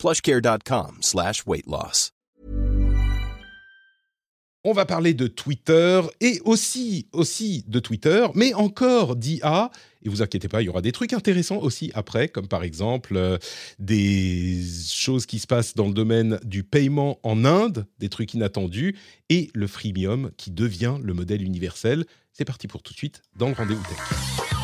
plushcare.com 0.00 0.98
slash. 1.02 1.44
On 4.64 4.72
va 4.72 4.86
parler 4.86 5.14
de 5.14 5.26
Twitter 5.26 6.00
et 6.20 6.40
aussi, 6.44 7.06
aussi 7.12 7.64
de 7.68 7.78
Twitter, 7.80 8.26
mais 8.34 8.54
encore 8.54 9.16
d'IA. 9.16 9.70
Et 10.02 10.08
vous 10.08 10.22
inquiétez 10.22 10.48
pas, 10.48 10.62
il 10.62 10.66
y 10.66 10.68
aura 10.68 10.80
des 10.80 10.92
trucs 10.92 11.12
intéressants 11.12 11.58
aussi 11.58 11.90
après, 11.94 12.28
comme 12.28 12.48
par 12.48 12.62
exemple 12.62 13.16
euh, 13.16 13.36
des 13.78 14.62
choses 14.88 15.26
qui 15.26 15.38
se 15.38 15.46
passent 15.46 15.74
dans 15.74 15.86
le 15.86 15.94
domaine 15.94 16.38
du 16.44 16.62
paiement 16.62 17.18
en 17.22 17.44
Inde, 17.44 17.86
des 17.98 18.08
trucs 18.08 18.32
inattendus, 18.32 18.96
et 19.28 19.50
le 19.54 19.66
freemium 19.66 20.30
qui 20.38 20.50
devient 20.50 20.96
le 21.02 21.12
modèle 21.12 21.42
universel. 21.42 22.06
C'est 22.32 22.46
parti 22.46 22.68
pour 22.68 22.82
tout 22.82 22.94
de 22.94 22.98
suite 22.98 23.22
dans 23.36 23.48
le 23.48 23.54
rendez-vous 23.54 23.82
tech. 23.82 24.59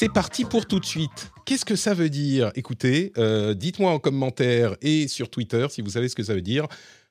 C'est 0.00 0.12
parti 0.12 0.44
pour 0.44 0.64
tout 0.64 0.78
de 0.78 0.84
suite. 0.84 1.32
Qu'est-ce 1.44 1.64
que 1.64 1.74
ça 1.74 1.92
veut 1.92 2.08
dire 2.08 2.52
Écoutez, 2.54 3.12
euh, 3.18 3.52
dites-moi 3.52 3.90
en 3.90 3.98
commentaire 3.98 4.76
et 4.80 5.08
sur 5.08 5.28
Twitter 5.28 5.66
si 5.70 5.82
vous 5.82 5.90
savez 5.90 6.08
ce 6.08 6.14
que 6.14 6.22
ça 6.22 6.34
veut 6.34 6.40
dire. 6.40 6.68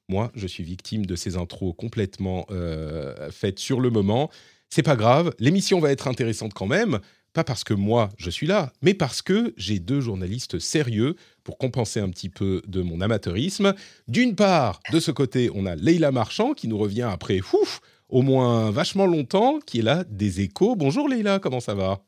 Moi, 0.07 0.31
je 0.35 0.47
suis 0.47 0.63
victime 0.63 1.05
de 1.05 1.17
ces 1.17 1.35
intros 1.35 1.75
complètement 1.77 2.45
euh, 2.49 3.29
faites 3.29 3.59
sur 3.59 3.81
le 3.81 3.89
moment. 3.89 4.29
C'est 4.69 4.83
pas 4.83 4.95
grave, 4.95 5.33
l'émission 5.37 5.81
va 5.81 5.91
être 5.91 6.07
intéressante 6.07 6.53
quand 6.53 6.65
même. 6.65 6.99
Pas 7.33 7.43
parce 7.43 7.65
que 7.65 7.73
moi 7.73 8.07
je 8.15 8.29
suis 8.29 8.47
là, 8.47 8.71
mais 8.81 8.93
parce 8.93 9.21
que 9.21 9.53
j'ai 9.57 9.79
deux 9.79 9.99
journalistes 9.99 10.57
sérieux 10.57 11.17
pour 11.43 11.57
compenser 11.57 11.99
un 11.99 12.09
petit 12.09 12.29
peu 12.29 12.61
de 12.69 12.81
mon 12.81 13.01
amateurisme. 13.01 13.73
D'une 14.07 14.33
part, 14.33 14.79
de 14.93 15.01
ce 15.01 15.11
côté, 15.11 15.51
on 15.53 15.65
a 15.65 15.75
Leïla 15.75 16.13
Marchand 16.13 16.53
qui 16.53 16.69
nous 16.69 16.77
revient 16.77 17.09
après 17.11 17.41
ouf, 17.51 17.81
au 18.07 18.21
moins 18.21 18.71
vachement 18.71 19.07
longtemps, 19.07 19.59
qui 19.59 19.79
est 19.79 19.83
là 19.83 20.05
des 20.09 20.39
échos. 20.39 20.77
Bonjour 20.77 21.09
Leïla, 21.09 21.39
comment 21.39 21.59
ça 21.59 21.75
va? 21.75 22.01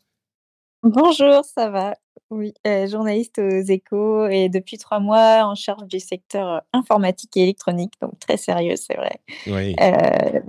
Bonjour, 0.83 1.43
ça 1.43 1.69
va? 1.69 1.95
Oui, 2.29 2.53
euh, 2.67 2.87
journaliste 2.87 3.39
aux 3.39 3.61
échos 3.61 4.27
et 4.27 4.49
depuis 4.49 4.77
trois 4.77 4.99
mois 4.99 5.43
en 5.45 5.55
charge 5.55 5.87
du 5.87 5.99
secteur 5.99 6.47
euh, 6.47 6.59
informatique 6.73 7.35
et 7.35 7.41
électronique, 7.41 7.93
donc 8.01 8.19
très 8.19 8.37
sérieux, 8.37 8.75
c'est 8.75 8.95
vrai. 8.95 9.19
Oui. 9.47 9.75
Euh, 9.81 10.39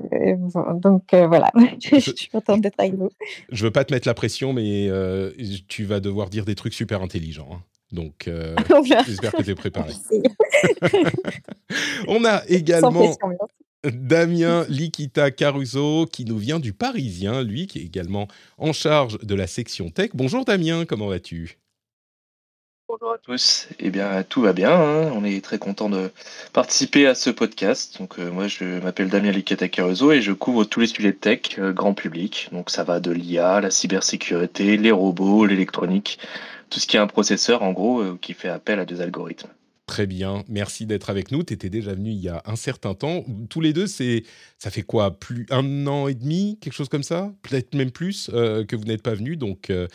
donc 0.74 1.14
voilà, 1.14 1.50
je 1.82 1.98
suis 1.98 2.28
contente 2.28 2.60
d'être 2.60 2.78
avec 2.78 2.94
vous. 2.94 3.08
Je 3.50 3.64
veux 3.64 3.70
pas 3.70 3.84
te 3.84 3.94
mettre 3.94 4.06
la 4.06 4.14
pression, 4.14 4.52
mais 4.52 4.90
tu 5.68 5.84
vas 5.84 6.00
devoir 6.00 6.28
dire 6.28 6.44
des 6.44 6.54
trucs 6.54 6.74
super 6.74 7.02
intelligents. 7.02 7.48
hein. 7.52 7.62
Donc, 7.90 8.30
j'espère 9.06 9.32
que 9.32 9.42
tu 9.42 9.50
es 9.50 9.54
préparé. 9.54 9.92
On 12.06 12.24
a 12.24 12.40
Sans 12.40 12.44
également 12.46 12.92
pression, 12.92 13.28
bien 13.28 13.38
sûr. 13.38 13.59
Damien 13.84 14.66
Likita 14.68 15.30
Caruso 15.30 16.06
qui 16.06 16.24
nous 16.24 16.36
vient 16.38 16.60
du 16.60 16.72
Parisien, 16.72 17.42
lui 17.42 17.66
qui 17.66 17.78
est 17.78 17.84
également 17.84 18.28
en 18.58 18.72
charge 18.72 19.18
de 19.20 19.34
la 19.34 19.46
section 19.46 19.90
tech. 19.90 20.10
Bonjour 20.14 20.44
Damien, 20.44 20.84
comment 20.84 21.06
vas-tu? 21.08 21.58
Bonjour 22.88 23.12
à 23.12 23.18
tous. 23.18 23.68
Eh 23.78 23.90
bien, 23.90 24.24
tout 24.24 24.42
va 24.42 24.52
bien. 24.52 24.72
hein. 24.72 25.12
On 25.14 25.24
est 25.24 25.42
très 25.44 25.58
content 25.58 25.88
de 25.88 26.10
participer 26.52 27.06
à 27.06 27.14
ce 27.14 27.30
podcast. 27.30 27.98
Donc, 27.98 28.18
euh, 28.18 28.30
moi, 28.32 28.48
je 28.48 28.80
m'appelle 28.80 29.08
Damien 29.08 29.30
Licata 29.30 29.68
Caruso 29.68 30.10
et 30.10 30.20
je 30.20 30.32
couvre 30.32 30.64
tous 30.64 30.80
les 30.80 30.86
sujets 30.88 31.12
de 31.12 31.16
tech 31.16 31.58
euh, 31.58 31.72
grand 31.72 31.94
public. 31.94 32.48
Donc, 32.50 32.68
ça 32.68 32.82
va 32.82 32.98
de 32.98 33.12
l'IA, 33.12 33.60
la 33.60 33.70
cybersécurité, 33.70 34.76
les 34.76 34.90
robots, 34.90 35.46
l'électronique, 35.46 36.18
tout 36.68 36.80
ce 36.80 36.86
qui 36.88 36.96
est 36.96 37.00
un 37.00 37.06
processeur, 37.06 37.62
en 37.62 37.70
gros, 37.72 38.00
euh, 38.00 38.18
qui 38.20 38.34
fait 38.34 38.48
appel 38.48 38.80
à 38.80 38.84
des 38.84 39.00
algorithmes. 39.00 39.50
Très 39.90 40.06
bien, 40.06 40.44
merci 40.46 40.86
d'être 40.86 41.10
avec 41.10 41.32
nous. 41.32 41.42
Tu 41.42 41.52
étais 41.52 41.68
déjà 41.68 41.94
venu 41.94 42.10
il 42.10 42.20
y 42.20 42.28
a 42.28 42.44
un 42.46 42.54
certain 42.54 42.94
temps. 42.94 43.24
Tous 43.48 43.60
les 43.60 43.72
deux, 43.72 43.88
c'est 43.88 44.22
ça 44.56 44.70
fait 44.70 44.84
quoi? 44.84 45.18
Plus 45.18 45.46
un 45.50 45.88
an 45.88 46.06
et 46.06 46.14
demi, 46.14 46.58
quelque 46.60 46.74
chose 46.74 46.88
comme 46.88 47.02
ça? 47.02 47.34
Peut-être 47.42 47.74
même 47.74 47.90
plus 47.90 48.30
euh, 48.32 48.64
que 48.64 48.76
vous 48.76 48.84
n'êtes 48.84 49.02
pas 49.02 49.16
venu. 49.16 49.36
Donc, 49.36 49.68
euh, 49.68 49.88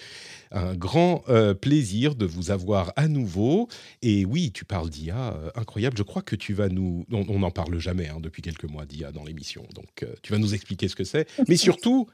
un 0.52 0.76
grand 0.76 1.24
euh, 1.30 1.54
plaisir 1.54 2.16
de 2.16 2.26
vous 2.26 2.52
avoir 2.52 2.92
à 2.98 3.08
nouveau. 3.08 3.70
Et 4.02 4.26
oui, 4.26 4.52
tu 4.52 4.66
parles 4.66 4.90
d'IA, 4.90 5.34
incroyable. 5.56 5.96
Je 5.98 6.04
crois 6.04 6.22
que 6.22 6.36
tu 6.36 6.54
vas 6.54 6.68
nous... 6.68 7.06
On 7.10 7.40
n'en 7.40 7.52
parle 7.52 7.80
jamais 7.80 8.10
hein, 8.10 8.20
depuis 8.20 8.42
quelques 8.42 8.66
mois 8.66 8.86
d'IA 8.86 9.14
dans 9.14 9.24
l'émission. 9.24 9.66
Donc, 9.76 10.06
tu 10.24 10.34
vas 10.34 10.40
nous 10.40 10.54
expliquer 10.54 10.90
ce 10.90 10.98
que 10.98 11.06
c'est. 11.06 11.26
Mais 11.48 11.56
surtout, 11.56 12.10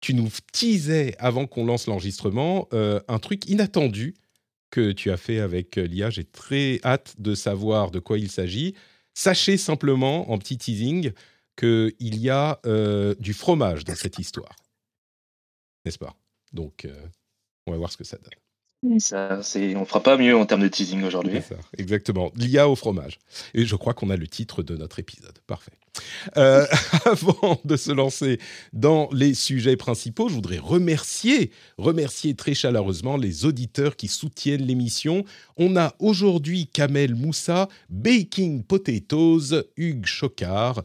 tu 0.00 0.14
nous 0.14 0.30
teasais 0.52 1.14
avant 1.20 1.46
qu'on 1.46 1.64
lance 1.64 1.86
l'enregistrement 1.86 2.68
un 2.72 3.18
truc 3.20 3.48
inattendu 3.48 4.16
que 4.70 4.92
tu 4.92 5.10
as 5.10 5.16
fait 5.16 5.40
avec 5.40 5.78
euh, 5.78 5.82
l'IA. 5.82 6.10
J'ai 6.10 6.24
très 6.24 6.80
hâte 6.84 7.14
de 7.18 7.34
savoir 7.34 7.90
de 7.90 7.98
quoi 7.98 8.18
il 8.18 8.30
s'agit. 8.30 8.74
Sachez 9.14 9.56
simplement, 9.56 10.30
en 10.30 10.38
petit 10.38 10.58
teasing, 10.58 11.12
qu'il 11.56 11.92
y 11.98 12.30
a 12.30 12.60
euh, 12.66 13.14
du 13.18 13.34
fromage 13.34 13.84
dans 13.84 13.94
cette 13.94 14.18
histoire. 14.18 14.54
N'est-ce 15.84 15.98
pas? 15.98 16.14
Donc, 16.52 16.84
euh, 16.84 17.06
on 17.66 17.72
va 17.72 17.78
voir 17.78 17.92
ce 17.92 17.96
que 17.96 18.04
ça 18.04 18.16
donne. 18.16 18.32
Ça, 18.98 19.42
c'est, 19.42 19.76
on 19.76 19.84
fera 19.84 20.02
pas 20.02 20.16
mieux 20.16 20.34
en 20.34 20.46
termes 20.46 20.62
de 20.62 20.68
teasing 20.68 21.02
aujourd'hui. 21.04 21.40
C'est 21.42 21.54
ça, 21.54 21.60
exactement. 21.76 22.32
L'IA 22.34 22.66
au 22.66 22.76
fromage. 22.76 23.18
Et 23.52 23.66
je 23.66 23.76
crois 23.76 23.92
qu'on 23.92 24.08
a 24.08 24.16
le 24.16 24.26
titre 24.26 24.62
de 24.62 24.74
notre 24.74 24.98
épisode. 24.98 25.38
Parfait. 25.46 25.72
Euh, 26.38 26.66
avant 27.04 27.60
de 27.64 27.76
se 27.76 27.92
lancer 27.92 28.38
dans 28.72 29.10
les 29.12 29.34
sujets 29.34 29.76
principaux, 29.76 30.30
je 30.30 30.34
voudrais 30.34 30.58
remercier, 30.58 31.50
remercier 31.76 32.34
très 32.34 32.54
chaleureusement 32.54 33.18
les 33.18 33.44
auditeurs 33.44 33.96
qui 33.96 34.08
soutiennent 34.08 34.64
l'émission. 34.64 35.24
On 35.58 35.76
a 35.76 35.94
aujourd'hui 35.98 36.66
Kamel 36.66 37.14
Moussa, 37.14 37.68
Baking 37.90 38.62
Potatoes, 38.62 39.64
Hugues 39.76 40.06
Chocard, 40.06 40.82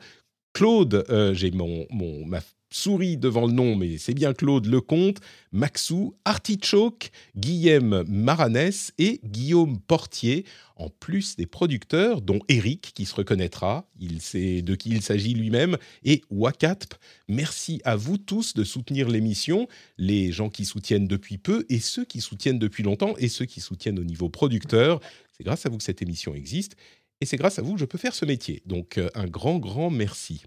Claude, 0.51 1.05
euh, 1.09 1.33
j'ai 1.33 1.51
mon, 1.51 1.85
mon, 1.91 2.25
ma 2.25 2.41
souris 2.75 3.17
devant 3.17 3.47
le 3.47 3.53
nom, 3.53 3.75
mais 3.75 3.97
c'est 3.97 4.13
bien 4.13 4.33
Claude 4.33 4.65
Lecomte, 4.65 5.19
Maxou, 5.51 6.15
Artichoke, 6.25 7.09
Guillaume 7.37 8.03
Maranès 8.07 8.91
et 8.97 9.21
Guillaume 9.23 9.79
Portier, 9.79 10.45
en 10.75 10.89
plus 10.89 11.37
des 11.37 11.45
producteurs, 11.45 12.21
dont 12.21 12.39
Eric, 12.49 12.91
qui 12.93 13.05
se 13.05 13.15
reconnaîtra, 13.15 13.89
il 13.97 14.19
sait 14.19 14.61
de 14.61 14.75
qui 14.75 14.89
il 14.89 15.01
s'agit 15.01 15.33
lui-même, 15.33 15.77
et 16.03 16.21
Wakatp. 16.29 16.95
Merci 17.29 17.81
à 17.85 17.95
vous 17.95 18.17
tous 18.17 18.53
de 18.53 18.65
soutenir 18.65 19.07
l'émission, 19.07 19.69
les 19.97 20.33
gens 20.33 20.49
qui 20.49 20.65
soutiennent 20.65 21.07
depuis 21.07 21.37
peu, 21.37 21.65
et 21.69 21.79
ceux 21.79 22.03
qui 22.03 22.19
soutiennent 22.19 22.59
depuis 22.59 22.83
longtemps, 22.83 23.15
et 23.17 23.29
ceux 23.29 23.45
qui 23.45 23.61
soutiennent 23.61 23.99
au 23.99 24.03
niveau 24.03 24.27
producteur. 24.27 24.99
C'est 25.31 25.45
grâce 25.45 25.65
à 25.65 25.69
vous 25.69 25.77
que 25.77 25.83
cette 25.83 26.01
émission 26.01 26.35
existe, 26.35 26.75
et 27.21 27.25
c'est 27.25 27.37
grâce 27.37 27.57
à 27.57 27.61
vous 27.61 27.75
que 27.75 27.79
je 27.79 27.85
peux 27.85 27.97
faire 27.97 28.13
ce 28.13 28.25
métier. 28.25 28.61
Donc 28.65 28.97
euh, 28.97 29.09
un 29.15 29.27
grand, 29.27 29.59
grand 29.59 29.89
merci. 29.89 30.43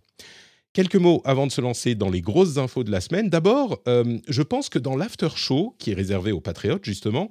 Quelques 0.78 0.94
mots 0.94 1.22
avant 1.24 1.48
de 1.48 1.50
se 1.50 1.60
lancer 1.60 1.96
dans 1.96 2.08
les 2.08 2.20
grosses 2.20 2.56
infos 2.56 2.84
de 2.84 2.92
la 2.92 3.00
semaine. 3.00 3.28
D'abord, 3.28 3.80
euh, 3.88 4.18
je 4.28 4.42
pense 4.42 4.68
que 4.68 4.78
dans 4.78 4.94
l'after 4.94 5.30
show, 5.34 5.74
qui 5.80 5.90
est 5.90 5.94
réservé 5.94 6.30
aux 6.30 6.40
patriotes 6.40 6.84
justement, 6.84 7.30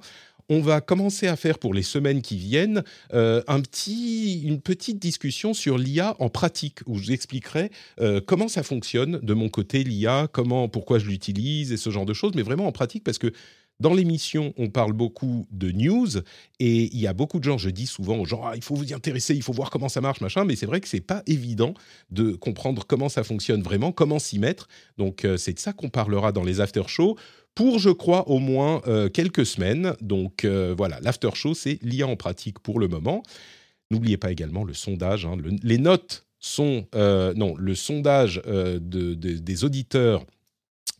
on 0.50 0.60
va 0.60 0.82
commencer 0.82 1.28
à 1.28 1.34
faire 1.34 1.58
pour 1.58 1.72
les 1.72 1.82
semaines 1.82 2.20
qui 2.20 2.36
viennent 2.36 2.82
euh, 3.14 3.42
une 3.86 4.60
petite 4.60 4.98
discussion 4.98 5.54
sur 5.54 5.78
l'IA 5.78 6.14
en 6.18 6.28
pratique, 6.28 6.80
où 6.84 6.98
j'expliquerai 6.98 7.70
euh, 8.02 8.20
comment 8.20 8.48
ça 8.48 8.62
fonctionne 8.62 9.18
de 9.22 9.32
mon 9.32 9.48
côté 9.48 9.82
l'IA, 9.82 10.28
comment, 10.30 10.68
pourquoi 10.68 10.98
je 10.98 11.06
l'utilise 11.06 11.72
et 11.72 11.78
ce 11.78 11.88
genre 11.88 12.04
de 12.04 12.12
choses, 12.12 12.32
mais 12.34 12.42
vraiment 12.42 12.66
en 12.66 12.72
pratique 12.72 13.02
parce 13.02 13.16
que 13.16 13.32
dans 13.80 13.94
l'émission, 13.94 14.52
on 14.56 14.70
parle 14.70 14.92
beaucoup 14.92 15.46
de 15.52 15.70
news 15.70 16.08
et 16.58 16.84
il 16.92 16.98
y 16.98 17.06
a 17.06 17.12
beaucoup 17.12 17.38
de 17.38 17.44
gens, 17.44 17.58
je 17.58 17.70
dis 17.70 17.86
souvent 17.86 18.16
aux 18.18 18.24
gens, 18.24 18.42
ah, 18.44 18.52
il 18.56 18.62
faut 18.62 18.74
vous 18.74 18.90
y 18.90 18.94
intéresser, 18.94 19.34
il 19.36 19.42
faut 19.42 19.52
voir 19.52 19.70
comment 19.70 19.88
ça 19.88 20.00
marche, 20.00 20.20
machin, 20.20 20.44
mais 20.44 20.56
c'est 20.56 20.66
vrai 20.66 20.80
que 20.80 20.88
c'est 20.88 21.00
pas 21.00 21.22
évident 21.26 21.74
de 22.10 22.32
comprendre 22.32 22.84
comment 22.86 23.08
ça 23.08 23.22
fonctionne 23.22 23.62
vraiment, 23.62 23.92
comment 23.92 24.18
s'y 24.18 24.38
mettre. 24.40 24.66
Donc 24.96 25.24
euh, 25.24 25.36
c'est 25.36 25.52
de 25.52 25.60
ça 25.60 25.72
qu'on 25.72 25.90
parlera 25.90 26.32
dans 26.32 26.42
les 26.42 26.60
after 26.60 26.82
shows 26.88 27.16
pour, 27.54 27.78
je 27.78 27.90
crois, 27.90 28.28
au 28.28 28.38
moins 28.40 28.82
euh, 28.88 29.08
quelques 29.08 29.46
semaines. 29.46 29.94
Donc 30.00 30.44
euh, 30.44 30.74
voilà, 30.76 30.98
l'after 31.00 31.30
show, 31.34 31.54
c'est 31.54 31.78
l'IA 31.82 32.08
en 32.08 32.16
pratique 32.16 32.58
pour 32.58 32.80
le 32.80 32.88
moment. 32.88 33.22
N'oubliez 33.92 34.16
pas 34.16 34.32
également 34.32 34.64
le 34.64 34.74
sondage, 34.74 35.24
hein, 35.24 35.36
le- 35.36 35.56
les 35.62 35.78
notes 35.78 36.26
sont, 36.40 36.86
non, 36.94 37.54
le 37.56 37.74
sondage 37.74 38.40
de- 38.46 38.78
de- 38.78 39.14
des 39.14 39.64
auditeurs 39.64 40.24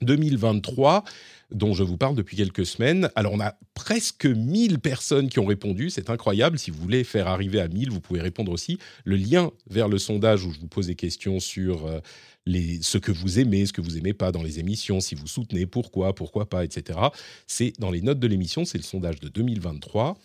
2023 0.03 1.05
dont 1.51 1.73
je 1.75 1.83
vous 1.83 1.97
parle 1.97 2.15
depuis 2.15 2.37
quelques 2.37 2.67
semaines. 2.67 3.11
Alors 3.15 3.33
on 3.33 3.41
a 3.41 3.55
presque 3.75 4.27
1000 4.27 4.79
personnes 4.81 5.29
qui 5.29 5.39
ont 5.39 5.47
répondu, 5.47 5.91
c'est 5.91 6.11
incroyable. 6.11 6.59
Si 6.59 6.71
vous 6.71 6.81
voulez 6.81 7.05
faire 7.05 7.29
arriver 7.29 7.61
à 7.61 7.69
1000, 7.69 7.91
vous 7.91 8.01
pouvez 8.01 8.21
répondre 8.21 8.53
aussi. 8.53 8.79
Le 9.05 9.17
lien 9.17 9.51
vers 9.71 9.89
le 9.89 9.99
sondage 9.99 10.45
où 10.45 10.53
je 10.53 10.61
vous 10.61 10.69
pose 10.69 10.87
des 10.87 10.95
questions 10.95 11.41
sur 11.41 11.87
euh, 11.87 12.01
les, 12.47 12.81
ce 12.83 12.99
que 12.99 13.13
vous 13.13 13.39
aimez, 13.39 13.67
ce 13.67 13.73
que 13.73 13.81
vous 13.81 13.97
aimez 13.97 14.15
pas 14.15 14.33
dans 14.33 14.43
les 14.43 14.59
émissions, 14.59 15.01
si 15.01 15.15
vous 15.15 15.27
soutenez, 15.27 15.67
pourquoi, 15.67 16.15
pourquoi 16.15 16.49
pas, 16.49 16.65
etc. 16.65 16.99
C'est 17.47 17.73
dans 17.79 17.91
les 17.91 18.03
notes 18.03 18.21
de 18.21 18.27
l'émission, 18.27 18.65
c'est 18.65 18.79
le 18.79 18.85
sondage 18.85 19.21
de 19.21 19.29
2023. 19.29 20.19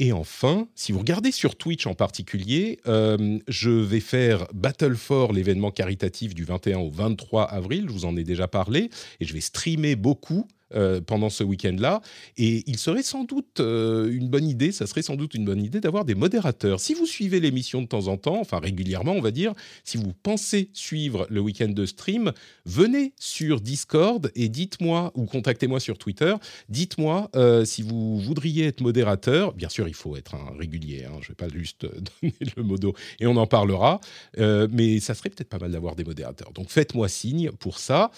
Et 0.00 0.12
enfin, 0.12 0.68
si 0.76 0.92
vous 0.92 1.00
regardez 1.00 1.32
sur 1.32 1.56
Twitch 1.56 1.86
en 1.86 1.94
particulier, 1.94 2.78
euh, 2.86 3.38
je 3.48 3.70
vais 3.70 3.98
faire 4.00 4.46
Battle 4.54 4.94
for 4.94 5.32
l'événement 5.32 5.72
caritatif 5.72 6.34
du 6.34 6.44
21 6.44 6.78
au 6.78 6.90
23 6.90 7.42
avril, 7.44 7.86
je 7.88 7.92
vous 7.92 8.04
en 8.04 8.16
ai 8.16 8.22
déjà 8.22 8.46
parlé, 8.46 8.90
et 9.18 9.24
je 9.24 9.34
vais 9.34 9.40
streamer 9.40 9.96
beaucoup 9.96 10.46
euh, 10.74 11.00
pendant 11.00 11.30
ce 11.30 11.42
week-end-là. 11.44 12.02
Et 12.36 12.62
il 12.66 12.78
serait 12.78 13.02
sans 13.02 13.24
doute 13.24 13.60
euh, 13.60 14.12
une 14.12 14.28
bonne 14.28 14.46
idée, 14.46 14.70
ça 14.70 14.86
serait 14.86 15.00
sans 15.00 15.16
doute 15.16 15.32
une 15.32 15.46
bonne 15.46 15.62
idée 15.62 15.80
d'avoir 15.80 16.04
des 16.04 16.14
modérateurs. 16.14 16.78
Si 16.78 16.92
vous 16.92 17.06
suivez 17.06 17.40
l'émission 17.40 17.80
de 17.80 17.86
temps 17.86 18.08
en 18.08 18.18
temps, 18.18 18.38
enfin 18.38 18.58
régulièrement, 18.58 19.12
on 19.12 19.22
va 19.22 19.30
dire, 19.30 19.54
si 19.84 19.96
vous 19.96 20.12
pensez 20.12 20.68
suivre 20.74 21.26
le 21.30 21.40
week-end 21.40 21.70
de 21.70 21.86
stream, 21.86 22.32
venez 22.66 23.14
sur 23.18 23.62
Discord 23.62 24.30
et 24.34 24.50
dites-moi, 24.50 25.10
ou 25.14 25.24
contactez-moi 25.24 25.80
sur 25.80 25.96
Twitter, 25.96 26.34
dites-moi 26.68 27.30
euh, 27.34 27.64
si 27.64 27.80
vous 27.80 28.18
voudriez 28.18 28.66
être 28.66 28.82
modérateur. 28.82 29.54
Bien 29.54 29.70
sûr, 29.70 29.88
il 29.88 29.94
faut 29.94 30.16
être 30.16 30.34
un 30.34 30.54
régulier, 30.58 31.06
hein, 31.06 31.16
je 31.22 31.26
ne 31.26 31.28
vais 31.28 31.34
pas 31.34 31.48
juste 31.48 31.86
donner 32.22 32.34
le 32.56 32.62
modo 32.62 32.92
et 33.20 33.26
on 33.26 33.36
en 33.36 33.46
parlera, 33.46 34.00
mais 34.36 35.00
ça 35.00 35.14
serait 35.14 35.30
peut-être 35.30 35.48
pas 35.48 35.58
mal 35.58 35.72
d'avoir 35.72 35.96
des 35.96 36.04
modérateurs. 36.04 36.52
Donc 36.52 36.68
faites-moi 36.68 37.08
signe 37.08 37.52
pour 37.52 37.78
ça. 37.78 38.10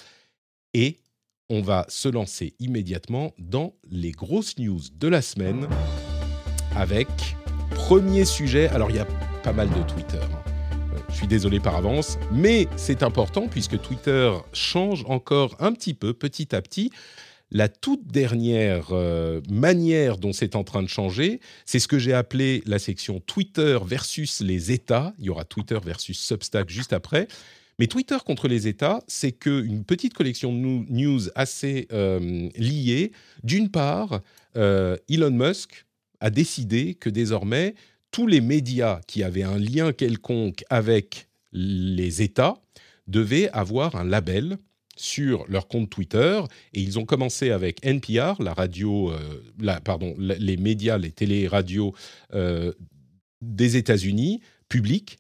Et 0.75 0.99
on 1.51 1.61
va 1.61 1.85
se 1.89 2.09
lancer 2.09 2.55
immédiatement 2.61 3.35
dans 3.39 3.75
les 3.91 4.13
grosses 4.13 4.57
news 4.57 4.81
de 4.95 5.09
la 5.09 5.21
semaine 5.21 5.69
avec 6.77 7.09
premier 7.71 8.25
sujet. 8.25 8.69
Alors 8.69 8.91
il 8.91 8.97
y 8.97 9.01
a 9.01 9.07
pas 9.43 9.53
mal 9.53 9.69
de 9.69 9.83
Twitter. 9.83 10.23
Hein. 10.23 10.43
Euh, 10.95 10.99
je 11.11 11.17
suis 11.17 11.27
désolé 11.27 11.59
par 11.59 11.75
avance, 11.75 12.19
mais 12.33 12.69
c'est 12.77 13.03
important 13.03 13.49
puisque 13.49 13.81
Twitter 13.83 14.33
change 14.53 15.05
encore 15.09 15.57
un 15.59 15.73
petit 15.73 15.93
peu, 15.93 16.15
petit 16.15 16.55
à 16.55 16.63
petit. 16.63 16.93
La 17.51 17.69
toute 17.69 18.07
dernière 18.07 18.91
euh, 18.93 19.41
manière 19.51 20.19
dont 20.19 20.33
c'est 20.33 20.55
en 20.55 20.63
train 20.63 20.85
de 20.85 20.89
changer, 20.89 21.41
c'est 21.67 21.81
ce 21.81 21.89
que 21.89 21.99
j'ai 21.99 22.13
appelé 22.13 22.63
la 22.65 22.79
section 22.79 23.19
Twitter 23.19 23.77
versus 23.85 24.41
les 24.41 24.71
États. 24.71 25.13
Il 25.19 25.25
y 25.25 25.31
aura 25.31 25.45
Twitter 25.45 25.79
versus 25.85 26.17
Substack 26.21 26.71
juste 26.71 26.93
après. 26.93 27.27
Mais 27.81 27.87
Twitter 27.87 28.19
contre 28.27 28.47
les 28.47 28.69
États, 28.69 29.03
c'est 29.07 29.33
qu'une 29.33 29.85
petite 29.85 30.13
collection 30.13 30.53
de 30.53 30.59
news 30.93 31.31
assez 31.35 31.89
euh, 31.93 32.51
liées. 32.55 33.11
D'une 33.43 33.71
part, 33.71 34.21
euh, 34.59 34.99
Elon 35.09 35.31
Musk 35.31 35.87
a 36.21 36.29
décidé 36.29 36.95
que 36.95 37.09
désormais, 37.09 37.75
tous 38.11 38.27
les 38.27 38.43
médias 38.43 39.01
qui 39.07 39.23
avaient 39.23 39.45
un 39.45 39.57
lien 39.57 39.95
quelconque 39.95 40.63
avec 40.69 41.29
les 41.53 42.21
États 42.21 42.61
devaient 43.07 43.49
avoir 43.53 43.97
un 43.97 44.05
label 44.05 44.59
sur 44.95 45.47
leur 45.49 45.67
compte 45.67 45.89
Twitter 45.89 46.43
et 46.75 46.83
ils 46.83 46.99
ont 46.99 47.07
commencé 47.07 47.51
avec 47.51 47.83
NPR, 47.83 48.43
la 48.43 48.53
radio, 48.53 49.11
euh, 49.11 49.81
pardon, 49.83 50.15
les 50.19 50.59
médias, 50.59 50.99
les 50.99 51.13
télé-radios 51.13 51.95
des 53.41 53.77
États-Unis 53.79 54.43
publics 54.69 55.19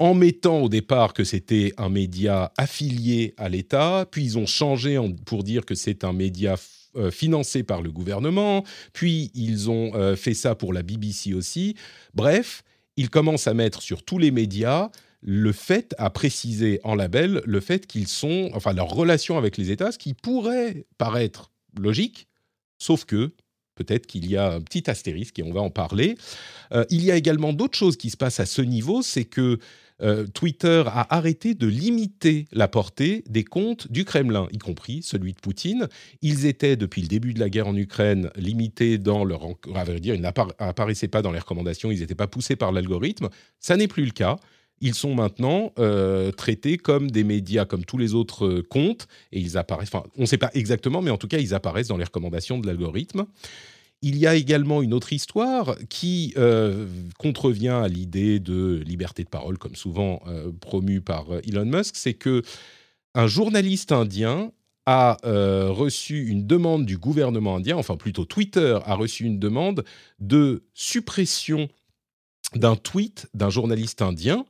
en 0.00 0.14
mettant 0.14 0.62
au 0.62 0.68
départ 0.70 1.12
que 1.12 1.24
c'était 1.24 1.74
un 1.76 1.90
média 1.90 2.52
affilié 2.56 3.34
à 3.36 3.50
l'État, 3.50 4.06
puis 4.10 4.24
ils 4.24 4.38
ont 4.38 4.46
changé 4.46 4.98
pour 5.26 5.44
dire 5.44 5.66
que 5.66 5.74
c'est 5.74 6.04
un 6.04 6.14
média 6.14 6.56
euh, 6.96 7.10
financé 7.10 7.62
par 7.62 7.82
le 7.82 7.92
gouvernement, 7.92 8.64
puis 8.94 9.30
ils 9.34 9.70
ont 9.70 9.94
euh, 9.94 10.16
fait 10.16 10.32
ça 10.32 10.54
pour 10.54 10.72
la 10.72 10.82
BBC 10.82 11.34
aussi. 11.34 11.76
Bref, 12.14 12.64
ils 12.96 13.10
commencent 13.10 13.46
à 13.46 13.52
mettre 13.52 13.82
sur 13.82 14.02
tous 14.02 14.16
les 14.18 14.30
médias 14.30 14.90
le 15.20 15.52
fait, 15.52 15.94
à 15.98 16.08
préciser 16.08 16.80
en 16.82 16.94
label, 16.94 17.42
le 17.44 17.60
fait 17.60 17.86
qu'ils 17.86 18.08
sont, 18.08 18.50
enfin 18.54 18.72
leur 18.72 18.88
relation 18.88 19.36
avec 19.36 19.58
les 19.58 19.70
États, 19.70 19.92
ce 19.92 19.98
qui 19.98 20.14
pourrait 20.14 20.86
paraître 20.96 21.52
logique, 21.78 22.26
sauf 22.78 23.04
que 23.04 23.32
peut-être 23.74 24.06
qu'il 24.06 24.30
y 24.30 24.38
a 24.38 24.52
un 24.52 24.60
petit 24.62 24.90
astérisque 24.90 25.38
et 25.38 25.42
on 25.42 25.52
va 25.52 25.60
en 25.60 25.70
parler. 25.70 26.16
Euh, 26.72 26.84
il 26.90 27.04
y 27.04 27.10
a 27.10 27.16
également 27.16 27.52
d'autres 27.52 27.76
choses 27.76 27.96
qui 27.96 28.10
se 28.10 28.16
passent 28.16 28.40
à 28.40 28.46
ce 28.46 28.62
niveau, 28.62 29.02
c'est 29.02 29.24
que 29.24 29.58
euh, 30.02 30.26
Twitter 30.26 30.84
a 30.86 31.14
arrêté 31.14 31.54
de 31.54 31.66
limiter 31.66 32.46
la 32.52 32.68
portée 32.68 33.24
des 33.28 33.44
comptes 33.44 33.90
du 33.90 34.04
Kremlin, 34.04 34.48
y 34.52 34.58
compris 34.58 35.02
celui 35.02 35.32
de 35.32 35.40
Poutine. 35.40 35.88
Ils 36.22 36.46
étaient, 36.46 36.76
depuis 36.76 37.02
le 37.02 37.08
début 37.08 37.34
de 37.34 37.40
la 37.40 37.48
guerre 37.48 37.68
en 37.68 37.76
Ukraine, 37.76 38.30
limités 38.36 38.98
dans 38.98 39.24
leur... 39.24 39.44
À 39.74 39.84
vrai 39.84 40.00
dire, 40.00 40.14
ils 40.14 40.20
n'apparaissaient 40.20 41.08
pas 41.08 41.22
dans 41.22 41.32
les 41.32 41.38
recommandations, 41.38 41.90
ils 41.90 42.00
n'étaient 42.00 42.14
pas 42.14 42.26
poussés 42.26 42.56
par 42.56 42.72
l'algorithme. 42.72 43.28
Ça 43.58 43.76
n'est 43.76 43.88
plus 43.88 44.04
le 44.04 44.12
cas. 44.12 44.36
Ils 44.80 44.94
sont 44.94 45.14
maintenant 45.14 45.72
euh, 45.78 46.32
traités 46.32 46.78
comme 46.78 47.10
des 47.10 47.24
médias, 47.24 47.66
comme 47.66 47.84
tous 47.84 47.98
les 47.98 48.14
autres 48.14 48.46
euh, 48.46 48.62
comptes, 48.62 49.08
et 49.30 49.38
ils 49.38 49.58
apparaissent, 49.58 49.90
enfin, 49.92 50.06
on 50.16 50.22
ne 50.22 50.26
sait 50.26 50.38
pas 50.38 50.50
exactement, 50.54 51.02
mais 51.02 51.10
en 51.10 51.18
tout 51.18 51.28
cas, 51.28 51.38
ils 51.38 51.52
apparaissent 51.52 51.88
dans 51.88 51.98
les 51.98 52.04
recommandations 52.04 52.58
de 52.58 52.66
l'algorithme. 52.66 53.26
Il 54.02 54.16
y 54.16 54.26
a 54.26 54.34
également 54.34 54.80
une 54.80 54.94
autre 54.94 55.12
histoire 55.12 55.76
qui 55.90 56.32
euh, 56.38 56.86
contrevient 57.18 57.68
à 57.68 57.88
l'idée 57.88 58.40
de 58.40 58.82
liberté 58.86 59.24
de 59.24 59.28
parole, 59.28 59.58
comme 59.58 59.76
souvent 59.76 60.22
euh, 60.26 60.50
promue 60.58 61.02
par 61.02 61.30
euh, 61.30 61.40
Elon 61.46 61.66
Musk, 61.66 61.96
c'est 61.96 62.14
que 62.14 62.42
un 63.14 63.26
journaliste 63.26 63.92
indien 63.92 64.52
a 64.86 65.18
reçu 65.22 66.26
une 66.26 66.46
demande 66.46 66.84
du 66.84 66.98
gouvernement 66.98 67.56
indien, 67.56 67.76
enfin 67.76 67.96
plutôt 67.96 68.24
Twitter 68.24 68.78
a 68.84 68.94
reçu 68.94 69.24
une 69.24 69.38
demande 69.38 69.84
de 70.18 70.64
suppression 70.74 71.68
d'un 72.56 72.74
tweet 72.74 73.28
d'un 73.34 73.50
journaliste 73.50 74.02
indien, 74.02 74.46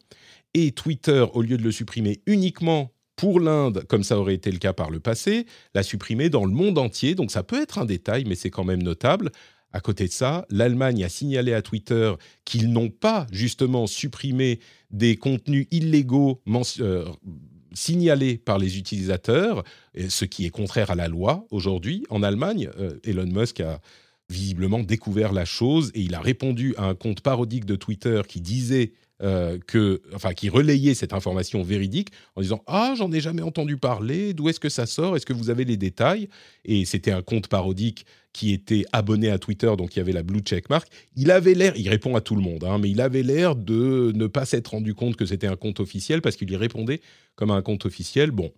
et 0.54 0.72
Twitter, 0.72 1.26
au 1.34 1.42
lieu 1.42 1.58
de 1.58 1.62
le 1.62 1.72
supprimer 1.72 2.20
uniquement 2.26 2.90
pour 3.20 3.38
l'Inde, 3.38 3.84
comme 3.86 4.02
ça 4.02 4.18
aurait 4.18 4.32
été 4.32 4.50
le 4.50 4.56
cas 4.56 4.72
par 4.72 4.90
le 4.90 4.98
passé, 4.98 5.44
l'a 5.74 5.82
supprimé 5.82 6.30
dans 6.30 6.46
le 6.46 6.52
monde 6.52 6.78
entier. 6.78 7.14
Donc 7.14 7.30
ça 7.30 7.42
peut 7.42 7.60
être 7.60 7.76
un 7.76 7.84
détail, 7.84 8.24
mais 8.26 8.34
c'est 8.34 8.48
quand 8.48 8.64
même 8.64 8.82
notable. 8.82 9.30
À 9.74 9.80
côté 9.80 10.06
de 10.06 10.12
ça, 10.12 10.46
l'Allemagne 10.48 11.04
a 11.04 11.10
signalé 11.10 11.52
à 11.52 11.60
Twitter 11.60 12.14
qu'ils 12.46 12.72
n'ont 12.72 12.88
pas 12.88 13.26
justement 13.30 13.86
supprimé 13.86 14.58
des 14.90 15.16
contenus 15.16 15.66
illégaux 15.70 16.40
euh, 16.80 17.04
signalés 17.74 18.38
par 18.38 18.58
les 18.58 18.78
utilisateurs, 18.78 19.64
ce 20.08 20.24
qui 20.24 20.46
est 20.46 20.50
contraire 20.50 20.90
à 20.90 20.94
la 20.94 21.06
loi 21.06 21.46
aujourd'hui 21.50 22.06
en 22.08 22.22
Allemagne. 22.22 22.70
Euh, 22.78 22.98
Elon 23.04 23.26
Musk 23.26 23.60
a 23.60 23.82
visiblement 24.30 24.80
découvert 24.80 25.34
la 25.34 25.44
chose 25.44 25.90
et 25.94 26.00
il 26.00 26.14
a 26.14 26.20
répondu 26.20 26.74
à 26.78 26.84
un 26.84 26.94
compte 26.94 27.20
parodique 27.20 27.66
de 27.66 27.76
Twitter 27.76 28.22
qui 28.26 28.40
disait 28.40 28.94
euh, 29.22 29.58
que, 29.66 30.00
enfin, 30.14 30.32
qui 30.32 30.48
relayait 30.48 30.94
cette 30.94 31.12
information 31.12 31.62
véridique 31.62 32.08
en 32.36 32.40
disant 32.40 32.62
ah 32.66 32.94
j'en 32.96 33.12
ai 33.12 33.20
jamais 33.20 33.42
entendu 33.42 33.76
parler, 33.76 34.32
d'où 34.32 34.48
est-ce 34.48 34.60
que 34.60 34.68
ça 34.68 34.86
sort, 34.86 35.16
est-ce 35.16 35.26
que 35.26 35.32
vous 35.32 35.50
avez 35.50 35.64
les 35.64 35.76
détails 35.76 36.28
Et 36.64 36.84
c'était 36.84 37.12
un 37.12 37.22
compte 37.22 37.48
parodique 37.48 38.06
qui 38.32 38.52
était 38.52 38.84
abonné 38.92 39.30
à 39.30 39.38
Twitter, 39.38 39.72
donc 39.76 39.96
il 39.96 39.98
y 39.98 40.02
avait 40.02 40.12
la 40.12 40.22
blue 40.22 40.40
check 40.40 40.70
mark. 40.70 40.88
Il 41.16 41.30
avait 41.30 41.54
l'air, 41.54 41.72
il 41.76 41.88
répond 41.88 42.14
à 42.16 42.20
tout 42.20 42.36
le 42.36 42.42
monde, 42.42 42.64
hein, 42.64 42.78
mais 42.78 42.88
il 42.88 43.00
avait 43.00 43.22
l'air 43.22 43.56
de 43.56 44.12
ne 44.14 44.26
pas 44.26 44.44
s'être 44.44 44.68
rendu 44.68 44.94
compte 44.94 45.16
que 45.16 45.26
c'était 45.26 45.48
un 45.48 45.56
compte 45.56 45.80
officiel 45.80 46.22
parce 46.22 46.36
qu'il 46.36 46.50
y 46.50 46.56
répondait 46.56 47.00
comme 47.34 47.50
un 47.50 47.62
compte 47.62 47.86
officiel. 47.86 48.30
Bon, 48.30 48.52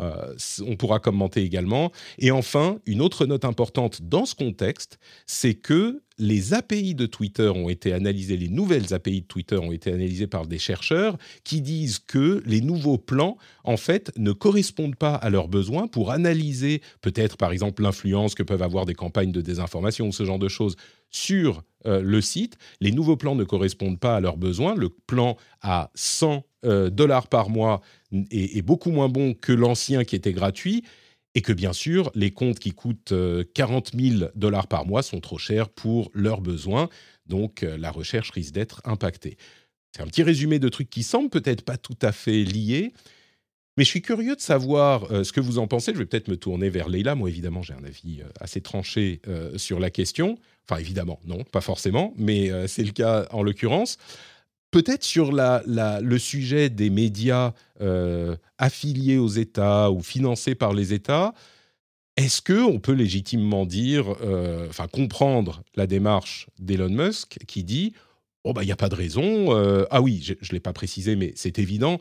euh, 0.00 0.34
on 0.66 0.76
pourra 0.76 0.98
commenter 0.98 1.42
également. 1.42 1.92
Et 2.18 2.30
enfin, 2.30 2.78
une 2.86 3.00
autre 3.00 3.26
note 3.26 3.44
importante 3.44 4.02
dans 4.02 4.24
ce 4.24 4.34
contexte, 4.34 4.98
c'est 5.26 5.54
que 5.54 6.02
les 6.18 6.52
API 6.52 6.94
de 6.94 7.06
Twitter 7.06 7.48
ont 7.48 7.68
été 7.68 7.92
analysées, 7.92 8.36
les 8.36 8.48
nouvelles 8.48 8.92
API 8.92 9.22
de 9.22 9.26
Twitter 9.26 9.56
ont 9.56 9.72
été 9.72 9.90
analysées 9.90 10.26
par 10.26 10.46
des 10.46 10.58
chercheurs 10.58 11.16
qui 11.44 11.62
disent 11.62 11.98
que 11.98 12.42
les 12.44 12.60
nouveaux 12.60 12.98
plans, 12.98 13.36
en 13.64 13.78
fait, 13.78 14.12
ne 14.18 14.32
correspondent 14.32 14.96
pas 14.96 15.14
à 15.14 15.30
leurs 15.30 15.48
besoins 15.48 15.86
pour 15.86 16.10
analyser 16.10 16.82
peut-être, 17.00 17.36
par 17.36 17.52
exemple, 17.52 17.82
l'influence 17.82 18.34
que 18.34 18.42
peuvent 18.42 18.62
avoir 18.62 18.84
des 18.84 18.94
campagnes 18.94 19.32
de 19.32 19.40
désinformation 19.40 20.08
ou 20.08 20.12
ce 20.12 20.24
genre 20.24 20.38
de 20.38 20.48
choses 20.48 20.76
sur 21.10 21.62
euh, 21.86 22.02
le 22.02 22.20
site. 22.20 22.56
Les 22.80 22.92
nouveaux 22.92 23.16
plans 23.16 23.34
ne 23.34 23.44
correspondent 23.44 23.98
pas 23.98 24.16
à 24.16 24.20
leurs 24.20 24.36
besoins. 24.36 24.74
Le 24.74 24.90
plan 24.90 25.36
à 25.62 25.90
100 25.94 26.34
euh, 26.34 26.38
dollars 26.62 27.26
par 27.28 27.50
mois 27.50 27.80
est, 28.30 28.62
beaucoup 28.62 28.90
moins 28.90 29.08
bon 29.08 29.34
que 29.34 29.52
l'ancien 29.52 30.04
qui 30.04 30.16
était 30.16 30.32
gratuit 30.32 30.84
et 31.34 31.42
que 31.42 31.52
bien 31.52 31.72
sûr, 31.72 32.10
les 32.14 32.30
comptes 32.30 32.58
qui 32.58 32.72
coûtent 32.72 33.14
40 33.54 33.90
euh, 33.94 34.18
000 34.18 34.30
dollars 34.34 34.66
par 34.66 34.86
mois 34.86 35.02
sont 35.02 35.20
trop 35.20 35.38
chers 35.38 35.68
pour 35.68 36.10
leurs 36.12 36.40
besoins. 36.40 36.88
Donc 37.26 37.62
la 37.62 37.92
recherche 37.92 38.30
risque 38.30 38.52
d'être 38.52 38.80
impactée. 38.84 39.36
C'est 39.94 40.02
un 40.02 40.06
petit 40.06 40.24
résumé 40.24 40.58
de 40.58 40.68
trucs 40.68 40.90
qui 40.90 41.04
semblent 41.04 41.30
peut-être 41.30 41.62
pas 41.62 41.76
tout 41.76 41.98
à 42.02 42.10
fait 42.10 42.42
liés, 42.42 42.92
mais 43.76 43.84
je 43.84 43.88
suis 43.88 44.02
curieux 44.02 44.34
de 44.34 44.40
savoir 44.40 45.06
ce 45.24 45.32
que 45.32 45.40
vous 45.40 45.58
en 45.58 45.68
pensez. 45.68 45.92
Je 45.92 45.98
vais 45.98 46.06
peut-être 46.06 46.26
me 46.26 46.36
tourner 46.36 46.70
vers 46.70 46.88
Leïla. 46.88 47.14
Moi, 47.14 47.28
évidemment, 47.28 47.62
j'ai 47.62 47.74
un 47.74 47.84
avis 47.84 48.22
assez 48.40 48.60
tranché 48.60 49.20
sur 49.56 49.78
la 49.78 49.90
question. 49.90 50.38
Enfin, 50.68 50.80
évidemment, 50.80 51.20
non, 51.24 51.44
pas 51.44 51.60
forcément, 51.60 52.12
mais 52.16 52.50
c'est 52.66 52.82
le 52.82 52.92
cas 52.92 53.28
en 53.30 53.44
l'occurrence. 53.44 53.96
Peut-être 54.70 55.04
sur 55.04 55.32
le 55.32 56.18
sujet 56.18 56.70
des 56.70 56.90
médias 56.90 57.52
euh, 57.80 58.36
affiliés 58.58 59.18
aux 59.18 59.28
États 59.28 59.90
ou 59.90 60.00
financés 60.00 60.54
par 60.54 60.72
les 60.72 60.92
États, 60.92 61.34
est-ce 62.16 62.42
que 62.42 62.62
on 62.62 62.80
peut 62.80 62.92
légitimement 62.92 63.66
dire, 63.66 64.14
euh, 64.22 64.68
enfin 64.68 64.88
comprendre 64.88 65.62
la 65.74 65.86
démarche 65.86 66.48
d'Elon 66.58 66.90
Musk 66.90 67.38
qui 67.46 67.64
dit, 67.64 67.94
oh 68.44 68.52
bah 68.52 68.62
il 68.62 68.66
n'y 68.66 68.72
a 68.72 68.76
pas 68.76 68.88
de 68.88 68.94
raison. 68.94 69.56
Euh, 69.56 69.84
ah 69.90 70.02
oui, 70.02 70.20
je 70.22 70.32
ne 70.32 70.52
l'ai 70.52 70.60
pas 70.60 70.72
précisé, 70.72 71.16
mais 71.16 71.32
c'est 71.34 71.58
évident. 71.58 72.00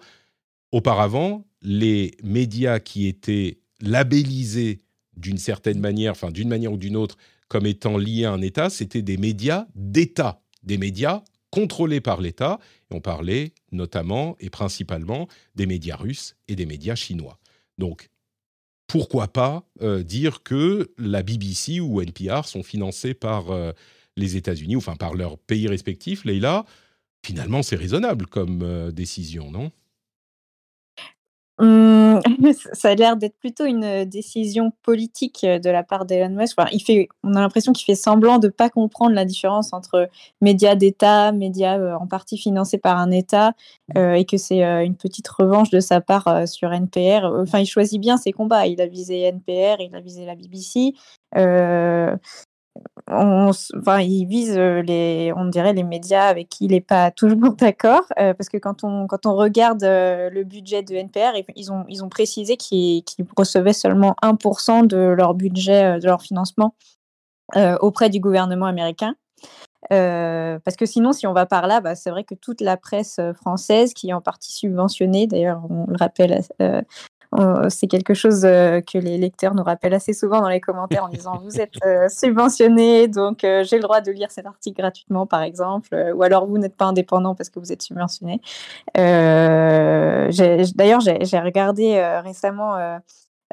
Auparavant, 0.71 1.45
les 1.61 2.15
médias 2.23 2.79
qui 2.79 3.07
étaient 3.07 3.59
labellisés 3.81 4.81
d'une 5.15 5.37
certaine 5.37 5.79
manière, 5.79 6.11
enfin 6.11 6.31
d'une 6.31 6.49
manière 6.49 6.73
ou 6.73 6.77
d'une 6.77 6.95
autre, 6.95 7.17
comme 7.47 7.65
étant 7.65 7.97
liés 7.97 8.25
à 8.25 8.31
un 8.31 8.41
État, 8.41 8.69
c'était 8.69 9.01
des 9.01 9.17
médias 9.17 9.65
d'État, 9.73 10.41
des 10.63 10.77
médias 10.77 11.23
contrôlés 11.51 12.01
par 12.01 12.21
l'État. 12.21 12.59
On 12.91 13.01
parlait 13.01 13.53
notamment 13.71 14.35
et 14.39 14.49
principalement 14.49 15.27
des 15.55 15.65
médias 15.65 15.95
russes 15.95 16.35
et 16.47 16.55
des 16.55 16.65
médias 16.65 16.95
chinois. 16.95 17.39
Donc, 17.77 18.09
pourquoi 18.87 19.27
pas 19.27 19.63
euh, 19.81 20.03
dire 20.03 20.43
que 20.43 20.91
la 20.97 21.21
BBC 21.21 21.79
ou 21.79 22.01
NPR 22.01 22.45
sont 22.45 22.63
financés 22.63 23.13
par 23.13 23.51
euh, 23.51 23.71
les 24.17 24.35
États-Unis, 24.35 24.75
enfin 24.75 24.95
par 24.95 25.13
leurs 25.13 25.37
pays 25.37 25.67
respectifs, 25.67 26.25
Leïla? 26.25 26.65
Finalement, 27.23 27.61
c'est 27.61 27.75
raisonnable 27.75 28.25
comme 28.25 28.61
euh, 28.63 28.91
décision, 28.91 29.51
non? 29.51 29.71
Mmh, 31.59 32.19
ça 32.73 32.89
a 32.89 32.95
l'air 32.95 33.17
d'être 33.17 33.37
plutôt 33.37 33.65
une 33.65 34.05
décision 34.05 34.71
politique 34.81 35.45
de 35.45 35.69
la 35.69 35.83
part 35.83 36.05
d'Elon 36.05 36.29
Musk. 36.29 36.57
il 36.71 36.81
fait, 36.81 37.09
on 37.23 37.35
a 37.35 37.41
l'impression 37.41 37.73
qu'il 37.73 37.85
fait 37.85 37.95
semblant 37.95 38.39
de 38.39 38.47
ne 38.47 38.51
pas 38.51 38.69
comprendre 38.69 39.13
la 39.13 39.25
différence 39.25 39.73
entre 39.73 40.09
médias 40.41 40.75
d'État, 40.75 41.31
médias 41.33 41.97
en 41.97 42.07
partie 42.07 42.37
financés 42.37 42.77
par 42.77 42.97
un 42.97 43.11
État, 43.11 43.53
et 43.95 44.25
que 44.25 44.37
c'est 44.37 44.61
une 44.61 44.95
petite 44.95 45.27
revanche 45.27 45.69
de 45.69 45.79
sa 45.79 45.99
part 45.99 46.47
sur 46.47 46.71
NPR. 46.71 47.25
Enfin, 47.25 47.59
il 47.59 47.65
choisit 47.65 47.99
bien 47.99 48.17
ses 48.17 48.31
combats. 48.31 48.67
Il 48.67 48.79
a 48.81 48.87
visé 48.87 49.21
NPR, 49.23 49.81
il 49.81 49.93
a 49.95 49.99
visé 49.99 50.25
la 50.25 50.35
BBC 50.35 50.93
on, 53.07 53.51
enfin, 53.77 53.99
il 53.99 54.25
vise 54.25 54.57
les, 54.57 55.33
on 55.35 55.45
dirait 55.45 55.73
les 55.73 55.83
médias 55.83 56.27
avec 56.27 56.49
qui 56.49 56.65
il 56.65 56.71
n'est 56.71 56.81
pas 56.81 57.11
toujours 57.15 57.53
d'accord, 57.53 58.03
parce 58.15 58.49
que 58.49 58.57
quand 58.57 58.83
on, 58.83 59.07
quand 59.07 59.25
on 59.25 59.35
regarde 59.35 59.83
le 59.83 60.43
budget 60.43 60.83
de 60.83 60.95
NPR, 60.95 61.37
ils 61.55 61.71
ont, 61.71 61.85
ils 61.87 62.03
ont 62.03 62.09
précisé 62.09 62.57
qu'ils 62.57 63.03
recevaient 63.37 63.73
seulement 63.73 64.15
1% 64.23 64.87
de 64.87 64.97
leur 64.97 65.33
budget, 65.33 65.99
de 65.99 66.05
leur 66.05 66.21
financement 66.21 66.75
auprès 67.81 68.09
du 68.09 68.19
gouvernement 68.19 68.67
américain. 68.67 69.15
parce 69.89 70.75
que 70.77 70.85
sinon, 70.85 71.13
si 71.13 71.25
on 71.27 71.33
va 71.33 71.45
par 71.45 71.67
là, 71.67 71.81
bah, 71.81 71.95
c'est 71.95 72.09
vrai 72.09 72.23
que 72.23 72.35
toute 72.35 72.61
la 72.61 72.77
presse 72.77 73.19
française, 73.35 73.93
qui 73.93 74.09
est 74.09 74.13
en 74.13 74.21
partie 74.21 74.51
subventionnée, 74.51 75.27
d'ailleurs, 75.27 75.61
on 75.69 75.87
le 75.87 75.97
rappelle 75.97 76.41
euh, 76.61 76.81
c'est 77.69 77.87
quelque 77.87 78.13
chose 78.13 78.43
euh, 78.43 78.81
que 78.81 78.97
les 78.97 79.17
lecteurs 79.17 79.53
nous 79.53 79.63
rappellent 79.63 79.93
assez 79.93 80.13
souvent 80.13 80.41
dans 80.41 80.49
les 80.49 80.59
commentaires 80.59 81.05
en 81.05 81.09
disant 81.09 81.39
vous 81.43 81.61
êtes 81.61 81.75
euh, 81.85 82.07
subventionné, 82.09 83.07
donc 83.07 83.39
j'ai 83.41 83.75
le 83.75 83.81
droit 83.81 84.01
de 84.01 84.11
lire 84.11 84.31
cet 84.31 84.45
article 84.45 84.81
gratuitement, 84.81 85.25
par 85.27 85.43
exemple, 85.43 86.13
ou 86.15 86.23
alors 86.23 86.47
vous 86.47 86.57
n'êtes 86.57 86.75
pas 86.75 86.85
indépendant 86.85 87.35
parce 87.35 87.49
que 87.49 87.59
vous 87.59 87.71
êtes 87.71 87.81
subventionné. 87.81 88.41
D'ailleurs, 88.95 90.29
j'ai 91.01 91.39
regardé 91.39 92.01
récemment 92.23 92.99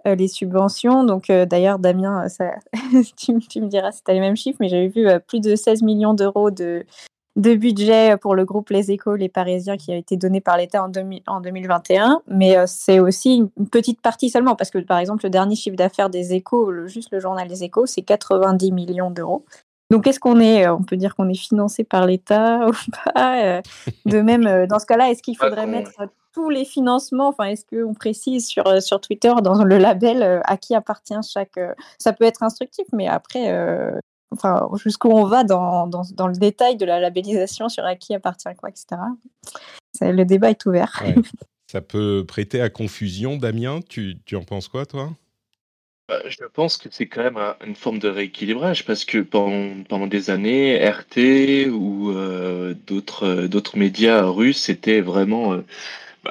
les 0.04 0.28
subventions. 0.28 1.04
Donc, 1.04 1.28
d'ailleurs, 1.28 1.78
Damien, 1.78 2.28
ça, 2.28 2.54
tu, 3.16 3.38
tu, 3.38 3.60
me 3.60 3.68
diras 3.68 3.92
si 3.92 4.02
tu 4.02 4.10
as 4.10 4.14
les 4.14 4.20
mêmes 4.20 4.36
chiffres, 4.36 4.58
mais 4.60 4.68
j'avais 4.68 4.88
vu 4.88 5.06
plus 5.26 5.40
de 5.40 5.54
16 5.54 5.82
millions 5.82 6.14
d'euros 6.14 6.50
de, 6.50 6.84
de 7.36 7.54
budget 7.54 8.16
pour 8.16 8.34
le 8.34 8.44
groupe 8.44 8.70
Les 8.70 8.90
Échos, 8.90 9.14
les 9.14 9.28
Parisiens, 9.28 9.76
qui 9.76 9.92
a 9.92 9.96
été 9.96 10.16
donné 10.16 10.40
par 10.40 10.56
l'État 10.56 10.82
en, 10.82 10.90
en, 11.26 11.40
2021. 11.40 12.22
Mais 12.28 12.56
euh, 12.56 12.64
c'est 12.66 12.98
aussi 12.98 13.36
une 13.56 13.68
petite 13.68 14.00
partie 14.00 14.30
seulement, 14.30 14.56
parce 14.56 14.70
que 14.70 14.78
par 14.78 14.98
exemple, 14.98 15.24
le 15.24 15.30
dernier 15.30 15.54
chiffre 15.54 15.76
d'affaires 15.76 16.10
des 16.10 16.32
Échos, 16.32 16.86
juste 16.86 17.10
le 17.12 17.20
journal 17.20 17.46
Les 17.46 17.62
Échos, 17.62 17.86
c'est 17.86 18.02
90 18.02 18.72
millions 18.72 19.10
d'euros. 19.10 19.44
Donc, 19.90 20.06
est-ce 20.06 20.18
qu'on 20.18 20.40
est, 20.40 20.66
euh, 20.66 20.74
on 20.74 20.82
peut 20.82 20.96
dire 20.96 21.14
qu'on 21.14 21.28
est 21.28 21.38
financé 21.38 21.84
par 21.84 22.06
l'État 22.06 22.66
ou 22.68 22.72
pas 23.14 23.44
euh, 23.44 23.62
De 24.06 24.20
même, 24.20 24.66
dans 24.66 24.78
ce 24.78 24.86
cas-là, 24.86 25.10
est-ce 25.10 25.22
qu'il 25.22 25.36
faudrait 25.36 25.66
mettre 25.66 25.92
tous 26.32 26.48
les 26.48 26.64
financements? 26.64 27.28
Enfin, 27.28 27.44
est-ce 27.44 27.64
qu'on 27.66 27.92
précise 27.92 28.46
sur, 28.46 28.82
sur 28.82 29.00
Twitter, 29.00 29.32
dans 29.42 29.62
le 29.62 29.76
label, 29.76 30.40
à 30.44 30.56
qui 30.56 30.74
appartient 30.74 31.14
chaque. 31.30 31.60
ça 31.98 32.12
peut 32.14 32.24
être 32.24 32.42
instructif, 32.42 32.86
mais 32.92 33.06
après, 33.06 33.52
enfin, 34.30 34.68
jusqu'où 34.82 35.08
on 35.08 35.24
va 35.24 35.44
dans, 35.44 35.86
dans, 35.86 36.26
le 36.26 36.36
détail 36.36 36.76
de 36.76 36.84
la 36.84 37.00
labellisation 37.00 37.68
sur 37.68 37.84
à 37.84 37.96
qui 37.96 38.14
appartient 38.14 38.54
quoi, 38.58 38.68
etc. 38.68 39.00
Le 40.00 40.24
débat 40.24 40.50
est 40.50 40.66
ouvert. 40.66 41.02
Ça 41.70 41.80
peut 41.80 42.24
prêter 42.26 42.60
à 42.60 42.70
confusion, 42.70 43.36
Damien. 43.36 43.80
Tu, 43.88 44.18
tu 44.24 44.36
en 44.36 44.44
penses 44.44 44.68
quoi, 44.68 44.86
toi? 44.86 45.10
Bah, 46.08 46.22
je 46.28 46.44
pense 46.44 46.76
que 46.76 46.88
c'est 46.92 47.08
quand 47.08 47.24
même 47.24 47.38
une 47.66 47.74
forme 47.74 47.98
de 47.98 48.08
rééquilibrage 48.08 48.84
parce 48.84 49.04
que 49.04 49.18
pendant, 49.18 49.82
pendant 49.88 50.06
des 50.06 50.30
années, 50.30 50.78
RT 50.88 51.68
ou 51.68 52.12
euh, 52.12 52.74
d'autres 52.86 53.48
d'autres 53.48 53.76
médias 53.76 54.22
russes 54.22 54.68
étaient 54.68 55.00
vraiment 55.00 55.54
euh, 55.54 55.64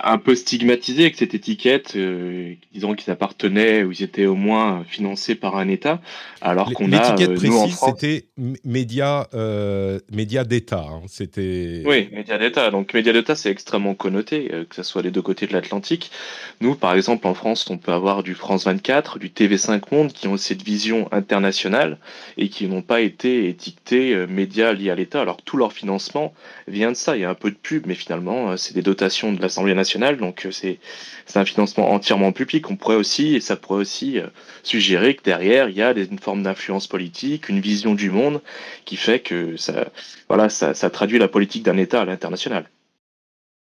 un 0.03 0.17
peu 0.17 0.35
stigmatisé 0.35 1.03
avec 1.03 1.15
cette 1.15 1.33
étiquette, 1.33 1.93
euh, 1.95 2.53
disant 2.73 2.93
qu'ils 2.93 3.11
appartenaient 3.11 3.83
ou 3.83 3.91
ils 3.91 4.03
étaient 4.03 4.25
au 4.25 4.35
moins 4.35 4.83
financés 4.87 5.35
par 5.35 5.55
un 5.55 5.67
État, 5.67 6.01
alors 6.41 6.71
qu'on 6.73 6.91
a 6.91 7.01
l'étiquette 7.01 7.31
euh, 7.31 7.35
précise, 7.35 7.79
c'était 7.85 8.25
média 8.63 9.27
euh, 9.33 9.99
média 10.11 10.43
d'État. 10.43 10.85
Hein. 10.89 11.01
c'était 11.07 11.81
oui, 11.85 12.09
média 12.11 12.37
d'État. 12.37 12.69
Donc 12.71 12.93
média 12.93 13.13
d'État, 13.13 13.35
c'est 13.35 13.49
extrêmement 13.49 13.95
connoté, 13.95 14.49
que 14.69 14.75
ce 14.75 14.83
soit 14.83 15.01
les 15.01 15.11
deux 15.11 15.21
côtés 15.21 15.47
de 15.47 15.53
l'Atlantique. 15.53 16.11
Nous, 16.61 16.75
par 16.75 16.93
exemple, 16.93 17.25
en 17.27 17.33
France, 17.33 17.69
on 17.69 17.77
peut 17.77 17.93
avoir 17.93 18.23
du 18.23 18.35
France 18.35 18.65
24, 18.65 19.19
du 19.19 19.29
TV5 19.29 19.81
Monde, 19.91 20.11
qui 20.11 20.27
ont 20.27 20.37
cette 20.37 20.63
vision 20.63 21.07
internationale 21.11 21.97
et 22.37 22.49
qui 22.49 22.67
n'ont 22.67 22.81
pas 22.81 23.01
été 23.01 23.47
étiquetés 23.49 24.25
médias 24.27 24.73
liés 24.73 24.89
à 24.89 24.95
l'État, 24.95 25.21
alors 25.21 25.41
tout 25.41 25.57
leur 25.57 25.73
financement 25.73 26.33
vient 26.67 26.91
de 26.91 26.97
ça. 26.97 27.15
Il 27.15 27.21
y 27.21 27.25
a 27.25 27.29
un 27.29 27.35
peu 27.35 27.49
de 27.49 27.55
pub, 27.55 27.87
mais 27.87 27.95
finalement, 27.95 28.57
c'est 28.57 28.73
des 28.73 28.81
dotations 28.81 29.31
de 29.31 29.41
l'Assemblée 29.41 29.73
nationale 29.73 29.84
donc 30.17 30.45
euh, 30.45 30.51
c'est 30.51 30.79
un 31.35 31.45
financement 31.45 31.91
entièrement 31.91 32.31
public. 32.31 32.69
On 32.69 32.75
pourrait 32.75 32.95
aussi, 32.95 33.35
et 33.35 33.39
ça 33.39 33.55
pourrait 33.55 33.79
aussi 33.79 34.19
euh, 34.19 34.27
suggérer 34.63 35.15
que 35.15 35.23
derrière, 35.23 35.69
il 35.69 35.75
y 35.75 35.81
a 35.81 35.91
une 35.91 36.19
forme 36.19 36.43
d'influence 36.43 36.87
politique, 36.87 37.49
une 37.49 37.59
vision 37.59 37.93
du 37.93 38.09
monde 38.09 38.41
qui 38.85 38.95
fait 38.95 39.19
que 39.19 39.57
ça, 39.57 39.91
voilà, 40.27 40.49
ça, 40.49 40.89
traduit 40.89 41.19
la 41.19 41.27
politique 41.27 41.63
d'un 41.63 41.77
État 41.77 42.01
à 42.01 42.05
l'international. 42.05 42.69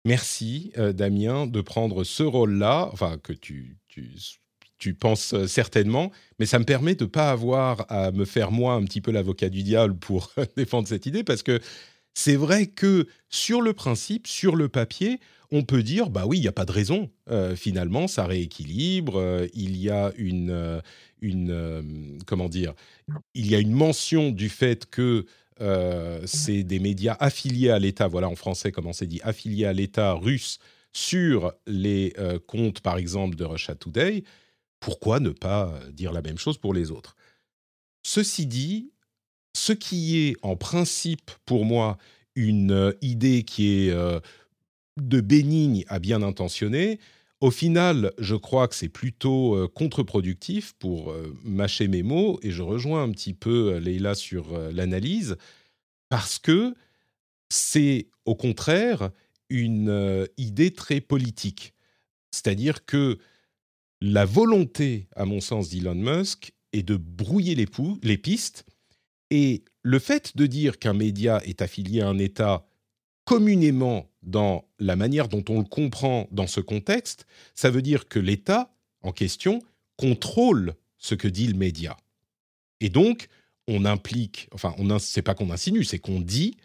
Merci 0.05 0.71
euh, 0.77 0.93
Damien 0.93 1.45
de 1.45 1.61
prendre 1.61 2.03
ce 2.03 2.23
rôle-là, 2.23 2.89
enfin 2.93 3.17
que 3.21 3.33
tu, 3.33 3.77
tu, 3.87 4.11
tu, 4.77 4.93
penses 4.93 5.35
certainement, 5.45 6.11
mais 6.39 6.45
ça 6.45 6.57
me 6.57 6.63
permet 6.63 6.95
de 6.95 7.03
ne 7.03 7.09
pas 7.09 7.29
avoir 7.31 7.85
à 7.89 8.11
me 8.11 8.25
faire 8.25 8.51
moi 8.51 8.73
un 8.73 8.83
petit 8.85 9.01
peu 9.01 9.11
l'avocat 9.11 9.49
du 9.49 9.63
diable 9.63 9.95
pour 9.95 10.31
défendre 10.57 10.87
cette 10.87 11.05
idée, 11.05 11.23
parce 11.23 11.43
que 11.43 11.59
c'est 12.13 12.35
vrai 12.35 12.67
que 12.67 13.07
sur 13.29 13.61
le 13.61 13.73
principe, 13.73 14.27
sur 14.27 14.55
le 14.55 14.67
papier, 14.67 15.19
on 15.51 15.63
peut 15.63 15.83
dire, 15.83 16.09
bah 16.09 16.25
oui, 16.27 16.37
il 16.37 16.41
n'y 16.41 16.47
a 16.47 16.53
pas 16.53 16.65
de 16.65 16.71
raison. 16.71 17.09
Euh, 17.29 17.55
finalement, 17.55 18.07
ça 18.07 18.25
rééquilibre. 18.25 19.17
Euh, 19.17 19.47
il 19.53 19.77
y 19.77 19.89
a 19.89 20.11
une, 20.17 20.51
euh, 20.51 20.81
une 21.21 22.19
comment 22.25 22.49
dire, 22.49 22.73
il 23.33 23.47
y 23.47 23.55
a 23.55 23.59
une 23.59 23.71
mention 23.71 24.31
du 24.31 24.49
fait 24.49 24.85
que 24.85 25.25
c'est 26.25 26.63
des 26.63 26.79
médias 26.79 27.17
affiliés 27.19 27.69
à 27.69 27.79
l'État. 27.79 28.07
Voilà 28.07 28.29
en 28.29 28.35
français 28.35 28.71
comment 28.71 28.93
c'est 28.93 29.07
dit, 29.07 29.19
affiliés 29.23 29.65
à 29.65 29.73
l'État 29.73 30.13
russe 30.13 30.59
sur 30.93 31.51
les 31.67 32.13
comptes, 32.47 32.79
par 32.79 32.97
exemple, 32.97 33.35
de 33.35 33.43
Russia 33.43 33.75
Today. 33.75 34.23
Pourquoi 34.79 35.19
ne 35.19 35.31
pas 35.31 35.77
dire 35.91 36.13
la 36.13 36.21
même 36.21 36.37
chose 36.37 36.57
pour 36.57 36.73
les 36.73 36.91
autres? 36.91 37.17
Ceci 38.03 38.45
dit, 38.45 38.93
ce 39.53 39.73
qui 39.73 40.29
est 40.29 40.37
en 40.43 40.55
principe 40.55 41.29
pour 41.45 41.65
moi 41.65 41.97
une 42.35 42.95
idée 43.01 43.43
qui 43.43 43.89
est 43.89 44.21
de 44.97 45.21
bénigne 45.21 45.85
à 45.87 45.99
bien 45.99 46.21
intentionné, 46.21 46.99
au 47.41 47.51
final, 47.51 48.11
je 48.17 48.35
crois 48.35 48.67
que 48.67 48.75
c'est 48.75 48.89
plutôt 48.89 49.55
euh, 49.55 49.69
contre-productif 49.69 50.73
pour 50.73 51.11
euh, 51.11 51.33
mâcher 51.43 51.87
mes 51.87 52.03
mots, 52.03 52.37
et 52.43 52.51
je 52.51 52.61
rejoins 52.61 53.03
un 53.03 53.11
petit 53.11 53.33
peu 53.33 53.75
euh, 53.75 53.79
Leïla 53.79 54.13
sur 54.13 54.57
l'analyse, 54.71 55.37
parce 56.09 56.37
que 56.37 56.75
c'est 57.49 58.09
au 58.25 58.35
contraire 58.35 59.11
une 59.49 60.27
idée 60.37 60.71
très 60.71 61.01
politique. 61.01 61.73
C'est-à-dire 62.31 62.85
que 62.85 63.17
la 64.01 64.25
volonté, 64.25 65.07
à 65.15 65.25
mon 65.25 65.39
sens, 65.39 65.69
d'Elon 65.69 65.95
Musk 65.95 66.53
est 66.73 66.83
de 66.83 66.97
brouiller 66.97 67.55
les, 67.55 67.67
les 68.03 68.17
pistes, 68.17 68.65
et 69.31 69.63
le 69.81 69.99
fait 69.99 70.35
de 70.35 70.45
dire 70.45 70.77
qu'un 70.77 70.93
média 70.93 71.41
est 71.45 71.61
affilié 71.61 72.01
à 72.01 72.09
un 72.09 72.19
État 72.19 72.68
communément 73.29 74.09
dans 74.23 74.65
la 74.79 74.95
manière 74.95 75.27
dont 75.27 75.45
on 75.49 75.59
le 75.59 75.63
comprend 75.63 76.27
dans 76.31 76.47
ce 76.47 76.61
contexte, 76.61 77.27
ça 77.53 77.69
veut 77.69 77.83
dire 77.83 78.07
que 78.07 78.17
l'État 78.17 78.73
en 79.03 79.11
question 79.11 79.61
contrôle 79.97 80.73
ce 80.97 81.13
que 81.13 81.27
dit 81.27 81.45
le 81.45 81.53
média. 81.53 81.95
Et 82.79 82.89
donc, 82.89 83.27
on 83.67 83.85
implique, 83.85 84.49
enfin, 84.51 84.73
on 84.79 84.97
c'est 84.97 85.21
pas 85.21 85.35
qu'on 85.35 85.51
insinue, 85.51 85.83
c'est 85.83 85.99
qu'on 85.99 86.19
dit 86.19 86.57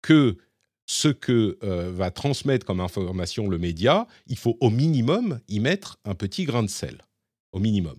que 0.00 0.38
ce 0.86 1.08
que 1.08 1.58
euh, 1.62 1.92
va 1.92 2.10
transmettre 2.10 2.64
comme 2.64 2.80
information 2.80 3.46
le 3.46 3.58
média, 3.58 4.06
il 4.26 4.38
faut 4.38 4.56
au 4.60 4.70
minimum 4.70 5.40
y 5.48 5.60
mettre 5.60 5.98
un 6.06 6.14
petit 6.14 6.44
grain 6.44 6.62
de 6.62 6.70
sel, 6.70 7.02
au 7.52 7.58
minimum. 7.58 7.96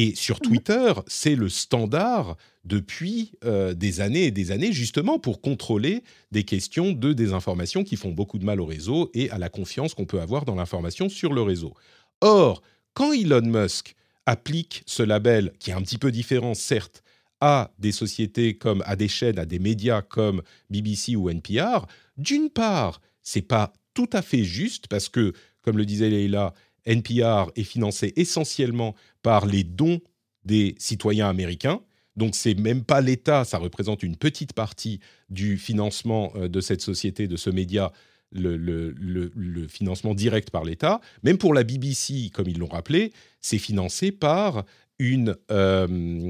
Et 0.00 0.14
sur 0.14 0.36
Mmh 0.36 0.42
Twitter, 0.42 0.92
c'est 1.08 1.34
le 1.34 1.48
standard 1.48 2.36
depuis 2.62 3.32
euh, 3.44 3.74
des 3.74 4.00
années 4.00 4.26
et 4.26 4.30
des 4.30 4.52
années, 4.52 4.72
justement 4.72 5.18
pour 5.18 5.40
contrôler 5.40 6.04
des 6.30 6.44
questions 6.44 6.92
de 6.92 7.12
désinformation 7.12 7.82
qui 7.82 7.96
font 7.96 8.12
beaucoup 8.12 8.38
de 8.38 8.44
mal 8.44 8.60
au 8.60 8.64
réseau 8.64 9.10
et 9.12 9.28
à 9.30 9.38
la 9.38 9.48
confiance 9.48 9.94
qu'on 9.94 10.04
peut 10.04 10.20
avoir 10.20 10.44
dans 10.44 10.54
l'information 10.54 11.08
sur 11.08 11.32
le 11.32 11.42
réseau. 11.42 11.74
Or, 12.20 12.62
quand 12.94 13.12
Elon 13.12 13.42
Musk 13.42 13.96
applique 14.24 14.84
ce 14.86 15.02
label, 15.02 15.52
qui 15.58 15.70
est 15.70 15.74
un 15.74 15.82
petit 15.82 15.98
peu 15.98 16.12
différent, 16.12 16.54
certes, 16.54 17.02
à 17.40 17.72
des 17.80 17.90
sociétés 17.90 18.54
comme 18.54 18.84
à 18.86 18.94
des 18.94 19.08
chaînes, 19.08 19.40
à 19.40 19.46
des 19.46 19.58
médias 19.58 20.02
comme 20.02 20.42
BBC 20.70 21.16
ou 21.16 21.28
NPR, 21.28 21.86
d'une 22.16 22.50
part, 22.50 23.00
c'est 23.24 23.42
pas 23.42 23.72
tout 23.94 24.10
à 24.12 24.22
fait 24.22 24.44
juste 24.44 24.86
parce 24.86 25.08
que, 25.08 25.32
comme 25.62 25.76
le 25.76 25.84
disait 25.84 26.08
Leila, 26.08 26.54
NPR 26.88 27.50
est 27.56 27.64
financé 27.64 28.12
essentiellement 28.16 28.94
par 29.22 29.46
les 29.46 29.64
dons 29.64 30.00
des 30.44 30.74
citoyens 30.78 31.28
américains. 31.28 31.80
Donc 32.16 32.34
c'est 32.34 32.54
même 32.54 32.82
pas 32.82 33.00
l'État, 33.00 33.44
ça 33.44 33.58
représente 33.58 34.02
une 34.02 34.16
petite 34.16 34.52
partie 34.52 34.98
du 35.30 35.56
financement 35.58 36.32
euh, 36.34 36.48
de 36.48 36.60
cette 36.60 36.80
société, 36.82 37.28
de 37.28 37.36
ce 37.36 37.50
média, 37.50 37.92
le, 38.32 38.56
le- 38.56 38.90
le- 38.98 39.30
le 39.36 39.68
financement 39.68 40.14
direct 40.14 40.50
par 40.50 40.64
l'État. 40.64 41.00
Même 41.22 41.38
pour 41.38 41.54
la 41.54 41.62
BBC, 41.62 42.30
comme 42.32 42.48
ils 42.48 42.58
l'ont 42.58 42.66
rappelé, 42.66 43.12
c'est 43.40 43.58
financé 43.58 44.10
par 44.10 44.64
une, 44.98 45.36
euh, 45.52 45.86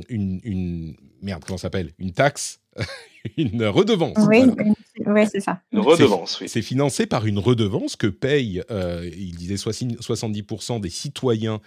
une, 0.09 0.41
une- 0.45 0.95
merde, 1.23 1.43
comment 1.47 1.57
s'appelle? 1.59 1.93
Une 1.99 2.13
taxe, 2.13 2.61
une 3.39 3.65
redevance. 3.65 4.17
Oui, 4.29 4.41
voilà. 4.55 4.73
Oui, 5.09 5.15
ouais, 5.15 5.27
c'est 5.27 5.41
ça. 5.41 5.63
Une 5.73 5.81
redevance, 5.81 6.41
oui. 6.41 6.49
C'est 6.49 6.63
financé 6.63 7.07
par 7.07 7.27
une 7.27 7.39
redevance 7.39 7.97
que 7.97 8.07
payent, 8.07 8.63
euh, 8.71 9.09
il 9.17 9.37
disait 9.37 9.57
60 9.57 10.01
70% 10.01 10.81
des 10.81 10.91
citoyens, 10.91 11.61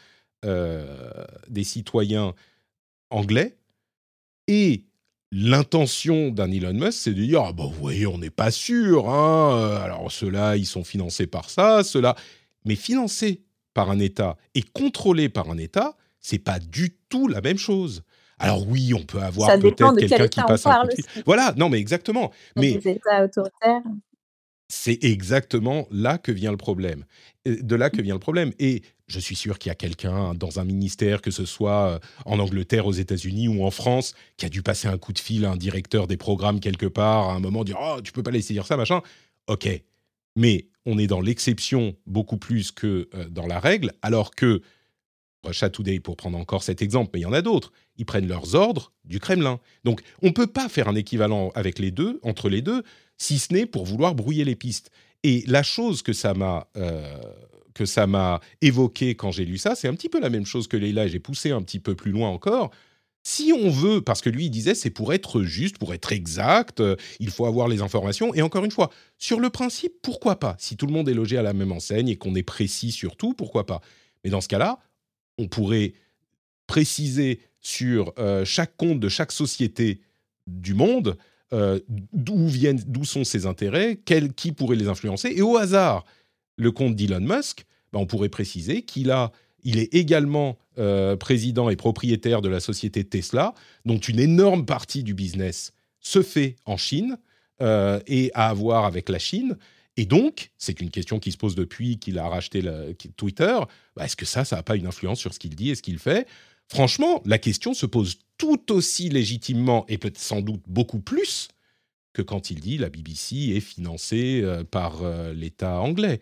euh, 0.46 1.24
des 1.50 1.64
citoyens 1.64 2.34
anglais. 3.10 3.58
Et 4.48 4.84
l'intention 5.32 6.30
d'un 6.30 6.52
Elon 6.52 6.74
Musk, 6.74 6.94
c'est 6.94 7.14
de 7.14 7.24
dire 7.24 7.42
ah 7.42 7.54
bah 7.54 7.64
vous 7.66 7.80
voyez, 7.80 8.06
on 8.06 8.18
n'est 8.18 8.30
pas 8.30 8.52
sûr. 8.52 9.10
Hein, 9.10 9.58
euh, 9.58 9.82
alors 9.82 10.12
ceux-là, 10.12 10.58
ils 10.58 10.66
sont 10.66 10.84
financés 10.84 11.28
par 11.28 11.50
ça, 11.50 11.84
ceux-là, 11.84 12.16
mais 12.66 12.76
financés 12.76 13.42
par 13.74 13.90
un 13.90 14.00
État 14.00 14.38
et 14.54 14.62
contrôlés 14.62 15.30
par 15.30 15.50
un 15.50 15.58
État, 15.58 15.96
c'est 16.20 16.40
pas 16.40 16.60
du 16.60 16.98
tout 17.10 17.28
la 17.28 17.42
même 17.42 17.58
chose. 17.58 18.04
Alors 18.42 18.68
oui, 18.68 18.94
on 18.94 19.04
peut 19.04 19.20
avoir 19.20 19.58
peut-être 19.60 19.96
quelqu'un 19.96 20.28
qui 20.28 20.42
passe 20.42 20.66
un 20.66 20.82
coup 20.82 20.88
de 20.88 20.94
fil. 20.96 21.24
Voilà, 21.26 21.54
non 21.58 21.70
mais 21.70 21.80
exactement. 21.80 22.32
Mais 22.56 22.74
des 22.74 22.90
États 22.92 23.24
autoritaires. 23.24 23.82
c'est 24.68 25.04
exactement 25.04 25.88
là 25.92 26.18
que 26.18 26.32
vient 26.32 26.52
le 26.52 26.58
problème. 26.58 27.06
De 27.46 27.76
là 27.76 27.90
que 27.90 28.02
vient 28.02 28.16
le 28.16 28.20
problème. 28.20 28.52
Et 28.60 28.84
je 29.08 29.20
suis 29.20 29.36
sûr 29.36 29.60
qu'il 29.60 29.70
y 29.70 29.72
a 29.72 29.76
quelqu'un 29.76 30.34
dans 30.34 30.60
un 30.60 30.64
ministère, 30.64 31.22
que 31.22 31.32
ce 31.32 31.46
soit 31.46 31.90
euh, 31.90 32.00
en 32.26 32.40
Angleterre, 32.40 32.88
aux 32.88 32.94
États-Unis 32.94 33.48
ou 33.48 33.64
en 33.64 33.72
France, 33.72 34.16
qui 34.38 34.46
a 34.46 34.50
dû 34.50 34.64
passer 34.64 34.88
un 34.88 34.98
coup 34.98 35.14
de 35.14 35.20
fil 35.20 35.46
à 35.46 35.52
un 35.52 35.58
directeur 35.58 36.08
des 36.08 36.18
programmes 36.18 36.60
quelque 36.60 36.86
part, 36.86 37.30
à 37.30 37.34
un 37.34 37.40
moment, 37.40 37.64
dire 37.64 37.78
Oh, 37.82 38.00
tu 38.02 38.12
peux 38.12 38.24
pas 38.24 38.32
laisser 38.32 38.54
dire 38.54 38.66
ça, 38.66 38.78
machin. 38.78 39.02
Ok. 39.48 39.68
Mais 40.36 40.68
on 40.86 40.98
est 40.98 41.08
dans 41.08 41.22
l'exception 41.22 41.96
beaucoup 42.06 42.38
plus 42.38 42.72
que 42.72 43.10
euh, 43.14 43.30
dans 43.30 43.48
la 43.48 43.60
règle, 43.60 43.92
alors 44.02 44.32
que 44.32 44.62
Russia 45.44 45.70
Today, 45.70 46.00
pour 46.00 46.18
prendre 46.18 46.38
encore 46.38 46.64
cet 46.64 46.82
exemple, 46.82 47.12
mais 47.14 47.20
il 47.22 47.24
y 47.24 47.26
en 47.26 47.34
a 47.34 47.42
d'autres, 47.42 47.72
ils 47.98 48.06
prennent 48.06 48.28
leurs 48.28 48.56
ordres 48.56 48.94
du 49.06 49.20
Kremlin. 49.20 49.60
Donc 49.84 50.02
on 50.22 50.28
ne 50.28 50.32
peut 50.32 50.48
pas 50.48 50.70
faire 50.70 50.88
un 50.88 50.96
équivalent 50.96 51.52
avec 51.56 51.80
les 51.80 51.92
deux, 51.92 52.20
entre 52.24 52.50
les 52.50 52.62
deux, 52.62 52.84
si 53.18 53.40
ce 53.40 53.54
n'est 53.54 53.66
pour 53.66 53.86
vouloir 53.86 54.16
brouiller 54.16 54.46
les 54.46 54.56
pistes. 54.56 54.92
Et 55.24 55.44
la 55.48 55.64
chose 55.64 56.02
que 56.02 56.14
ça 56.14 56.34
m'a 56.34 56.68
euh, 56.78 57.18
que 57.74 57.86
ça 57.86 58.06
m'a 58.06 58.42
évoqué 58.62 59.16
quand 59.16 59.32
j'ai 59.32 59.46
lu 59.46 59.58
ça, 59.58 59.76
c'est 59.76 59.88
un 59.88 59.94
petit 59.94 60.10
peu 60.10 60.20
la 60.20 60.30
même 60.30 60.46
chose 60.46 60.68
que 60.68 60.78
Leila, 60.78 61.08
j'ai 61.08 61.20
poussé 61.20 61.52
un 61.52 61.62
petit 61.62 61.80
peu 61.80 61.96
plus 61.96 62.12
loin 62.12 62.30
encore. 62.30 62.72
Si 63.24 63.54
on 63.56 63.70
veut, 63.70 64.02
parce 64.02 64.22
que 64.22 64.30
lui 64.30 64.46
il 64.46 64.50
disait 64.50 64.74
c'est 64.74 64.90
pour 64.90 65.14
être 65.14 65.44
juste, 65.44 65.78
pour 65.78 65.94
être 65.94 66.12
exact, 66.12 66.82
euh, 66.82 66.96
il 67.20 67.30
faut 67.30 67.46
avoir 67.46 67.68
les 67.68 67.82
informations. 67.82 68.34
Et 68.34 68.42
encore 68.42 68.66
une 68.66 68.72
fois, 68.72 68.90
sur 69.18 69.40
le 69.40 69.50
principe, 69.50 69.94
pourquoi 70.02 70.40
pas? 70.40 70.56
Si 70.60 70.76
tout 70.76 70.88
le 70.88 70.94
monde 70.94 71.08
est 71.08 71.14
logé 71.14 71.38
à 71.38 71.44
la 71.44 71.54
même 71.54 71.72
enseigne 71.72 72.10
et 72.10 72.18
qu'on 72.18 72.36
est 72.36 72.44
précis 72.44 72.92
sur 72.92 73.16
tout, 73.16 73.34
pourquoi 73.34 73.66
pas? 73.66 73.82
Mais 74.24 74.32
dans 74.32 74.42
ce 74.42 74.48
cas-là, 74.48 74.80
on 75.42 75.48
pourrait 75.48 75.94
préciser 76.68 77.42
sur 77.60 78.14
euh, 78.18 78.46
chaque 78.46 78.76
compte 78.78 79.00
de 79.00 79.10
chaque 79.10 79.32
société 79.32 80.02
du 80.48 80.74
monde 80.74 81.18
euh, 81.54 81.80
d'où 81.90 82.48
viennent, 82.48 82.82
d'où 82.88 83.04
sont 83.04 83.24
ses 83.24 83.46
intérêts, 83.46 84.00
qui 84.36 84.52
pourrait 84.54 84.78
les 84.78 84.88
influencer. 84.88 85.34
Et 85.36 85.42
au 85.42 85.58
hasard, 85.58 86.06
le 86.56 86.72
compte 86.72 86.96
d'Elon 86.96 87.20
Musk, 87.20 87.66
ben, 87.92 88.00
on 88.00 88.06
pourrait 88.06 88.30
préciser 88.30 88.84
qu'il 88.84 89.10
est 89.10 89.94
également 89.94 90.58
euh, 90.78 91.18
président 91.18 91.70
et 91.70 91.76
propriétaire 91.76 92.42
de 92.42 92.48
la 92.48 92.62
société 92.62 93.04
Tesla, 93.04 93.54
dont 93.86 94.00
une 94.00 94.20
énorme 94.20 94.66
partie 94.66 95.04
du 95.04 95.14
business 95.14 95.74
se 96.00 96.22
fait 96.22 96.56
en 96.66 96.78
Chine 96.78 97.18
et 98.08 98.32
à 98.34 98.50
avoir 98.50 98.86
avec 98.86 99.08
la 99.08 99.20
Chine. 99.20 99.56
Et 99.98 100.06
donc, 100.06 100.52
c'est 100.58 100.80
une 100.82 100.90
question 100.90 101.20
qui 101.20 101.32
se 101.32 101.38
pose 101.38 101.56
depuis 101.56 102.00
qu'il 102.00 102.18
a 102.18 102.28
racheté 102.30 102.62
le- 102.62 102.96
Twitter. 103.18 103.60
Bah, 103.96 104.06
Est-ce 104.06 104.16
que 104.16 104.26
ça, 104.26 104.46
ça 104.46 104.56
n'a 104.58 104.64
pas 104.64 104.76
une 104.76 104.88
influence 104.88 105.20
sur 105.20 105.34
ce 105.34 105.40
qu'il 105.40 105.56
dit 105.56 105.70
et 105.70 105.76
ce 105.76 105.82
qu'il 105.82 106.00
fait? 106.00 106.28
Franchement, 106.70 107.22
la 107.26 107.38
question 107.38 107.74
se 107.74 107.86
pose 107.86 108.20
tout 108.38 108.72
aussi 108.72 109.10
légitimement 109.10 109.86
et 109.90 109.98
peut-être 109.98 110.18
sans 110.18 110.42
doute 110.42 110.62
beaucoup 110.68 111.02
plus 111.02 111.50
que 112.14 112.22
quand 112.22 112.50
il 112.50 112.60
dit 112.62 112.78
la 112.78 112.90
BBC 112.90 113.36
est 113.56 113.60
financée 113.60 114.42
euh, 114.44 114.64
par 114.64 115.04
euh, 115.04 115.34
l'État 115.34 115.80
anglais. 115.82 116.20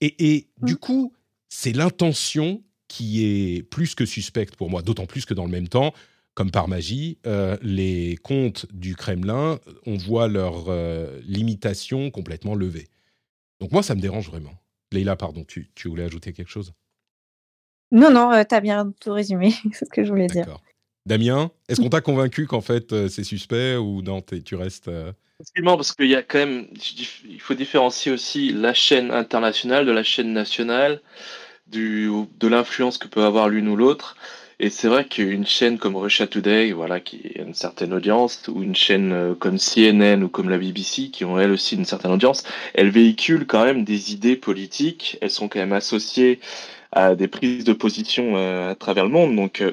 Et, 0.00 0.32
et 0.34 0.48
Mm. 0.60 0.66
du 0.66 0.76
coup, 0.76 1.12
c'est 1.48 1.72
l'intention 1.72 2.62
qui 2.88 3.24
est 3.24 3.62
plus 3.62 3.94
que 3.94 4.06
suspecte 4.06 4.56
pour 4.56 4.70
moi, 4.70 4.82
d'autant 4.82 5.06
plus 5.06 5.24
que 5.26 5.34
dans 5.34 5.44
le 5.44 5.50
même 5.50 5.68
temps, 5.68 5.92
comme 6.34 6.50
par 6.50 6.68
magie, 6.68 7.18
euh, 7.26 7.56
les 7.62 8.16
comptes 8.22 8.66
du 8.72 8.96
Kremlin, 8.96 9.60
on 9.86 9.96
voit 9.96 10.28
leur 10.28 10.64
euh, 10.68 11.20
limitation 11.24 12.10
complètement 12.10 12.54
levée. 12.54 12.88
Donc 13.60 13.72
moi, 13.72 13.82
ça 13.82 13.94
me 13.94 14.00
dérange 14.00 14.28
vraiment. 14.28 14.54
Leïla, 14.92 15.16
pardon, 15.16 15.44
tu, 15.44 15.70
tu 15.74 15.88
voulais 15.88 16.04
ajouter 16.04 16.32
quelque 16.32 16.50
chose? 16.50 16.72
Non, 17.90 18.10
non, 18.10 18.32
euh, 18.32 18.42
t'as 18.48 18.60
bien 18.60 18.92
tout 19.00 19.12
résumé, 19.12 19.52
c'est 19.72 19.84
ce 19.84 19.90
que 19.90 20.04
je 20.04 20.10
voulais 20.10 20.26
dire. 20.26 20.46
D'accord. 20.46 20.62
Damien, 21.06 21.50
est-ce 21.68 21.80
qu'on 21.80 21.90
t'a 21.90 22.00
convaincu 22.00 22.46
qu'en 22.46 22.62
fait 22.62 22.92
euh, 22.92 23.08
c'est 23.08 23.24
suspect 23.24 23.76
ou 23.76 24.00
non, 24.00 24.22
tu 24.22 24.54
restes... 24.54 24.88
euh, 24.88 25.12
parce 25.54 25.92
qu'il 25.92 26.08
y 26.08 26.14
a 26.14 26.22
quand 26.22 26.38
même, 26.38 26.66
il 27.24 27.40
faut 27.40 27.54
différencier 27.54 28.10
aussi 28.10 28.52
la 28.52 28.72
chaîne 28.72 29.10
internationale 29.10 29.84
de 29.84 29.92
la 29.92 30.02
chaîne 30.02 30.32
nationale, 30.32 31.02
du, 31.66 32.08
de 32.38 32.48
l'influence 32.48 32.96
que 32.96 33.08
peut 33.08 33.24
avoir 33.24 33.48
l'une 33.48 33.68
ou 33.68 33.76
l'autre. 33.76 34.16
Et 34.60 34.70
c'est 34.70 34.88
vrai 34.88 35.04
qu'une 35.04 35.46
chaîne 35.46 35.78
comme 35.78 35.96
Russia 35.96 36.26
Today, 36.26 36.72
voilà, 36.72 37.00
qui 37.00 37.32
a 37.38 37.42
une 37.42 37.54
certaine 37.54 37.92
audience, 37.92 38.46
ou 38.48 38.62
une 38.62 38.76
chaîne 38.76 39.12
euh, 39.12 39.34
comme 39.34 39.58
CNN 39.58 40.22
ou 40.22 40.28
comme 40.28 40.48
la 40.48 40.58
BBC, 40.58 41.10
qui 41.10 41.24
ont 41.24 41.38
elles 41.38 41.50
aussi 41.50 41.74
une 41.74 41.84
certaine 41.84 42.12
audience, 42.12 42.44
elles 42.74 42.90
véhiculent 42.90 43.46
quand 43.46 43.64
même 43.64 43.84
des 43.84 44.12
idées 44.12 44.36
politiques. 44.36 45.18
Elles 45.20 45.30
sont 45.30 45.48
quand 45.48 45.58
même 45.58 45.72
associées 45.72 46.38
à 46.92 47.16
des 47.16 47.26
prises 47.28 47.64
de 47.64 47.72
position 47.72 48.36
euh, 48.36 48.70
à 48.70 48.74
travers 48.76 49.04
le 49.04 49.10
monde. 49.10 49.34
Donc 49.34 49.60
euh, 49.60 49.72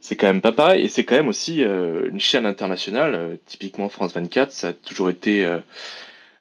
c'est 0.00 0.16
quand 0.16 0.26
même 0.26 0.40
pas 0.40 0.52
pareil. 0.52 0.84
Et 0.84 0.88
c'est 0.88 1.04
quand 1.04 1.16
même 1.16 1.28
aussi 1.28 1.60
une 1.62 2.18
chaîne 2.18 2.46
internationale, 2.46 3.38
typiquement 3.46 3.88
France 3.88 4.12
24, 4.14 4.50
ça 4.50 4.68
a 4.68 4.72
toujours 4.72 5.10
été 5.10 5.46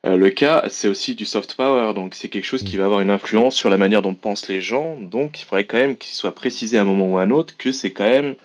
euh, 0.06 0.18
le 0.18 0.30
cas. 0.30 0.66
C'est 0.70 0.88
aussi 0.88 1.16
du 1.16 1.26
soft 1.26 1.56
power, 1.56 1.94
donc 1.94 2.16
c'est 2.16 2.30
quelque 2.30 2.46
chose 2.46 2.64
qui 2.64 2.78
va 2.78 2.86
avoir 2.86 3.02
une 3.02 3.10
influence 3.10 3.56
sur 3.56 3.70
la 3.70 3.78
manière 3.78 4.02
dont 4.02 4.16
pensent 4.16 4.48
les 4.48 4.62
gens. 4.62 5.00
Donc 5.00 5.40
il 5.42 5.46
faudrait 5.46 5.66
quand 5.66 5.78
même 5.78 5.98
qu'il 5.98 6.14
soit 6.14 6.36
précisé 6.36 6.78
à 6.78 6.82
un 6.82 6.86
moment 6.86 7.14
ou 7.14 7.18
à 7.18 7.24
un 7.24 7.32
autre 7.32 7.58
que 7.58 7.72
c'est 7.72 7.92
quand 7.92 8.10
même 8.10 8.36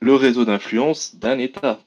le 0.00 0.14
réseau 0.14 0.44
d'influence 0.44 1.16
d'un 1.16 1.38
État. 1.38 1.80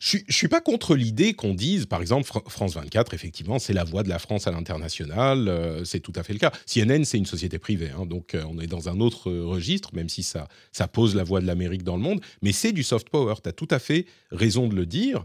Je 0.00 0.18
je 0.26 0.36
suis 0.36 0.48
pas 0.48 0.60
contre 0.60 0.96
l'idée 0.96 1.34
qu'on 1.34 1.54
dise, 1.54 1.86
par 1.86 2.00
exemple, 2.00 2.28
Fr- 2.28 2.48
France 2.50 2.74
24, 2.74 3.14
effectivement, 3.14 3.58
c'est 3.58 3.72
la 3.72 3.84
voix 3.84 4.02
de 4.02 4.08
la 4.08 4.18
France 4.18 4.46
à 4.46 4.50
l'international, 4.50 5.48
euh, 5.48 5.84
c'est 5.84 6.00
tout 6.00 6.12
à 6.16 6.22
fait 6.22 6.32
le 6.32 6.38
cas. 6.38 6.50
CNN, 6.66 7.04
c'est 7.04 7.18
une 7.18 7.26
société 7.26 7.58
privée, 7.58 7.90
hein, 7.96 8.04
donc 8.06 8.34
euh, 8.34 8.42
on 8.48 8.58
est 8.60 8.66
dans 8.66 8.88
un 8.88 9.00
autre 9.00 9.30
euh, 9.30 9.44
registre, 9.46 9.90
même 9.94 10.08
si 10.08 10.22
ça, 10.22 10.48
ça 10.72 10.88
pose 10.88 11.14
la 11.14 11.22
voix 11.24 11.40
de 11.40 11.46
l'Amérique 11.46 11.84
dans 11.84 11.96
le 11.96 12.02
monde, 12.02 12.20
mais 12.42 12.52
c'est 12.52 12.72
du 12.72 12.82
soft 12.82 13.08
power, 13.10 13.34
tu 13.42 13.48
as 13.48 13.52
tout 13.52 13.68
à 13.70 13.78
fait 13.78 14.06
raison 14.30 14.66
de 14.68 14.74
le 14.74 14.86
dire, 14.86 15.24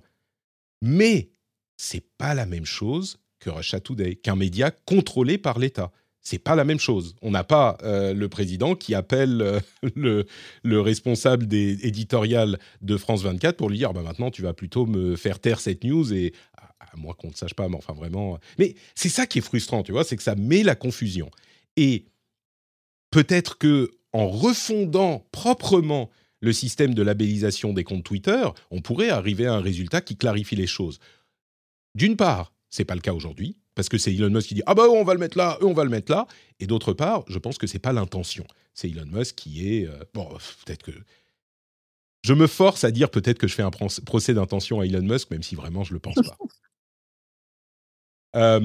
mais 0.81 1.29
c'est 1.77 2.03
pas 2.17 2.33
la 2.33 2.45
même 2.45 2.65
chose 2.65 3.19
que 3.39 3.49
Russia 3.49 3.79
Today, 3.79 4.15
qu'un 4.15 4.35
média 4.35 4.71
contrôlé 4.71 5.37
par 5.37 5.59
l'État. 5.59 5.91
C'est 6.21 6.39
pas 6.39 6.55
la 6.55 6.65
même 6.65 6.79
chose. 6.79 7.15
On 7.21 7.31
n'a 7.31 7.45
pas 7.45 7.77
euh, 7.83 8.13
le 8.13 8.27
président 8.27 8.75
qui 8.75 8.95
appelle 8.95 9.41
euh, 9.41 9.59
le, 9.95 10.25
le 10.63 10.81
responsable 10.81 11.47
des 11.47 11.85
éditoriales 11.87 12.59
de 12.81 12.97
France 12.97 13.23
24 13.23 13.55
pour 13.55 13.69
lui 13.69 13.77
dire 13.77 13.93
bah 13.93 14.01
maintenant 14.01 14.31
tu 14.31 14.41
vas 14.41 14.53
plutôt 14.53 14.85
me 14.85 15.15
faire 15.15 15.39
taire 15.39 15.59
cette 15.61 15.83
news 15.83 16.13
et 16.13 16.33
à, 16.57 16.97
moins 16.97 17.13
qu'on 17.13 17.29
ne 17.29 17.35
sache 17.35 17.53
pas 17.53 17.69
mais 17.69 17.77
enfin 17.77 17.93
vraiment 17.93 18.39
mais 18.57 18.75
c'est 18.95 19.09
ça 19.09 19.27
qui 19.27 19.37
est 19.37 19.41
frustrant 19.41 19.83
tu 19.83 19.91
vois 19.91 20.03
c'est 20.03 20.17
que 20.17 20.23
ça 20.23 20.35
met 20.35 20.63
la 20.63 20.75
confusion 20.75 21.29
et 21.75 22.05
peut-être 23.11 23.57
que 23.57 23.91
en 24.13 24.27
refondant 24.27 25.25
proprement 25.31 26.09
le 26.39 26.53
système 26.53 26.93
de 26.93 27.03
labellisation 27.03 27.71
des 27.71 27.83
comptes 27.83 28.03
Twitter 28.03 28.47
on 28.71 28.81
pourrait 28.81 29.09
arriver 29.09 29.45
à 29.45 29.53
un 29.53 29.61
résultat 29.61 30.01
qui 30.01 30.17
clarifie 30.17 30.55
les 30.55 30.67
choses 30.67 30.99
d'une 31.97 32.15
part 32.15 32.53
c'est 32.69 32.85
pas 32.85 32.95
le 32.95 33.01
cas 33.01 33.13
aujourd'hui 33.13 33.57
parce 33.75 33.89
que 33.89 33.97
c'est 33.97 34.13
Elon 34.13 34.29
Musk 34.29 34.47
qui 34.49 34.55
dit 34.55 34.63
ah 34.65 34.73
bah 34.73 34.83
on 34.89 35.03
va 35.03 35.13
le 35.13 35.19
mettre 35.19 35.37
là, 35.37 35.57
eux 35.61 35.65
on 35.65 35.73
va 35.73 35.83
le 35.83 35.89
mettre 35.89 36.11
là. 36.11 36.27
Et 36.59 36.67
d'autre 36.67 36.93
part, 36.93 37.23
je 37.27 37.37
pense 37.37 37.57
que 37.57 37.67
c'est 37.67 37.79
pas 37.79 37.93
l'intention. 37.93 38.45
C'est 38.73 38.89
Elon 38.89 39.05
Musk 39.05 39.35
qui 39.35 39.71
est 39.73 39.87
euh, 39.87 39.99
bon 40.13 40.27
peut-être 40.65 40.83
que 40.83 40.91
je 42.23 42.33
me 42.33 42.47
force 42.47 42.83
à 42.83 42.91
dire 42.91 43.09
peut-être 43.09 43.37
que 43.37 43.47
je 43.47 43.53
fais 43.53 43.63
un 43.63 43.71
procès 43.71 44.33
d'intention 44.33 44.79
à 44.79 44.85
Elon 44.85 45.01
Musk, 45.01 45.31
même 45.31 45.43
si 45.43 45.55
vraiment 45.55 45.83
je 45.83 45.93
le 45.93 45.99
pense 45.99 46.15
pas. 46.15 46.37
Euh, 48.35 48.59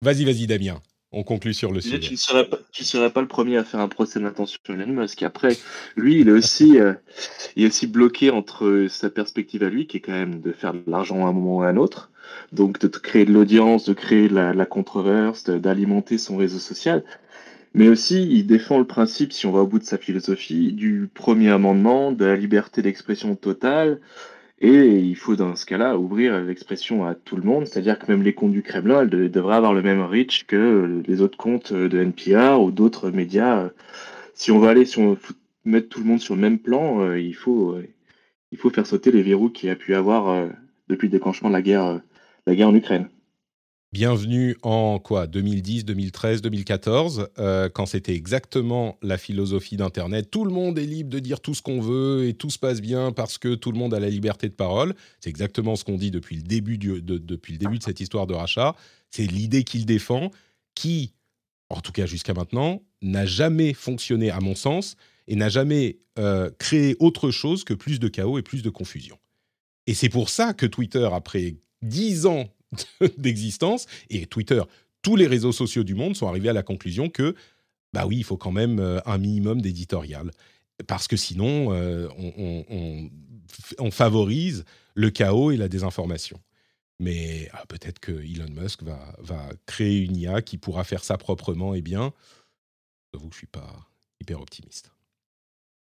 vas-y, 0.00 0.24
vas-y, 0.24 0.46
Damien. 0.46 0.80
On 1.12 1.24
conclut 1.24 1.52
sur 1.52 1.72
le 1.72 1.80
sujet. 1.80 2.00
Tu 2.00 2.12
ne 2.12 2.16
serais 2.16 3.10
pas, 3.10 3.20
le 3.20 3.28
premier 3.28 3.58
à 3.58 3.64
faire 3.64 3.80
un 3.80 3.88
procès 3.88 4.18
d'intention 4.18 4.58
à 4.68 4.72
Elon 4.72 4.86
Musk. 4.86 5.22
Après, 5.22 5.56
lui, 5.94 6.20
il 6.20 6.28
est 6.28 6.32
aussi, 6.32 6.80
euh, 6.80 6.94
il 7.54 7.64
est 7.64 7.66
aussi 7.66 7.86
bloqué 7.86 8.30
entre 8.30 8.86
sa 8.88 9.10
perspective 9.10 9.62
à 9.62 9.68
lui, 9.68 9.86
qui 9.86 9.98
est 9.98 10.00
quand 10.00 10.12
même 10.12 10.40
de 10.40 10.52
faire 10.52 10.72
de 10.72 10.82
l'argent 10.86 11.26
à 11.26 11.28
un 11.28 11.32
moment 11.32 11.58
ou 11.58 11.62
à 11.62 11.68
un 11.68 11.76
autre, 11.76 12.10
donc 12.52 12.80
de 12.80 12.88
créer 12.88 13.26
de 13.26 13.32
l'audience, 13.32 13.84
de 13.84 13.92
créer 13.92 14.28
de 14.28 14.34
la, 14.34 14.54
la 14.54 14.64
controverse, 14.64 15.44
d'alimenter 15.44 16.16
son 16.16 16.38
réseau 16.38 16.58
social. 16.58 17.04
Mais 17.74 17.88
aussi, 17.88 18.26
il 18.30 18.46
défend 18.46 18.78
le 18.78 18.86
principe, 18.86 19.32
si 19.32 19.46
on 19.46 19.52
va 19.52 19.60
au 19.60 19.66
bout 19.66 19.78
de 19.78 19.84
sa 19.84 19.98
philosophie, 19.98 20.72
du 20.72 21.10
premier 21.12 21.50
amendement, 21.50 22.12
de 22.12 22.24
la 22.24 22.36
liberté 22.36 22.80
d'expression 22.82 23.34
totale, 23.34 24.00
et 24.62 24.98
il 24.98 25.16
faut 25.16 25.36
dans 25.36 25.56
ce 25.56 25.66
cas-là 25.66 25.98
ouvrir 25.98 26.40
l'expression 26.40 27.04
à 27.04 27.14
tout 27.14 27.36
le 27.36 27.42
monde, 27.42 27.66
c'est-à-dire 27.66 27.98
que 27.98 28.10
même 28.10 28.22
les 28.22 28.32
comptes 28.32 28.52
du 28.52 28.62
Kremlin 28.62 29.02
elles 29.02 29.30
devraient 29.30 29.56
avoir 29.56 29.74
le 29.74 29.82
même 29.82 30.00
reach 30.00 30.44
que 30.46 31.02
les 31.06 31.20
autres 31.20 31.36
comptes 31.36 31.72
de 31.72 31.98
NPR 31.98 32.60
ou 32.60 32.70
d'autres 32.70 33.10
médias. 33.10 33.70
Si 34.34 34.52
on 34.52 34.60
va 34.60 34.70
aller, 34.70 34.84
si 34.84 34.98
on 34.98 35.18
mettre 35.64 35.88
tout 35.88 36.00
le 36.00 36.06
monde 36.06 36.20
sur 36.20 36.34
le 36.34 36.40
même 36.40 36.58
plan, 36.58 37.00
euh, 37.02 37.20
il 37.20 37.34
faut, 37.34 37.72
euh, 37.72 37.86
il 38.50 38.58
faut 38.58 38.70
faire 38.70 38.86
sauter 38.86 39.12
les 39.12 39.22
verrous 39.22 39.50
qu'il 39.50 39.68
y 39.68 39.72
a 39.72 39.76
pu 39.76 39.94
avoir 39.94 40.28
euh, 40.28 40.48
depuis 40.88 41.08
le 41.08 41.12
déclenchement 41.12 41.48
de 41.48 41.54
la 41.54 41.62
guerre, 41.62 42.00
la 42.46 42.54
guerre 42.54 42.68
en 42.68 42.74
Ukraine. 42.74 43.08
Bienvenue 43.92 44.56
en 44.62 44.98
quoi 44.98 45.26
2010, 45.26 45.84
2013, 45.84 46.40
2014, 46.40 47.28
quand 47.74 47.84
c'était 47.84 48.14
exactement 48.14 48.96
la 49.02 49.18
philosophie 49.18 49.76
d'Internet. 49.76 50.30
Tout 50.30 50.46
le 50.46 50.50
monde 50.50 50.78
est 50.78 50.86
libre 50.86 51.10
de 51.10 51.18
dire 51.18 51.40
tout 51.40 51.52
ce 51.52 51.60
qu'on 51.60 51.78
veut 51.78 52.26
et 52.26 52.32
tout 52.32 52.48
se 52.48 52.58
passe 52.58 52.80
bien 52.80 53.12
parce 53.12 53.36
que 53.36 53.54
tout 53.54 53.70
le 53.70 53.78
monde 53.78 53.92
a 53.92 54.00
la 54.00 54.08
liberté 54.08 54.48
de 54.48 54.54
parole. 54.54 54.94
C'est 55.20 55.28
exactement 55.28 55.76
ce 55.76 55.84
qu'on 55.84 55.98
dit 55.98 56.10
depuis 56.10 56.36
le 56.36 56.42
début 56.42 56.78
de, 56.78 57.38
cette 57.84 58.00
histoire 58.00 58.26
de 58.26 58.32
rachat. 58.32 58.74
C'est 59.10 59.26
l'idée 59.26 59.62
qu'il 59.62 59.84
défend, 59.84 60.30
qui, 60.74 61.12
en 61.68 61.82
tout 61.82 61.92
cas 61.92 62.06
jusqu'à 62.06 62.32
maintenant, 62.32 62.82
n'a 63.02 63.26
jamais 63.26 63.74
fonctionné 63.74 64.30
à 64.30 64.40
mon 64.40 64.54
sens 64.54 64.96
et 65.28 65.36
n'a 65.36 65.50
jamais 65.50 65.98
euh, 66.18 66.50
créé 66.58 66.96
autre 66.98 67.30
chose 67.30 67.62
que 67.62 67.74
plus 67.74 68.00
de 68.00 68.08
chaos 68.08 68.38
et 68.38 68.42
plus 68.42 68.62
de 68.62 68.70
confusion. 68.70 69.18
Et 69.86 69.92
c'est 69.92 70.08
pour 70.08 70.30
ça 70.30 70.54
que 70.54 70.64
Twitter, 70.64 71.10
après 71.12 71.56
dix 71.82 72.24
ans 72.24 72.48
d'existence. 73.18 73.86
Et 74.10 74.26
Twitter, 74.26 74.62
tous 75.02 75.16
les 75.16 75.26
réseaux 75.26 75.52
sociaux 75.52 75.84
du 75.84 75.94
monde 75.94 76.16
sont 76.16 76.28
arrivés 76.28 76.48
à 76.48 76.52
la 76.52 76.62
conclusion 76.62 77.08
que, 77.08 77.34
bah 77.92 78.06
oui, 78.06 78.18
il 78.18 78.24
faut 78.24 78.36
quand 78.36 78.52
même 78.52 78.78
euh, 78.78 79.00
un 79.04 79.18
minimum 79.18 79.60
d'éditorial. 79.60 80.30
Parce 80.86 81.06
que 81.08 81.16
sinon, 81.16 81.72
euh, 81.72 82.08
on, 83.78 83.90
favorise 83.90 84.64
le 84.94 85.10
chaos 85.10 85.50
et 85.50 85.56
la 85.56 85.68
désinformation. 85.68 86.40
Mais 86.98 87.48
ah, 87.52 87.64
peut-être 87.66 87.98
que 87.98 88.12
Elon 88.12 88.50
Musk 88.50 88.82
va, 88.82 89.14
va, 89.18 89.50
créer 89.66 89.98
une 89.98 90.16
IA 90.16 90.42
qui 90.42 90.56
pourra 90.56 90.84
faire 90.84 91.04
ça 91.04 91.18
proprement 91.18 91.74
et 91.74 91.82
bien. 91.82 92.12
J'avoue 93.12 93.28
que 93.28 93.34
je 93.34 93.36
ne 93.36 93.40
suis 93.40 93.46
pas 93.46 93.86
hyper 94.20 94.40
optimiste. 94.40 94.92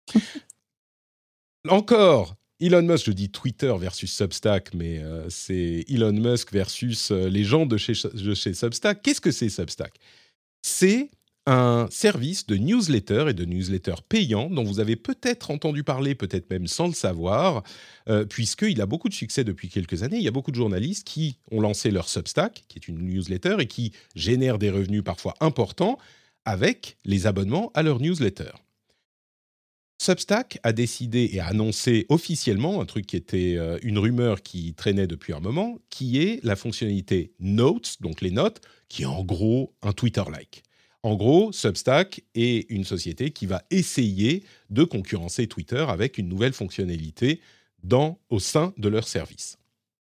Encore 1.68 2.36
Elon 2.60 2.82
Musk, 2.82 3.06
je 3.06 3.12
dis 3.12 3.30
Twitter 3.30 3.72
versus 3.78 4.12
Substack, 4.12 4.74
mais 4.74 4.98
euh, 4.98 5.28
c'est 5.30 5.84
Elon 5.88 6.12
Musk 6.12 6.52
versus 6.52 7.10
euh, 7.10 7.28
les 7.28 7.42
gens 7.42 7.64
de 7.64 7.78
chez, 7.78 7.94
Substack. 7.94 9.02
Qu'est-ce 9.02 9.22
que 9.22 9.30
c'est 9.30 9.48
Substack? 9.48 9.94
C'est 10.60 11.10
un 11.46 11.88
service 11.90 12.46
de 12.46 12.56
newsletter 12.56 13.26
et 13.30 13.32
de 13.32 13.46
newsletter 13.46 13.94
payant 14.10 14.50
dont 14.50 14.62
vous 14.62 14.78
avez 14.78 14.96
peut-être 14.96 15.50
entendu 15.50 15.84
parler, 15.84 16.14
peut-être 16.14 16.50
même 16.50 16.66
sans 16.66 16.86
le 16.86 16.92
savoir, 16.92 17.62
euh, 18.10 18.26
puisqu'il 18.26 18.82
a 18.82 18.86
beaucoup 18.86 19.08
de 19.08 19.14
succès 19.14 19.42
depuis 19.42 19.70
quelques 19.70 20.02
années. 20.02 20.18
Il 20.18 20.22
y 20.22 20.28
a 20.28 20.32
beaucoup 20.32 20.50
de 20.50 20.56
journalistes 20.56 21.06
qui 21.06 21.38
ont 21.50 21.62
lancé 21.62 21.90
leur 21.90 22.10
Substack, 22.10 22.64
qui 22.68 22.78
est 22.78 22.88
une 22.88 22.98
newsletter, 22.98 23.56
et 23.60 23.66
qui 23.66 23.92
génèrent 24.14 24.58
des 24.58 24.70
revenus 24.70 25.02
parfois 25.02 25.34
importants 25.40 25.98
avec 26.44 26.98
les 27.06 27.26
abonnements 27.26 27.70
à 27.72 27.82
leur 27.82 28.00
newsletter. 28.00 28.50
Substack 30.00 30.58
a 30.62 30.72
décidé 30.72 31.28
et 31.34 31.40
a 31.40 31.48
annoncé 31.48 32.06
officiellement 32.08 32.80
un 32.80 32.86
truc 32.86 33.06
qui 33.06 33.16
était 33.16 33.56
euh, 33.58 33.78
une 33.82 33.98
rumeur 33.98 34.40
qui 34.40 34.72
traînait 34.72 35.06
depuis 35.06 35.34
un 35.34 35.40
moment, 35.40 35.78
qui 35.90 36.22
est 36.22 36.42
la 36.42 36.56
fonctionnalité 36.56 37.34
Notes, 37.38 37.96
donc 38.00 38.22
les 38.22 38.30
notes, 38.30 38.62
qui 38.88 39.02
est 39.02 39.06
en 39.06 39.22
gros 39.22 39.74
un 39.82 39.92
Twitter-like. 39.92 40.62
En 41.02 41.16
gros, 41.16 41.52
Substack 41.52 42.22
est 42.34 42.64
une 42.70 42.84
société 42.84 43.30
qui 43.30 43.44
va 43.44 43.62
essayer 43.70 44.42
de 44.70 44.84
concurrencer 44.84 45.46
Twitter 45.48 45.84
avec 45.86 46.16
une 46.16 46.30
nouvelle 46.30 46.54
fonctionnalité 46.54 47.42
dans, 47.82 48.18
au 48.30 48.38
sein 48.38 48.72
de 48.78 48.88
leur 48.88 49.06
service. 49.06 49.58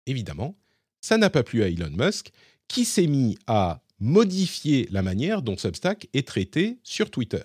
Évidemment, 0.07 0.57
ça 1.00 1.18
n'a 1.18 1.31
pas 1.31 1.42
plu 1.42 1.64
à 1.64 1.68
Elon 1.68 1.90
Musk, 1.90 2.31
qui 2.68 2.85
s'est 2.85 3.09
mis 3.09 3.37
à 3.48 3.83
modifier 3.98 4.87
la 4.92 5.03
manière 5.03 5.42
dont 5.42 5.57
Substack 5.57 6.07
est 6.14 6.29
traité 6.29 6.79
sur 6.85 7.11
Twitter 7.11 7.42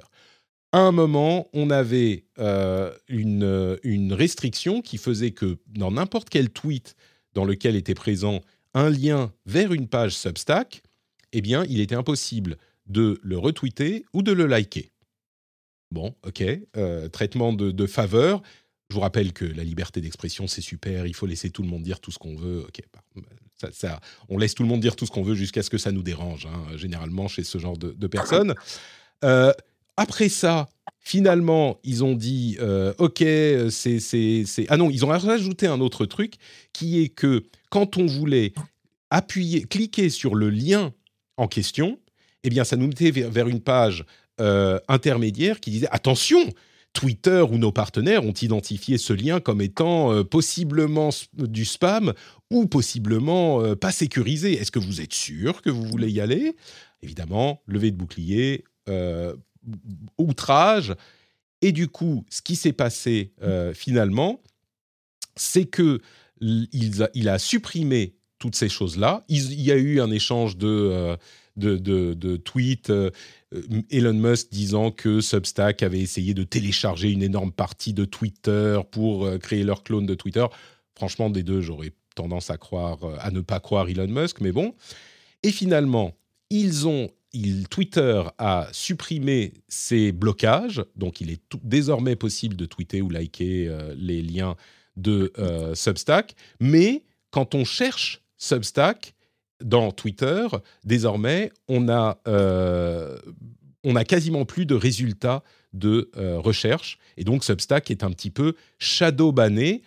à 0.75 0.79
un 0.79 0.91
moment, 0.91 1.47
on 1.53 1.69
avait 1.69 2.25
euh, 2.37 2.93
une, 3.07 3.79
une, 3.83 4.11
restriction 4.11 4.81
qui 4.81 4.97
faisait 4.97 5.31
que 5.31 5.57
dans 5.67 5.89
n'importe 5.89 6.29
quel 6.29 6.49
tweet 6.49 6.97
dans 7.33 7.45
lequel 7.45 7.77
était 7.77 7.93
présent 7.93 8.41
un 8.73 8.89
lien 8.89 9.31
vers 9.45 9.71
une 9.71 9.87
page 9.87 10.17
Substack, 10.17 10.83
eh 11.31 11.39
bien, 11.39 11.63
il 11.69 11.79
était 11.79 11.95
impossible 11.95 12.57
de 12.87 13.21
le 13.23 13.37
retweeter 13.37 14.03
ou 14.11 14.21
de 14.21 14.33
le 14.33 14.47
liker. 14.47 14.91
Bon, 15.91 16.13
ok, 16.27 16.43
euh, 16.75 17.07
traitement 17.07 17.53
de, 17.53 17.87
faveur. 17.87 18.41
Je 18.89 18.95
vous 18.95 19.01
rappelle 19.01 19.31
que 19.31 19.45
la 19.45 19.63
liberté 19.63 20.01
d'expression, 20.01 20.45
c'est 20.45 20.59
super, 20.59 21.07
il 21.07 21.15
faut 21.15 21.25
laisser 21.25 21.51
tout 21.51 21.63
le 21.63 21.69
monde 21.69 21.83
dire 21.83 22.01
tout 22.01 22.11
ce 22.11 22.19
qu'on 22.19 22.35
veut. 22.35 22.65
Ok, 22.67 22.81
ça, 23.55 23.69
ça, 23.71 24.01
on 24.27 24.37
laisse 24.37 24.53
tout 24.53 24.63
le 24.63 24.69
monde 24.69 24.81
dire 24.81 24.97
tout 24.97 25.05
ce 25.05 25.11
qu'on 25.11 25.23
veut 25.23 25.35
jusqu'à 25.35 25.63
ce 25.63 25.69
que 25.69 25.77
ça 25.77 25.93
nous 25.93 26.03
dérange, 26.03 26.47
hein, 26.47 26.75
généralement 26.75 27.29
chez 27.29 27.45
ce 27.45 27.59
genre 27.59 27.77
de, 27.77 28.07
personnes. 28.07 28.55
Euh, 29.23 29.53
après 29.97 30.29
ça, 30.29 30.67
finalement, 30.99 31.79
ils 31.83 32.03
ont 32.03 32.15
dit 32.15 32.57
euh, 32.59 32.93
OK, 32.97 33.23
c'est, 33.69 33.99
c'est, 33.99 34.65
Ah 34.69 34.75
non, 34.77 34.89
ils 34.89 35.05
ont 35.05 35.09
rajouté 35.09 35.67
un 35.67 35.79
autre 35.79 36.05
truc 36.05 36.33
qui 36.73 37.01
est 37.01 37.09
que 37.09 37.43
quand 37.69 37.97
on 37.97 38.05
voulait 38.05 38.53
appuyer, 39.09 39.63
cliquer 39.63 40.09
sur 40.09 40.35
le 40.35 40.49
lien 40.49 40.93
en 41.37 41.47
question, 41.47 41.99
eh 42.43 42.49
bien, 42.49 42.63
ça 42.63 42.75
nous 42.75 42.87
mettait 42.87 43.11
vers, 43.11 43.47
une 43.47 43.61
page 43.61 44.03
euh, 44.41 44.79
intermédiaire 44.87 45.59
qui 45.59 45.71
disait 45.71 45.87
attention, 45.91 46.39
Twitter 46.93 47.41
ou 47.49 47.57
nos 47.57 47.71
partenaires 47.71 48.23
ont 48.23 48.33
identifié 48.33 48.97
ce 48.97 49.13
lien 49.13 49.39
comme 49.39 49.61
étant 49.61 50.11
euh, 50.11 50.23
possiblement 50.23 51.09
du 51.33 51.65
spam 51.65 52.13
ou 52.49 52.67
possiblement 52.67 53.75
pas 53.75 53.91
sécurisé. 53.91 54.53
Est-ce 54.53 54.71
que 54.71 54.79
vous 54.79 55.01
êtes 55.01 55.13
sûr 55.13 55.61
que 55.61 55.69
vous 55.69 55.83
voulez 55.83 56.09
y 56.09 56.19
aller? 56.19 56.55
Évidemment, 57.01 57.61
levée 57.67 57.91
de 57.91 57.97
bouclier, 57.97 58.63
outrage. 60.17 60.95
Et 61.61 61.71
du 61.71 61.87
coup, 61.87 62.25
ce 62.29 62.41
qui 62.41 62.55
s'est 62.55 62.73
passé 62.73 63.33
euh, 63.41 63.73
finalement, 63.73 64.41
c'est 65.35 65.65
que 65.65 65.99
il 66.41 67.29
a, 67.29 67.39
supprimé 67.39 68.13
toutes 68.39 68.55
ces 68.55 68.67
choses-là. 68.67 69.23
Il, 69.29 69.61
y 69.61 69.71
a 69.71 69.75
eu 69.75 70.01
un 70.01 70.11
échange 70.11 70.57
de, 70.57 70.67
euh, 70.67 71.15
de, 71.55 71.77
de, 71.77 72.35
tweets. 72.35 72.89
Euh, 72.89 73.09
Elon 73.89 74.13
Musk 74.13 74.49
disant 74.51 74.91
que 74.91 75.21
Substack 75.21 75.81
avait 75.81 76.01
essayé 76.01 76.33
de 76.33 76.43
télécharger 76.43 77.09
une 77.09 77.23
énorme 77.23 77.53
partie 77.53 77.93
de 77.93 78.03
Twitter 78.03 78.79
pour 78.91 79.27
créer 79.39 79.63
leur 79.63 79.83
clone 79.83 80.05
de 80.05 80.13
Twitter. 80.13 80.45
Franchement, 80.93 81.29
des 81.29 81.41
deux, 81.41 81.61
j'aurais 81.61 81.93
tendance 82.15 82.49
à 82.49 82.57
croire, 82.57 82.99
à 83.19 83.31
ne 83.31 83.39
pas 83.39 83.61
croire 83.61 83.87
Elon 83.87 84.07
Musk, 84.07 84.41
mais 84.41 84.51
bon. 84.51 84.75
Et 85.41 85.51
finalement, 85.51 86.13
ils 86.49 86.87
ont 86.87 87.09
Twitter 87.69 88.23
a 88.37 88.67
supprimé 88.71 89.53
ces 89.67 90.11
blocages, 90.11 90.83
donc 90.95 91.21
il 91.21 91.31
est 91.31 91.41
désormais 91.63 92.15
possible 92.15 92.55
de 92.55 92.65
tweeter 92.65 93.01
ou 93.01 93.09
liker 93.09 93.67
euh, 93.67 93.93
les 93.97 94.21
liens 94.21 94.55
de 94.95 95.31
euh, 95.37 95.75
Substack, 95.75 96.35
mais 96.59 97.03
quand 97.31 97.55
on 97.55 97.65
cherche 97.65 98.21
Substack 98.37 99.15
dans 99.63 99.91
Twitter, 99.91 100.47
désormais, 100.83 101.51
on 101.67 101.89
a, 101.89 102.19
euh, 102.27 103.17
on 103.83 103.95
a 103.95 104.03
quasiment 104.03 104.45
plus 104.45 104.65
de 104.65 104.75
résultats 104.75 105.43
de 105.73 106.09
recherche, 106.37 106.97
et 107.17 107.25
donc 107.25 107.43
Substack 107.43 107.91
est 107.91 108.03
un 108.03 108.11
petit 108.11 108.31
peu 108.31 108.53
shadow 108.79 109.33
banné, 109.33 109.81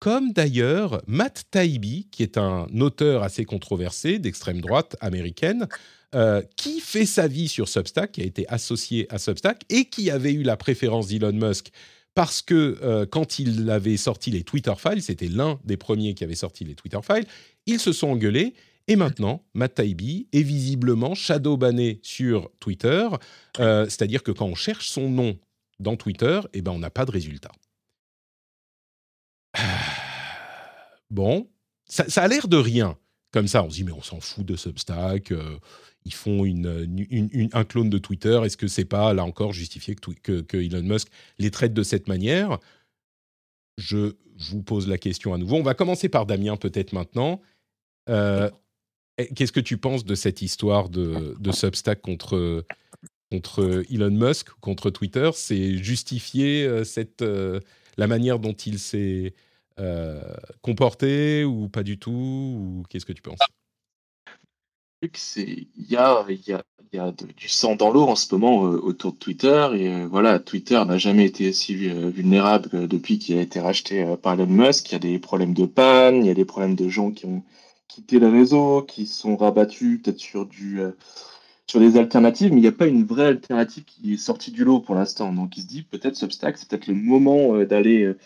comme 0.00 0.32
d'ailleurs 0.32 1.00
Matt 1.06 1.44
Taibbi, 1.50 2.08
qui 2.10 2.24
est 2.24 2.38
un 2.38 2.66
auteur 2.80 3.22
assez 3.22 3.44
controversé 3.44 4.18
d'extrême 4.18 4.60
droite 4.60 4.96
américaine, 5.00 5.68
euh, 6.14 6.42
qui 6.56 6.80
fait 6.80 7.06
sa 7.06 7.28
vie 7.28 7.48
sur 7.48 7.68
Substack, 7.68 8.12
qui 8.12 8.22
a 8.22 8.24
été 8.24 8.48
associé 8.48 9.06
à 9.12 9.18
Substack 9.18 9.62
et 9.68 9.86
qui 9.86 10.10
avait 10.10 10.32
eu 10.32 10.42
la 10.42 10.56
préférence 10.56 11.08
d'Elon 11.08 11.32
Musk 11.32 11.70
parce 12.14 12.42
que 12.42 13.04
quand 13.12 13.38
il 13.38 13.70
avait 13.70 13.96
sorti 13.96 14.32
les 14.32 14.42
Twitter 14.42 14.72
Files, 14.76 15.02
c'était 15.02 15.28
l'un 15.28 15.60
des 15.62 15.76
premiers 15.76 16.14
qui 16.14 16.24
avait 16.24 16.34
sorti 16.34 16.64
les 16.64 16.74
Twitter 16.74 16.98
Files, 17.06 17.26
ils 17.66 17.78
se 17.78 17.92
sont 17.92 18.08
engueulés 18.08 18.54
et 18.88 18.96
maintenant, 18.96 19.44
Matt 19.52 19.74
Taibbi 19.74 20.28
est 20.32 20.42
visiblement 20.42 21.14
shadow-banné 21.14 22.00
sur 22.02 22.50
Twitter, 22.58 23.06
euh, 23.60 23.84
c'est-à-dire 23.84 24.22
que 24.22 24.32
quand 24.32 24.46
on 24.46 24.54
cherche 24.54 24.88
son 24.88 25.10
nom 25.10 25.38
dans 25.78 25.96
Twitter, 25.96 26.40
eh 26.54 26.62
ben, 26.62 26.72
on 26.72 26.78
n'a 26.78 26.90
pas 26.90 27.04
de 27.04 27.10
résultat. 27.10 27.52
Bon, 31.10 31.48
ça, 31.86 32.04
a 32.22 32.28
l'air 32.28 32.48
de 32.48 32.58
rien. 32.58 32.98
Comme 33.32 33.48
ça, 33.48 33.62
on 33.62 33.70
se 33.70 33.76
dit, 33.76 33.84
mais 33.84 33.92
on 33.92 34.02
s'en 34.02 34.20
fout 34.20 34.44
de 34.44 34.56
Substack. 34.56 35.32
Euh, 35.32 35.58
ils 36.08 36.14
font 36.14 36.44
un 36.44 37.64
clone 37.64 37.90
de 37.90 37.98
Twitter. 37.98 38.40
Est-ce 38.44 38.56
que 38.56 38.66
c'est 38.66 38.86
pas, 38.86 39.12
là 39.12 39.24
encore, 39.24 39.52
justifié 39.52 39.94
que, 39.94 40.56
Elon 40.56 40.82
Musk 40.82 41.08
les 41.38 41.50
traite 41.50 41.74
de 41.74 41.82
cette 41.82 42.08
manière? 42.08 42.58
Je 43.76 44.14
vous 44.38 44.62
pose 44.62 44.88
la 44.88 44.96
question 44.96 45.34
à 45.34 45.38
nouveau. 45.38 45.56
On 45.56 45.62
va 45.62 45.74
commencer 45.74 46.08
par 46.08 46.24
Damien, 46.24 46.56
peut-être 46.56 46.92
maintenant. 46.92 47.42
Euh, 48.08 48.50
eh, 49.18 49.28
qu'est-ce 49.34 49.52
que 49.52 49.60
tu 49.60 49.76
penses 49.76 50.04
de 50.04 50.14
cette 50.14 50.40
histoire 50.40 50.88
de, 50.88 51.36
Substack 51.52 52.00
contre, 52.00 52.64
contre 53.30 53.84
Elon 53.90 54.10
Musk, 54.10 54.48
contre 54.60 54.88
Twitter? 54.88 55.28
C'est 55.34 55.76
justifié 55.76 56.64
euh, 56.64 56.84
cette, 56.84 57.20
euh, 57.20 57.60
la 57.98 58.06
manière 58.06 58.38
dont 58.38 58.54
il 58.54 58.78
s'est 58.78 59.34
comporté 60.60 61.44
ou 61.44 61.68
pas 61.68 61.84
du 61.84 61.98
tout? 61.98 62.10
Ou 62.10 62.82
Qu'est-ce 62.88 63.06
que 63.06 63.12
tu 63.12 63.22
penses? 63.22 63.38
Il 65.02 65.66
y 65.88 65.96
a, 65.96 66.26
du 67.36 67.48
sang 67.48 67.76
dans 67.76 67.90
l'eau 67.90 68.02
en 68.02 68.16
ce 68.16 68.34
moment 68.34 68.60
autour 68.62 69.12
de 69.12 69.18
Twitter 69.18 69.68
et 69.74 70.06
voilà 70.06 70.38
Twitter 70.38 70.82
n'a 70.86 70.98
jamais 70.98 71.26
été 71.26 71.52
si 71.52 71.74
vulnérable 71.74 72.88
depuis 72.88 73.18
qu'il 73.18 73.38
a 73.38 73.42
été 73.42 73.60
racheté 73.60 74.06
par 74.22 74.34
Elon 74.34 74.46
Musk. 74.46 74.90
Il 74.90 74.92
y 74.92 74.96
a 74.96 74.98
des 74.98 75.18
problèmes 75.18 75.54
de 75.54 75.66
panne, 75.66 76.24
il 76.24 76.26
y 76.26 76.30
a 76.30 76.34
des 76.34 76.44
problèmes 76.44 76.74
de 76.74 76.88
gens 76.88 77.10
qui 77.10 77.26
ont 77.26 77.42
quitté 77.88 78.18
le 78.20 78.28
réseau, 78.28 78.82
qui 78.82 79.06
sont 79.06 79.36
rabattus 79.36 80.00
peut-être 80.00 80.20
sur 80.20 80.46
du 80.46 80.80
euh, 80.80 80.92
sur 81.66 81.80
des 81.80 81.98
alternatives, 81.98 82.50
mais 82.52 82.58
il 82.58 82.62
n'y 82.62 82.68
a 82.68 82.72
pas 82.72 82.86
une 82.86 83.04
vraie 83.04 83.26
alternative 83.26 83.84
qui 83.84 84.14
est 84.14 84.16
sortie 84.16 84.52
du 84.52 84.64
lot 84.64 84.80
pour 84.80 84.94
l'instant. 84.94 85.32
Donc 85.32 85.56
il 85.56 85.62
se 85.62 85.66
dit 85.66 85.82
peut-être 85.82 86.16
Substack, 86.16 86.56
c'est 86.56 86.68
peut-être 86.68 86.86
le 86.86 86.94
moment 86.94 87.56
euh, 87.56 87.66
d'aller 87.66 88.04
euh, 88.04 88.18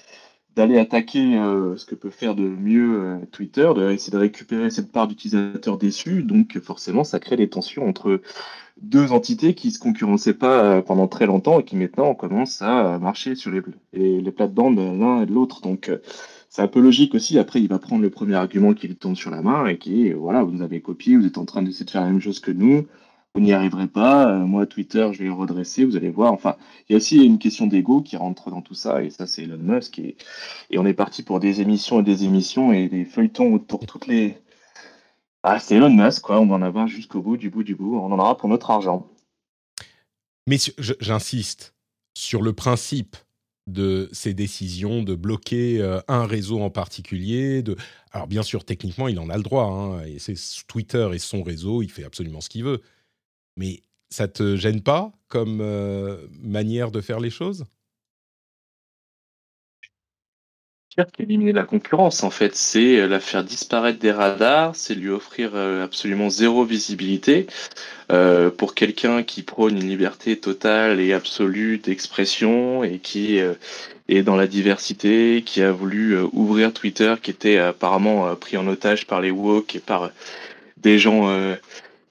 d'aller 0.57 0.79
attaquer 0.79 1.35
ce 1.77 1.85
que 1.87 1.95
peut 1.95 2.11
faire 2.11 2.35
de 2.35 2.43
mieux 2.43 3.19
Twitter, 3.31 3.71
d'essayer 3.75 4.13
de 4.13 4.19
récupérer 4.19 4.71
cette 4.71 4.93
part 4.93 5.09
d'utilisateurs 5.09 5.79
déçus. 5.79 6.23
Donc 6.23 6.59
forcément, 6.61 7.05
ça 7.05 7.21
crée 7.21 7.37
des 7.37 7.49
tensions 7.49 7.89
entre 7.89 8.21
deux 8.81 9.13
entités 9.13 9.55
qui 9.55 9.71
se 9.71 9.79
concurrençaient 9.79 10.35
pas 10.35 10.83
pendant 10.83 11.09
très 11.09 11.27
longtemps 11.27 11.61
et 11.61 11.65
qui 11.65 11.77
maintenant 11.77 12.15
commencent 12.15 12.63
à 12.63 12.99
marcher 12.99 13.35
sur 13.35 13.51
les, 13.51 13.63
les, 13.93 14.21
les 14.21 14.33
plates-bandes 14.33 14.77
l'un 14.77 15.23
et 15.23 15.27
de 15.27 15.33
l'autre. 15.33 15.63
Donc 15.63 15.91
c'est 16.49 16.61
un 16.61 16.69
peu 16.69 16.81
logique 16.81 17.15
aussi. 17.15 17.39
Après, 17.39 17.63
il 17.63 17.69
va 17.69 17.79
prendre 17.79 18.03
le 18.03 18.11
premier 18.11 18.35
argument 18.35 18.75
qui 18.75 18.87
lui 18.87 18.97
tombe 18.97 19.17
sur 19.17 19.31
la 19.31 19.41
main 19.41 19.67
et 19.67 19.79
qui 19.79 20.09
est 20.09 20.13
voilà, 20.13 20.43
vous 20.43 20.51
nous 20.51 20.63
avez 20.63 20.83
copié, 20.83 21.17
vous 21.17 21.25
êtes 21.27 21.39
en 21.39 21.47
train 21.47 21.63
d'essayer 21.63 21.87
de 21.87 21.91
faire 21.91 22.03
la 22.03 22.11
même 22.11 22.21
chose 22.21 22.41
que 22.41 22.51
nous, 22.51 22.87
vous 23.35 23.41
n'y 23.41 23.53
arriverez 23.53 23.89
pas. 23.89 24.29
Euh, 24.29 24.39
moi, 24.41 24.67
Twitter, 24.67 25.09
je 25.13 25.19
vais 25.21 25.25
le 25.25 25.33
redresser, 25.33 25.85
vous 25.85 25.97
allez 25.97 26.11
voir. 26.11 26.33
Enfin, 26.33 26.57
il 26.89 26.93
y 26.93 26.95
a 26.95 26.99
aussi 26.99 27.25
une 27.25 27.39
question 27.39 27.67
d'ego 27.67 28.03
qui 28.03 28.17
rentre 28.17 28.51
dans 28.51 28.61
tout 28.61 28.75
ça, 28.75 29.03
et 29.03 29.11
ça, 29.11 29.27
c'est 29.27 29.45
Elon 29.45 29.59
Musk. 29.59 29.99
Et, 29.99 30.17
on 30.77 30.87
est 30.87 30.95
parti 30.95 31.23
pour 31.23 31.41
des 31.41 31.61
émissions 31.61 32.01
et 32.01 32.03
des 32.03 32.25
émissions 32.25 32.73
et 32.73 32.89
des 32.89 33.05
feuilletons 33.05 33.55
autour 33.55 33.87
toutes 33.87 34.07
les. 34.07 34.39
Ah, 35.43 35.59
c'est 35.59 35.77
Elon 35.77 35.91
Musk, 35.91 36.23
quoi. 36.23 36.41
On 36.41 36.47
va 36.47 36.57
en 36.57 36.63
avoir 36.63 36.87
jusqu'au 36.87 37.23
bout, 37.23 37.37
du 37.37 37.51
bout, 37.51 37.65
du 37.65 37.75
bout. 37.75 37.97
On 37.97 38.13
en 38.13 38.19
aura 38.19 38.37
pour 38.37 38.49
notre 38.49 38.71
argent. 38.71 39.09
Mais 40.47 40.59
j'insiste 41.01 41.75
sur 42.15 42.43
le 42.43 42.53
principe 42.53 43.17
de 43.69 44.09
ces 44.13 44.35
décisions 44.35 45.05
de 45.05 45.15
bloquer 45.15 45.81
euh, 45.81 46.01
un 46.09 46.27
réseau 46.27 46.61
en 46.61 46.71
particulier. 46.71 47.63
De... 47.63 47.77
Alors 48.11 48.27
bien 48.27 48.43
sûr, 48.43 48.65
techniquement, 48.65 49.09
il 49.09 49.19
en 49.21 49.31
a 49.31 49.37
le 49.37 49.43
droit. 49.43 49.65
Hein, 49.65 50.05
et 50.05 50.19
c'est 50.19 50.35
Twitter 50.67 51.09
et 51.13 51.19
son 51.19 51.43
réseau, 51.43 51.81
il 51.81 51.91
fait 51.91 52.05
absolument 52.05 52.41
ce 52.41 52.49
qu'il 52.49 52.65
veut. 52.65 52.83
Mais 53.57 53.83
ça 54.13 54.29
te 54.29 54.57
gêne 54.57 54.83
pas 54.83 55.13
comme 55.29 55.61
euh, 55.61 56.27
manière 56.43 56.91
de 56.91 57.01
faire 57.01 57.19
les 57.19 57.31
choses? 57.31 57.65
Qu'éliminer 61.15 61.53
la 61.53 61.65
concurrence, 61.65 62.23
en 62.23 62.29
fait, 62.29 62.55
c'est 62.55 63.01
euh, 63.01 63.09
la 63.09 63.19
faire 63.19 63.43
disparaître 63.43 63.99
des 63.99 64.13
radars, 64.13 64.77
c'est 64.77 64.95
lui 64.95 65.09
offrir 65.09 65.53
euh, 65.55 65.83
absolument 65.83 66.29
zéro 66.29 66.65
visibilité. 66.65 67.47
Pour 68.59 68.75
quelqu'un 68.75 69.23
qui 69.23 69.43
prône 69.43 69.79
une 69.79 69.89
liberté 69.89 70.39
totale 70.39 71.01
et 71.01 71.15
absolue 71.15 71.79
d'expression 71.79 72.85
et 72.85 72.99
qui 72.99 73.39
est 73.39 74.23
dans 74.23 74.37
la 74.37 74.47
diversité, 74.47 75.43
qui 75.47 75.63
a 75.63 75.73
voulu 75.73 76.19
ouvrir 76.21 76.75
Twitter, 76.75 77.15
qui 77.23 77.31
était 77.31 77.57
apparemment 77.57 78.37
pris 78.37 78.59
en 78.59 78.67
otage 78.67 79.07
par 79.07 79.23
les 79.23 79.31
woke 79.31 79.77
et 79.77 79.81
par 79.81 80.11
des 80.77 80.99
gens 80.99 81.57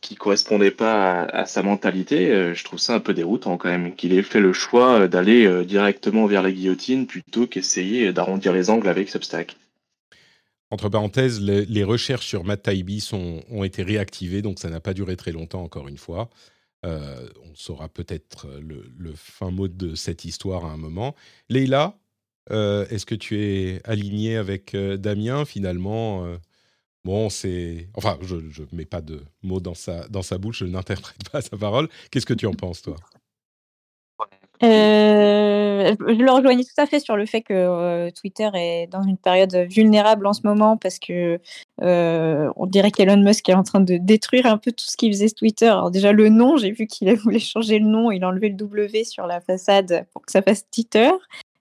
qui 0.02 0.16
correspondait 0.16 0.72
pas 0.72 1.24
à, 1.26 1.46
sa 1.46 1.62
mentalité, 1.62 2.32
euh, 2.32 2.56
je 2.56 2.64
trouve 2.64 2.80
ça 2.80 2.96
un 2.96 3.00
peu 3.00 3.14
déroutant 3.14 3.58
quand 3.58 3.70
même, 3.70 3.96
qu'il 3.96 4.14
ait 4.14 4.24
fait 4.24 4.40
le 4.40 4.52
choix 4.52 5.08
d'aller 5.08 5.46
euh, 5.46 5.64
directement 5.64 6.26
vers 6.26 6.42
la 6.42 6.52
guillotine 6.52 7.06
plutôt 7.06 7.46
qu'essayer 7.46 8.12
d'arrondir 8.12 8.52
les 8.52 8.72
angles 8.72 8.90
avec 8.90 9.10
Substack. 9.10 9.56
Entre 10.72 10.90
parenthèses, 10.90 11.40
les, 11.42 11.84
recherches 11.84 12.26
sur 12.26 12.46
Matt 12.46 12.64
Taibbi 12.64 13.08
ont 13.14 13.64
été 13.64 13.84
réactivées, 13.84 14.42
donc 14.42 14.58
ça 14.58 14.70
n'a 14.70 14.80
pas 14.80 14.94
duré 14.94 15.18
très 15.18 15.34
longtemps, 15.34 15.64
encore 15.64 15.90
une 15.90 15.98
fois. 15.98 16.30
Euh, 16.86 17.28
on 17.44 17.54
saura 17.56 17.90
peut-être 17.90 18.48
le, 18.62 19.14
fin 19.14 19.52
mot 19.52 19.68
de 19.68 19.96
cette 19.96 20.24
histoire 20.24 20.64
à 20.64 20.70
un 20.70 20.78
moment. 20.78 21.14
Leïla, 21.50 21.98
est-ce 22.50 23.06
que 23.06 23.16
tu 23.16 23.38
es 23.42 23.82
aligné 23.84 24.38
avec 24.38 24.74
Damien 24.74 25.44
Finalement, 25.44 26.38
Bon, 27.04 27.30
c'est. 27.30 27.88
Enfin, 27.96 28.18
je 28.22 28.36
ne 28.36 28.68
mets 28.72 28.86
pas 28.86 29.02
de 29.02 29.24
mots 29.42 29.60
dans 29.60 29.74
sa, 29.74 30.08
dans 30.08 30.22
sa 30.22 30.38
bouche, 30.38 30.60
je 30.60 30.66
n'interprète 30.66 31.30
pas 31.32 31.42
sa 31.42 31.58
parole. 31.58 31.90
Qu'est-ce 32.12 32.26
que 32.26 32.34
tu 32.34 32.46
en 32.46 32.54
penses, 32.54 32.82
toi? 32.82 32.96
Euh, 34.64 35.96
je 36.00 36.24
le 36.24 36.32
rejoignais 36.32 36.64
tout 36.64 36.80
à 36.80 36.86
fait 36.86 37.00
sur 37.00 37.16
le 37.16 37.26
fait 37.26 37.42
que 37.42 37.54
euh, 37.54 38.12
Twitter 38.12 38.48
est 38.54 38.88
dans 38.88 39.02
une 39.02 39.18
période 39.18 39.56
vulnérable 39.56 40.28
en 40.28 40.34
ce 40.34 40.42
moment 40.44 40.78
parce 40.78 41.00
que 41.00 41.40
euh, 41.82 42.52
on 42.56 42.68
dirait 42.68 42.92
qu'Elon 42.92 43.18
Musk 43.18 43.50
est 43.50 43.56
en 43.56 43.64
train 43.64 43.80
de 43.80 43.98
détruire 43.98 44.46
un 44.46 44.58
peu 44.58 44.72
tout 44.72 44.86
ce 44.86 44.98
qui 44.98 45.12
faisait 45.12 45.30
Twitter. 45.30 45.66
Alors 45.66 45.90
déjà 45.90 46.12
le 46.12 46.30
nom, 46.30 46.58
j'ai 46.58 46.72
vu 46.72 46.86
qu'il 46.86 47.12
voulait 47.16 47.40
changer 47.40 47.80
le 47.80 47.88
nom, 47.88 48.12
il 48.12 48.24
a 48.24 48.28
enlevé 48.28 48.50
le 48.50 48.56
W 48.56 49.04
sur 49.04 49.26
la 49.26 49.42
façade 49.42 50.06
pour 50.14 50.24
que 50.24 50.32
ça 50.32 50.44
fasse 50.44 50.70
Twitter. 50.70 51.10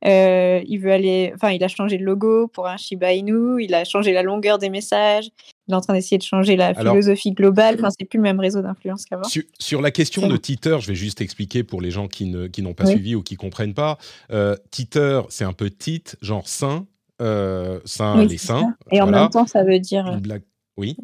Euh, 0.06 0.62
il 0.66 0.78
veut 0.78 0.92
aller, 0.92 1.32
enfin, 1.34 1.50
il 1.50 1.62
a 1.62 1.68
changé 1.68 1.98
le 1.98 2.04
logo 2.04 2.48
pour 2.48 2.66
un 2.66 2.76
Shiba 2.76 3.12
Inu. 3.12 3.62
Il 3.62 3.74
a 3.74 3.84
changé 3.84 4.12
la 4.12 4.22
longueur 4.22 4.58
des 4.58 4.70
messages. 4.70 5.30
Il 5.68 5.72
est 5.72 5.76
en 5.76 5.80
train 5.80 5.94
d'essayer 5.94 6.18
de 6.18 6.22
changer 6.22 6.56
la 6.56 6.74
philosophie 6.74 7.32
globale. 7.32 7.76
Enfin, 7.78 7.88
c'est 7.90 8.06
plus 8.06 8.16
le 8.16 8.22
même 8.22 8.40
réseau 8.40 8.62
d'influence 8.62 9.04
qu'avant. 9.04 9.28
Sur, 9.58 9.80
la 9.82 9.90
question 9.90 10.26
de 10.26 10.36
Twitter, 10.36 10.76
je 10.80 10.88
vais 10.88 10.94
juste 10.94 11.20
expliquer 11.20 11.62
pour 11.62 11.80
les 11.80 11.90
gens 11.90 12.08
qui 12.08 12.26
ne 12.26 12.46
qui 12.46 12.62
n'ont 12.62 12.74
pas 12.74 12.86
suivi 12.86 13.14
ou 13.14 13.22
qui 13.22 13.36
comprennent 13.36 13.74
pas. 13.74 13.98
Euh, 14.32 14.56
Twitter, 14.70 15.20
c'est 15.28 15.44
un 15.44 15.52
peu 15.52 15.70
tit, 15.70 16.04
genre 16.22 16.48
saint, 16.48 16.86
euh, 17.20 17.80
saint 17.84 18.24
les 18.24 18.38
saints. 18.38 18.74
Et 18.90 19.00
en 19.00 19.06
même 19.06 19.28
temps, 19.28 19.46
ça 19.46 19.64
veut 19.64 19.78
dire. 19.78 20.06
Une 20.06 20.20
blague. 20.20 20.42
Oui. 20.76 20.96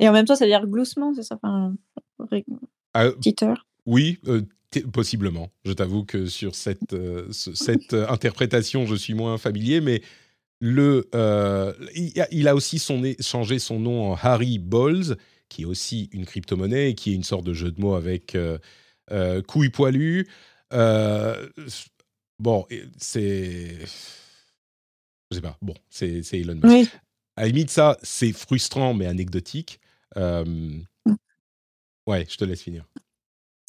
Et 0.00 0.08
en 0.08 0.12
même 0.12 0.24
temps, 0.24 0.34
ça 0.34 0.46
veut 0.46 0.50
dire 0.50 0.66
gloussement, 0.66 1.12
c'est 1.14 1.22
ça. 1.22 1.38
Enfin, 1.42 1.74
euh, 2.96 3.12
Twitter. 3.22 3.52
Oui, 3.86 4.18
euh, 4.26 4.42
Possiblement. 4.92 5.50
Je 5.64 5.72
t'avoue 5.72 6.04
que 6.04 6.26
sur 6.26 6.54
cette, 6.54 6.92
euh, 6.92 7.26
cette 7.32 7.92
euh, 7.92 8.08
interprétation, 8.08 8.86
je 8.86 8.94
suis 8.94 9.14
moins 9.14 9.36
familier, 9.36 9.80
mais 9.80 10.00
le, 10.60 11.08
euh, 11.14 11.72
il, 12.30 12.46
a, 12.46 12.54
aussi 12.54 12.78
son, 12.78 13.02
changé 13.18 13.58
son 13.58 13.80
nom 13.80 14.12
en 14.12 14.14
Harry 14.14 14.58
Balls, 14.60 15.16
qui 15.48 15.62
est 15.62 15.64
aussi 15.64 16.08
une 16.12 16.24
crypto-monnaie 16.24 16.90
et 16.90 16.94
qui 16.94 17.10
est 17.10 17.14
une 17.14 17.24
sorte 17.24 17.44
de 17.44 17.52
jeu 17.52 17.72
de 17.72 17.80
mots 17.80 17.94
avec 17.94 18.38
couille 19.48 19.70
poilu. 19.70 20.28
bon, 20.70 22.66
c'est. 22.96 23.78
Je 25.30 25.36
sais 25.36 25.40
pas. 25.40 25.56
Bon, 25.62 25.74
c'est 25.88 26.22
Elon 26.32 26.60
Musk. 26.62 26.92
À 27.36 27.42
la 27.42 27.48
limite, 27.48 27.70
ça, 27.70 27.96
c'est 28.02 28.32
frustrant, 28.32 28.94
mais 28.94 29.06
anecdotique. 29.06 29.80
Mm. 30.14 30.82
ouais, 32.06 32.26
je 32.28 32.36
te 32.36 32.44
laisse 32.44 32.62
finir 32.62 32.84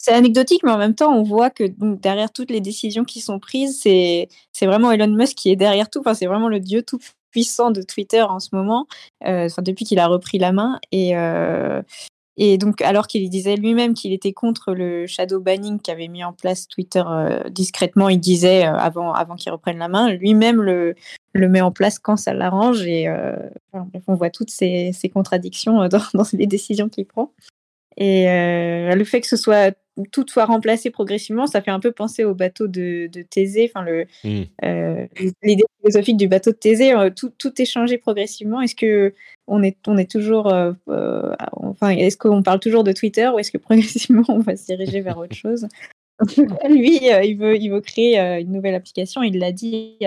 c'est 0.02 0.14
anecdotique, 0.14 0.64
mais 0.64 0.72
en 0.72 0.80
même 0.80 0.96
temps, 0.96 1.14
on 1.16 1.22
voit 1.22 1.52
que 1.52 1.64
derrière 1.78 2.34
toutes 2.34 2.50
les 2.50 2.60
décisions 2.60 3.04
qui 3.04 3.22
sont 3.22 3.38
prises, 3.38 3.80
c'est 3.82 4.28
vraiment 4.64 4.92
Elon 4.92 5.16
Musk 5.16 5.36
qui 5.38 5.52
est 5.52 5.56
derrière 5.56 5.92
tout. 5.92 6.00
Enfin, 6.00 6.16
c'est 6.16 6.26
vraiment 6.26 6.50
le 6.50 6.60
dieu 6.60 6.82
tout 6.82 6.98
puissant 7.30 7.70
de 7.70 7.84
Twitter 7.84 8.24
en 8.24 8.40
ce 8.40 8.50
moment, 8.52 8.88
euh, 9.28 9.48
depuis 9.60 9.86
qu'il 9.86 10.00
a 10.00 10.08
repris 10.08 10.40
la 10.40 10.54
main. 10.54 10.80
Et, 10.92 11.16
euh, 11.16 11.84
et 12.36 12.58
donc, 12.58 12.82
alors 12.82 13.06
qu'il 13.06 13.30
disait 13.30 13.58
lui-même 13.58 13.94
qu'il 13.94 14.12
était 14.12 14.34
contre 14.34 14.74
le 14.74 15.06
shadow 15.06 15.40
banning 15.40 15.80
qu'avait 15.80 16.08
mis 16.08 16.24
en 16.24 16.34
place 16.34 16.68
Twitter 16.68 17.04
euh, 17.06 17.48
discrètement, 17.52 18.10
il 18.10 18.20
disait 18.20 18.64
avant, 18.64 19.14
avant 19.14 19.36
qu'il 19.36 19.52
reprenne 19.52 19.78
la 19.78 19.88
main, 19.88 20.10
lui-même 20.10 20.64
le, 20.64 20.96
le 21.34 21.48
met 21.48 21.62
en 21.62 21.72
place 21.72 22.00
quand 22.00 22.18
ça 22.18 22.34
l'arrange. 22.34 22.82
Et 22.88 23.08
on 24.08 24.16
voit 24.16 24.32
toutes 24.32 24.50
ces, 24.50 24.94
ces 24.94 25.10
contradictions 25.10 25.88
dans 26.14 26.26
les 26.34 26.48
décisions 26.48 26.90
qu'il 26.90 27.06
prend. 27.06 27.32
Et 27.98 28.26
le 28.26 29.04
fait 29.04 29.22
que 29.22 29.28
ce 29.28 29.38
soit 29.38 29.76
tout 30.10 30.26
soit 30.28 30.46
remplacé 30.46 30.90
progressivement, 30.90 31.48
ça 31.48 31.62
fait 31.62 31.72
un 31.72 31.80
peu 31.80 31.92
penser 31.92 32.24
au 32.24 32.34
bateau 32.34 32.68
de, 32.68 33.08
de 33.12 33.22
Thésée, 33.22 33.70
enfin 33.74 33.84
le 33.84 34.06
Hmm. 34.24 34.44
euh, 34.64 35.08
l'idée 35.44 35.64
philosophique 35.80 36.18
du 36.18 36.28
bateau 36.28 36.52
de 36.52 36.56
Thésée, 36.56 36.94
euh, 36.94 37.10
tout, 37.10 37.32
tout 37.38 37.60
est 37.62 37.66
changé 37.66 37.98
progressivement. 37.98 38.62
Est-ce 38.62 38.76
que 38.76 39.14
on 39.48 39.64
est, 39.64 39.78
on 39.88 39.98
est 39.98 40.10
toujours, 40.10 40.48
euh, 40.48 40.74
enfin, 41.54 41.90
est-ce 41.90 42.18
qu'on 42.18 42.44
parle 42.44 42.60
toujours 42.60 42.84
de 42.84 42.92
Twitter 42.92 43.28
ou 43.30 43.40
est-ce 43.40 43.52
que 43.52 43.58
progressivement 43.58 44.24
on 44.28 44.40
va 44.40 44.56
se 44.56 44.66
diriger 44.66 45.02
vers 45.02 45.18
autre 45.18 45.36
chose? 45.36 45.68
Lui, 46.70 47.12
euh, 47.12 47.24
il 47.24 47.36
veut, 47.38 47.58
il 47.58 47.70
veut 47.70 47.82
créer 47.82 48.20
une 48.20 48.52
nouvelle 48.52 48.76
application. 48.76 49.24
Il 49.24 49.40
l'a 49.40 49.52
dit, 49.52 49.98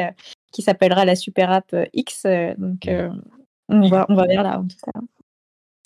qui 0.53 0.63
s'appellera 0.63 1.05
la 1.05 1.17
Super 1.17 1.51
App 1.51 1.75
X. 1.93 2.25
donc, 2.57 2.89
on 3.69 3.89
va, 3.89 4.07
on 4.09 4.15
va 4.15 4.27
vers 4.27 4.45
là. 4.45 4.61
En 4.61 4.67
tout 4.69 4.77
cas. 4.85 5.01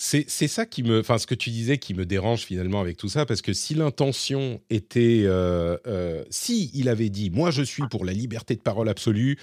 C'est 0.01 0.47
ça 0.47 0.65
qui 0.65 0.81
me, 0.81 1.01
enfin 1.01 1.17
ce 1.17 1.27
que 1.27 1.35
tu 1.35 1.49
disais 1.49 1.77
qui 1.77 1.93
me 1.93 2.05
dérange 2.05 2.45
finalement 2.45 2.79
avec 2.79 2.95
tout 2.95 3.09
ça, 3.09 3.25
parce 3.25 3.41
que 3.41 3.51
si 3.51 3.75
l'intention 3.75 4.61
était, 4.69 5.23
euh, 5.25 5.77
euh, 5.87 6.23
si 6.29 6.71
il 6.73 6.87
avait 6.87 7.09
dit, 7.09 7.29
moi 7.29 7.51
je 7.51 7.61
suis 7.61 7.83
pour 7.89 8.05
la 8.05 8.13
liberté 8.13 8.55
de 8.55 8.61
parole 8.61 8.87
absolue, 8.87 9.37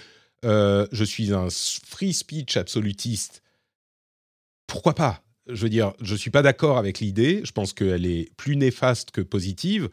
euh, 0.45 0.87
je 0.91 1.03
suis 1.03 1.31
un 1.31 1.49
free 1.51 2.11
speech 2.11 2.57
absolutiste, 2.57 3.43
pourquoi 4.65 4.95
pas? 4.95 5.21
Je 5.47 5.61
veux 5.61 5.69
dire, 5.69 5.93
je 6.01 6.15
suis 6.15 6.31
pas 6.31 6.41
d'accord 6.41 6.79
avec 6.79 6.99
l'idée. 7.01 7.41
Je 7.45 7.51
pense 7.51 7.71
qu'elle 7.71 8.05
est 8.05 8.35
plus 8.35 8.57
néfaste 8.57 9.11
que 9.11 9.21
positive, 9.21 9.89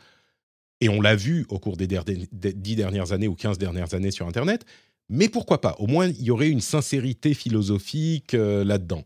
et 0.81 0.89
on 0.89 1.03
l'a 1.03 1.15
vu 1.15 1.45
au 1.51 1.59
cours 1.59 1.77
des, 1.77 1.87
dix 2.33 2.75
dernières 2.75 3.13
années 3.13 3.29
ou 3.29 3.35
15 3.35 3.59
dernières 3.59 3.93
années 3.93 4.11
sur 4.11 4.27
Internet. 4.27 4.65
Mais 5.11 5.29
pourquoi 5.29 5.61
pas? 5.61 5.77
Au 5.79 5.87
moins, 5.87 6.09
il 6.09 6.23
y 6.23 6.31
aurait 6.31 6.49
une 6.49 6.63
sincérité 6.63 7.35
philosophique 7.35 8.33
là-dedans 8.33 9.05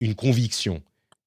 une 0.00 0.14
conviction. 0.14 0.82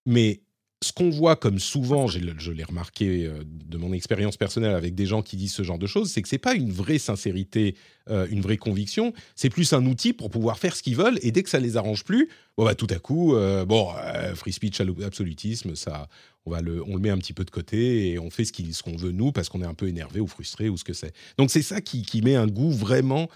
Mais 0.06 0.42
ce 0.82 0.94
qu'on 0.94 1.10
voit 1.10 1.36
comme 1.36 1.60
souvent, 1.60 2.08
je 2.08 2.52
l'ai 2.52 2.64
remarqué 2.64 3.26
euh, 3.26 3.44
de 3.46 3.78
mon 3.78 3.92
expérience 3.92 4.38
personnelle 4.38 4.76
avec 4.76 4.96
des 4.96 5.06
gens 5.06 5.22
qui 5.22 5.36
disent 5.36 5.52
ce 5.52 5.64
genre 5.64 5.78
de 5.78 5.88
choses, 5.88 6.10
c'est 6.10 6.22
que 6.22 6.30
c'est 6.30 6.38
pas 6.38 6.54
une 6.54 6.72
vraie 6.72 7.00
sincérité, 7.00 7.76
euh, 8.10 8.28
une 8.32 8.40
vraie 8.40 8.58
conviction. 8.58 9.14
C'est 9.36 9.50
plus 9.50 9.74
un 9.74 9.86
outil 9.86 10.14
pour 10.14 10.30
pouvoir 10.30 10.58
faire 10.58 10.76
ce 10.76 10.84
qu'ils 10.84 10.96
veulent. 10.96 11.20
Et 11.22 11.32
dès 11.32 11.44
que 11.44 11.50
ça 11.50 11.60
les 11.60 11.76
arrange 11.76 12.06
plus, 12.06 12.30
bon 12.58 12.64
bah 12.64 12.76
tout 12.76 12.88
à 12.92 12.96
coup, 12.96 13.36
euh, 13.36 13.66
bon, 13.66 13.90
free 14.36 14.54
speech, 14.54 14.82
absolutisme, 15.06 15.76
ça, 15.76 16.08
on 16.46 16.52
va 16.52 16.62
le, 16.62 16.82
on 16.84 16.96
le 16.96 17.02
met 17.02 17.10
un 17.10 17.18
petit 17.18 17.34
peu 17.34 17.44
de 17.44 17.52
côté 17.52 18.12
et 18.12 18.20
on 18.20 18.30
fait 18.30 18.46
ce 18.46 18.82
qu'on 18.82 18.96
veut 18.96 19.12
nous 19.12 19.34
parce 19.34 19.50
qu'on 19.50 19.62
est 19.62 19.68
un 19.68 19.74
peu 19.74 19.90
énervé 19.90 20.22
ou 20.22 20.28
frustré 20.28 20.70
ou 20.70 20.78
ce 20.78 20.86
que 20.86 20.94
c'est. 20.94 21.14
Donc 21.38 21.52
c'est 21.52 21.62
ça 21.62 21.82
qui, 21.82 22.04
qui 22.04 22.22
met 22.22 22.36
un 22.36 22.48
goût 22.48 22.72
vraiment 22.72 23.28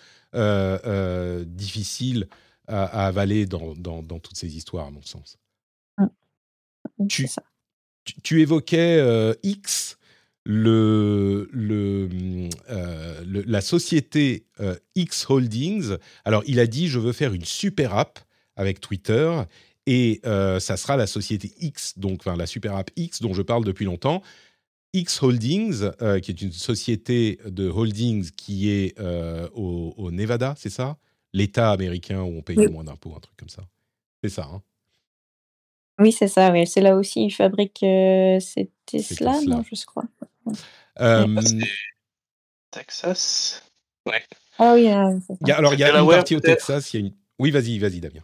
difficile 1.46 2.28
à, 2.68 2.84
à 2.86 3.08
avaler 3.08 3.46
dans, 3.46 3.74
dans, 3.76 4.02
dans 4.04 4.20
toutes 4.20 4.38
ces 4.38 4.56
histoires, 4.56 4.88
à 4.88 4.92
mon 4.92 5.02
sens. 5.02 5.38
Tu- 7.08 7.24
C'est 7.24 7.34
ça. 7.34 7.44
Tu, 8.06 8.22
tu 8.22 8.42
évoquais 8.42 8.98
euh, 9.00 9.34
X, 9.44 9.98
le, 10.46 11.50
le, 11.52 12.10
hum, 12.12 12.50
euh, 12.70 13.24
le- 13.26 13.44
la 13.44 13.62
société 13.62 14.46
euh, 14.60 14.76
X 14.96 15.30
Holdings. 15.30 15.96
Alors, 16.26 16.44
il 16.46 16.60
a 16.60 16.68
dit 16.68 16.88
je 16.88 17.00
veux 17.00 17.14
faire 17.14 17.34
une 17.34 17.46
super 17.46 17.96
app 17.96 18.20
avec 18.56 18.80
Twitter 18.82 19.32
et 19.86 20.22
ça 20.24 20.78
sera 20.78 20.96
la 20.96 21.08
société 21.08 21.54
X, 21.60 21.98
donc 21.98 22.22
enfin, 22.22 22.38
la 22.38 22.46
super 22.46 22.76
app 22.76 22.90
X 22.96 23.22
dont 23.22 23.34
je 23.34 23.42
parle 23.42 23.66
depuis 23.66 23.86
longtemps. 23.86 24.22
X 24.94 25.22
Holdings, 25.24 25.90
qui 26.22 26.32
est 26.32 26.42
une 26.42 26.52
société 26.52 27.40
de 27.46 27.68
holdings 27.68 28.30
qui 28.32 28.70
est 28.70 28.98
au, 29.54 29.94
au 29.98 30.12
Nevada, 30.12 30.56
c'est 30.58 30.70
ça? 30.70 30.98
L'État 31.34 31.72
américain 31.72 32.22
où 32.22 32.38
on 32.38 32.42
paye 32.42 32.58
Oui. 32.58 32.66
le 32.66 32.72
moins 32.72 32.84
d'impôts, 32.84 33.14
un 33.16 33.20
truc 33.20 33.36
comme 33.38 33.50
ça. 33.50 33.64
C'est 34.24 34.30
ça, 34.30 34.44
hein 34.52 34.62
Oui, 36.00 36.12
c'est 36.12 36.28
ça. 36.28 36.52
Oui. 36.52 36.66
C'est 36.68 36.82
là 36.82 36.96
aussi, 36.96 37.26
ils 37.26 37.32
fabriquent. 37.32 37.84
euh, 37.84 38.40
c'est 38.40 38.70
Tesla, 38.86 39.34
Tesla. 39.34 39.56
non, 39.56 39.64
je 39.72 39.86
crois. 39.86 40.04
Euh, 41.00 41.26
Texas. 42.72 43.64
Ouais. 44.06 44.24
Ah 44.60 44.74
oui, 44.76 44.88
ah, 44.90 45.10
c'est 45.22 45.34
ça. 45.34 45.40
il 45.42 45.48
y 45.48 45.52
a- 45.52 45.58
alors, 45.58 45.74
il 45.74 45.80
y 45.80 45.84
a 45.84 46.00
une 46.00 46.08
partie 46.10 46.36
au 46.36 46.40
Texas, 46.40 46.94
il 46.94 47.00
y 47.00 47.04
a 47.04 47.08
une... 47.08 47.14
Oui, 47.40 47.52
vas-y, 47.52 47.80
vas-y, 47.80 48.00
Damien. 48.00 48.24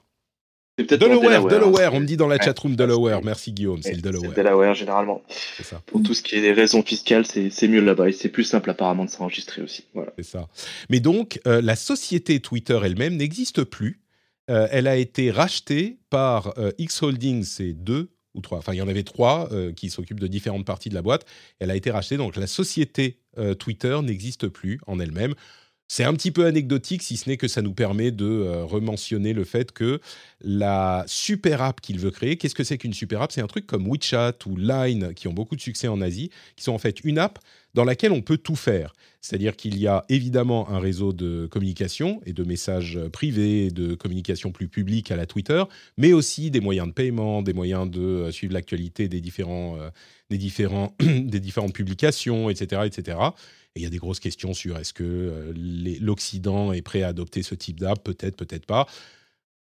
C'est 0.79 0.85
peut-être 0.85 1.01
dans 1.01 1.07
Delaware, 1.07 1.45
hein, 1.45 1.47
Delaware, 1.49 1.91
c'est- 1.91 1.97
on 1.97 1.99
me 1.99 2.05
dit 2.05 2.15
dans 2.17 2.27
la 2.27 2.37
Ouais, 2.37 2.43
chatroom 2.45 2.75
Delaware. 2.75 3.21
Merci 3.23 3.51
Guillaume, 3.51 3.81
c'est 3.83 3.93
le 3.95 4.01
Delaware. 4.01 4.31
Delaware 4.33 4.73
généralement. 4.75 5.21
C'est 5.57 5.63
ça, 5.65 5.81
Pour 5.85 6.01
tout 6.01 6.13
ce 6.13 6.23
qui 6.23 6.35
est 6.35 6.41
des 6.41 6.53
raisons 6.53 6.81
fiscales, 6.83 7.25
c'est 7.25 7.49
c'est 7.49 7.67
mieux 7.67 7.81
là-bas 7.81 8.07
et 8.09 8.11
c'est 8.13 8.29
plus 8.29 8.45
simple 8.45 8.69
apparemment 8.69 9.03
de 9.05 9.09
s'enregistrer 9.09 9.61
aussi. 9.61 9.83
Voilà. 9.93 10.13
c'est 10.17 10.23
ça. 10.25 10.47
Mais 10.89 10.99
donc, 11.01 11.39
euh, 11.47 11.61
la 11.61 11.75
société 11.75 12.39
Twitter 12.39 12.79
elle-même 12.83 13.17
n'existe 13.17 13.63
plus. 13.63 13.99
Euh, 14.49 14.67
elle 14.71 14.87
a 14.87 14.95
été 14.95 15.31
rachetée 15.31 15.97
par 16.09 16.53
euh, 16.57 16.71
X 16.77 17.03
Holdings, 17.03 17.43
c'est 17.43 17.73
deux 17.73 18.09
ou 18.35 18.41
trois. 18.41 18.59
Enfin, 18.59 18.73
il 18.73 18.77
y 18.77 18.81
en 18.81 18.87
avait 18.87 19.03
trois 19.03 19.49
euh, 19.51 19.73
qui 19.73 19.89
s'occupent 19.89 20.19
de 20.19 20.27
différentes 20.27 20.65
parties 20.65 20.89
de 20.89 20.95
la 20.95 21.01
boîte. 21.01 21.25
Elle 21.59 21.71
a 21.71 21.75
été 21.75 21.91
rachetée, 21.91 22.15
donc 22.17 22.35
la 22.37 22.47
société 22.47 23.17
euh, 23.37 23.53
Twitter 23.53 23.97
n'existe 24.01 24.47
plus 24.47 24.79
en 24.87 24.99
elle-même. 24.99 25.33
C'est 25.91 26.03
un 26.03 26.13
petit 26.13 26.29
peu 26.29 26.45
anecdotique, 26.45 27.01
si 27.01 27.17
ce 27.17 27.27
n'est 27.27 27.35
que 27.35 27.47
ça 27.47 27.63
nous 27.63 27.73
permet 27.73 28.11
de 28.11 28.27
euh, 28.27 28.63
rementionner 28.63 29.33
le 29.33 29.43
fait 29.43 29.71
que 29.71 29.99
la 30.39 31.03
super 31.07 31.63
app 31.63 31.81
qu'il 31.81 31.97
veut 31.97 32.11
créer, 32.11 32.37
qu'est-ce 32.37 32.53
que 32.53 32.63
c'est 32.63 32.77
qu'une 32.77 32.93
super 32.93 33.23
app? 33.23 33.31
C'est 33.31 33.41
un 33.41 33.47
truc 33.47 33.65
comme 33.65 33.89
WeChat 33.89 34.35
ou 34.45 34.55
Line, 34.55 35.15
qui 35.15 35.27
ont 35.27 35.33
beaucoup 35.33 35.55
de 35.55 35.61
succès 35.61 35.87
en 35.87 35.99
Asie, 35.99 36.29
qui 36.55 36.63
sont 36.63 36.73
en 36.73 36.77
fait 36.77 37.03
une 37.03 37.17
app 37.17 37.39
dans 37.73 37.85
laquelle 37.85 38.11
on 38.11 38.21
peut 38.21 38.37
tout 38.37 38.55
faire. 38.55 38.93
C'est-à-dire 39.21 39.55
qu'il 39.55 39.77
y 39.77 39.87
a 39.87 40.05
évidemment 40.09 40.69
un 40.69 40.79
réseau 40.79 41.11
de 41.11 41.47
communication 41.47 42.21
et 42.25 42.33
de 42.33 42.43
messages 42.43 42.99
privés, 43.11 43.69
de 43.69 43.95
communication 43.95 44.51
plus 44.51 44.67
publique 44.67 45.11
à 45.11 45.15
la 45.15 45.25
Twitter, 45.25 45.63
mais 45.97 46.13
aussi 46.13 46.51
des 46.51 46.61
moyens 46.61 46.87
de 46.87 46.93
paiement, 46.93 47.41
des 47.41 47.53
moyens 47.53 47.89
de 47.89 47.99
euh, 47.99 48.31
suivre 48.31 48.53
l'actualité 48.53 49.09
des, 49.09 49.21
différents, 49.21 49.75
euh, 49.77 49.89
des, 50.29 50.37
différents, 50.37 50.95
des 50.99 51.39
différentes 51.39 51.73
publications, 51.73 52.49
etc. 52.49 52.83
etc. 52.85 53.17
Il 53.75 53.83
y 53.83 53.85
a 53.85 53.89
des 53.89 53.97
grosses 53.97 54.19
questions 54.19 54.53
sur 54.53 54.77
est-ce 54.77 54.93
que 54.93 55.03
euh, 55.03 55.53
l'Occident 56.01 56.73
est 56.73 56.81
prêt 56.81 57.03
à 57.03 57.09
adopter 57.09 57.43
ce 57.43 57.55
type 57.55 57.79
d'app 57.79 58.03
Peut-être, 58.03 58.35
peut-être 58.35 58.65
pas. 58.65 58.87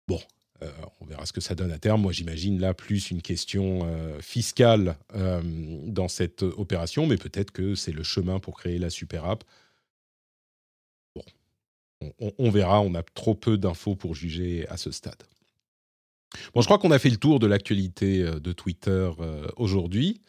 Bon, 0.06 0.20
euh, 0.62 0.70
on 1.00 1.04
verra 1.04 1.26
ce 1.26 1.32
que 1.32 1.40
ça 1.40 1.54
donne 1.54 1.70
à 1.70 1.78
terme. 1.78 2.00
Moi, 2.00 2.12
j'imagine 2.12 2.58
là 2.58 2.74
plus 2.74 3.10
une 3.10 3.22
question 3.22 3.82
euh, 3.84 4.20
fiscale 4.20 4.96
dans 5.12 6.08
cette 6.08 6.42
opération, 6.42 7.06
mais 7.06 7.16
peut-être 7.16 7.50
que 7.50 7.74
c'est 7.74 7.92
le 7.92 8.02
chemin 8.02 8.38
pour 8.38 8.58
créer 8.58 8.78
la 8.78 8.90
super 8.90 9.24
app. 9.26 9.44
Bon, 11.14 12.12
on, 12.38 12.50
verra. 12.50 12.80
On 12.80 12.94
a 12.94 13.02
trop 13.02 13.34
peu 13.34 13.58
d'infos 13.58 13.94
pour 13.94 14.14
juger 14.14 14.66
à 14.68 14.76
ce 14.76 14.90
stade. 14.90 15.22
Bon, 16.54 16.60
je 16.60 16.66
crois 16.66 16.78
qu'on 16.78 16.90
a 16.90 16.98
fait 16.98 17.10
le 17.10 17.16
tour 17.18 17.38
de 17.40 17.46
l'actualité 17.46 18.22
de 18.22 18.52
Twitter 18.52 19.10
aujourd'hui. 19.56 20.20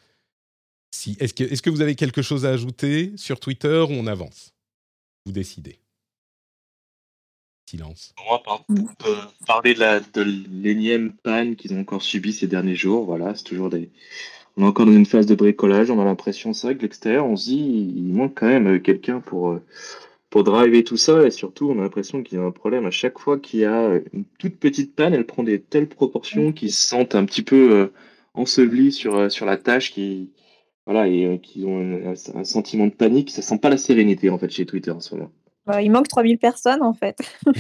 Si, 0.91 1.15
est-ce, 1.19 1.33
que, 1.33 1.69
vous 1.69 1.81
avez 1.81 1.95
quelque 1.95 2.21
chose 2.21 2.45
à 2.45 2.49
ajouter 2.49 3.13
sur 3.15 3.39
Twitter 3.39 3.85
ou 3.87 3.91
on 3.91 4.07
avance? 4.07 4.53
Vous 5.25 5.31
décidez. 5.31 5.79
Silence. 7.69 8.15
Moi, 8.25 8.41
par- 8.43 8.65
on 8.69 8.93
peut 8.95 9.17
parler 9.45 9.75
de, 9.75 9.79
la, 9.79 9.99
de 9.99 10.21
l'énième 10.21 11.13
panne 11.13 11.55
qu'ils 11.55 11.73
ont 11.73 11.81
encore 11.81 12.01
subi 12.01 12.33
ces 12.33 12.47
derniers 12.47 12.75
jours. 12.75 13.05
Voilà, 13.05 13.35
c'est 13.35 13.43
toujours 13.43 13.69
des. 13.69 13.91
On 14.57 14.63
est 14.63 14.67
encore 14.67 14.87
dans 14.87 14.91
une 14.91 15.05
phase 15.05 15.27
de 15.27 15.35
bricolage. 15.35 15.91
On 15.91 16.01
a 16.01 16.05
l'impression, 16.05 16.53
c'est 16.53 16.67
vrai 16.67 16.73
que 16.73 16.79
de 16.79 16.83
l'extérieur, 16.83 17.27
on 17.27 17.35
se 17.35 17.45
dit, 17.45 17.93
il 17.95 18.13
manque 18.13 18.39
quand 18.39 18.47
même 18.47 18.75
euh, 18.75 18.79
quelqu'un 18.79 19.19
pour 19.19 19.51
euh, 19.51 19.63
pour 20.31 20.43
driver 20.43 20.83
tout 20.83 20.97
ça. 20.97 21.27
Et 21.27 21.31
surtout, 21.31 21.69
on 21.69 21.77
a 21.79 21.83
l'impression 21.83 22.23
qu'il 22.23 22.39
y 22.39 22.41
a 22.41 22.43
un 22.43 22.51
problème 22.51 22.87
à 22.87 22.91
chaque 22.91 23.19
fois 23.19 23.37
qu'il 23.37 23.59
y 23.59 23.65
a 23.65 23.83
euh, 23.83 24.01
une 24.13 24.25
toute 24.39 24.57
petite 24.57 24.95
panne. 24.95 25.13
Elle 25.13 25.27
prend 25.27 25.43
des 25.43 25.61
telles 25.61 25.87
proportions 25.87 26.51
qu'ils 26.51 26.73
se 26.73 26.87
sentent 26.87 27.13
un 27.13 27.25
petit 27.25 27.43
peu 27.43 27.71
euh, 27.71 27.93
ensevelis 28.33 28.91
sur 28.91 29.31
sur 29.31 29.45
la 29.45 29.57
tâche, 29.57 29.91
qui 29.91 30.31
voilà 30.89 31.07
et 31.07 31.25
euh, 31.25 31.37
qui 31.37 31.65
ont 31.65 31.79
un, 31.79 32.39
un 32.39 32.43
sentiment 32.43 32.87
de 32.87 32.91
panique. 32.91 33.29
Ça 33.29 33.43
sent 33.43 33.59
pas 33.59 33.69
la 33.69 33.77
sérénité 33.77 34.31
en 34.31 34.39
fait 34.39 34.49
chez 34.49 34.65
Twitter 34.65 34.89
en 34.89 34.99
ce 34.99 35.13
moment. 35.13 35.31
Bah, 35.67 35.83
il 35.83 35.91
manque 35.91 36.07
3000 36.07 36.39
personnes, 36.39 36.81
en 36.81 36.93
fait. 36.93 37.19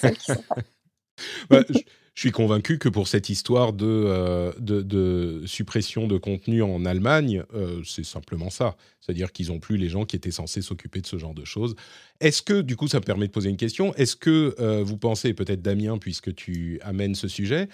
Je, 1.50 1.78
je 2.14 2.20
suis 2.20 2.30
convaincu 2.30 2.78
que 2.78 2.88
pour 2.88 3.08
cette 3.08 3.28
histoire 3.28 3.72
de, 3.72 3.86
euh, 3.86 4.52
de, 4.58 4.82
de 4.82 5.42
suppression 5.46 6.06
de 6.06 6.16
contenu 6.16 6.62
en 6.62 6.84
Allemagne, 6.84 7.42
euh, 7.54 7.82
c'est 7.84 8.04
simplement 8.04 8.50
ça. 8.50 8.76
C'est-à-dire 9.00 9.32
qu'ils 9.32 9.48
n'ont 9.48 9.58
plus 9.58 9.76
les 9.76 9.88
gens 9.88 10.04
qui 10.04 10.14
étaient 10.14 10.30
censés 10.30 10.62
s'occuper 10.62 11.00
de 11.00 11.06
ce 11.06 11.18
genre 11.18 11.34
de 11.34 11.44
choses. 11.44 11.74
Est-ce 12.20 12.42
que, 12.42 12.60
du 12.60 12.76
coup, 12.76 12.86
ça 12.86 12.98
me 12.98 13.04
permet 13.04 13.26
de 13.26 13.32
poser 13.32 13.50
une 13.50 13.56
question, 13.56 13.92
est-ce 13.94 14.14
que 14.14 14.54
euh, 14.60 14.84
vous 14.84 14.96
pensez, 14.96 15.34
peut-être 15.34 15.60
Damien, 15.60 15.98
puisque 15.98 16.32
tu 16.34 16.78
amènes 16.82 17.16
ce 17.16 17.26
sujet, 17.26 17.68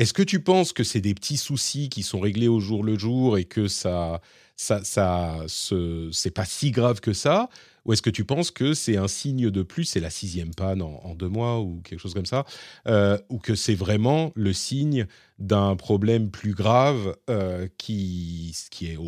est-ce 0.00 0.12
que 0.14 0.22
tu 0.22 0.40
penses 0.42 0.72
que 0.72 0.84
c'est 0.84 1.00
des 1.00 1.14
petits 1.14 1.36
soucis 1.36 1.88
qui 1.90 2.02
sont 2.02 2.20
réglés 2.20 2.48
au 2.48 2.60
jour 2.60 2.82
le 2.84 2.98
jour 2.98 3.38
et 3.38 3.44
que 3.44 3.68
ça, 3.68 4.20
ça, 4.56 4.82
ça, 4.84 5.44
ce- 5.46 6.10
c'est 6.12 6.30
pas 6.30 6.44
si 6.46 6.70
grave 6.70 7.00
que 7.00 7.12
ça? 7.12 7.48
Ou 7.84 7.92
est-ce 7.92 8.02
que 8.02 8.10
tu 8.10 8.24
penses 8.24 8.50
que 8.50 8.74
c'est 8.74 8.96
un 8.96 9.08
signe 9.08 9.50
de 9.50 9.62
plus, 9.62 9.84
c'est 9.84 10.00
la 10.00 10.10
sixième 10.10 10.54
panne 10.54 10.82
en, 10.82 11.14
deux 11.14 11.28
mois 11.28 11.60
ou 11.60 11.80
quelque 11.82 11.98
chose 12.00 12.14
comme 12.14 12.26
ça 12.26 12.44
euh, 12.88 13.18
ou 13.30 13.38
que 13.38 13.54
c'est 13.54 13.74
vraiment 13.74 14.32
le 14.34 14.52
signe 14.52 15.06
d'un 15.38 15.76
problème 15.76 16.30
plus 16.30 16.54
grave 16.54 17.16
euh, 17.30 17.68
qui, 17.78 18.54
qui, 18.70 18.86
est 18.88 18.98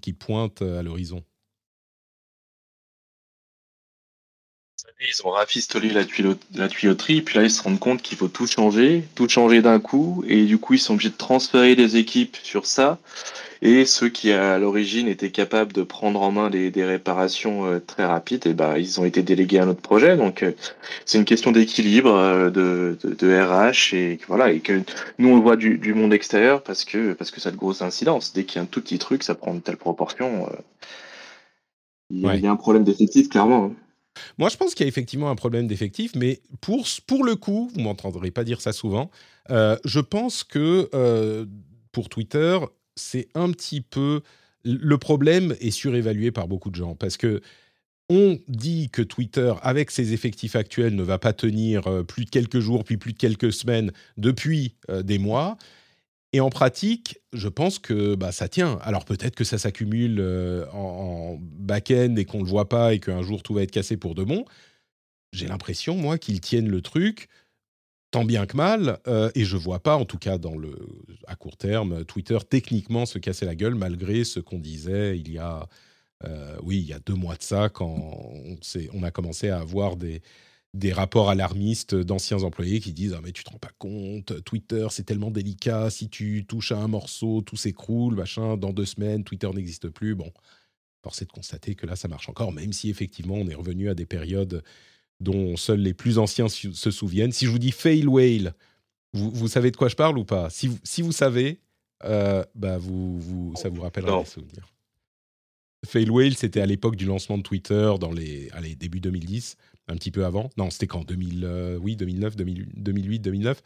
qui 0.00 0.12
pointe 0.14 0.62
à 0.62 0.82
l'horizon? 0.82 1.22
Ils 5.00 5.24
ont 5.24 5.30
rafistolé 5.30 5.90
la, 5.90 6.02
la 6.56 6.68
tuyauterie, 6.68 7.22
puis 7.22 7.36
là 7.36 7.44
ils 7.44 7.50
se 7.52 7.62
rendent 7.62 7.78
compte 7.78 8.02
qu'il 8.02 8.18
faut 8.18 8.26
tout 8.26 8.48
changer, 8.48 9.04
tout 9.14 9.28
changer 9.28 9.62
d'un 9.62 9.78
coup, 9.78 10.24
et 10.26 10.44
du 10.44 10.58
coup 10.58 10.74
ils 10.74 10.80
sont 10.80 10.94
obligés 10.94 11.10
de 11.10 11.16
transférer 11.16 11.76
des 11.76 11.96
équipes 11.96 12.36
sur 12.42 12.66
ça. 12.66 12.98
Et 13.62 13.84
ceux 13.86 14.08
qui 14.08 14.32
à 14.32 14.58
l'origine 14.58 15.06
étaient 15.06 15.30
capables 15.30 15.72
de 15.72 15.82
prendre 15.82 16.20
en 16.20 16.32
main 16.32 16.50
des, 16.50 16.72
réparations 16.84 17.66
euh, 17.66 17.78
très 17.78 18.04
rapides, 18.04 18.46
et 18.46 18.50
eh 18.50 18.54
ben 18.54 18.76
ils 18.76 19.00
ont 19.00 19.04
été 19.04 19.22
délégués 19.22 19.60
à 19.60 19.64
un 19.64 19.68
autre 19.68 19.80
projet. 19.80 20.16
Donc 20.16 20.42
euh, 20.42 20.52
c'est 21.04 21.18
une 21.18 21.24
question 21.24 21.52
d'équilibre 21.52 22.12
euh, 22.12 22.50
de, 22.50 22.98
de, 23.04 23.40
RH 23.40 23.94
et 23.94 24.18
voilà 24.26 24.50
et 24.50 24.58
que 24.58 24.82
nous 25.18 25.28
on 25.28 25.36
le 25.36 25.42
voit 25.42 25.56
du, 25.56 25.94
monde 25.94 26.12
extérieur 26.12 26.62
parce 26.62 26.84
que 26.84 27.12
parce 27.12 27.30
que 27.30 27.40
ça 27.40 27.50
a 27.50 27.52
de 27.52 27.56
grosses 27.56 27.82
incidences. 27.82 28.32
Dès 28.32 28.44
qu'il 28.44 28.56
y 28.56 28.58
a 28.58 28.62
un 28.62 28.66
tout 28.66 28.80
petit 28.80 28.98
truc, 28.98 29.22
ça 29.22 29.36
prend 29.36 29.54
une 29.54 29.62
telle 29.62 29.76
proportion. 29.76 30.48
il, 32.10 32.20
y 32.20 32.46
a, 32.46 32.50
un 32.50 32.56
problème 32.56 32.82
d'effectif 32.82 33.28
clairement. 33.28 33.66
Hein. 33.66 33.87
Moi, 34.38 34.48
je 34.48 34.56
pense 34.56 34.74
qu'il 34.74 34.84
y 34.84 34.86
a 34.86 34.88
effectivement 34.88 35.30
un 35.30 35.36
problème 35.36 35.66
d'effectif, 35.66 36.12
mais 36.14 36.40
pour, 36.60 36.86
pour 37.06 37.24
le 37.24 37.36
coup, 37.36 37.70
vous 37.74 37.80
m'entendrez 37.80 38.30
pas 38.30 38.44
dire 38.44 38.60
ça 38.60 38.72
souvent, 38.72 39.10
euh, 39.50 39.76
je 39.84 40.00
pense 40.00 40.44
que 40.44 40.88
euh, 40.94 41.46
pour 41.92 42.08
Twitter, 42.08 42.58
c'est 42.96 43.28
un 43.34 43.50
petit 43.50 43.80
peu... 43.80 44.22
Le 44.64 44.98
problème 44.98 45.54
est 45.60 45.70
surévalué 45.70 46.30
par 46.30 46.48
beaucoup 46.48 46.70
de 46.70 46.76
gens, 46.76 46.94
parce 46.94 47.16
que 47.16 47.40
on 48.10 48.38
dit 48.48 48.88
que 48.90 49.02
Twitter, 49.02 49.52
avec 49.62 49.90
ses 49.90 50.14
effectifs 50.14 50.56
actuels, 50.56 50.94
ne 50.94 51.02
va 51.02 51.18
pas 51.18 51.32
tenir 51.32 51.86
euh, 51.86 52.02
plus 52.02 52.24
de 52.24 52.30
quelques 52.30 52.60
jours, 52.60 52.84
puis 52.84 52.96
plus 52.96 53.12
de 53.12 53.18
quelques 53.18 53.52
semaines, 53.52 53.92
depuis 54.16 54.74
des 55.02 55.18
mois. 55.18 55.58
Et 56.32 56.40
en 56.40 56.50
pratique, 56.50 57.18
je 57.32 57.48
pense 57.48 57.78
que 57.78 58.14
bah, 58.14 58.32
ça 58.32 58.48
tient. 58.48 58.78
Alors 58.82 59.04
peut-être 59.04 59.34
que 59.34 59.44
ça 59.44 59.58
s'accumule 59.58 60.18
euh, 60.20 60.66
en, 60.72 61.38
back-end 61.40 62.16
et 62.16 62.24
qu'on 62.24 62.38
ne 62.38 62.44
le 62.44 62.50
voit 62.50 62.68
pas 62.68 62.92
et 62.94 63.00
qu'un 63.00 63.22
jour 63.22 63.42
tout 63.42 63.54
va 63.54 63.62
être 63.62 63.70
cassé 63.70 63.96
pour 63.96 64.14
de 64.14 64.24
bon. 64.24 64.44
J'ai 65.32 65.46
l'impression, 65.46 65.96
moi, 65.96 66.18
qu'ils 66.18 66.40
tiennent 66.40 66.68
le 66.68 66.82
truc 66.82 67.28
tant 68.10 68.24
bien 68.24 68.46
que 68.46 68.56
mal. 68.56 68.98
Euh, 69.06 69.30
et 69.34 69.44
je 69.44 69.56
ne 69.56 69.60
vois 69.62 69.80
pas, 69.80 69.96
en 69.96 70.04
tout 70.04 70.18
cas 70.18 70.38
dans 70.38 70.56
le, 70.56 70.76
à 71.26 71.36
court 71.36 71.56
terme, 71.56 72.04
Twitter 72.04 72.38
techniquement 72.48 73.06
se 73.06 73.18
casser 73.18 73.46
la 73.46 73.54
gueule 73.54 73.74
malgré 73.74 74.24
ce 74.24 74.40
qu'on 74.40 74.58
disait 74.58 75.18
il 75.18 75.30
y 75.30 75.38
a, 75.38 75.66
euh, 76.24 76.56
oui, 76.62 76.78
il 76.78 76.86
y 76.86 76.92
a 76.92 76.98
deux 77.00 77.14
mois 77.14 77.36
de 77.36 77.42
ça, 77.42 77.68
quand 77.68 77.86
on, 77.86 78.58
on 78.92 79.02
a 79.02 79.10
commencé 79.10 79.48
à 79.50 79.60
avoir 79.60 79.96
des 79.96 80.22
des 80.74 80.92
rapports 80.92 81.30
alarmistes 81.30 81.94
d'anciens 81.94 82.42
employés 82.42 82.80
qui 82.80 82.92
disent 82.92 83.14
ah 83.16 83.20
mais 83.22 83.32
tu 83.32 83.42
te 83.42 83.50
rends 83.50 83.58
pas 83.58 83.72
compte 83.78 84.44
Twitter 84.44 84.86
c'est 84.90 85.04
tellement 85.04 85.30
délicat 85.30 85.88
si 85.88 86.10
tu 86.10 86.44
touches 86.46 86.72
à 86.72 86.78
un 86.78 86.88
morceau 86.88 87.40
tout 87.40 87.56
s'écroule 87.56 88.14
machin 88.14 88.56
dans 88.56 88.72
deux 88.72 88.84
semaines 88.84 89.24
Twitter 89.24 89.48
n'existe 89.54 89.88
plus. 89.88 90.14
Bon 90.14 90.30
force 91.02 91.22
est 91.22 91.26
de 91.26 91.32
constater 91.32 91.74
que 91.74 91.86
là 91.86 91.96
ça 91.96 92.08
marche 92.08 92.28
encore 92.28 92.52
même 92.52 92.72
si 92.72 92.90
effectivement 92.90 93.36
on 93.36 93.48
est 93.48 93.54
revenu 93.54 93.88
à 93.88 93.94
des 93.94 94.06
périodes 94.06 94.62
dont 95.20 95.56
seuls 95.56 95.80
les 95.80 95.94
plus 95.94 96.18
anciens 96.18 96.48
se 96.48 96.90
souviennent. 96.90 97.32
Si 97.32 97.46
je 97.46 97.50
vous 97.50 97.58
dis 97.58 97.72
fail 97.72 98.06
whale 98.06 98.54
vous, 99.14 99.48
savez 99.48 99.70
de 99.70 99.76
quoi 99.76 99.88
je 99.88 99.96
parle 99.96 100.18
ou 100.18 100.24
pas? 100.24 100.50
Si 100.50 100.68
vous, 100.68 100.78
si 100.84 101.00
vous 101.00 101.12
savez 101.12 101.60
euh, 102.04 102.44
bah 102.54 102.78
vous, 102.78 103.18
vous, 103.18 103.54
ça 103.56 103.68
vous 103.68 103.80
rappellera 103.80 104.20
des 104.20 104.26
souvenirs. 104.26 104.72
Fail 105.86 106.10
Whale, 106.10 106.34
c'était 106.34 106.60
à 106.60 106.66
l'époque 106.66 106.96
du 106.96 107.04
lancement 107.04 107.38
de 107.38 107.42
Twitter 107.42 107.92
dans 108.00 108.10
les 108.10 108.50
allez, 108.50 108.74
début 108.74 109.00
2010 109.00 109.56
un 109.88 109.96
petit 109.96 110.10
peu 110.10 110.24
avant. 110.24 110.50
Non, 110.56 110.70
c'était 110.70 110.86
quand 110.86 111.04
2000, 111.04 111.44
euh, 111.44 111.78
Oui, 111.78 111.96
2009, 111.96 112.36
2008, 112.36 113.18
2009. 113.20 113.62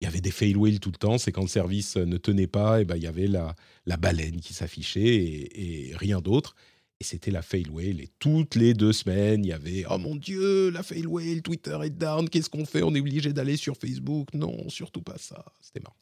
Il 0.00 0.04
y 0.04 0.08
avait 0.08 0.20
des 0.20 0.30
fail 0.30 0.56
whales 0.56 0.80
tout 0.80 0.90
le 0.90 0.98
temps. 0.98 1.18
C'est 1.18 1.32
quand 1.32 1.42
le 1.42 1.48
service 1.48 1.96
ne 1.96 2.16
tenait 2.16 2.46
pas, 2.46 2.80
et 2.80 2.84
ben, 2.84 2.96
il 2.96 3.02
y 3.02 3.06
avait 3.06 3.28
la, 3.28 3.54
la 3.86 3.96
baleine 3.96 4.40
qui 4.40 4.52
s'affichait 4.52 5.00
et, 5.00 5.92
rien 5.96 6.20
d'autre. 6.20 6.54
Et 7.00 7.04
c'était 7.04 7.30
la 7.30 7.42
fail 7.42 7.68
whale. 7.70 8.00
Et 8.00 8.08
toutes 8.18 8.54
les 8.54 8.72
deux 8.72 8.92
semaines, 8.92 9.44
il 9.44 9.48
y 9.48 9.52
avait 9.52 9.84
Oh 9.90 9.98
mon 9.98 10.16
Dieu, 10.16 10.70
la 10.70 10.82
fail 10.82 11.06
whale, 11.06 11.42
Twitter 11.42 11.78
est 11.82 11.90
down, 11.90 12.28
qu'est-ce 12.28 12.48
qu'on 12.48 12.64
fait? 12.64 12.82
On 12.82 12.94
est 12.94 13.00
obligé 13.00 13.32
d'aller 13.32 13.56
sur 13.56 13.76
Facebook. 13.76 14.32
Non, 14.32 14.68
surtout 14.70 15.02
pas 15.02 15.18
ça. 15.18 15.44
C'était 15.60 15.80
marrant. 15.80 15.96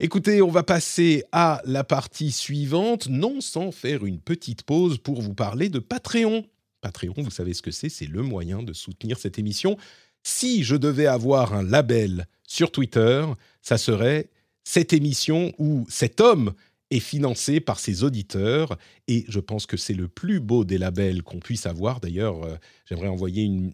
Écoutez, 0.00 0.42
on 0.42 0.50
va 0.50 0.64
passer 0.64 1.22
à 1.32 1.62
la 1.64 1.84
partie 1.84 2.32
suivante, 2.32 3.08
non 3.08 3.40
sans 3.40 3.70
faire 3.70 4.04
une 4.04 4.20
petite 4.20 4.64
pause 4.64 4.98
pour 4.98 5.22
vous 5.22 5.34
parler 5.34 5.68
de 5.68 5.78
Patreon. 5.78 6.44
Patreon, 6.84 7.14
vous 7.16 7.30
savez 7.30 7.54
ce 7.54 7.62
que 7.62 7.70
c'est, 7.70 7.88
c'est 7.88 8.04
le 8.04 8.20
moyen 8.20 8.62
de 8.62 8.74
soutenir 8.74 9.16
cette 9.16 9.38
émission. 9.38 9.78
Si 10.22 10.64
je 10.64 10.76
devais 10.76 11.06
avoir 11.06 11.54
un 11.54 11.62
label 11.62 12.26
sur 12.46 12.70
Twitter, 12.70 13.24
ça 13.62 13.78
serait 13.78 14.28
cette 14.64 14.92
émission 14.92 15.54
où 15.56 15.86
cet 15.88 16.20
homme 16.20 16.52
est 16.90 17.00
financé 17.00 17.58
par 17.60 17.78
ses 17.80 18.04
auditeurs 18.04 18.76
et 19.08 19.24
je 19.28 19.40
pense 19.40 19.64
que 19.64 19.78
c'est 19.78 19.94
le 19.94 20.08
plus 20.08 20.40
beau 20.40 20.66
des 20.66 20.76
labels 20.76 21.22
qu'on 21.22 21.40
puisse 21.40 21.64
avoir. 21.64 22.00
D'ailleurs, 22.00 22.44
euh, 22.44 22.56
j'aimerais 22.84 23.08
envoyer 23.08 23.44
une, 23.44 23.72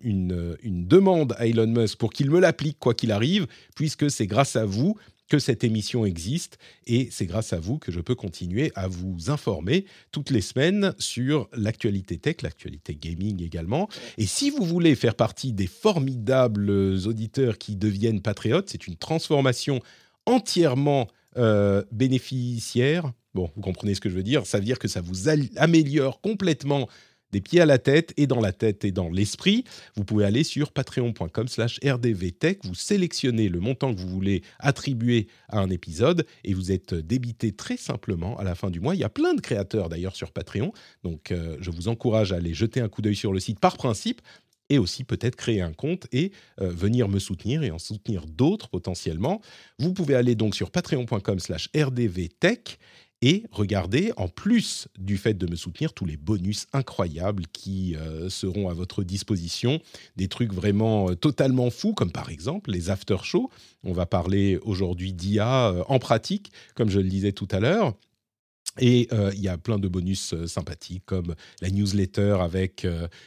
une, 0.62 0.86
demande 0.86 1.34
à 1.36 1.48
Elon 1.48 1.66
Musk 1.66 1.98
pour 1.98 2.12
qu'il 2.12 2.30
me 2.30 2.38
l'applique 2.38 2.78
quoi 2.78 2.94
qu'il 2.94 3.10
arrive, 3.10 3.48
puisque 3.74 4.08
c'est 4.08 4.28
grâce 4.28 4.54
à 4.54 4.64
vous 4.64 4.96
que 5.30 5.38
cette 5.38 5.64
émission 5.64 6.04
existe 6.04 6.58
et 6.86 7.08
c'est 7.10 7.24
grâce 7.24 7.54
à 7.54 7.60
vous 7.60 7.78
que 7.78 7.92
je 7.92 8.00
peux 8.00 8.16
continuer 8.16 8.72
à 8.74 8.88
vous 8.88 9.30
informer 9.30 9.86
toutes 10.10 10.30
les 10.30 10.40
semaines 10.42 10.92
sur 10.98 11.48
l'actualité 11.54 12.18
tech, 12.18 12.42
l'actualité 12.42 12.96
gaming 12.96 13.42
également. 13.42 13.88
Et 14.18 14.26
si 14.26 14.50
vous 14.50 14.64
voulez 14.64 14.94
faire 14.96 15.14
partie 15.14 15.52
des 15.52 15.68
formidables 15.68 16.70
auditeurs 17.06 17.56
qui 17.58 17.76
deviennent 17.76 18.20
patriotes, 18.20 18.68
c'est 18.68 18.88
une 18.88 18.96
transformation 18.96 19.80
entièrement 20.26 21.06
euh, 21.36 21.84
bénéficiaire. 21.92 23.12
Bon, 23.32 23.48
vous 23.54 23.62
comprenez 23.62 23.94
ce 23.94 24.00
que 24.00 24.10
je 24.10 24.16
veux 24.16 24.24
dire. 24.24 24.44
Ça 24.46 24.58
veut 24.58 24.64
dire 24.64 24.80
que 24.80 24.88
ça 24.88 25.00
vous 25.00 25.28
améliore 25.56 26.20
complètement 26.20 26.88
des 27.32 27.40
pieds 27.40 27.60
à 27.60 27.66
la 27.66 27.78
tête 27.78 28.12
et 28.16 28.26
dans 28.26 28.40
la 28.40 28.52
tête 28.52 28.84
et 28.84 28.92
dans 28.92 29.08
l'esprit, 29.08 29.64
vous 29.96 30.04
pouvez 30.04 30.24
aller 30.24 30.44
sur 30.44 30.72
patreon.com 30.72 31.48
slash 31.48 31.80
rdvtech, 31.84 32.64
vous 32.64 32.74
sélectionnez 32.74 33.48
le 33.48 33.60
montant 33.60 33.94
que 33.94 34.00
vous 34.00 34.08
voulez 34.08 34.42
attribuer 34.58 35.28
à 35.48 35.60
un 35.60 35.70
épisode 35.70 36.26
et 36.44 36.54
vous 36.54 36.72
êtes 36.72 36.94
débité 36.94 37.52
très 37.52 37.76
simplement 37.76 38.38
à 38.38 38.44
la 38.44 38.54
fin 38.54 38.70
du 38.70 38.80
mois. 38.80 38.94
Il 38.94 39.00
y 39.00 39.04
a 39.04 39.08
plein 39.08 39.34
de 39.34 39.40
créateurs 39.40 39.88
d'ailleurs 39.88 40.16
sur 40.16 40.32
Patreon, 40.32 40.72
donc 41.02 41.32
euh, 41.32 41.56
je 41.60 41.70
vous 41.70 41.88
encourage 41.88 42.32
à 42.32 42.36
aller 42.36 42.54
jeter 42.54 42.80
un 42.80 42.88
coup 42.88 43.02
d'œil 43.02 43.16
sur 43.16 43.32
le 43.32 43.40
site 43.40 43.60
par 43.60 43.76
principe 43.76 44.20
et 44.70 44.78
aussi 44.78 45.04
peut-être 45.04 45.36
créer 45.36 45.60
un 45.60 45.72
compte 45.72 46.06
et 46.12 46.32
euh, 46.60 46.70
venir 46.70 47.08
me 47.08 47.18
soutenir 47.18 47.62
et 47.62 47.70
en 47.70 47.78
soutenir 47.78 48.26
d'autres 48.26 48.68
potentiellement. 48.68 49.42
Vous 49.78 49.92
pouvez 49.92 50.14
aller 50.14 50.34
donc 50.34 50.54
sur 50.54 50.70
patreon.com 50.70 51.38
slash 51.38 51.68
rdvtech 51.76 52.78
et 53.22 53.44
regardez, 53.50 54.12
en 54.16 54.28
plus 54.28 54.88
du 54.98 55.18
fait 55.18 55.34
de 55.34 55.46
me 55.46 55.54
soutenir, 55.54 55.92
tous 55.92 56.06
les 56.06 56.16
bonus 56.16 56.66
incroyables 56.72 57.44
qui 57.52 57.94
euh, 57.96 58.30
seront 58.30 58.70
à 58.70 58.74
votre 58.74 59.04
disposition. 59.04 59.78
Des 60.16 60.28
trucs 60.28 60.54
vraiment 60.54 61.10
euh, 61.10 61.14
totalement 61.14 61.70
fous, 61.70 61.92
comme 61.92 62.12
par 62.12 62.30
exemple 62.30 62.70
les 62.70 62.88
after-shows. 62.88 63.50
On 63.84 63.92
va 63.92 64.06
parler 64.06 64.58
aujourd'hui 64.62 65.12
d'IA 65.12 65.68
euh, 65.68 65.84
en 65.88 65.98
pratique, 65.98 66.50
comme 66.74 66.88
je 66.88 66.98
le 66.98 67.08
disais 67.08 67.32
tout 67.32 67.48
à 67.50 67.60
l'heure. 67.60 67.94
Et 68.78 69.08
il 69.34 69.40
y 69.40 69.48
a 69.48 69.58
plein 69.58 69.80
de 69.80 69.88
bonus 69.88 70.32
sympathiques 70.46 71.02
comme 71.04 71.34
la 71.60 71.70
newsletter 71.70 72.36
avec 72.40 72.86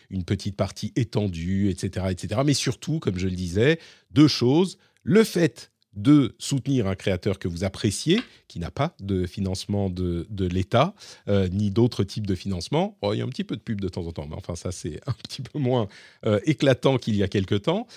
une 0.10 0.24
petite 0.24 0.56
partie 0.56 0.94
étendue, 0.96 1.70
etc., 1.70 2.08
etc. 2.10 2.42
Mais 2.46 2.54
surtout, 2.54 3.00
comme 3.00 3.20
je 3.20 3.28
le 3.28 3.36
disais, 3.36 3.78
deux 4.10 4.30
choses. 4.30 4.78
Le 5.04 5.26
fait 5.26 5.73
de 5.96 6.36
soutenir 6.40 6.88
un 6.88 6.96
créateur 6.96 7.40
que 7.40 7.48
vous 7.48 7.64
appréciez, 7.64 8.20
qui 8.48 8.60
n'a 8.60 8.72
pas 8.72 8.96
de 9.00 9.26
financement 9.26 9.90
de, 9.90 10.26
l'État, 10.48 10.94
euh, 11.28 11.48
ni 11.50 11.72
d'autres 11.72 12.04
types 12.04 12.28
de 12.28 12.36
financement. 12.36 12.98
Oh, 13.02 13.14
il 13.14 13.20
y 13.20 13.22
a 13.22 13.26
un 13.26 13.30
petit 13.30 13.44
peu 13.44 13.56
de 13.56 13.62
pub 13.62 13.80
de 13.80 13.90
temps 13.90 14.06
en 14.06 14.12
temps, 14.12 14.28
mais 14.28 14.36
enfin 14.36 14.56
ça 14.56 14.72
c'est 14.72 15.00
un 15.08 15.14
petit 15.14 15.42
peu 15.42 15.60
moins 15.60 15.88
euh, 16.26 16.40
éclatant 16.46 16.98
qu'il 16.98 17.16
y 17.16 17.24
a 17.24 17.28
quelque 17.28 17.56
temps. 17.56 17.88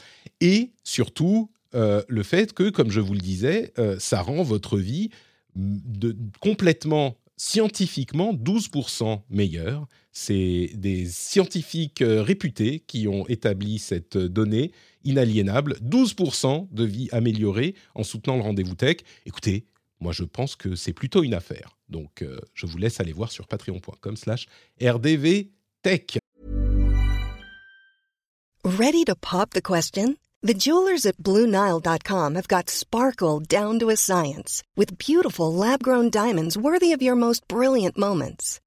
Et 0.41 0.73
surtout, 0.85 1.51
euh, 1.75 2.03
le 2.09 2.23
fait 2.23 2.53
que, 2.53 2.71
comme 2.71 2.91
je 2.91 3.01
vous 3.01 3.15
le 3.15 3.21
disais, 3.21 3.73
ça 3.99 4.23
rend 4.23 4.43
votre 4.43 4.79
vie 4.79 5.11
de, 5.55 6.17
complètement 6.41 7.17
scientifiquement 7.39 8.33
12% 8.33 9.21
meilleure. 9.31 9.87
C'est 10.13 10.71
des 10.75 11.07
scientifiques 11.07 12.03
réputés 12.03 12.83
qui 12.87 13.09
ont 13.09 13.27
établi 13.29 13.79
cette 13.79 14.17
donnée 14.17 14.73
inaliénable, 15.07 15.77
12% 15.83 16.69
de 16.71 16.85
vie 16.85 17.09
améliorée 17.13 17.75
en 17.95 18.03
soutenant 18.03 18.37
le 18.37 18.43
rendez-vous 18.43 18.75
tech. 18.75 18.99
Écoutez, 19.25 19.65
moi 20.01 20.13
je 20.13 20.25
pense 20.25 20.57
que 20.57 20.75
c'est 20.75 20.93
plutôt 20.93 21.23
une 21.23 21.35
affaire. 21.35 21.77
Donc 21.89 22.23
euh, 22.23 22.39
je 22.55 22.67
vous 22.67 22.79
laisse 22.79 23.01
aller 23.01 23.13
voir 23.13 23.33
sur 23.33 23.47
patreon.com 23.47 24.17
slash 24.17 24.47
rdvtech. 24.81 26.19
Ready 28.65 29.05
to 29.05 29.15
pop 29.15 29.51
the 29.51 29.63
question? 29.63 30.17
The 30.43 30.55
jewelers 30.55 31.07
at 31.07 31.17
BlueNile.com 31.19 32.35
have 32.35 32.49
got 32.49 32.69
sparkle 32.69 33.41
down 33.41 33.79
to 33.79 33.91
a 33.91 33.97
science 33.97 34.63
with 34.77 34.99
beautiful 34.99 35.53
lab-grown 35.53 36.11
diamonds 36.11 36.57
worthy 36.57 36.93
of 36.93 37.01
your 37.01 37.17
most 37.17 37.47
brilliant 37.49 37.97
moments. 37.97 38.61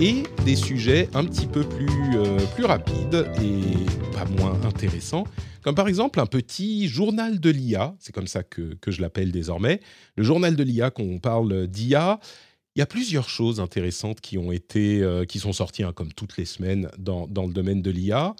et 0.00 0.24
des 0.44 0.56
sujets 0.56 1.08
un 1.14 1.24
petit 1.24 1.46
peu 1.46 1.62
plus, 1.62 1.88
euh, 2.16 2.38
plus 2.54 2.64
rapides 2.64 3.26
et 3.40 4.12
pas 4.12 4.24
moins 4.38 4.60
intéressants, 4.64 5.24
comme 5.62 5.74
par 5.74 5.88
exemple 5.88 6.20
un 6.20 6.26
petit 6.26 6.88
journal 6.88 7.40
de 7.40 7.50
l'IA, 7.50 7.94
c'est 8.00 8.12
comme 8.14 8.26
ça 8.26 8.42
que, 8.42 8.74
que 8.80 8.90
je 8.90 9.00
l'appelle 9.00 9.32
désormais, 9.32 9.80
le 10.16 10.24
journal 10.24 10.56
de 10.56 10.62
l'IA, 10.62 10.90
qu'on 10.90 11.18
parle 11.18 11.66
d'IA. 11.68 12.18
Il 12.76 12.80
y 12.80 12.82
a 12.82 12.86
plusieurs 12.86 13.28
choses 13.28 13.60
intéressantes 13.60 14.20
qui 14.20 14.36
ont 14.36 14.50
été, 14.50 15.00
euh, 15.00 15.24
qui 15.24 15.38
sont 15.38 15.52
sorties, 15.52 15.84
hein, 15.84 15.92
comme 15.94 16.12
toutes 16.12 16.36
les 16.36 16.44
semaines, 16.44 16.88
dans, 16.98 17.26
dans 17.28 17.46
le 17.46 17.52
domaine 17.52 17.82
de 17.82 17.90
l'IA. 17.90 18.34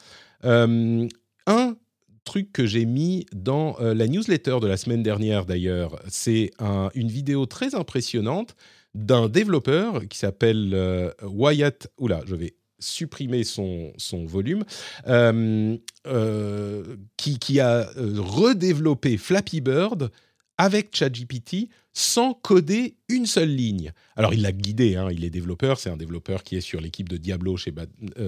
Euh, 0.45 1.07
un 1.47 1.77
truc 2.25 2.53
que 2.53 2.67
j'ai 2.67 2.85
mis 2.85 3.27
dans 3.35 3.77
la 3.81 4.09
newsletter 4.09 4.59
de 4.61 4.67
la 4.67 4.77
semaine 4.79 5.03
dernière 5.03 5.45
d'ailleurs, 5.45 6.01
c'est 6.09 6.51
un- 6.59 6.89
une 6.95 7.09
vidéo 7.09 7.45
très 7.47 7.75
impressionnante 7.75 8.57
d'un 8.95 9.29
développeur 9.29 10.07
qui 10.09 10.19
s'appelle 10.19 10.71
euh, 10.73 11.11
Wyatt. 11.23 11.89
Oula, 11.99 12.23
je 12.27 12.35
vais 12.35 12.55
supprimer 12.79 13.45
son, 13.45 13.93
son 13.97 14.25
volume. 14.25 14.65
euh, 15.07 15.77
euh, 16.07 16.97
qui, 17.17 17.39
qui 17.39 17.61
a 17.61 17.89
redéveloppé 17.97 19.17
Flappy 19.17 19.61
Bird 19.61 20.11
avec 20.59 20.95
ChatGPT 20.95 21.69
sans 21.93 22.35
coder 22.35 22.97
une 23.09 23.27
seule 23.27 23.55
ligne. 23.55 23.93
Alors 24.17 24.35
il 24.35 24.43
l'a 24.43 24.53
guidé, 24.53 24.97
hein, 24.97 25.09
il 25.11 25.25
est 25.25 25.31
développeur, 25.31 25.79
c'est 25.79 25.91
un 25.91 25.97
développeur 25.97 26.43
qui 26.43 26.57
est 26.57 26.61
sur 26.61 26.81
l'équipe 26.81 27.09
de 27.09 27.17
Diablo 27.17 27.57
chez 27.57 27.73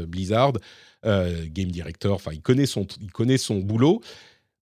Blizzard, 0.09 0.55
game 1.05 1.71
director, 1.71 2.15
enfin 2.15 2.31
il 2.33 2.43
connaît 2.43 2.67
son, 2.67 2.87
il 3.01 3.11
connaît 3.13 3.39
son 3.39 3.59
boulot, 3.59 4.01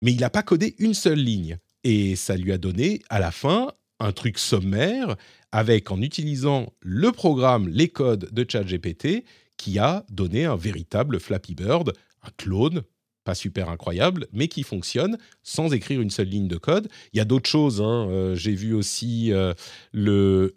mais 0.02 0.12
il 0.12 0.20
n'a 0.20 0.30
pas 0.30 0.42
codé 0.42 0.74
une 0.78 0.94
seule 0.94 1.20
ligne. 1.20 1.58
Et 1.84 2.16
ça 2.16 2.36
lui 2.36 2.52
a 2.52 2.58
donné 2.58 3.02
à 3.10 3.18
la 3.18 3.30
fin 3.30 3.72
un 4.00 4.12
truc 4.12 4.38
sommaire 4.38 5.16
avec, 5.52 5.90
en 5.90 6.00
utilisant 6.02 6.72
le 6.80 7.12
programme, 7.12 7.68
les 7.68 7.88
codes 7.88 8.28
de 8.32 8.44
ChatGPT, 8.48 9.24
qui 9.56 9.78
a 9.78 10.04
donné 10.10 10.44
un 10.46 10.56
véritable 10.56 11.20
Flappy 11.20 11.54
Bird, 11.54 11.92
un 12.22 12.30
clone, 12.36 12.82
pas 13.22 13.34
super 13.34 13.70
incroyable, 13.70 14.26
mais 14.32 14.48
qui 14.48 14.64
fonctionne 14.64 15.16
sans 15.42 15.72
écrire 15.72 16.00
une 16.00 16.10
seule 16.10 16.28
ligne 16.28 16.48
de 16.48 16.56
code. 16.58 16.88
Il 17.12 17.18
y 17.18 17.20
a 17.20 17.24
d'autres 17.24 17.48
choses. 17.48 17.80
hein. 17.80 18.08
Euh, 18.10 18.34
J'ai 18.34 18.52
vu 18.54 18.74
aussi 18.74 19.32
euh, 19.32 19.54
le- 19.92 20.52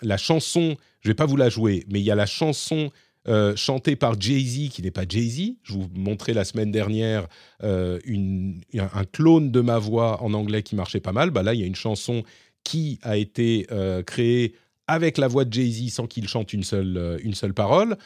la 0.00 0.16
chanson, 0.16 0.76
je 1.02 1.08
vais 1.10 1.14
pas 1.14 1.26
vous 1.26 1.36
la 1.36 1.50
jouer, 1.50 1.84
mais 1.90 2.00
il 2.00 2.04
y 2.04 2.10
a 2.10 2.14
la 2.14 2.24
chanson 2.26 2.90
euh, 3.26 3.56
chantée 3.56 3.96
par 3.96 4.18
Jay-Z 4.20 4.68
qui 4.70 4.82
n'est 4.82 4.90
pas 4.90 5.04
Jay-Z. 5.08 5.56
Je 5.62 5.72
vous 5.74 5.88
montrais 5.94 6.34
la 6.34 6.44
semaine 6.44 6.70
dernière 6.70 7.26
un 7.62 9.04
clone 9.12 9.50
de 9.50 9.60
ma 9.60 9.78
voix 9.78 10.22
en 10.22 10.34
anglais 10.34 10.62
qui 10.62 10.76
marchait 10.76 11.00
pas 11.00 11.12
mal. 11.12 11.30
Bah 11.30 11.42
là, 11.42 11.54
il 11.54 11.60
y 11.60 11.64
a 11.64 11.66
une 11.66 11.74
chanson 11.74 12.22
qui 12.64 12.98
a 13.02 13.16
été 13.16 13.66
euh, 13.70 14.02
créée 14.02 14.54
avec 14.86 15.18
la 15.18 15.28
voix 15.28 15.44
de 15.44 15.52
Jay-Z 15.52 15.92
sans 15.92 16.06
qu'il 16.06 16.28
chante 16.28 16.52
une 16.52 16.64
seule, 16.64 16.96
euh, 16.96 17.18
une 17.22 17.34
seule 17.34 17.54
parole. 17.54 17.96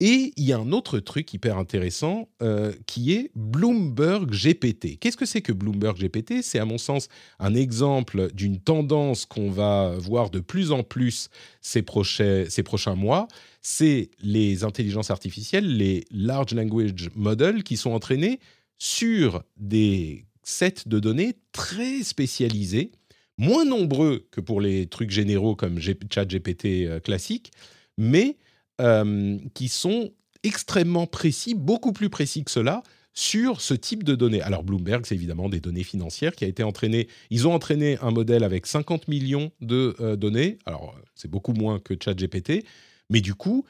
Et 0.00 0.32
il 0.36 0.44
y 0.44 0.52
a 0.52 0.58
un 0.58 0.72
autre 0.72 0.98
truc 0.98 1.32
hyper 1.32 1.56
intéressant 1.56 2.28
euh, 2.42 2.72
qui 2.86 3.12
est 3.12 3.30
Bloomberg 3.36 4.28
GPT. 4.28 4.98
Qu'est-ce 4.98 5.16
que 5.16 5.24
c'est 5.24 5.40
que 5.40 5.52
Bloomberg 5.52 5.96
GPT 5.96 6.42
C'est 6.42 6.58
à 6.58 6.64
mon 6.64 6.78
sens 6.78 7.08
un 7.38 7.54
exemple 7.54 8.32
d'une 8.34 8.58
tendance 8.58 9.24
qu'on 9.24 9.50
va 9.50 9.94
voir 9.98 10.30
de 10.30 10.40
plus 10.40 10.72
en 10.72 10.82
plus 10.82 11.30
ces 11.60 11.82
prochains, 11.82 12.44
ces 12.48 12.64
prochains 12.64 12.96
mois. 12.96 13.28
C'est 13.62 14.10
les 14.20 14.64
intelligences 14.64 15.10
artificielles, 15.10 15.76
les 15.76 16.04
large 16.10 16.54
language 16.54 17.10
models 17.14 17.62
qui 17.62 17.76
sont 17.76 17.92
entraînés 17.92 18.40
sur 18.78 19.44
des 19.56 20.26
sets 20.42 20.86
de 20.86 20.98
données 20.98 21.34
très 21.52 22.02
spécialisés, 22.02 22.90
moins 23.38 23.64
nombreux 23.64 24.26
que 24.30 24.40
pour 24.40 24.60
les 24.60 24.86
trucs 24.86 25.10
généraux 25.10 25.56
comme 25.56 25.78
G- 25.78 25.98
ChatGPT 26.10 26.86
euh, 26.86 27.00
classique, 27.00 27.52
mais 27.98 28.36
euh, 28.80 29.38
qui 29.54 29.68
sont 29.68 30.12
extrêmement 30.42 31.06
précis, 31.06 31.54
beaucoup 31.54 31.92
plus 31.92 32.10
précis 32.10 32.44
que 32.44 32.50
cela, 32.50 32.82
sur 33.14 33.60
ce 33.60 33.74
type 33.74 34.02
de 34.02 34.16
données. 34.16 34.42
Alors 34.42 34.64
Bloomberg, 34.64 35.06
c'est 35.06 35.14
évidemment 35.14 35.48
des 35.48 35.60
données 35.60 35.84
financières 35.84 36.34
qui 36.34 36.44
a 36.44 36.48
été 36.48 36.64
entraîné. 36.64 37.08
Ils 37.30 37.46
ont 37.46 37.54
entraîné 37.54 37.96
un 38.02 38.10
modèle 38.10 38.42
avec 38.42 38.66
50 38.66 39.06
millions 39.08 39.52
de 39.60 39.94
euh, 40.00 40.16
données. 40.16 40.58
Alors 40.66 40.96
c'est 41.14 41.30
beaucoup 41.30 41.52
moins 41.52 41.78
que 41.78 41.94
ChatGPT, 42.02 42.64
mais 43.10 43.20
du 43.20 43.34
coup, 43.34 43.64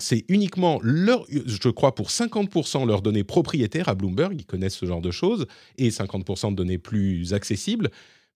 c'est 0.00 0.24
uniquement 0.28 0.80
leur, 0.82 1.24
je 1.28 1.68
crois 1.68 1.94
pour 1.94 2.08
50% 2.08 2.84
leurs 2.86 3.00
données 3.00 3.22
propriétaires 3.22 3.88
à 3.88 3.94
Bloomberg. 3.94 4.34
Ils 4.36 4.44
connaissent 4.44 4.76
ce 4.76 4.86
genre 4.86 5.00
de 5.00 5.12
choses 5.12 5.46
et 5.78 5.90
50% 5.90 6.50
de 6.50 6.56
données 6.56 6.78
plus 6.78 7.32
accessibles. 7.32 7.90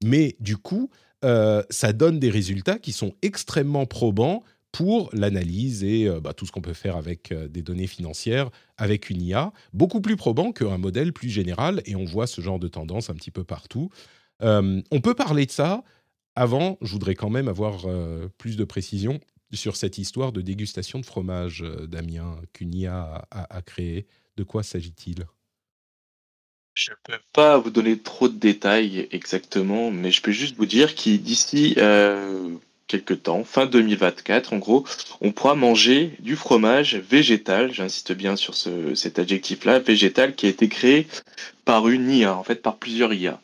Mais 0.05 0.36
du 0.40 0.57
coup, 0.57 0.90
euh, 1.24 1.62
ça 1.70 1.92
donne 1.92 2.18
des 2.18 2.30
résultats 2.30 2.78
qui 2.78 2.92
sont 2.92 3.14
extrêmement 3.22 3.86
probants 3.86 4.42
pour 4.72 5.09
l'analyse 5.14 5.82
et 5.84 6.07
euh, 6.07 6.20
bah, 6.20 6.34
tout 6.34 6.44
ce 6.44 6.53
qu'on 6.53 6.61
peut 6.61 6.74
faire 6.74 6.97
avec 6.97 7.32
euh, 7.32 7.49
des 7.49 7.62
données 7.62 7.86
financières, 7.86 8.51
avec 8.76 9.09
une 9.09 9.22
IA, 9.22 9.53
beaucoup 9.72 10.01
plus 10.03 10.16
probant 10.16 10.53
qu'un 10.53 10.76
modèle 10.78 11.12
plus 11.12 11.30
général, 11.30 11.82
et 11.86 11.97
on 11.97 12.05
voit 12.05 12.26
ce 12.26 12.40
genre 12.42 12.59
de 12.59 12.68
tendance 12.68 13.09
un 13.09 13.14
petit 13.14 13.30
peu 13.30 13.44
partout. 13.44 13.90
On 14.42 15.01
peut 15.03 15.14
parler 15.14 15.47
de 15.47 15.51
ça. 15.51 15.82
Avant, 16.34 16.76
je 16.82 16.92
voudrais 16.92 17.14
quand 17.14 17.30
même 17.30 17.49
avoir 17.49 17.86
plus 18.36 18.57
de 18.59 18.64
précision 18.64 19.18
sur 19.53 19.76
cette 19.76 19.97
histoire 19.97 20.30
de 20.32 20.42
dégustation 20.42 20.99
de 21.01 21.07
fromage, 21.07 21.64
Damien, 21.88 22.36
qu'une 22.53 22.74
IA 22.74 23.01
a, 23.01 23.28
a- 23.30 23.57
a 23.57 23.62
créé. 23.62 24.07
De 24.36 24.44
quoi 24.44 24.62
s'agit-il? 24.62 25.24
Je 26.77 26.93
peux 27.05 27.18
pas 27.33 27.57
vous 27.57 27.70
donner 27.70 27.99
trop 27.99 28.29
de 28.29 28.37
détails 28.37 29.09
exactement, 29.11 29.91
mais 29.91 30.11
je 30.11 30.20
peux 30.20 30.31
juste 30.31 30.57
vous 30.59 30.66
dire 30.66 30.95
qu'il 30.95 31.22
d'ici 31.22 31.74
euh, 31.79 32.51
quelques 32.87 33.22
temps, 33.22 33.45
fin 33.45 33.64
2024 33.64 34.53
en 34.53 34.59
gros, 34.59 34.85
on 35.22 35.33
pourra 35.33 35.55
manger 35.55 36.12
du 36.20 36.37
fromage 36.37 36.97
végétal, 36.97 37.72
j'insiste 37.72 38.12
bien 38.12 38.37
sur 38.37 38.55
ce, 38.55 38.95
cet 38.95 39.18
adjectif-là, 39.18 39.79
végétal, 39.79 40.35
qui 40.35 40.45
a 40.45 40.51
été 40.51 40.68
créé 40.68 41.07
par 41.64 41.89
une 41.89 42.11
IA, 42.11 42.37
en 42.37 42.45
fait 42.45 42.61
par 42.61 42.77
plusieurs 42.77 43.14
IA. 43.14 43.41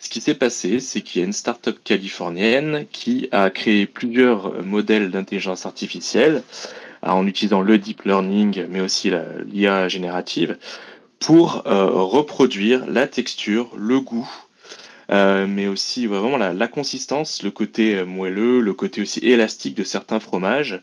Ce 0.00 0.08
qui 0.08 0.20
s'est 0.20 0.34
passé, 0.34 0.80
c'est 0.80 1.02
qu'il 1.02 1.20
y 1.20 1.22
a 1.22 1.26
une 1.26 1.32
start-up 1.32 1.78
californienne 1.84 2.86
qui 2.90 3.28
a 3.30 3.48
créé 3.50 3.86
plusieurs 3.86 4.60
modèles 4.64 5.12
d'intelligence 5.12 5.66
artificielle 5.66 6.42
en 7.02 7.28
utilisant 7.28 7.60
le 7.60 7.78
deep 7.78 8.02
learning, 8.02 8.66
mais 8.68 8.80
aussi 8.80 9.12
l'IA 9.46 9.86
générative, 9.88 10.56
pour 11.22 11.62
euh, 11.66 11.86
reproduire 11.86 12.84
la 12.86 13.06
texture, 13.06 13.70
le 13.76 14.00
goût, 14.00 14.28
euh, 15.10 15.46
mais 15.48 15.68
aussi 15.68 16.06
vraiment 16.06 16.36
la, 16.36 16.52
la 16.52 16.66
consistance, 16.66 17.44
le 17.44 17.52
côté 17.52 17.94
euh, 17.94 18.04
moelleux, 18.04 18.60
le 18.60 18.74
côté 18.74 19.00
aussi 19.02 19.20
élastique 19.20 19.76
de 19.76 19.84
certains 19.84 20.18
fromages. 20.18 20.80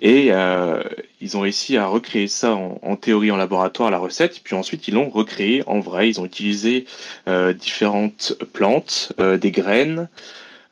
Et 0.00 0.28
euh, 0.30 0.82
ils 1.20 1.36
ont 1.36 1.40
réussi 1.40 1.76
à 1.76 1.86
recréer 1.86 2.26
ça 2.28 2.54
en, 2.54 2.80
en 2.82 2.96
théorie 2.96 3.30
en 3.30 3.36
laboratoire, 3.36 3.90
la 3.90 3.98
recette, 3.98 4.40
puis 4.42 4.56
ensuite 4.56 4.88
ils 4.88 4.94
l'ont 4.94 5.10
recréé 5.10 5.62
en 5.68 5.78
vrai. 5.78 6.08
Ils 6.08 6.20
ont 6.20 6.24
utilisé 6.24 6.84
euh, 7.28 7.52
différentes 7.52 8.34
plantes, 8.52 9.12
euh, 9.20 9.38
des 9.38 9.52
graines, 9.52 10.08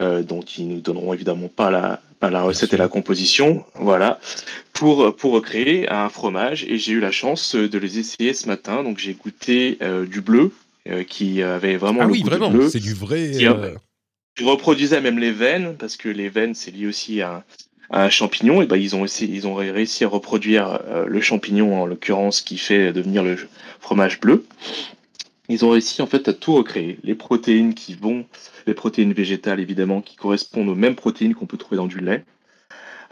euh, 0.03 0.23
dont 0.23 0.43
ils 0.43 0.69
nous 0.69 0.81
donneront 0.81 1.13
évidemment 1.15 1.49
pas 1.49 1.71
la, 1.71 2.01
pas 2.21 2.31
la 2.31 2.43
recette 2.43 2.73
et 2.75 2.77
la 2.77 2.89
composition, 2.89 3.65
voilà, 3.75 4.19
pour, 4.73 5.15
pour 5.17 5.33
recréer 5.33 5.89
un 5.89 6.09
fromage. 6.09 6.65
Et 6.65 6.79
j'ai 6.79 6.93
eu 6.93 7.01
la 7.01 7.11
chance 7.13 7.55
de 7.55 7.79
les 7.79 7.99
essayer 7.99 8.33
ce 8.35 8.47
matin. 8.47 8.83
Donc 8.83 8.99
j'ai 8.99 9.15
goûté 9.15 9.79
euh, 9.83 10.07
du 10.07 10.21
bleu, 10.21 10.53
euh, 10.89 11.03
qui 11.05 11.43
avait 11.43 11.77
vraiment 11.77 12.03
Ah 12.03 12.07
le 12.07 12.13
oui, 12.13 12.21
goût 12.21 12.29
du 12.29 12.37
vraiment, 12.37 12.51
bleu. 12.51 12.69
c'est 12.69 12.81
du 12.81 12.95
vrai. 12.95 13.31
Qui- 13.33 13.47
euh, 13.47 13.75
Ils 14.39 14.47
reproduisaient 14.47 15.01
même 15.01 15.19
les 15.19 15.33
veines, 15.33 15.77
parce 15.79 15.97
que 15.97 16.09
les 16.09 16.29
veines, 16.29 16.55
c'est 16.55 16.71
lié 16.71 16.87
aussi 16.87 17.23
à, 17.23 17.37
un- 17.37 17.43
à 17.91 18.05
un 18.05 18.11
champignon. 18.11 18.61
Et 18.63 18.67
ben, 18.67 18.77
ils 18.77 18.95
ont 18.97 19.05
essayé, 19.05 19.35
ils 19.35 19.47
ont 19.47 19.55
réussi 19.55 20.05
à 20.05 20.09
reproduire 20.09 20.81
le 21.07 21.21
champignon, 21.23 21.81
en 21.81 21.87
l'occurrence, 21.87 22.41
qui 22.43 22.59
fait 22.59 22.93
devenir 22.93 23.23
le 23.23 23.37
fromage 23.81 24.21
bleu. 24.21 24.45
Ils 25.49 25.65
ont 25.65 25.71
réussi 25.71 26.03
en 26.03 26.07
fait 26.07 26.29
à 26.29 26.33
tout 26.33 26.55
recréer. 26.55 26.99
Les 27.03 27.15
protéines 27.15 27.75
qui 27.75 27.95
vont, 27.95 28.27
les 28.67 28.75
protéines 28.75 29.13
végétales 29.13 29.61
évidemment, 29.61 30.01
qui 30.03 30.17
correspondent 30.17 30.69
aux 30.69 30.75
mêmes 30.75 30.97
protéines 30.97 31.35
qu'on 31.35 31.47
peut 31.47 31.57
trouver 31.57 31.77
dans 31.77 31.87
du 31.87 32.01
lait. 32.01 32.25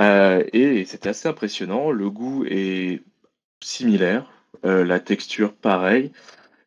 Euh, 0.01 0.43
et 0.53 0.85
c'était 0.85 1.09
assez 1.11 1.28
impressionnant. 1.28 1.91
Le 1.91 2.11
goût 2.11 2.45
est 2.47 3.03
similaire, 3.62 4.30
euh, 4.64 4.85
la 4.85 5.01
texture 5.01 5.53
pareil. 5.55 6.11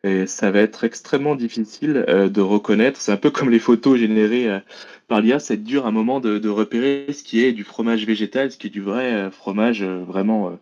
Et 0.03 0.27
ça 0.27 0.51
va 0.51 0.59
être 0.59 0.83
extrêmement 0.83 1.35
difficile 1.35 2.05
euh, 2.07 2.29
de 2.29 2.41
reconnaître. 2.41 3.01
C'est 3.01 3.11
un 3.11 3.17
peu 3.17 3.31
comme 3.31 3.49
les 3.49 3.59
photos 3.59 3.97
générées 3.99 4.61
par 5.07 5.21
l'IA. 5.21 5.39
C'est 5.39 5.57
dur 5.57 5.85
à 5.85 5.89
un 5.89 5.91
moment 5.91 6.19
de, 6.19 6.37
de, 6.37 6.49
repérer 6.49 7.07
ce 7.11 7.23
qui 7.23 7.43
est 7.43 7.51
du 7.51 7.63
fromage 7.63 8.05
végétal, 8.05 8.51
ce 8.51 8.57
qui 8.57 8.67
est 8.67 8.71
du 8.71 8.81
vrai 8.81 9.29
fromage 9.31 9.83
vraiment 9.83 10.57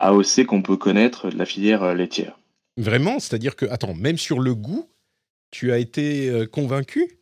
AOC 0.00 0.44
qu'on 0.46 0.62
peut 0.62 0.76
connaître 0.76 1.30
de 1.30 1.38
la 1.38 1.46
filière 1.46 1.94
laitière. 1.94 2.38
Vraiment? 2.76 3.18
C'est-à-dire 3.18 3.56
que, 3.56 3.66
attends, 3.66 3.94
même 3.94 4.18
sur 4.18 4.40
le 4.40 4.54
goût, 4.54 4.88
tu 5.50 5.72
as 5.72 5.78
été 5.78 6.28
euh, 6.28 6.46
convaincu? 6.46 7.18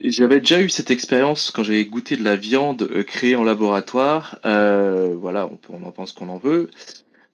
J'avais 0.00 0.40
déjà 0.40 0.60
eu 0.60 0.68
cette 0.68 0.90
expérience 0.90 1.50
quand 1.50 1.62
j'ai 1.62 1.84
goûté 1.86 2.16
de 2.16 2.24
la 2.24 2.36
viande 2.36 2.82
euh, 2.82 3.02
créée 3.02 3.36
en 3.36 3.44
laboratoire. 3.44 4.38
Euh, 4.44 5.14
voilà, 5.18 5.46
on, 5.46 5.58
on, 5.70 5.86
en 5.86 5.92
pense 5.92 6.12
qu'on 6.12 6.28
en 6.28 6.38
veut. 6.38 6.70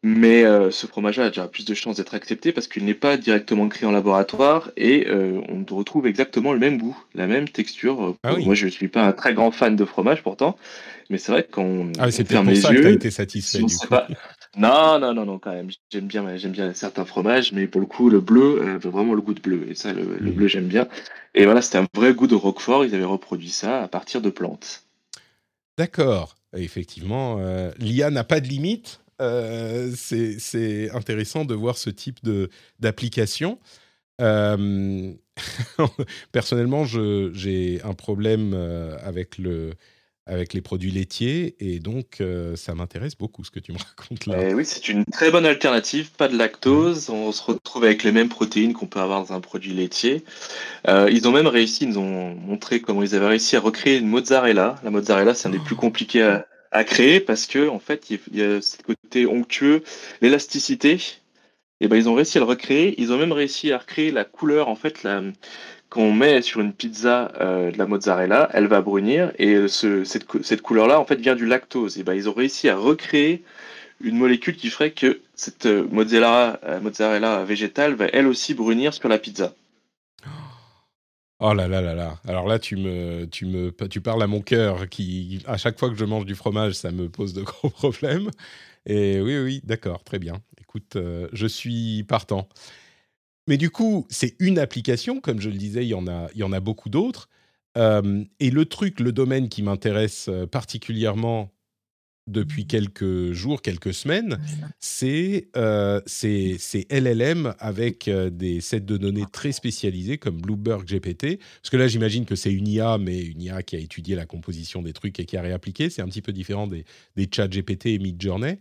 Mais 0.03 0.45
ce 0.71 0.87
fromage-là 0.87 1.25
a 1.25 1.29
déjà 1.31 1.49
plus 1.49 1.65
de 1.65 1.75
chances 1.75 1.97
d'être 1.97 2.15
accepté 2.15 2.53
parce 2.53 2.69
qu'il 2.69 2.85
n'est 2.85 2.95
pas 2.95 3.17
directement 3.17 3.67
créé 3.69 3.89
en 3.89 3.91
laboratoire 3.91 4.71
et 4.77 5.09
on 5.11 5.65
retrouve 5.75 6.07
exactement 6.07 6.53
le 6.53 6.61
même 6.61 6.79
goût, 6.79 6.97
la 7.15 7.27
même 7.27 7.49
texture. 7.49 8.15
Ah 8.23 8.37
moi, 8.37 8.55
je 8.55 8.67
ne 8.67 8.71
suis 8.71 8.87
pas 8.87 9.03
un 9.03 9.11
très 9.11 9.35
grand 9.35 9.51
fan 9.51 9.75
de 9.75 9.85
fromage 9.85 10.23
pourtant, 10.23 10.57
mais 11.11 11.19
c'est 11.19 11.33
vrai 11.33 11.43
qu'on 11.51 11.91
ah, 11.99 12.13
c'est 12.13 12.23
pour 12.23 12.37
ça 12.55 12.73
que 12.73 12.81
tu 12.83 12.87
as 12.87 12.91
été 12.91 13.11
satisfait. 13.11 13.59
Du 13.59 13.65
coup. 13.65 13.95
Non, 14.57 14.99
non, 14.99 15.13
non, 15.13 15.27
non, 15.27 15.39
quand 15.39 15.53
même. 15.53 15.69
J'aime 15.91 16.07
bien, 16.07 16.37
j'aime 16.37 16.53
bien 16.53 16.73
certains 16.73 17.05
fromages, 17.05 17.53
mais 17.53 17.67
pour 17.67 17.81
le 17.81 17.87
coup, 17.87 18.09
le 18.09 18.21
bleu, 18.21 18.63
euh, 18.63 18.79
vraiment 18.79 19.13
le 19.13 19.21
goût 19.21 19.35
de 19.35 19.41
bleu. 19.41 19.69
Et 19.69 19.75
ça, 19.75 19.93
le, 19.93 20.03
mm. 20.03 20.31
bleu, 20.31 20.49
j'aime 20.49 20.67
bien. 20.67 20.89
Et 21.35 21.45
voilà, 21.45 21.61
c'était 21.61 21.77
un 21.79 21.87
vrai 21.95 22.15
goût 22.15 22.27
de 22.27 22.35
Roquefort. 22.35 22.87
Ils 22.87 22.95
avaient 22.95 23.05
reproduit 23.05 23.51
ça 23.51 23.83
à 23.83 23.89
partir 23.89 24.23
de 24.23 24.31
plantes. 24.31 24.85
D'accord. 25.77 26.37
Effectivement, 26.57 27.37
euh, 27.39 27.71
l'IA 27.79 28.11
n'a 28.11 28.25
pas 28.25 28.41
de 28.41 28.49
limite. 28.49 29.01
Euh, 29.21 29.93
c'est 29.95 30.91
intéressant 30.93 31.45
de 31.45 31.55
voir 31.55 31.77
ce 31.77 31.91
type 31.91 32.21
d'application. 32.81 33.59
personnellement, 36.33 36.87
j'ai 36.87 37.83
un 37.85 37.93
problème 37.93 38.55
avec 39.03 39.37
le, 39.37 39.75
avec 40.27 40.55
les 40.55 40.61
produits 40.61 40.91
laitiers 40.91 41.55
et 41.61 41.79
donc 41.79 42.21
euh, 42.21 42.57
ça 42.57 42.75
m'intéresse 42.75 43.17
beaucoup 43.17 43.45
ce 43.45 43.51
que 43.51 43.61
tu 43.61 43.73
me 43.73 43.79
racontes 43.97 44.27
là. 44.27 44.37
Eh 44.41 44.55
oui, 44.55 44.65
c'est 44.65 44.89
une 44.89 45.05
très 45.05 45.31
bonne 45.31 45.47
alternative, 45.47 46.11
pas 46.11 46.29
de 46.29 46.37
lactose, 46.37 47.09
on 47.11 47.31
se 47.33 47.43
retrouve 47.43 47.85
avec 47.85 48.03
les 48.03 48.13
mêmes 48.13 48.29
protéines 48.29 48.73
qu'on 48.73 48.87
peut 48.87 49.01
avoir 49.01 49.25
dans 49.25 49.33
un 49.33 49.41
produit 49.41 49.73
laitier. 49.73 50.25
Euh, 50.89 51.09
ils 51.11 51.29
ont 51.29 51.33
même 51.33 51.47
réussi, 51.47 51.85
ils 51.85 51.91
nous 51.91 51.99
ont 51.99 52.35
montré 52.35 52.81
comment 52.81 53.03
ils 53.03 53.15
avaient 53.15 53.29
réussi 53.29 53.57
à 53.57 53.61
recréer 53.61 53.99
une 53.99 54.09
mozzarella. 54.09 54.77
La 54.83 54.91
mozzarella, 54.91 55.35
c'est 55.35 55.47
un 55.47 55.53
des 55.53 55.61
plus 55.61 55.77
compliqués 55.77 56.23
à, 56.23 56.47
à, 56.73 56.83
créer 56.83 57.21
parce 57.21 57.47
que 57.47 57.69
en 57.69 57.79
fait, 57.79 58.11
il 58.11 58.19
y 58.33 58.43
a 58.43 58.61
ce 58.61 58.77
côté 58.79 59.27
onctueux, 59.27 59.85
l'élasticité. 60.21 60.99
Et 61.79 61.85
eh 61.85 61.89
ben 61.89 61.97
ils 61.97 62.09
ont 62.09 62.15
réussi 62.15 62.39
à 62.39 62.41
le 62.41 62.47
recréer. 62.47 62.95
Ils 62.99 63.13
ont 63.13 63.19
même 63.19 63.33
réussi 63.33 63.71
à 63.71 63.77
recréer 63.77 64.11
la 64.11 64.25
couleur, 64.25 64.69
en 64.69 64.77
fait, 64.77 65.03
la, 65.03 65.21
qu'on 65.91 66.13
met 66.13 66.43
sur 66.43 66.61
une 66.61 66.73
pizza 66.73 67.33
euh, 67.41 67.71
de 67.71 67.79
la 67.79 67.87
mozzarella, 67.87 68.49
elle 68.53 68.67
va 68.67 68.81
brunir 68.81 69.33
et 69.39 69.69
ce, 69.69 70.05
cette, 70.05 70.63
couleur-là 70.63 70.99
en 70.99 71.05
fait 71.05 71.17
vient 71.17 71.37
du 71.37 71.47
lactose. 71.47 71.99
Et 71.99 72.03
ben 72.03 72.15
ils 72.15 72.29
ont 72.29 72.33
réussi 72.33 72.69
à 72.69 72.77
recréer 72.77 73.45
une 74.01 74.17
molécule 74.17 74.57
qui 74.57 74.69
ferait 74.69 74.91
que 74.91 75.21
cette 75.35 75.67
euh, 75.67 75.87
mozzarella, 75.91 76.61
euh, 76.65 76.81
mozzarella 76.81 77.45
végétale 77.45 77.95
va 77.95 78.07
elle 78.13 78.27
aussi 78.27 78.55
brunir 78.55 78.93
sur 78.93 79.09
la 79.09 79.19
pizza. 79.19 79.55
Oh 81.39 81.53
là 81.53 81.69
là 81.69 81.83
là 81.83 81.95
là. 81.95 82.19
Alors 82.27 82.47
là, 82.47 82.59
tu 82.59 82.77
me, 82.77 83.27
tu 83.27 83.45
me, 83.45 83.71
tu 83.89 84.01
parles 84.01 84.23
à 84.23 84.27
mon 84.27 84.41
cœur 84.41 84.89
qui, 84.89 85.43
à 85.47 85.59
chaque 85.59 85.79
fois 85.79 85.91
que 85.91 85.95
je 85.95 86.05
mange 86.07 86.25
du 86.25 86.35
fromage, 86.35 86.73
ça 86.73 86.91
me 86.91 87.11
pose 87.11 87.35
de 87.35 87.43
gros 87.43 87.69
problèmes. 87.69 88.31
Et 88.87 89.21
oui, 89.21 89.39
oui, 89.39 89.61
d'accord, 89.63 90.03
très 90.03 90.19
bien. 90.19 90.41
Écoute, 90.59 90.97
je 91.33 91.47
suis 91.47 92.05
partant. 92.05 92.49
Mais 93.47 93.57
du 93.57 93.71
coup, 93.71 94.07
c'est 94.11 94.35
une 94.39 94.59
application, 94.59 95.21
comme 95.21 95.41
je 95.41 95.51
le 95.51 95.57
disais, 95.57 95.85
il 95.85 95.89
y 95.89 95.95
en 95.95 96.07
a, 96.07 96.29
il 96.35 96.41
y 96.41 96.43
en 96.43 96.53
a 96.53 96.61
beaucoup 96.61 96.89
d'autres. 96.89 97.29
Euh, 97.77 98.25
et 98.41 98.51
le 98.51 98.65
truc, 98.65 99.01
le 99.01 99.13
domaine 99.13 99.49
qui 99.49 99.63
m'intéresse 99.63 100.29
euh, 100.29 100.47
particulièrement 100.47 101.53
depuis 102.27 102.65
mmh. 102.65 102.67
quelques 102.67 103.33
jours, 103.33 103.63
quelques 103.63 103.95
semaines, 103.95 104.39
c'est 104.81 105.49
euh, 105.57 106.01
LLM 106.91 107.55
avec 107.59 108.09
euh, 108.09 108.31
des 108.31 108.61
sets 108.61 108.81
de 108.81 108.97
données 108.97 109.27
très 109.31 109.53
spécialisés 109.53 110.19
comme 110.19 110.41
Bloomberg 110.41 110.85
GPT. 110.85 111.39
Parce 111.63 111.71
que 111.71 111.77
là, 111.77 111.87
j'imagine 111.87 112.25
que 112.25 112.35
c'est 112.35 112.53
une 112.53 112.67
IA, 112.67 112.99
mais 112.99 113.21
une 113.23 113.43
IA 113.43 113.63
qui 113.63 113.77
a 113.77 113.79
étudié 113.79 114.17
la 114.17 114.27
composition 114.27 114.83
des 114.83 114.93
trucs 114.93 115.19
et 115.21 115.25
qui 115.25 115.37
a 115.37 115.43
réappliqué. 115.43 115.89
C'est 115.89 116.03
un 116.03 116.09
petit 116.09 116.23
peu 116.23 116.33
différent 116.33 116.67
des, 116.67 116.85
des 117.15 117.29
chats 117.33 117.49
GPT 117.49 117.87
et 117.87 117.99
Midjourney. 117.99 118.59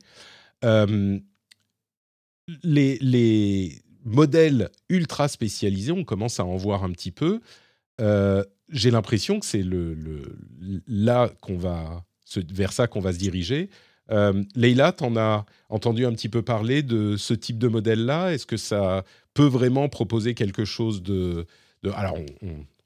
Euh, 0.64 1.20
les, 2.64 3.00
les, 3.00 3.82
modèles 4.06 4.70
ultra 4.88 5.28
spécialisés, 5.28 5.92
on 5.92 6.04
commence 6.04 6.40
à 6.40 6.46
en 6.46 6.56
voir 6.56 6.84
un 6.84 6.92
petit 6.92 7.12
peu. 7.12 7.42
Euh, 8.00 8.44
j'ai 8.70 8.92
l'impression 8.92 9.40
que 9.40 9.46
c'est 9.46 9.64
là 10.88 11.30
qu'on 11.42 11.58
va 11.58 12.06
vers 12.50 12.72
ça 12.72 12.88
qu'on 12.88 13.02
va 13.02 13.14
se 13.14 13.18
diriger. 13.18 13.70
Euh, 14.12 14.44
Leïla, 14.56 14.92
tu 14.92 15.04
en 15.04 15.18
as 15.18 15.46
entendu 15.70 16.06
un 16.06 16.12
petit 16.12 16.30
peu 16.30 16.42
parler 16.42 16.84
de 16.84 17.18
ce 17.18 17.34
type 17.34 17.58
de 17.58 17.68
modèle-là? 17.68 18.34
Est-ce 18.34 18.46
que 18.46 18.58
ça 18.58 19.04
peut 19.34 19.48
vraiment 19.48 19.90
proposer 19.90 20.34
quelque 20.34 20.66
chose 20.66 21.02
de... 21.02 21.46
alors, 21.94 22.18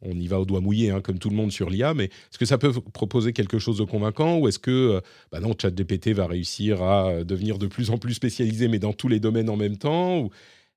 on, 0.02 0.12
y 0.18 0.28
va 0.28 0.40
au 0.40 0.46
doigt 0.46 0.62
mouillé, 0.62 0.92
hein, 0.92 1.02
comme 1.02 1.20
tout 1.20 1.30
le 1.30 1.36
monde 1.36 1.52
sur 1.52 1.70
l'IA, 1.70 1.94
mais 1.94 2.06
est-ce 2.06 2.38
que 2.38 2.46
ça 2.46 2.58
peut 2.58 2.72
proposer 2.72 3.34
quelque 3.34 3.60
chose 3.60 3.78
de 3.78 3.84
convaincant 3.84 4.38
ou 4.38 4.48
est-ce 4.48 4.60
que, 4.60 4.72
euh, 4.72 5.02
bah 5.32 5.40
non, 5.40 5.54
ChatGPT 5.60 6.10
va 6.10 6.28
réussir 6.28 6.82
à 6.84 7.24
devenir 7.24 7.58
de 7.58 7.68
plus 7.68 7.90
en 7.90 7.98
plus 7.98 8.14
spécialisé, 8.14 8.68
mais 8.68 8.80
dans 8.80 8.94
tous 8.94 9.10
les 9.10 9.20
domaines 9.20 9.50
en 9.50 9.58
même 9.58 9.78
temps 9.78 10.30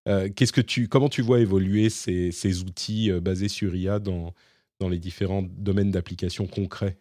qu'est-ce 0.06 0.52
que 0.52 0.60
tu, 0.60 0.88
comment 0.88 1.08
tu 1.08 1.22
vois 1.22 1.40
évoluer 1.40 1.90
ces, 1.90 2.32
ces 2.32 2.62
outils 2.62 3.10
euh, 3.10 3.20
basés 3.20 3.48
sur 3.48 3.74
IA 3.74 3.98
dans, 3.98 4.34
dans 4.80 4.88
les 4.88 4.98
différents 4.98 5.42
domaines 5.42 5.90
d'application 5.90 6.46
concrets? 6.46 6.96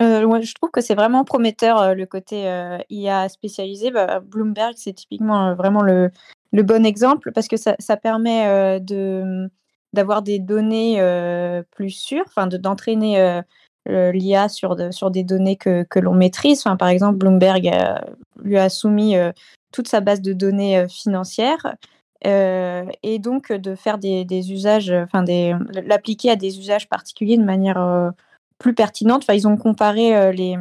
Euh, 0.00 0.40
je 0.40 0.54
trouve 0.54 0.70
que 0.70 0.80
c'est 0.80 0.94
vraiment 0.94 1.24
prometteur 1.24 1.94
le 1.94 2.06
côté 2.06 2.44
IA 2.90 3.28
spécialisé. 3.28 3.90
Bah, 3.90 4.20
Bloomberg, 4.20 4.74
c'est 4.76 4.94
typiquement 4.94 5.54
vraiment 5.54 5.82
le, 5.82 6.10
le, 6.50 6.62
bon 6.62 6.84
exemple 6.84 7.30
parce 7.32 7.46
que 7.46 7.56
ça, 7.56 7.76
ça 7.78 7.96
permet 7.96 8.80
de, 8.80 9.48
d'avoir 9.92 10.22
des 10.22 10.40
données 10.40 10.98
plus 11.70 11.90
sûres, 11.90 12.24
enfin 12.26 12.48
d'entraîner 12.48 13.42
l'IA 13.86 14.48
sur, 14.48 14.76
sur 14.92 15.12
des 15.12 15.22
données 15.22 15.56
que, 15.56 15.84
que 15.84 16.00
l'on 16.00 16.14
maîtrise. 16.14 16.60
Enfin, 16.60 16.76
par 16.76 16.88
exemple, 16.88 17.18
Bloomberg 17.18 17.70
lui 18.42 18.58
a 18.58 18.68
soumis 18.70 19.14
toute 19.72 19.88
sa 19.88 20.00
base 20.00 20.20
de 20.20 20.32
données 20.32 20.78
euh, 20.78 20.88
financières. 20.88 21.76
Euh, 22.24 22.84
et 23.02 23.18
donc 23.18 23.50
de 23.50 23.74
faire 23.74 23.98
des, 23.98 24.52
usages, 24.52 24.92
enfin 24.92 25.24
des, 25.24 25.56
l'appliquer 25.84 26.30
à 26.30 26.36
des 26.36 26.60
usages 26.60 26.88
particuliers 26.88 27.36
de 27.36 27.42
manière 27.42 27.82
euh, 27.82 28.10
plus 28.58 28.74
pertinente. 28.74 29.24
Enfin, 29.24 29.34
ils 29.34 29.48
ont 29.48 29.56
comparé 29.56 30.32
les, 30.32 30.56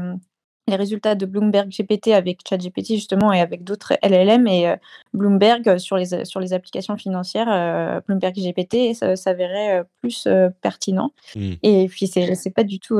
les 0.67 0.75
résultats 0.75 1.13
de 1.13 1.27
Bloomberg 1.27 1.69
GPT 1.69 2.13
avec 2.13 2.39
ChatGPT 2.49 2.95
justement 2.95 3.31
et 3.31 3.39
avec 3.39 3.63
d'autres 3.63 3.93
LLM 4.01 4.47
et 4.47 4.73
Bloomberg 5.13 5.77
sur 5.77 5.97
les, 5.97 6.25
sur 6.25 6.39
les 6.39 6.53
applications 6.53 6.97
financières, 6.97 8.01
Bloomberg 8.07 8.33
GPT 8.33 8.95
s'avérait 9.15 9.83
plus 10.01 10.27
pertinent. 10.63 11.11
Mmh. 11.35 11.51
Et 11.61 11.87
puis 11.89 12.07
c'est, 12.07 12.33
c'est 12.33 12.49
pas 12.49 12.63
du 12.63 12.79
tout 12.79 12.99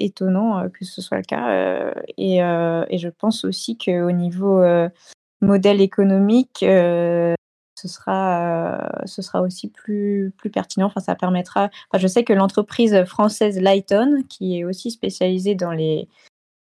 étonnant 0.00 0.70
que 0.70 0.86
ce 0.86 1.02
soit 1.02 1.18
le 1.18 1.24
cas. 1.24 1.92
Et, 2.16 2.38
et, 2.38 2.98
je 2.98 3.08
pense 3.10 3.44
aussi 3.44 3.76
qu'au 3.76 4.10
niveau 4.10 4.62
modèle 5.40 5.80
économique, 5.80 6.62
euh, 6.62 7.34
ce, 7.76 7.88
sera, 7.88 8.76
euh, 8.76 9.06
ce 9.06 9.22
sera 9.22 9.42
aussi 9.42 9.68
plus, 9.68 10.32
plus 10.36 10.50
pertinent. 10.50 10.86
Enfin, 10.86 11.00
ça 11.00 11.14
permettra. 11.14 11.70
Enfin, 11.90 12.00
je 12.00 12.06
sais 12.06 12.24
que 12.24 12.32
l'entreprise 12.32 13.04
française 13.04 13.60
Lighton, 13.60 14.24
qui 14.28 14.58
est 14.58 14.64
aussi 14.64 14.90
spécialisée 14.90 15.54
dans 15.54 15.72
les, 15.72 16.08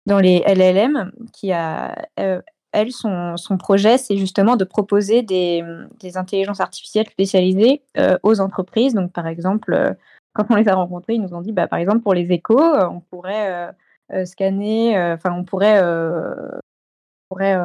dans 0.06 0.20
les 0.20 0.40
LLM, 0.48 1.12
qui 1.34 1.52
a, 1.52 1.96
euh, 2.20 2.42
elle, 2.72 2.92
son, 2.92 3.38
son 3.38 3.58
projet, 3.58 3.98
c'est 3.98 4.18
justement 4.18 4.56
de 4.56 4.64
proposer 4.64 5.22
des, 5.22 5.64
des, 6.00 6.18
intelligences 6.18 6.62
artificielles 6.62 7.08
spécialisées 7.10 7.84
aux 8.24 8.40
entreprises. 8.40 8.94
Donc, 8.94 9.12
par 9.12 9.28
exemple, 9.28 9.96
quand 10.34 10.46
on 10.50 10.56
les 10.56 10.70
a 10.70 10.76
rencontrés, 10.76 11.16
ils 11.16 11.22
nous 11.22 11.34
ont 11.34 11.42
dit, 11.42 11.52
bah, 11.52 11.68
par 11.68 11.80
exemple, 11.80 12.00
pour 12.00 12.14
les 12.14 12.32
échos, 12.32 12.64
on 12.64 13.02
pourrait 13.02 13.74
scanner, 14.24 14.98
enfin, 14.98 15.34
on 15.34 15.44
pourrait, 15.44 15.84
pourrait 17.28 17.58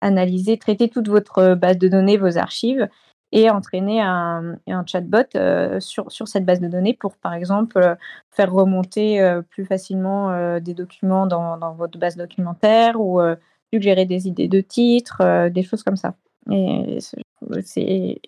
analyser, 0.00 0.58
traiter 0.58 0.88
toute 0.88 1.08
votre 1.08 1.38
euh, 1.38 1.54
base 1.54 1.78
de 1.78 1.88
données, 1.88 2.16
vos 2.16 2.38
archives, 2.38 2.88
et 3.30 3.50
entraîner 3.50 4.00
un, 4.00 4.56
chatbot 4.86 5.18
euh, 5.34 5.80
sur, 5.80 6.10
sur 6.10 6.28
cette 6.28 6.46
base 6.46 6.60
de 6.60 6.68
données 6.68 6.94
pour, 6.94 7.16
par 7.16 7.34
exemple, 7.34 7.76
euh, 7.78 7.94
faire 8.30 8.50
remonter 8.50 9.20
plus 9.50 9.66
facilement 9.66 10.58
des 10.60 10.72
documents 10.72 11.26
dans, 11.26 11.74
votre 11.74 11.98
base 11.98 12.16
documentaire 12.16 12.98
ou 12.98 13.20
suggérer 13.70 14.06
des 14.06 14.28
idées 14.28 14.48
de 14.48 14.62
titres, 14.62 15.48
des 15.50 15.62
choses 15.62 15.82
comme 15.82 15.96
ça. 15.96 16.14
Et 16.50 16.98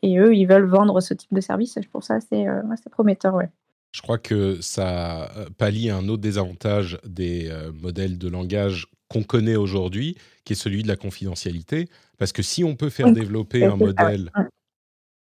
et 0.02 0.18
eux, 0.18 0.34
ils 0.34 0.46
veulent 0.46 0.68
vendre 0.68 1.00
ce 1.00 1.14
type 1.14 1.32
de 1.32 1.40
service. 1.40 1.78
Pour 1.92 2.04
ça, 2.04 2.20
c'est 2.20 2.46
prometteur, 2.90 3.34
ouais. 3.34 3.48
Je 3.92 4.02
crois 4.02 4.18
que 4.18 4.60
ça 4.60 5.48
pallie 5.58 5.90
un 5.90 6.08
autre 6.08 6.22
désavantage 6.22 6.98
des 7.04 7.50
modèles 7.74 8.18
de 8.18 8.28
langage 8.28 8.86
qu'on 9.08 9.24
connaît 9.24 9.56
aujourd'hui, 9.56 10.16
qui 10.44 10.52
est 10.52 10.56
celui 10.56 10.84
de 10.84 10.88
la 10.88 10.96
confidentialité. 10.96 11.88
Parce 12.16 12.32
que 12.32 12.42
si 12.42 12.62
on 12.62 12.76
peut 12.76 12.90
faire 12.90 13.12
développer 13.12 13.64
un 13.64 13.76
modèle... 13.76 14.30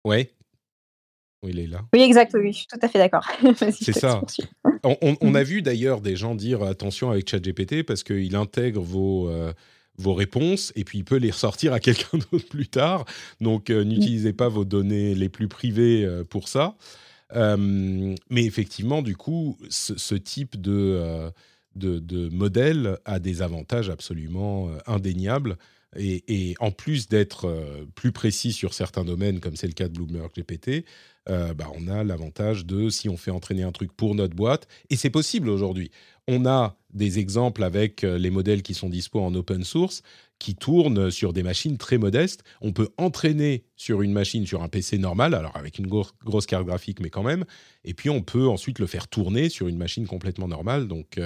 Ouais, 0.06 0.34
oui, 1.44 1.50
il 1.52 1.58
est 1.58 1.66
là. 1.66 1.82
Oui, 1.92 2.00
exact, 2.00 2.34
oui, 2.34 2.52
je 2.52 2.58
suis 2.58 2.66
tout 2.66 2.78
à 2.80 2.88
fait 2.88 2.98
d'accord. 2.98 3.26
c'est 3.70 3.92
ça. 3.92 4.22
On, 4.82 5.34
a 5.34 5.42
vu 5.44 5.60
d'ailleurs 5.60 6.00
des 6.00 6.16
gens 6.16 6.34
dire 6.34 6.62
attention 6.62 7.10
avec 7.10 7.28
ChatGPT 7.28 7.82
parce 7.82 8.02
qu'il 8.02 8.34
intègre 8.34 8.80
vos, 8.80 9.30
vos 9.98 10.14
réponses 10.14 10.72
et 10.74 10.84
puis 10.84 10.98
il 10.98 11.04
peut 11.04 11.16
les 11.16 11.30
ressortir 11.30 11.74
à 11.74 11.80
quelqu'un 11.80 12.18
d'autre 12.18 12.48
plus 12.48 12.68
tard. 12.68 13.04
Donc 13.42 13.68
n'utilisez 13.68 14.32
pas 14.32 14.48
vos 14.48 14.64
données 14.64 15.14
les 15.14 15.28
plus 15.28 15.48
privées 15.48 16.08
pour 16.30 16.48
ça. 16.48 16.76
Mais 17.32 18.44
effectivement, 18.44 19.02
du 19.02 19.16
coup, 19.16 19.56
ce, 19.68 20.14
type 20.14 20.60
de, 20.60 21.30
de, 21.76 22.28
modèle 22.28 22.98
a 23.04 23.18
des 23.18 23.42
avantages 23.42 23.90
absolument 23.90 24.70
indéniables. 24.86 25.56
Et, 25.96 26.54
en 26.60 26.70
plus 26.70 27.08
d'être 27.08 27.86
plus 27.94 28.12
précis 28.12 28.52
sur 28.52 28.74
certains 28.74 29.04
domaines, 29.04 29.40
comme 29.40 29.56
c'est 29.56 29.66
le 29.66 29.72
cas 29.72 29.88
de 29.88 29.94
Bloomberg 29.94 30.30
GPT, 30.34 30.84
bah, 31.26 31.70
on 31.74 31.88
a 31.88 32.04
l'avantage 32.04 32.66
de 32.66 32.88
si 32.90 33.08
on 33.08 33.16
fait 33.16 33.30
entraîner 33.30 33.62
un 33.62 33.72
truc 33.72 33.92
pour 33.92 34.14
notre 34.14 34.34
boîte, 34.36 34.66
et 34.90 34.96
c'est 34.96 35.10
possible 35.10 35.48
aujourd'hui. 35.48 35.90
On 36.26 36.46
a 36.46 36.76
des 36.92 37.18
exemples 37.18 37.64
avec 37.64 38.02
les 38.02 38.30
modèles 38.30 38.62
qui 38.62 38.74
sont 38.74 38.88
dispo 38.88 39.20
en 39.20 39.34
open 39.34 39.62
source, 39.64 40.02
qui 40.38 40.54
tournent 40.54 41.10
sur 41.10 41.32
des 41.32 41.42
machines 41.42 41.78
très 41.78 41.98
modestes. 41.98 42.42
On 42.60 42.72
peut 42.72 42.88
entraîner 42.98 43.64
sur 43.76 44.02
une 44.02 44.12
machine, 44.12 44.46
sur 44.46 44.62
un 44.62 44.68
PC 44.68 44.98
normal, 44.98 45.34
alors 45.34 45.56
avec 45.56 45.78
une 45.78 45.86
grosse 45.86 46.46
carte 46.46 46.66
graphique, 46.66 47.00
mais 47.00 47.10
quand 47.10 47.22
même. 47.22 47.44
Et 47.84 47.94
puis 47.94 48.10
on 48.10 48.20
peut 48.20 48.46
ensuite 48.48 48.78
le 48.78 48.86
faire 48.86 49.08
tourner 49.08 49.48
sur 49.48 49.68
une 49.68 49.78
machine 49.78 50.06
complètement 50.06 50.48
normale. 50.48 50.88
Donc 50.88 51.20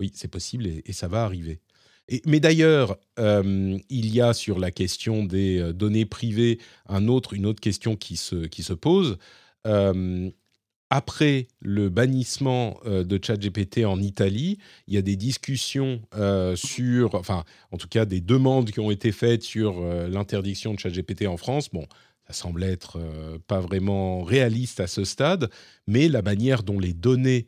oui, 0.00 0.10
c'est 0.14 0.28
possible 0.28 0.66
et, 0.66 0.92
ça 0.92 1.08
va 1.08 1.24
arriver 1.24 1.60
mais 2.26 2.40
d'ailleurs, 2.40 2.98
euh, 3.18 3.78
il 3.88 4.14
y 4.14 4.20
a 4.20 4.32
sur 4.32 4.58
la 4.58 4.70
question 4.70 5.24
des 5.24 5.58
euh, 5.58 5.72
données 5.72 6.06
privées 6.06 6.58
un 6.86 7.08
autre, 7.08 7.34
une 7.34 7.46
autre 7.46 7.60
question 7.60 7.96
qui 7.96 8.16
se, 8.16 8.46
qui 8.46 8.62
se 8.62 8.72
pose. 8.72 9.18
Euh, 9.66 10.30
après 10.90 11.48
le 11.60 11.88
bannissement 11.88 12.78
de 12.84 13.18
ChatGPT 13.24 13.86
en 13.86 13.98
Italie, 13.98 14.58
il 14.86 14.92
y 14.92 14.98
a 14.98 15.02
des 15.02 15.16
discussions 15.16 16.02
sur, 16.54 17.14
enfin, 17.14 17.44
en 17.70 17.78
tout 17.78 17.88
cas, 17.88 18.04
des 18.04 18.20
demandes 18.20 18.70
qui 18.70 18.78
ont 18.78 18.90
été 18.90 19.10
faites 19.10 19.42
sur 19.42 19.80
l'interdiction 19.80 20.74
de 20.74 20.78
ChatGPT 20.78 21.26
en 21.26 21.38
France. 21.38 21.70
Bon, 21.72 21.86
ça 22.26 22.34
semble 22.34 22.62
être 22.62 23.00
pas 23.46 23.60
vraiment 23.60 24.22
réaliste 24.22 24.80
à 24.80 24.86
ce 24.86 25.04
stade, 25.04 25.48
mais 25.86 26.08
la 26.10 26.20
manière 26.20 26.62
dont 26.62 26.78
les 26.78 26.92
données 26.92 27.46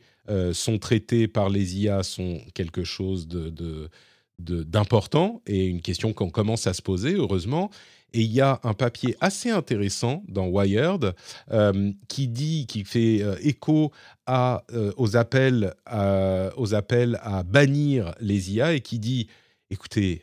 sont 0.54 0.78
traitées 0.78 1.28
par 1.28 1.50
les 1.50 1.76
IA 1.80 2.02
sont 2.02 2.40
quelque 2.54 2.82
chose 2.82 3.28
de 3.28 3.90
d'important 4.38 5.42
et 5.46 5.66
une 5.66 5.80
question 5.80 6.12
qu'on 6.12 6.30
commence 6.30 6.66
à 6.66 6.74
se 6.74 6.82
poser, 6.82 7.14
heureusement. 7.14 7.70
Et 8.14 8.20
il 8.20 8.32
y 8.32 8.40
a 8.40 8.60
un 8.62 8.74
papier 8.74 9.16
assez 9.20 9.50
intéressant 9.50 10.22
dans 10.28 10.46
Wired 10.46 11.14
euh, 11.50 11.92
qui 12.06 12.28
dit, 12.28 12.66
qui 12.66 12.84
fait 12.84 13.20
euh, 13.22 13.34
écho 13.42 13.90
euh, 14.30 14.92
aux, 14.96 15.16
appels 15.16 15.74
à, 15.84 16.50
aux 16.56 16.74
appels 16.74 17.18
à 17.22 17.42
bannir 17.42 18.14
les 18.20 18.52
IA 18.52 18.74
et 18.74 18.80
qui 18.80 19.00
dit, 19.00 19.26
écoutez, 19.68 20.22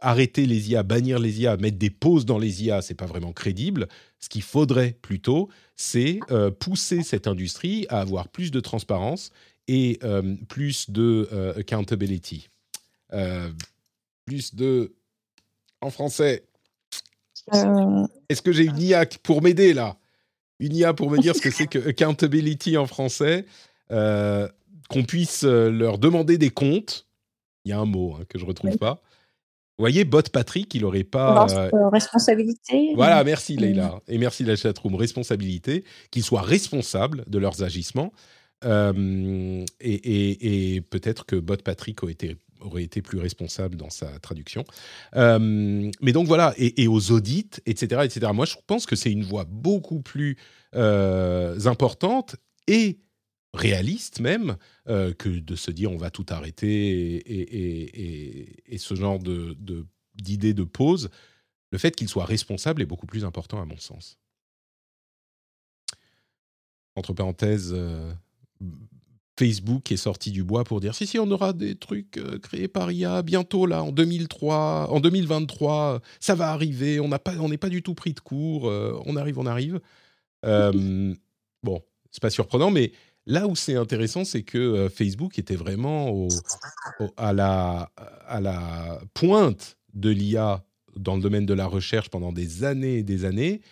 arrêter 0.00 0.46
les 0.46 0.72
IA, 0.72 0.82
bannir 0.82 1.20
les 1.20 1.40
IA, 1.42 1.56
mettre 1.56 1.78
des 1.78 1.90
pauses 1.90 2.26
dans 2.26 2.38
les 2.38 2.64
IA, 2.64 2.82
c'est 2.82 2.94
pas 2.94 3.06
vraiment 3.06 3.32
crédible. 3.32 3.86
Ce 4.18 4.28
qu'il 4.28 4.42
faudrait 4.42 4.96
plutôt, 5.02 5.48
c'est 5.76 6.18
pousser 6.58 7.04
cette 7.04 7.28
industrie 7.28 7.86
à 7.88 8.00
avoir 8.00 8.28
plus 8.28 8.50
de 8.50 8.58
transparence 8.58 9.30
et 9.68 10.00
plus 10.48 10.90
de 10.90 11.28
accountability. 11.56 12.48
Euh, 13.12 13.50
plus 14.26 14.54
de. 14.54 14.94
En 15.80 15.90
français. 15.90 16.44
Euh. 17.52 18.06
Est-ce 18.28 18.40
que 18.40 18.52
j'ai 18.52 18.64
une 18.64 18.78
IA 18.78 19.04
pour 19.22 19.42
m'aider 19.42 19.74
là? 19.74 19.96
Une 20.60 20.76
IA 20.76 20.94
pour 20.94 21.10
me 21.10 21.18
dire 21.18 21.34
ce 21.34 21.40
que 21.40 21.50
c'est 21.50 21.66
que 21.66 21.78
accountability 21.88 22.76
en 22.76 22.86
français 22.86 23.46
euh, 23.90 24.48
Qu'on 24.88 25.02
puisse 25.02 25.42
leur 25.42 25.98
demander 25.98 26.38
des 26.38 26.50
comptes. 26.50 27.06
Il 27.64 27.70
y 27.70 27.72
a 27.72 27.80
un 27.80 27.84
mot 27.84 28.14
hein, 28.14 28.24
que 28.28 28.38
je 28.38 28.44
ne 28.44 28.48
retrouve 28.48 28.76
pas. 28.76 29.02
Vous 29.78 29.82
voyez, 29.82 30.04
Bot 30.04 30.22
Patrick, 30.30 30.72
il 30.74 30.82
n'aurait 30.82 31.02
pas. 31.02 31.46
responsabilité. 31.90 32.92
Voilà, 32.94 33.24
merci 33.24 33.56
Leïla. 33.56 34.00
Et 34.06 34.18
merci 34.18 34.44
la 34.44 34.54
chatroom. 34.54 34.94
Responsabilité, 34.94 35.84
qu'ils 36.10 36.22
soient 36.22 36.42
responsables 36.42 37.24
de 37.26 37.38
leurs 37.38 37.64
agissements. 37.64 38.12
et, 38.64 39.64
et 39.80 40.80
peut-être 40.82 41.26
que 41.26 41.36
Bot 41.36 41.56
Patrick 41.56 42.02
aurait 42.04 42.12
été 42.12 42.36
aurait 42.62 42.82
été 42.82 43.02
plus 43.02 43.18
responsable 43.18 43.76
dans 43.76 43.90
sa 43.90 44.18
traduction. 44.18 44.64
Euh, 45.16 45.90
mais 46.00 46.12
donc 46.12 46.26
voilà, 46.26 46.54
et, 46.56 46.88
aux 46.88 47.10
audits, 47.10 47.50
etc., 47.66 48.02
etc. 48.04 48.32
Moi, 48.34 48.46
je 48.46 48.56
pense 48.66 48.86
que 48.86 48.96
c'est 48.96 49.12
une 49.12 49.24
voie 49.24 49.44
beaucoup 49.44 50.00
plus 50.00 50.36
euh, 50.74 51.58
importante 51.66 52.36
et 52.66 52.98
réaliste 53.54 54.20
même 54.20 54.56
euh, 54.88 55.12
que 55.12 55.28
de 55.28 55.56
se 55.56 55.70
dire 55.70 55.92
on 55.92 55.98
va 55.98 56.10
tout 56.10 56.24
arrêter 56.30 57.16
et, 57.16 58.74
et 58.74 58.78
ce 58.78 58.94
genre 58.94 59.18
de, 59.18 59.56
d'idée 60.14 60.54
de, 60.54 60.64
pause. 60.64 61.10
Le 61.70 61.78
fait 61.78 61.94
qu'il 61.94 62.08
soit 62.08 62.24
responsable 62.24 62.82
est 62.82 62.86
beaucoup 62.86 63.06
plus 63.06 63.24
important 63.24 63.60
à 63.60 63.64
mon 63.64 63.78
sens. 63.78 64.18
Entre 66.96 67.14
parenthèses, 67.14 67.74
Facebook 69.38 69.90
est 69.90 69.96
sorti 69.96 70.30
du 70.30 70.44
bois 70.44 70.64
pour 70.64 70.80
dire 70.80 70.94
si 70.94 71.06
si 71.06 71.18
on 71.18 71.30
aura 71.30 71.52
des 71.52 71.74
trucs 71.74 72.18
euh, 72.18 72.38
créés 72.38 72.68
par 72.68 72.92
IA 72.92 73.22
bientôt 73.22 73.64
là 73.64 73.82
en 73.82 73.90
2003 73.90 74.88
en 74.90 75.00
2023 75.00 76.00
ça 76.20 76.34
va 76.34 76.50
arriver 76.50 77.00
on 77.00 77.08
n'a 77.08 77.18
pas 77.18 77.34
on 77.38 77.48
n'est 77.48 77.58
pas 77.58 77.70
du 77.70 77.82
tout 77.82 77.94
pris 77.94 78.12
de 78.12 78.20
court 78.20 78.68
euh, 78.68 79.00
on 79.06 79.16
arrive 79.16 79.38
on 79.38 79.46
arrive. 79.46 79.80
Euh, 80.44 81.14
bon 81.62 81.82
c'est 82.10 82.20
pas 82.20 82.30
surprenant 82.30 82.70
mais 82.70 82.92
là 83.26 83.46
où 83.46 83.56
c'est 83.56 83.76
intéressant 83.76 84.24
c'est 84.24 84.42
que 84.42 84.90
Facebook 84.94 85.38
était 85.38 85.56
vraiment 85.56 86.28
à 87.16 87.32
la 87.32 87.90
à 88.26 88.40
la 88.40 89.00
pointe 89.14 89.78
de 89.94 90.10
l'IA 90.10 90.62
dans 90.96 91.16
le 91.16 91.22
domaine 91.22 91.46
de 91.46 91.54
la 91.54 91.66
recherche 91.66 92.10
pendant 92.10 92.32
des 92.32 92.64
années 92.64 92.98
et 92.98 93.02
des 93.02 93.24
années 93.24 93.62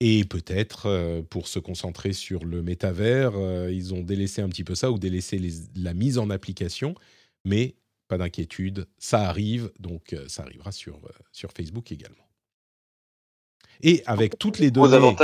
et 0.00 0.24
peut-être, 0.24 0.86
euh, 0.86 1.22
pour 1.22 1.46
se 1.46 1.58
concentrer 1.58 2.14
sur 2.14 2.44
le 2.44 2.62
métavers, 2.62 3.32
euh, 3.36 3.70
ils 3.70 3.92
ont 3.92 4.00
délaissé 4.00 4.40
un 4.40 4.48
petit 4.48 4.64
peu 4.64 4.74
ça 4.74 4.90
ou 4.90 4.98
délaissé 4.98 5.38
la 5.76 5.92
mise 5.92 6.16
en 6.18 6.30
application. 6.30 6.94
Mais 7.44 7.76
pas 8.08 8.16
d'inquiétude, 8.16 8.86
ça 8.98 9.28
arrive, 9.28 9.70
donc 9.78 10.14
euh, 10.14 10.24
ça 10.26 10.42
arrivera 10.42 10.72
sur, 10.72 10.98
sur 11.32 11.52
Facebook 11.52 11.92
également. 11.92 12.26
Et 13.82 14.02
avec 14.06 14.38
toutes 14.38 14.58
les 14.58 14.70
données, 14.70 15.14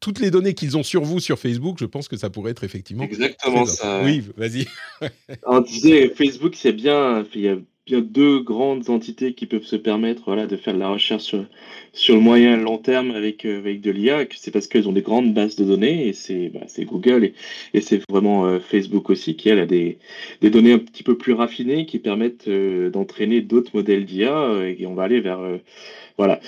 toutes 0.00 0.20
les 0.20 0.30
données 0.30 0.54
qu'ils 0.54 0.76
ont 0.78 0.82
sur 0.82 1.02
vous 1.02 1.20
sur 1.20 1.38
Facebook, 1.38 1.76
je 1.78 1.84
pense 1.84 2.08
que 2.08 2.16
ça 2.16 2.30
pourrait 2.30 2.52
être 2.52 2.64
effectivement 2.64 3.04
exactement 3.04 3.66
ça. 3.66 4.02
Oui, 4.02 4.24
vas-y. 4.36 4.66
On 5.46 5.60
disait 5.60 6.08
Facebook, 6.10 6.54
c'est 6.56 6.72
bien, 6.72 7.24
il 7.34 7.40
y 7.40 7.48
a 7.48 7.56
bien 7.86 8.00
deux 8.00 8.40
grandes 8.40 8.90
entités 8.90 9.32
qui 9.32 9.46
peuvent 9.46 9.64
se 9.64 9.76
permettre 9.76 10.22
voilà, 10.26 10.48
de 10.48 10.56
faire 10.56 10.74
de 10.74 10.80
la 10.80 10.88
recherche 10.88 11.22
sur, 11.22 11.44
sur 11.92 12.16
le 12.16 12.20
moyen 12.20 12.58
et 12.58 12.62
long 12.62 12.78
terme 12.78 13.12
avec, 13.12 13.44
euh, 13.44 13.58
avec 13.58 13.80
de 13.80 13.92
l'IA. 13.92 14.24
C'est 14.34 14.50
parce 14.50 14.66
qu'elles 14.66 14.88
ont 14.88 14.92
des 14.92 15.02
grandes 15.02 15.32
bases 15.32 15.54
de 15.54 15.64
données 15.64 16.08
et 16.08 16.12
c'est 16.12 16.48
bah, 16.48 16.66
Google 16.80 17.24
et, 17.24 17.34
et 17.74 17.80
c'est 17.80 18.02
vraiment 18.10 18.44
euh, 18.46 18.58
Facebook 18.58 19.08
aussi 19.08 19.36
qui 19.36 19.50
elle, 19.50 19.60
a 19.60 19.66
des, 19.66 19.98
des 20.40 20.50
données 20.50 20.72
un 20.72 20.78
petit 20.80 21.04
peu 21.04 21.16
plus 21.16 21.32
raffinées 21.32 21.86
qui 21.86 22.00
permettent 22.00 22.48
euh, 22.48 22.90
d'entraîner 22.90 23.40
d'autres 23.40 23.70
modèles 23.74 24.04
d'IA 24.04 24.66
et 24.66 24.84
on 24.86 24.94
va 24.94 25.04
aller 25.04 25.20
vers. 25.20 25.40
voilà. 26.18 26.40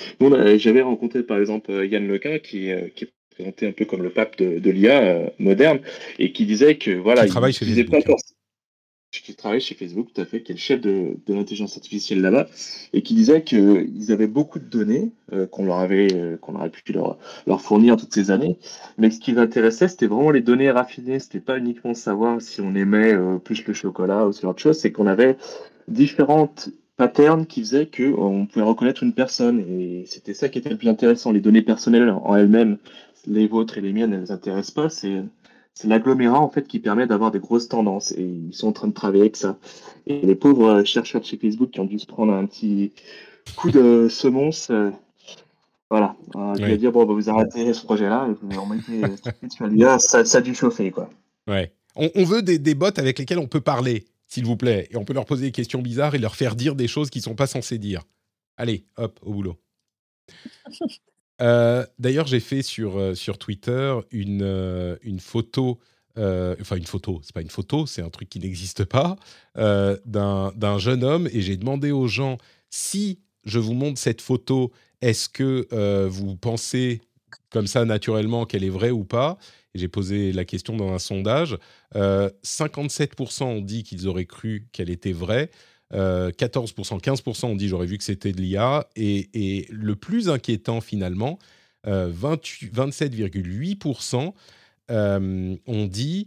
J'avais 0.57 0.82
rencontré 0.82 1.22
par 1.22 1.39
exemple 1.39 1.70
Yann 1.86 2.09
Leca 2.09 2.41
qui, 2.41 2.70
qui 2.97 3.05
est 3.05 3.11
présenté 3.30 3.68
un 3.68 3.72
peu 3.72 3.84
comme 3.84 4.03
le 4.03 4.11
pape 4.11 4.36
de, 4.39 4.59
de 4.59 4.70
l'IA 4.70 5.30
moderne 5.39 5.78
et 6.18 6.32
qui 6.32 6.47
disait 6.47 6.74
que 6.74 6.91
voilà, 6.91 7.26
il 7.26 7.53
chez 7.53 7.84
pas 7.84 8.01
qui 9.29 9.37
travaille 9.37 9.61
chez 9.61 9.74
Facebook, 9.74 10.09
tout 10.14 10.20
à 10.20 10.24
fait, 10.24 10.43
qui 10.43 10.53
est 10.53 10.55
le 10.55 10.61
chef 10.61 10.81
de, 10.81 11.16
l'intelligence 11.29 11.76
artificielle 11.76 12.22
là-bas, 12.22 12.49
et 12.95 13.03
qui 13.03 13.14
disait 13.14 13.43
qu'ils 13.43 14.11
avaient 14.11 14.26
beaucoup 14.26 14.59
de 14.59 14.64
données 14.64 15.12
euh, 15.33 15.47
qu'on 15.47 15.66
leur 15.66 15.79
avait, 15.79 16.09
euh, 16.14 16.37
qu'on 16.39 16.55
aurait 16.55 16.70
pu 16.70 16.93
leur, 16.93 17.18
fournir 17.61 17.97
toutes 17.97 18.14
ces 18.14 18.31
années, 18.31 18.59
mais 18.97 19.11
ce 19.11 19.20
qui 19.20 19.33
les 19.33 19.39
intéressait, 19.39 19.89
c'était 19.89 20.07
vraiment 20.07 20.31
les 20.31 20.41
données 20.41 20.70
raffinées. 20.70 21.18
C'était 21.18 21.41
pas 21.41 21.59
uniquement 21.59 21.93
savoir 21.93 22.41
si 22.41 22.62
on 22.62 22.74
aimait 22.74 23.12
euh, 23.12 23.37
plus 23.39 23.66
le 23.66 23.74
chocolat 23.74 24.26
ou 24.26 24.33
ce 24.33 24.43
genre 24.43 24.55
de 24.55 24.59
choses, 24.59 24.79
c'est 24.79 24.93
qu'on 24.93 25.07
avait 25.07 25.37
différentes 25.89 26.70
patterns 26.97 27.47
qui 27.47 27.61
faisaient 27.61 27.87
que 27.87 28.14
on 28.18 28.47
pouvait 28.47 28.64
reconnaître 28.64 29.03
une 29.03 29.12
personne, 29.12 29.61
et 29.61 30.05
c'était 30.07 30.35
ça 30.35 30.49
qui 30.49 30.59
était 30.59 30.70
le 30.70 30.79
plus 30.79 30.89
intéressant. 30.89 31.33
Les 31.33 31.41
données 31.41 31.62
personnelles 31.62 32.09
en 32.11 32.35
elles-mêmes, 32.35 32.79
les 33.26 33.47
vôtres 33.47 33.76
et 33.76 33.83
les 33.83 33.93
miennes, 33.93 34.14
elles 34.14 34.22
ne 34.22 34.33
intéressent 34.33 34.70
pas. 34.70 34.89
C'est 35.79 35.87
l'agglomérat 35.87 36.41
en 36.41 36.49
fait 36.49 36.66
qui 36.66 36.81
permet 36.81 37.07
d'avoir 37.07 37.31
des 37.31 37.39
grosses 37.39 37.68
tendances 37.68 38.11
et 38.11 38.24
ils 38.24 38.53
sont 38.53 38.66
en 38.66 38.72
train 38.72 38.89
de 38.89 38.93
travailler 38.93 39.20
avec 39.20 39.37
ça. 39.37 39.57
Et 40.09 40.18
les 40.26 40.35
pauvres 40.35 40.83
chercheurs 40.83 41.20
de 41.20 41.26
chez 41.26 41.37
Facebook 41.37 41.70
qui 41.70 41.79
ont 41.79 41.85
dû 41.85 42.01
se 42.01 42.07
prendre 42.07 42.33
un 42.33 42.47
petit 42.47 42.91
coup 43.55 43.70
de 43.70 44.09
semonce, 44.11 44.70
euh, 44.70 44.91
Voilà. 45.89 46.16
Euh, 46.35 46.55
vas 46.59 46.76
dire, 46.76 46.91
bon, 46.91 47.05
bah, 47.05 47.14
vous 47.14 47.31
arrêtez 47.31 47.72
ce 47.72 47.85
projet-là 47.85 48.29
et 48.29 48.35
vous 48.43 48.61
remettez 48.61 49.03
sur 49.51 49.68
l'IA, 49.68 50.01
ça, 50.01 50.24
ça 50.24 50.39
a 50.39 50.41
dû 50.41 50.53
chauffer, 50.53 50.91
quoi. 50.91 51.11
Ouais. 51.47 51.72
On, 51.95 52.11
on 52.16 52.24
veut 52.24 52.43
des, 52.43 52.59
des 52.59 52.74
bots 52.74 52.87
avec 52.97 53.20
lesquels 53.20 53.39
on 53.39 53.47
peut 53.47 53.61
parler, 53.61 54.07
s'il 54.26 54.47
vous 54.47 54.57
plaît. 54.57 54.89
Et 54.91 54.97
on 54.97 55.05
peut 55.05 55.14
leur 55.14 55.26
poser 55.26 55.47
des 55.47 55.53
questions 55.53 55.81
bizarres 55.81 56.16
et 56.16 56.18
leur 56.18 56.35
faire 56.35 56.57
dire 56.57 56.74
des 56.74 56.89
choses 56.89 57.09
qu'ils 57.09 57.20
ne 57.20 57.26
sont 57.26 57.37
pas 57.37 57.47
censés 57.47 57.79
dire. 57.79 58.03
Allez, 58.57 58.85
hop, 58.97 59.20
au 59.22 59.33
boulot. 59.33 59.57
Euh, 61.41 61.84
D'ailleurs, 61.99 62.26
j'ai 62.26 62.41
fait 62.41 62.62
sur, 62.62 62.99
euh, 62.99 63.14
sur 63.14 63.39
Twitter 63.39 63.95
une, 64.11 64.43
euh, 64.43 64.97
une 65.03 65.20
photo, 65.20 65.78
enfin 66.16 66.74
une 66.74 66.86
photo, 66.86 67.20
c'est 67.22 67.32
pas 67.32 67.43
une 67.43 67.51
photo, 67.51 67.86
c'est 67.86 68.03
un 68.03 68.11
truc 68.11 68.28
qui 68.28 68.41
n'existe 68.41 68.84
pas, 68.84 69.14
d'un 69.55 70.78
jeune 70.78 71.05
homme 71.05 71.28
et 71.32 71.41
j'ai 71.41 71.57
demandé 71.57 71.93
aux 71.93 72.09
gens 72.09 72.39
si 72.70 73.20
je 73.45 73.61
vous 73.61 73.72
montre 73.72 74.01
cette 74.01 74.20
photo, 74.20 74.72
est-ce 75.01 75.28
que 75.28 75.68
vous 76.09 76.36
pensez 76.36 77.03
comme 77.51 77.68
ça 77.68 77.84
naturellement 77.84 78.47
qu'elle 78.47 78.64
est 78.64 78.68
vraie 78.68 78.91
ou 78.91 79.05
pas? 79.05 79.39
J'ai 79.74 79.89
posé 79.89 80.32
la 80.32 80.45
question 80.45 80.76
dans 80.76 80.93
un 80.93 80.99
sondage. 80.99 81.57
Euh, 81.95 82.30
57% 82.45 83.45
ont 83.45 83.61
dit 83.61 83.82
qu'ils 83.82 84.09
auraient 84.09 84.26
cru 84.26 84.66
qu'elle 84.72 84.91
était 84.91 85.12
vraie. 85.12 85.51
Euh, 85.95 86.30
14%, 86.30 87.01
15% 87.01 87.47
ont 87.47 87.57
dit 87.57 87.68
j'aurais 87.68 87.86
vu 87.86 87.99
que 87.99 88.05
c'était 88.05 88.32
de 88.32 88.41
l'IA. 88.41 88.89
Et, 88.97 89.66
le 89.70 89.97
plus 89.97 90.28
inquiétant 90.28 90.80
finalement, 90.80 91.39
euh, 91.86 92.11
28 92.12 92.74
27,8% 92.74 94.34
euh, 94.91 95.57
ont 95.66 95.86
dit 95.86 96.26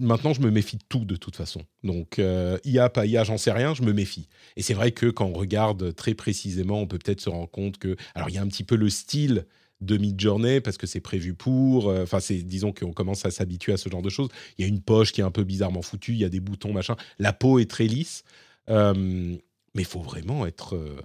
maintenant 0.00 0.32
je 0.32 0.40
me 0.40 0.50
méfie 0.50 0.76
de 0.76 0.84
tout 0.88 1.04
de 1.04 1.16
toute 1.16 1.36
façon. 1.36 1.62
Donc 1.84 2.18
euh, 2.18 2.58
IA, 2.64 2.88
pas 2.88 3.06
IA, 3.06 3.24
j'en 3.24 3.38
sais 3.38 3.52
rien, 3.52 3.74
je 3.74 3.82
me 3.82 3.92
méfie. 3.92 4.28
Et 4.56 4.62
c'est 4.62 4.74
vrai 4.74 4.92
que 4.92 5.06
quand 5.06 5.26
on 5.26 5.32
regarde 5.34 5.94
très 5.94 6.14
précisément, 6.14 6.80
on 6.80 6.86
peut 6.86 6.98
peut-être 6.98 7.20
se 7.20 7.28
rendre 7.30 7.50
compte 7.50 7.78
que... 7.78 7.96
Alors 8.14 8.28
il 8.28 8.34
y 8.34 8.38
a 8.38 8.42
un 8.42 8.48
petit 8.48 8.64
peu 8.64 8.76
le 8.76 8.90
style 8.90 9.46
de 9.80 9.96
mid-journée 9.98 10.60
parce 10.60 10.76
que 10.78 10.86
c'est 10.86 11.00
prévu 11.00 11.34
pour. 11.34 11.90
euh, 11.90 12.02
Enfin, 12.02 12.18
disons 12.30 12.72
qu'on 12.72 12.92
commence 12.92 13.26
à 13.26 13.30
s'habituer 13.30 13.72
à 13.72 13.76
ce 13.76 13.88
genre 13.88 14.02
de 14.02 14.08
choses. 14.10 14.28
Il 14.58 14.62
y 14.62 14.64
a 14.64 14.68
une 14.68 14.80
poche 14.80 15.12
qui 15.12 15.20
est 15.20 15.24
un 15.24 15.30
peu 15.30 15.44
bizarrement 15.44 15.82
foutue, 15.82 16.12
il 16.12 16.18
y 16.18 16.24
a 16.24 16.28
des 16.28 16.40
boutons, 16.40 16.72
machin. 16.72 16.96
La 17.18 17.32
peau 17.32 17.58
est 17.58 17.70
très 17.70 17.86
lisse. 17.86 18.24
Euh, 18.68 18.94
mais 18.94 19.82
il 19.82 19.86
faut 19.86 20.00
vraiment 20.00 20.46
être... 20.46 20.76
euh, 20.76 21.00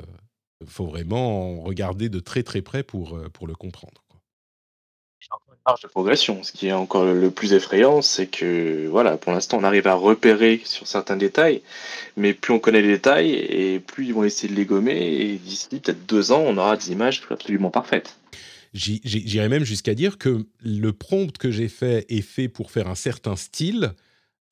faut 0.65 0.85
vraiment 0.85 1.61
regarder 1.61 2.09
de 2.09 2.19
très 2.19 2.43
très 2.43 2.61
près 2.61 2.83
pour, 2.83 3.17
euh, 3.17 3.29
pour 3.29 3.47
le 3.47 3.55
comprendre. 3.55 4.03
quoi. 4.07 4.21
marge 5.65 5.81
de 5.81 5.87
progression. 5.87 6.43
Ce 6.43 6.51
qui 6.51 6.67
est 6.67 6.71
encore 6.71 7.05
le 7.05 7.31
plus 7.31 7.53
effrayant, 7.53 8.01
c'est 8.01 8.27
que 8.27 8.87
voilà, 8.87 9.17
pour 9.17 9.31
l'instant, 9.31 9.57
on 9.59 9.63
arrive 9.63 9.87
à 9.87 9.95
repérer 9.95 10.61
sur 10.65 10.87
certains 10.87 11.17
détails, 11.17 11.61
mais 12.17 12.33
plus 12.33 12.53
on 12.53 12.59
connaît 12.59 12.81
les 12.81 12.87
détails 12.87 13.31
et 13.31 13.79
plus 13.79 14.07
ils 14.07 14.13
vont 14.13 14.23
essayer 14.23 14.53
de 14.53 14.57
les 14.57 14.65
gommer. 14.65 14.97
Et 14.97 15.37
d'ici 15.37 15.67
peut-être 15.69 16.05
deux 16.05 16.31
ans, 16.31 16.43
on 16.45 16.57
aura 16.57 16.77
des 16.77 16.91
images 16.91 17.21
absolument 17.29 17.71
parfaites. 17.71 18.17
J'irais 18.73 19.49
même 19.49 19.65
jusqu'à 19.65 19.95
dire 19.95 20.17
que 20.17 20.45
le 20.63 20.93
prompt 20.93 21.37
que 21.37 21.51
j'ai 21.51 21.67
fait 21.67 22.05
est 22.09 22.21
fait 22.21 22.47
pour 22.47 22.71
faire 22.71 22.87
un 22.87 22.95
certain 22.95 23.35
style. 23.35 23.93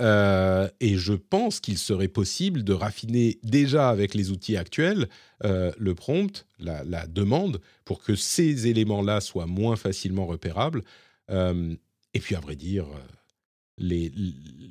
Euh, 0.01 0.69
et 0.79 0.95
je 0.97 1.13
pense 1.13 1.59
qu'il 1.59 1.77
serait 1.77 2.07
possible 2.07 2.63
de 2.63 2.73
raffiner 2.73 3.37
déjà 3.43 3.89
avec 3.89 4.13
les 4.13 4.31
outils 4.31 4.55
actuels 4.55 5.09
euh, 5.43 5.71
le 5.77 5.93
prompt, 5.93 6.45
la, 6.59 7.07
demande, 7.07 7.59
pour 7.85 8.01
que 8.01 8.15
ces 8.15 8.67
éléments-là 8.67 9.21
soient 9.21 9.45
moins 9.45 9.75
facilement 9.75 10.25
repérables. 10.25 10.83
Euh, 11.29 11.75
et 12.13 12.19
puis, 12.19 12.35
à 12.35 12.39
vrai 12.39 12.55
dire, 12.55 12.87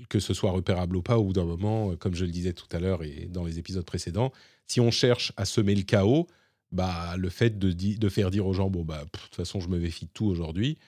que 0.09 0.21
ce 0.21 0.35
soit 0.35 0.51
repérable 0.51 0.97
ou 0.97 1.03
pas, 1.03 1.19
au 1.19 1.25
bout 1.25 1.33
d'un 1.33 1.45
moment, 1.45 1.95
comme 1.97 2.15
je 2.15 2.25
le 2.25 2.31
disais 2.31 2.53
tout 2.53 2.67
à 2.73 2.81
l'heure 2.81 3.03
et 3.03 3.29
dans 3.31 3.45
les 3.45 3.59
épisodes 3.59 3.85
précédents, 3.85 4.33
si 4.67 4.81
on 4.81 4.91
cherche 4.91 5.33
à 5.37 5.45
semer 5.45 5.75
le 5.75 5.83
chaos, 5.83 6.27
bah, 6.73 7.17
le 7.17 7.31
fait 7.31 7.59
de, 7.59 8.09
faire 8.09 8.31
dire 8.31 8.47
aux 8.47 8.53
gens, 8.53 8.71
bon, 8.71 8.85
bah, 8.85 9.05
de 9.05 9.19
toute 9.19 9.35
façon, 9.35 9.61
je 9.61 9.69
me 9.69 9.79
méfie 9.79 10.07
de 10.07 10.11
tout 10.13 10.27
aujourd'hui, 10.27 10.79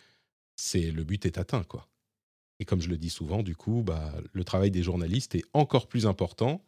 c'est 0.57 0.91
le 0.91 1.05
but 1.05 1.25
est 1.25 1.39
atteint, 1.39 1.65
quoi. 1.65 1.90
Et 2.61 2.65
comme 2.67 2.81
je 2.81 2.89
le 2.89 2.99
dis 2.99 3.11
souvent, 3.11 3.43
du 3.43 3.57
coup, 3.57 3.83
bah, 3.85 4.13
le 4.33 4.45
travail 4.45 4.71
des 4.71 4.83
journalistes 4.83 5.35
est 5.35 5.45
encore 5.55 5.89
plus 5.89 6.07
important 6.07 6.63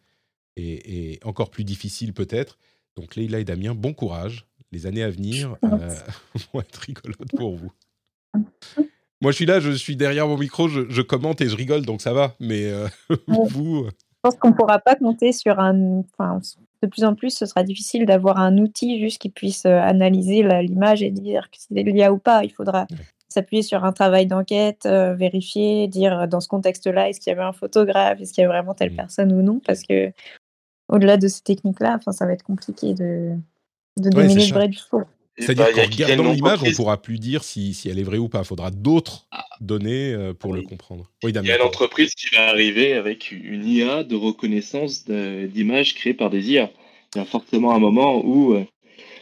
et, 0.56 1.12
et 1.12 1.20
encore 1.22 1.50
plus 1.50 1.64
difficile 1.64 2.14
peut-être. 2.14 2.58
Donc, 2.96 3.14
Leïla 3.14 3.38
et 3.40 3.44
Damien, 3.44 3.74
bon 3.74 3.92
courage. 3.92 4.46
Les 4.72 4.86
années 4.86 5.02
à 5.02 5.10
venir 5.10 5.56
euh, 5.64 5.94
vont 6.52 6.60
être 6.60 6.76
rigolotes 6.76 7.36
pour 7.36 7.54
vous. 7.56 7.70
Moi, 9.20 9.30
je 9.30 9.36
suis 9.36 9.46
là, 9.46 9.60
je 9.60 9.70
suis 9.70 9.96
derrière 9.96 10.26
mon 10.26 10.38
micro, 10.38 10.66
je, 10.66 10.88
je 10.88 11.02
commente 11.02 11.42
et 11.42 11.48
je 11.48 11.54
rigole, 11.54 11.84
donc 11.84 12.00
ça 12.00 12.14
va. 12.14 12.34
Mais 12.40 12.64
euh, 12.64 12.88
vous, 13.28 13.84
Je 13.84 13.90
pense 14.22 14.36
qu'on 14.36 14.48
ne 14.48 14.54
pourra 14.54 14.78
pas 14.78 14.96
compter 14.96 15.32
sur 15.32 15.60
un. 15.60 16.00
Enfin, 16.18 16.40
de 16.82 16.88
plus 16.88 17.04
en 17.04 17.14
plus, 17.14 17.36
ce 17.36 17.44
sera 17.44 17.62
difficile 17.62 18.06
d'avoir 18.06 18.38
un 18.38 18.56
outil 18.56 18.98
juste 18.98 19.20
qui 19.20 19.28
puisse 19.28 19.66
euh, 19.66 19.78
analyser 19.78 20.42
l'image 20.62 21.02
et 21.02 21.10
dire 21.10 21.50
que 21.50 21.58
c'est 21.58 21.74
de 21.74 21.90
l'IA 21.90 22.10
ou 22.10 22.18
pas. 22.18 22.42
Il 22.42 22.50
faudra 22.50 22.86
Ouais. 22.90 22.96
S'appuyer 23.32 23.62
sur 23.62 23.84
un 23.84 23.92
travail 23.92 24.26
d'enquête, 24.26 24.86
euh, 24.86 25.14
vérifier, 25.14 25.88
dire 25.88 26.20
euh, 26.20 26.26
dans 26.26 26.40
ce 26.40 26.48
contexte-là, 26.48 27.08
est-ce 27.08 27.20
qu'il 27.20 27.30
y 27.30 27.34
avait 27.34 27.42
un 27.42 27.52
photographe, 27.52 28.20
est-ce 28.20 28.32
qu'il 28.32 28.42
y 28.42 28.44
a 28.44 28.48
vraiment 28.48 28.74
telle 28.74 28.92
Mm. 28.92 28.96
personne 28.96 29.32
ou 29.32 29.42
non, 29.42 29.60
parce 29.64 29.82
que 29.82 30.12
au-delà 30.88 31.16
de 31.16 31.28
ces 31.28 31.42
techniques-là, 31.42 31.96
enfin, 31.98 32.12
ça 32.12 32.26
va 32.26 32.32
être 32.32 32.42
compliqué 32.42 32.94
de, 32.94 33.32
de 33.98 34.04
Ouais, 34.04 34.22
démêler 34.26 34.46
le 34.46 34.54
vrai 34.54 34.68
du 34.68 34.78
faux. 34.78 35.02
C'est-à-dire 35.38 35.64
bah, 35.66 35.72
qu'en 35.72 35.82
regardant 35.82 36.24
l'image, 36.24 36.34
on 36.44 36.46
entreprise- 36.52 36.76
pourra 36.76 37.00
plus 37.00 37.18
dire 37.18 37.42
si, 37.42 37.72
si 37.72 37.88
elle 37.88 37.98
est 37.98 38.02
vraie 38.02 38.18
ou 38.18 38.28
pas. 38.28 38.40
Il 38.40 38.44
faudra 38.44 38.70
d'autres 38.70 39.26
données 39.60 40.12
euh, 40.12 40.34
pour 40.34 40.52
le 40.52 40.60
comprendre. 40.62 41.10
Oui, 41.24 41.32
Il 41.34 41.46
y 41.46 41.50
a 41.50 41.56
une 41.56 41.62
entreprise 41.62 42.14
qui 42.14 42.34
va 42.34 42.48
arriver 42.48 42.92
avec 42.92 43.32
une 43.32 43.64
IA 43.66 44.04
de 44.04 44.14
reconnaissance 44.14 45.04
d'images 45.06 45.94
créées 45.94 46.14
par 46.14 46.28
des 46.28 46.50
IA. 46.50 46.70
Il 47.14 47.18
y 47.18 47.20
a 47.22 47.24
forcément 47.24 47.74
un 47.74 47.78
moment 47.78 48.20
où 48.24 48.52
euh, 48.54 48.64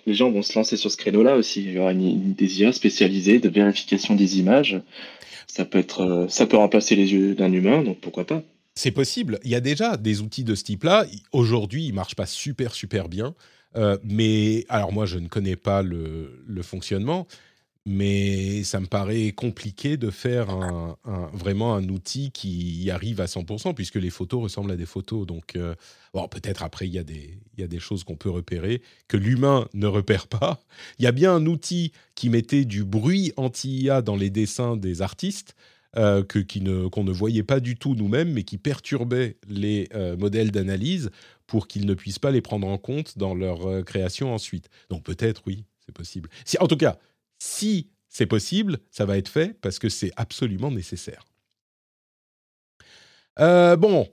les 0.06 0.14
gens 0.14 0.30
vont 0.30 0.42
se 0.42 0.58
lancer 0.58 0.76
sur 0.76 0.90
ce 0.90 0.96
créneau-là 0.96 1.36
aussi. 1.36 1.62
Il 1.62 1.72
y 1.72 1.78
aura 1.78 1.92
une, 1.92 2.34
des 2.34 2.60
IA 2.60 2.72
spécialisées 2.72 3.38
de 3.38 3.48
vérification 3.48 4.14
des 4.14 4.38
images. 4.38 4.80
Ça 5.46 5.64
peut 5.64 5.78
être, 5.78 6.00
euh, 6.02 6.28
ça 6.28 6.46
peut 6.46 6.56
remplacer 6.56 6.94
les 6.94 7.12
yeux 7.12 7.34
d'un 7.34 7.52
humain, 7.52 7.82
donc 7.82 7.98
pourquoi 8.00 8.26
pas. 8.26 8.42
C'est 8.74 8.92
possible. 8.92 9.40
Il 9.44 9.50
y 9.50 9.56
a 9.56 9.60
déjà 9.60 9.96
des 9.96 10.20
outils 10.20 10.44
de 10.44 10.54
ce 10.54 10.64
type-là. 10.64 11.06
Aujourd'hui, 11.32 11.86
ils 11.86 11.92
marchent 11.92 12.14
pas 12.14 12.26
super, 12.26 12.74
super 12.74 13.08
bien. 13.08 13.34
Euh, 13.76 13.98
mais 14.02 14.64
alors 14.68 14.92
moi, 14.92 15.06
je 15.06 15.18
ne 15.18 15.28
connais 15.28 15.56
pas 15.56 15.82
le 15.82 16.62
fonctionnement, 16.62 17.26
mais 17.86 18.62
ça 18.64 18.78
me 18.80 18.86
paraît 18.86 19.32
compliqué 19.32 19.96
de 19.96 20.10
faire 20.10 20.48
vraiment 21.32 21.74
un 21.74 21.88
outil 21.88 22.30
qui 22.30 22.90
arrive 22.90 23.20
à 23.20 23.26
100%, 23.26 23.74
puisque 23.74 23.96
les 23.96 24.10
photos 24.10 24.42
ressemblent 24.42 24.72
à 24.72 24.76
des 24.76 24.86
photos. 24.86 25.26
Donc, 25.26 25.56
euh, 25.56 25.74
bon, 26.12 26.28
peut-être 26.28 26.62
après, 26.62 26.86
il 26.86 26.94
y, 26.94 26.98
a 26.98 27.02
des, 27.02 27.78
choses 27.78 28.04
qu'on 28.04 28.16
peut 28.16 28.30
repérer, 28.30 28.82
que 29.08 29.16
l'humain 29.16 29.66
ne 29.74 29.86
repère 29.86 30.26
pas. 30.26 30.62
Il 30.98 31.04
y 31.04 31.08
a 31.08 31.12
bien 31.12 31.34
un 31.34 31.46
outil 31.46 31.92
qui 32.14 32.28
mettait 32.28 32.64
du 32.64 32.84
bruit 32.84 33.32
anti-IA 33.36 34.02
dans 34.02 34.16
les 34.16 34.30
dessins 34.30 34.76
des 34.76 35.02
artistes, 35.02 35.56
euh, 35.96 36.22
que, 36.22 36.38
qu'on 36.88 37.04
ne 37.04 37.12
voyait 37.12 37.42
pas 37.42 37.58
du 37.58 37.76
tout 37.76 37.94
nous-mêmes, 37.94 38.32
mais 38.32 38.44
qui 38.44 38.58
perturbait 38.58 39.38
les 39.48 39.88
euh, 39.94 40.16
modèles 40.16 40.52
d'analyse 40.52 41.10
pour 41.46 41.66
qu'ils 41.66 41.86
ne 41.86 41.94
puissent 41.94 42.20
pas 42.20 42.30
les 42.30 42.42
prendre 42.42 42.68
en 42.68 42.78
compte 42.78 43.18
dans 43.18 43.34
leur 43.34 43.84
création 43.84 44.32
ensuite. 44.32 44.68
Donc 44.88 45.02
peut-être, 45.02 45.42
oui, 45.46 45.64
c'est 45.84 45.92
possible. 45.92 46.28
Si, 46.44 46.56
en 46.60 46.68
tout 46.68 46.76
cas, 46.76 46.96
si 47.40 47.90
c'est 48.08 48.26
possible, 48.26 48.78
ça 48.90 49.04
va 49.04 49.18
être 49.18 49.28
fait 49.28 49.58
parce 49.60 49.80
que 49.80 49.88
c'est 49.88 50.12
absolument 50.16 50.70
nécessaire. 50.70 51.24
Euh, 53.40 53.76
bon, 53.76 54.08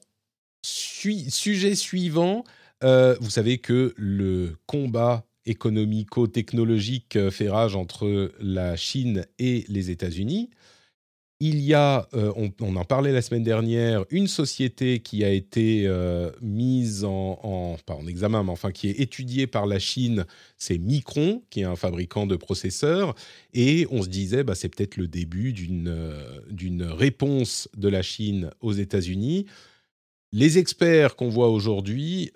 sujet 0.61 1.75
suivant. 1.75 2.43
Euh, 2.84 3.15
vous 3.19 3.30
savez 3.30 3.57
que 3.57 3.93
le 3.97 4.55
combat 4.65 5.25
économico-technologique 5.45 7.15
euh, 7.15 7.32
fait 7.32 7.49
rage 7.49 7.75
entre 7.75 8.32
la 8.39 8.75
Chine 8.75 9.25
et 9.39 9.65
les 9.67 9.89
États-Unis. 9.89 10.49
Il 11.39 11.59
y 11.61 11.75
a, 11.75 12.07
euh, 12.15 12.33
on, 12.35 12.75
en 12.75 12.83
parlait 12.83 13.11
la 13.11 13.21
semaine 13.21 13.43
dernière, 13.43 14.05
une 14.09 14.27
société 14.27 15.01
qui 15.01 15.23
a 15.23 15.29
été 15.29 15.83
euh, 15.85 16.31
mise 16.41 17.03
en, 17.03 17.39
en- 17.43 18.07
examen, 18.07 18.43
mais 18.43 18.49
enfin 18.49 18.71
qui 18.71 18.88
est 18.89 18.99
étudiée 18.99 19.45
par 19.45 19.67
la 19.67 19.77
Chine, 19.77 20.25
c'est 20.57 20.79
Micron, 20.79 21.43
qui 21.51 21.59
est 21.59 21.65
un 21.65 21.75
fabricant 21.75 22.25
de 22.25 22.35
processeurs, 22.35 23.13
et 23.53 23.85
on 23.91 24.01
se 24.01 24.07
disait, 24.07 24.43
bah, 24.43 24.55
c'est 24.55 24.69
peut-être 24.69 24.97
le 24.97 25.07
début 25.07 25.53
d'une 25.53 25.89
euh, 25.89 26.41
d'une 26.49 26.83
réponse 26.83 27.69
de 27.77 27.88
la 27.88 28.01
Chine 28.01 28.49
aux 28.61 28.73
États-Unis. 28.73 29.45
Les 30.31 30.57
experts 30.57 31.15
qu'on 31.15 31.29
voit 31.29 31.49
aujourd'hui 31.49 32.31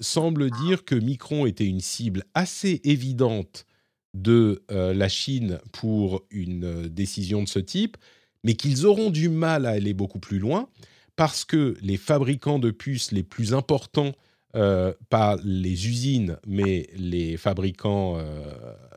semblent 0.00 0.50
dire 0.50 0.84
que 0.86 0.94
Micron 0.94 1.44
était 1.44 1.66
une 1.66 1.80
cible 1.80 2.24
assez 2.32 2.80
évidente 2.84 3.66
de 4.14 4.62
la 4.70 5.08
Chine 5.10 5.58
pour 5.70 6.24
une 6.30 6.88
décision 6.88 7.42
de 7.42 7.48
ce 7.48 7.58
type, 7.58 7.98
mais 8.44 8.54
qu'ils 8.54 8.86
auront 8.86 9.10
du 9.10 9.28
mal 9.28 9.66
à 9.66 9.70
aller 9.70 9.94
beaucoup 9.94 10.20
plus 10.20 10.38
loin 10.38 10.68
parce 11.16 11.44
que 11.44 11.76
les 11.80 11.96
fabricants 11.96 12.58
de 12.58 12.70
puces 12.70 13.12
les 13.12 13.22
plus 13.22 13.54
importants, 13.54 14.12
euh, 14.56 14.92
pas 15.10 15.36
les 15.44 15.88
usines, 15.88 16.38
mais 16.46 16.88
les 16.96 17.36
fabricants, 17.36 18.16
euh, 18.18 18.52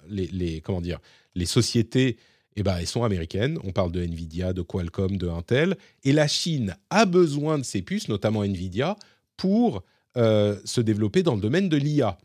les, 0.10 0.62
comment 0.62 0.82
dire, 0.82 1.00
les 1.36 1.46
sociétés, 1.46 2.18
eh 2.56 2.64
ben, 2.64 2.78
elles 2.78 2.88
sont 2.88 3.04
américaines. 3.04 3.60
On 3.64 3.72
parle 3.72 3.92
de 3.92 4.02
Nvidia, 4.02 4.54
de 4.54 4.62
Qualcomm, 4.62 5.18
de 5.18 5.28
Intel, 5.28 5.78
et 6.04 6.12
la 6.12 6.28
Chine 6.28 6.76
a 6.90 7.06
besoin 7.06 7.60
de 7.60 7.64
ces 7.64 7.82
puces, 7.82 8.10
notamment 8.10 8.44
Nvidia, 8.44 8.96
pour 9.36 9.84
euh, 10.18 10.60
se 10.66 10.82
développer 10.82 11.22
dans 11.22 11.36
le 11.36 11.42
domaine 11.42 11.70
de 11.70 11.78
l'IA. 11.78 12.18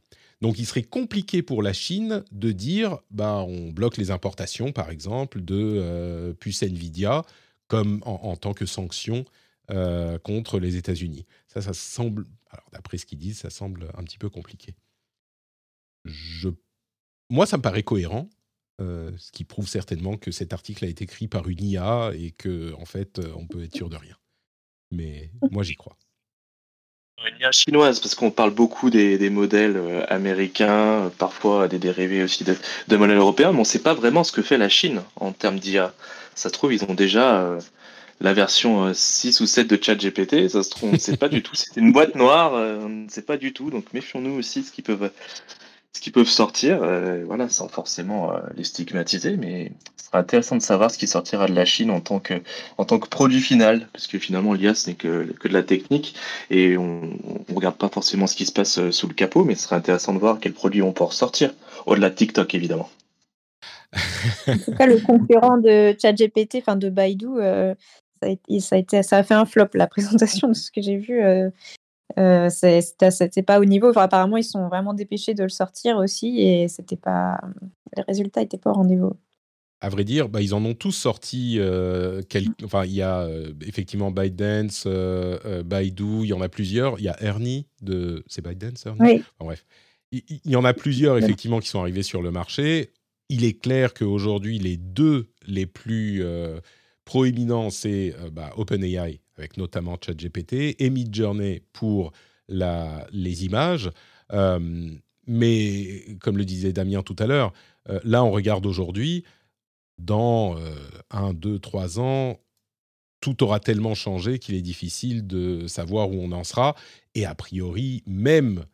Donc 0.42 0.58
il 0.58 0.66
serait 0.66 0.82
compliqué 0.82 1.40
pour 1.40 1.62
la 1.62 1.72
Chine 1.72 2.24
de 2.32 2.50
dire 2.50 2.98
bah, 3.12 3.44
on 3.46 3.70
bloque 3.70 3.96
les 3.96 4.10
importations, 4.10 4.72
par 4.72 4.90
exemple, 4.90 5.40
de 5.40 5.56
euh, 5.56 6.34
puces 6.34 6.64
Nvidia 6.64 7.22
comme 7.68 8.02
en, 8.04 8.36
tant 8.36 8.52
que 8.52 8.66
sanction 8.66 9.24
euh, 9.70 10.18
contre 10.18 10.58
les 10.58 10.76
États-Unis. 10.76 11.24
Ça, 11.46 11.62
ça 11.62 11.72
semble, 11.72 12.26
alors 12.50 12.68
d'après 12.72 12.98
ce 12.98 13.06
qu'ils 13.06 13.18
disent, 13.18 13.38
ça 13.38 13.50
semble 13.50 13.88
un 13.96 14.02
petit 14.02 14.18
peu 14.18 14.28
compliqué. 14.28 14.74
Moi, 17.30 17.46
ça 17.46 17.56
me 17.56 17.62
paraît 17.62 17.84
cohérent, 17.84 18.28
euh, 18.80 19.12
ce 19.16 19.30
qui 19.30 19.44
prouve 19.44 19.68
certainement 19.68 20.18
que 20.18 20.32
cet 20.32 20.52
article 20.52 20.84
a 20.84 20.88
été 20.88 21.04
écrit 21.04 21.28
par 21.28 21.48
une 21.48 21.62
IA 21.62 22.10
et 22.14 22.32
que 22.32 22.74
en 22.74 22.84
fait, 22.84 23.20
on 23.36 23.46
peut 23.46 23.62
être 23.62 23.76
sûr 23.76 23.88
de 23.88 23.96
rien. 23.96 24.16
Mais 24.90 25.30
moi, 25.52 25.62
j'y 25.62 25.76
crois. 25.76 25.96
Une 27.18 27.38
IA 27.40 27.52
chinoise, 27.52 28.00
parce 28.00 28.16
qu'on 28.16 28.32
parle 28.32 28.50
beaucoup 28.50 28.90
des, 28.90 29.30
modèles 29.30 29.76
euh, 29.76 30.04
américains, 30.08 31.10
parfois 31.18 31.68
des 31.68 31.78
dérivés 31.78 32.24
aussi 32.24 32.42
de, 32.42 32.56
modèles 32.96 33.18
européens, 33.18 33.52
mais 33.52 33.58
on 33.58 33.60
ne 33.60 33.66
sait 33.66 33.78
pas 33.78 33.94
vraiment 33.94 34.24
ce 34.24 34.32
que 34.32 34.42
fait 34.42 34.58
la 34.58 34.68
Chine 34.68 35.02
en 35.16 35.30
termes 35.30 35.60
d'IA. 35.60 35.94
Ça 36.34 36.48
se 36.48 36.52
trouve, 36.52 36.74
ils 36.74 36.82
ont 36.84 36.94
déjà 36.94 37.42
euh, 37.42 37.60
la 38.20 38.34
version 38.34 38.92
6 38.92 39.40
euh, 39.40 39.44
ou 39.44 39.46
7 39.46 39.68
de 39.68 39.78
ChatGPT, 39.80 40.48
ça 40.48 40.64
se 40.64 40.70
trouve, 40.70 40.90
on 40.90 40.94
ne 40.94 40.98
sait 40.98 41.16
pas 41.16 41.28
du 41.28 41.42
tout. 41.42 41.54
C'est 41.54 41.76
une 41.76 41.92
boîte 41.92 42.16
noire, 42.16 42.54
on 42.54 42.88
ne 42.88 43.08
sait 43.08 43.22
pas 43.22 43.36
du 43.36 43.52
tout, 43.52 43.70
donc 43.70 43.92
méfions-nous 43.92 44.38
aussi 44.38 44.64
ce 44.64 44.72
qu'ils 44.72 44.84
peuvent 44.84 45.12
ce 45.94 46.00
qui 46.00 46.10
peuvent 46.10 46.28
sortir, 46.28 46.82
euh, 46.82 47.22
voilà, 47.26 47.48
sans 47.48 47.68
forcément 47.68 48.32
euh, 48.32 48.40
les 48.56 48.64
stigmatiser, 48.64 49.36
mais 49.36 49.72
ce 49.96 50.06
sera 50.06 50.18
intéressant 50.18 50.56
de 50.56 50.62
savoir 50.62 50.90
ce 50.90 50.96
qui 50.96 51.06
sortira 51.06 51.46
de 51.46 51.54
la 51.54 51.66
Chine 51.66 51.90
en 51.90 52.00
tant 52.00 52.18
que, 52.18 52.34
en 52.78 52.84
tant 52.84 52.98
que 52.98 53.08
produit 53.08 53.40
final, 53.40 53.88
parce 53.92 54.06
que 54.06 54.18
finalement 54.18 54.54
l'IA 54.54 54.74
ce 54.74 54.88
n'est 54.88 54.96
que, 54.96 55.24
que 55.38 55.48
de 55.48 55.52
la 55.52 55.62
technique 55.62 56.14
et 56.50 56.78
on 56.78 57.02
ne 57.02 57.54
regarde 57.54 57.76
pas 57.76 57.90
forcément 57.90 58.26
ce 58.26 58.36
qui 58.36 58.46
se 58.46 58.52
passe 58.52 58.78
euh, 58.78 58.90
sous 58.90 59.06
le 59.06 59.14
capot, 59.14 59.44
mais 59.44 59.54
ce 59.54 59.64
serait 59.64 59.76
intéressant 59.76 60.14
de 60.14 60.18
voir 60.18 60.40
quels 60.40 60.54
produits 60.54 60.82
on 60.82 60.92
peut 60.92 61.04
ressortir, 61.04 61.52
au-delà 61.84 62.08
de 62.08 62.14
TikTok 62.14 62.54
évidemment. 62.54 62.88
en 64.46 64.56
tout 64.56 64.74
cas, 64.74 64.86
le 64.86 64.98
concurrent 64.98 65.58
de 65.58 65.94
ChatGPT, 66.00 66.56
enfin 66.56 66.76
de 66.76 66.88
Baidu, 66.88 67.28
ça, 68.60 68.76
a, 68.76 69.02
ça 69.02 69.16
a 69.18 69.22
fait 69.22 69.34
un 69.34 69.44
flop 69.44 69.68
la 69.74 69.86
présentation 69.86 70.48
de 70.48 70.54
ce 70.54 70.70
que 70.70 70.80
j'ai 70.80 70.96
vu. 70.96 71.22
Euh, 72.18 72.48
c'était 72.50 73.42
pas 73.42 73.60
au 73.60 73.64
niveau. 73.64 73.96
apparemment, 73.96 74.36
ils 74.36 74.44
sont 74.44 74.68
vraiment 74.68 74.94
dépêchés 74.94 75.34
de 75.34 75.42
le 75.42 75.48
sortir 75.48 75.96
aussi 75.96 76.40
et 76.40 76.68
c'était 76.68 76.96
pas. 76.96 77.40
Les 77.96 78.02
résultats 78.02 78.40
n'étaient 78.40 78.58
pas 78.58 78.70
au 78.70 78.74
rendez-vous. 78.74 79.16
À 79.82 79.88
vrai 79.88 80.04
dire, 80.04 80.28
bah, 80.28 80.40
ils 80.40 80.54
en 80.54 80.64
ont 80.64 80.74
tous 80.74 80.92
sorti. 80.92 81.56
Euh, 81.58 82.22
enfin, 82.62 82.84
il 82.84 82.92
y 82.92 83.02
a 83.02 83.22
euh, 83.22 83.52
effectivement 83.66 84.12
ByteDance, 84.12 84.84
euh, 84.86 85.64
Baidu, 85.64 86.20
il 86.22 86.26
y 86.26 86.32
en 86.32 86.40
a 86.40 86.48
plusieurs. 86.48 87.00
Il 87.00 87.02
y 87.02 87.08
a 87.08 87.20
Ernie 87.20 87.66
de. 87.80 88.22
C'est 88.28 88.46
ByteDance, 88.46 88.86
Ernie? 88.86 89.00
Oui. 89.00 89.22
bref. 89.40 89.66
Il, 90.12 90.40
y 90.44 90.54
en 90.54 90.64
a 90.64 90.72
plusieurs 90.72 91.18
effectivement 91.18 91.58
qui 91.58 91.68
sont 91.68 91.80
arrivés 91.80 92.04
sur 92.04 92.22
le 92.22 92.30
marché. 92.30 92.92
Il 93.28 93.44
est 93.44 93.58
clair 93.58 93.92
qu'aujourd'hui, 93.92 94.58
les 94.58 94.76
deux 94.76 95.32
les 95.48 95.66
plus 95.66 96.22
proéminents, 97.04 97.70
c'est 97.70 98.14
bah, 98.30 98.52
OpenAI 98.56 99.21
avec 99.36 99.56
notamment 99.56 99.96
ChatGPT 100.00 100.76
et 100.78 100.90
Midjourney 100.90 101.62
pour 101.72 102.12
les 102.48 103.44
images. 103.44 103.90
Euh, 104.32 104.90
mais 105.26 106.16
comme 106.20 106.36
le 106.36 106.44
disait 106.44 106.72
Damien 106.72 107.02
tout 107.02 107.16
à 107.18 107.26
l'heure, 107.26 107.52
euh, 107.88 108.00
là 108.04 108.24
on 108.24 108.30
regarde 108.30 108.66
aujourd'hui, 108.66 109.24
dans 109.98 110.56
euh, 110.56 110.74
un, 111.10 111.32
deux, 111.32 111.58
trois 111.58 112.00
ans, 112.00 112.40
tout 113.20 113.42
aura 113.44 113.60
tellement 113.60 113.94
changé 113.94 114.38
qu'il 114.38 114.56
est 114.56 114.62
difficile 114.62 115.26
de 115.26 115.68
savoir 115.68 116.10
où 116.10 116.14
on 116.14 116.32
en 116.32 116.42
sera. 116.42 116.74
Et 117.14 117.24
a 117.24 117.34
priori, 117.34 118.02
même 118.06 118.64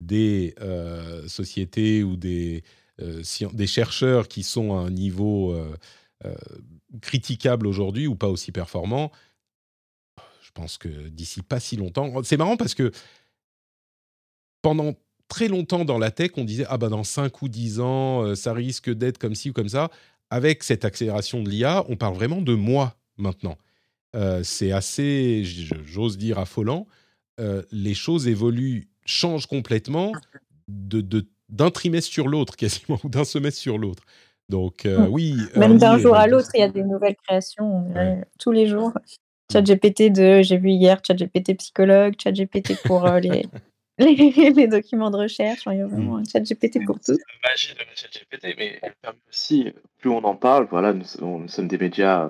des 0.00 0.54
sociétés 1.26 2.02
ou 2.02 2.16
des, 2.16 2.64
des 2.98 3.66
chercheurs 3.66 4.26
qui 4.26 4.42
sont 4.42 4.72
à 4.72 4.78
un 4.78 4.90
niveau 4.90 5.54
critiquable 7.02 7.66
aujourd'hui 7.66 8.06
ou 8.06 8.16
pas 8.16 8.28
aussi 8.28 8.52
performant, 8.52 9.12
je 10.50 10.60
pense 10.60 10.78
que 10.78 10.88
d'ici 11.08 11.42
pas 11.42 11.60
si 11.60 11.76
longtemps. 11.76 12.22
C'est 12.24 12.36
marrant 12.36 12.56
parce 12.56 12.74
que 12.74 12.90
pendant 14.62 14.94
très 15.28 15.46
longtemps 15.46 15.84
dans 15.84 15.98
la 15.98 16.10
tech, 16.10 16.32
on 16.36 16.44
disait 16.44 16.66
ah 16.68 16.76
bah 16.76 16.88
dans 16.88 17.04
5 17.04 17.40
ou 17.42 17.48
10 17.48 17.80
ans, 17.80 18.24
euh, 18.24 18.34
ça 18.34 18.52
risque 18.52 18.90
d'être 18.90 19.18
comme 19.18 19.34
ci 19.34 19.50
ou 19.50 19.52
comme 19.52 19.68
ça. 19.68 19.90
Avec 20.28 20.64
cette 20.64 20.84
accélération 20.84 21.42
de 21.42 21.48
l'IA, 21.48 21.84
on 21.88 21.96
parle 21.96 22.14
vraiment 22.14 22.42
de 22.42 22.54
mois 22.54 22.96
maintenant. 23.16 23.56
Euh, 24.16 24.42
c'est 24.42 24.72
assez, 24.72 25.44
j'ose 25.44 26.18
dire, 26.18 26.38
affolant. 26.38 26.86
Euh, 27.38 27.62
les 27.70 27.94
choses 27.94 28.26
évoluent, 28.26 28.88
changent 29.06 29.46
complètement 29.46 30.12
de, 30.66 31.26
d'un 31.48 31.70
trimestre 31.70 32.10
sur 32.10 32.26
l'autre, 32.26 32.56
quasiment, 32.56 32.98
ou 33.04 33.08
d'un 33.08 33.24
semestre 33.24 33.60
sur 33.60 33.78
l'autre. 33.78 34.02
Donc, 34.48 34.84
mmh. 34.84 35.06
oui. 35.10 35.36
Même 35.54 35.78
d'un 35.78 35.96
jour 35.98 36.16
à 36.16 36.26
l'autre, 36.26 36.48
il 36.54 36.60
y 36.60 36.64
a 36.64 36.68
des 36.68 36.82
nouvelles 36.82 37.16
créations 37.24 37.92
tous 38.38 38.50
les 38.50 38.66
jours. 38.66 38.92
ChatGPT 39.50 40.12
de, 40.12 40.42
j'ai 40.42 40.56
vu 40.56 40.70
hier, 40.70 41.00
ChatGPT 41.06 41.56
psychologue, 41.58 42.14
ChatGPT 42.22 42.82
pour 42.84 43.06
euh, 43.06 43.20
les, 43.20 43.42
les, 43.98 44.66
documents 44.66 45.10
de 45.10 45.16
recherche. 45.16 45.62
Il 45.66 45.78
y 45.78 45.80
a 45.80 45.86
vraiment 45.86 46.18
un 46.18 46.24
ChatGPT 46.24 46.84
pour 46.84 46.96
tout. 46.96 47.14
C'est 47.14 47.18
la 47.18 47.50
magie 47.50 47.74
de 47.74 47.80
ChatGPT, 47.94 48.56
mais 48.58 48.78
elle 48.82 48.94
permet 49.02 49.18
aussi, 49.28 49.72
plus 49.98 50.10
on 50.10 50.24
en 50.24 50.36
parle, 50.36 50.66
voilà, 50.70 50.92
nous, 50.92 51.48
sommes 51.48 51.68
des 51.68 51.78
médias 51.78 52.26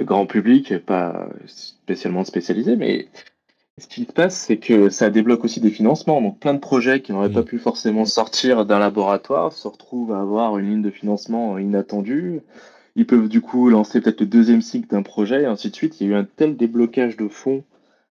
euh, 0.00 0.04
grand 0.04 0.26
public, 0.26 0.78
pas 0.78 1.28
spécialement 1.46 2.24
spécialisés, 2.24 2.76
mais 2.76 3.08
ce 3.78 3.86
qui 3.86 4.04
se 4.04 4.12
passe, 4.12 4.36
c'est 4.36 4.58
que 4.58 4.90
ça 4.90 5.10
débloque 5.10 5.44
aussi 5.44 5.60
des 5.60 5.70
financements. 5.70 6.20
Donc 6.20 6.38
plein 6.38 6.54
de 6.54 6.60
projets 6.60 7.00
qui 7.00 7.12
n'auraient 7.12 7.32
pas 7.32 7.42
pu 7.42 7.58
forcément 7.58 8.04
sortir 8.04 8.66
d'un 8.66 8.78
laboratoire 8.78 9.52
se 9.52 9.66
retrouvent 9.66 10.12
à 10.12 10.20
avoir 10.20 10.58
une 10.58 10.70
ligne 10.70 10.82
de 10.82 10.90
financement 10.90 11.58
inattendue. 11.58 12.42
Ils 12.96 13.06
peuvent 13.06 13.28
du 13.28 13.40
coup 13.40 13.68
lancer 13.68 14.00
peut-être 14.00 14.20
le 14.20 14.26
deuxième 14.26 14.62
cycle 14.62 14.88
d'un 14.88 15.02
projet 15.02 15.42
et 15.42 15.46
ainsi 15.46 15.70
de 15.70 15.74
suite. 15.74 16.00
Il 16.00 16.06
y 16.06 16.10
a 16.10 16.12
eu 16.14 16.18
un 16.18 16.24
tel 16.24 16.56
déblocage 16.56 17.16
de 17.16 17.28
fonds 17.28 17.64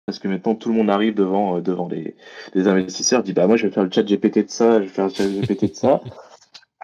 parce 0.06 0.18
que 0.18 0.28
maintenant 0.28 0.54
tout 0.54 0.70
le 0.70 0.74
monde 0.74 0.90
arrive 0.90 1.14
devant, 1.14 1.58
euh, 1.58 1.60
devant 1.60 1.88
les, 1.88 2.16
les, 2.54 2.66
investisseurs, 2.66 3.22
dit 3.22 3.32
bah 3.32 3.46
moi 3.46 3.56
je 3.56 3.66
vais 3.66 3.72
faire 3.72 3.84
le 3.84 3.90
chat 3.90 4.02
GPT 4.02 4.38
de 4.38 4.50
ça, 4.50 4.80
je 4.80 4.86
vais 4.86 4.88
faire 4.88 5.06
le 5.06 5.12
chat 5.12 5.28
GPT 5.28 5.70
de 5.70 5.74
ça. 5.74 6.00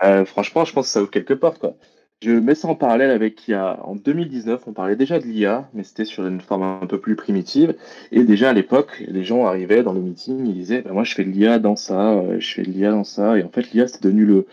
Euh, 0.05 0.27
franchement, 0.27 0.67
je 0.67 0.75
pense 0.75 0.89
que 0.89 0.93
ça 0.93 1.01
vaut 1.01 1.07
quelque 1.07 1.33
part 1.33 1.59
quoi. 1.59 1.75
Je 2.23 2.31
mets 2.31 2.55
ça 2.55 2.69
en 2.69 2.75
parallèle 2.75 3.11
avec 3.11 3.47
il 3.47 3.51
y 3.51 3.55
a 3.55 3.79
en 3.85 3.95
2019, 3.95 4.63
on 4.67 4.73
parlait 4.73 4.97
déjà 4.97 5.19
de 5.19 5.27
l'IA, 5.27 5.69
mais 5.75 5.85
c'était 5.85 6.07
sur 6.07 6.27
une 6.27 6.41
forme 6.41 6.63
un 6.63 6.87
peu 6.87 6.99
plus 6.99 7.15
primitive. 7.15 7.77
Et 8.11 8.25
déjà 8.25 8.51
à 8.51 8.53
l'époque, 8.55 9.05
les 9.07 9.23
gens 9.23 9.45
arrivaient 9.45 9.83
dans 9.83 9.93
les 9.93 10.01
meetings, 10.01 10.47
ils 10.47 10.55
disaient 10.55 10.81
bah, 10.81 10.93
moi 10.93 11.05
je 11.05 11.15
fais 11.15 11.25
de 11.25 11.31
l'IA 11.31 11.59
dans 11.59 11.77
ça, 11.77 12.13
euh, 12.13 12.41
je 12.41 12.55
fais 12.55 12.63
de 12.63 12.71
l'IA 12.71 12.91
dans 12.91 13.05
ça. 13.05 13.39
Et 13.39 13.43
en 13.43 13.51
fait, 13.51 13.71
l'IA 13.71 13.87
c'est 13.87 14.03
devenu 14.03 14.25
le, 14.25 14.47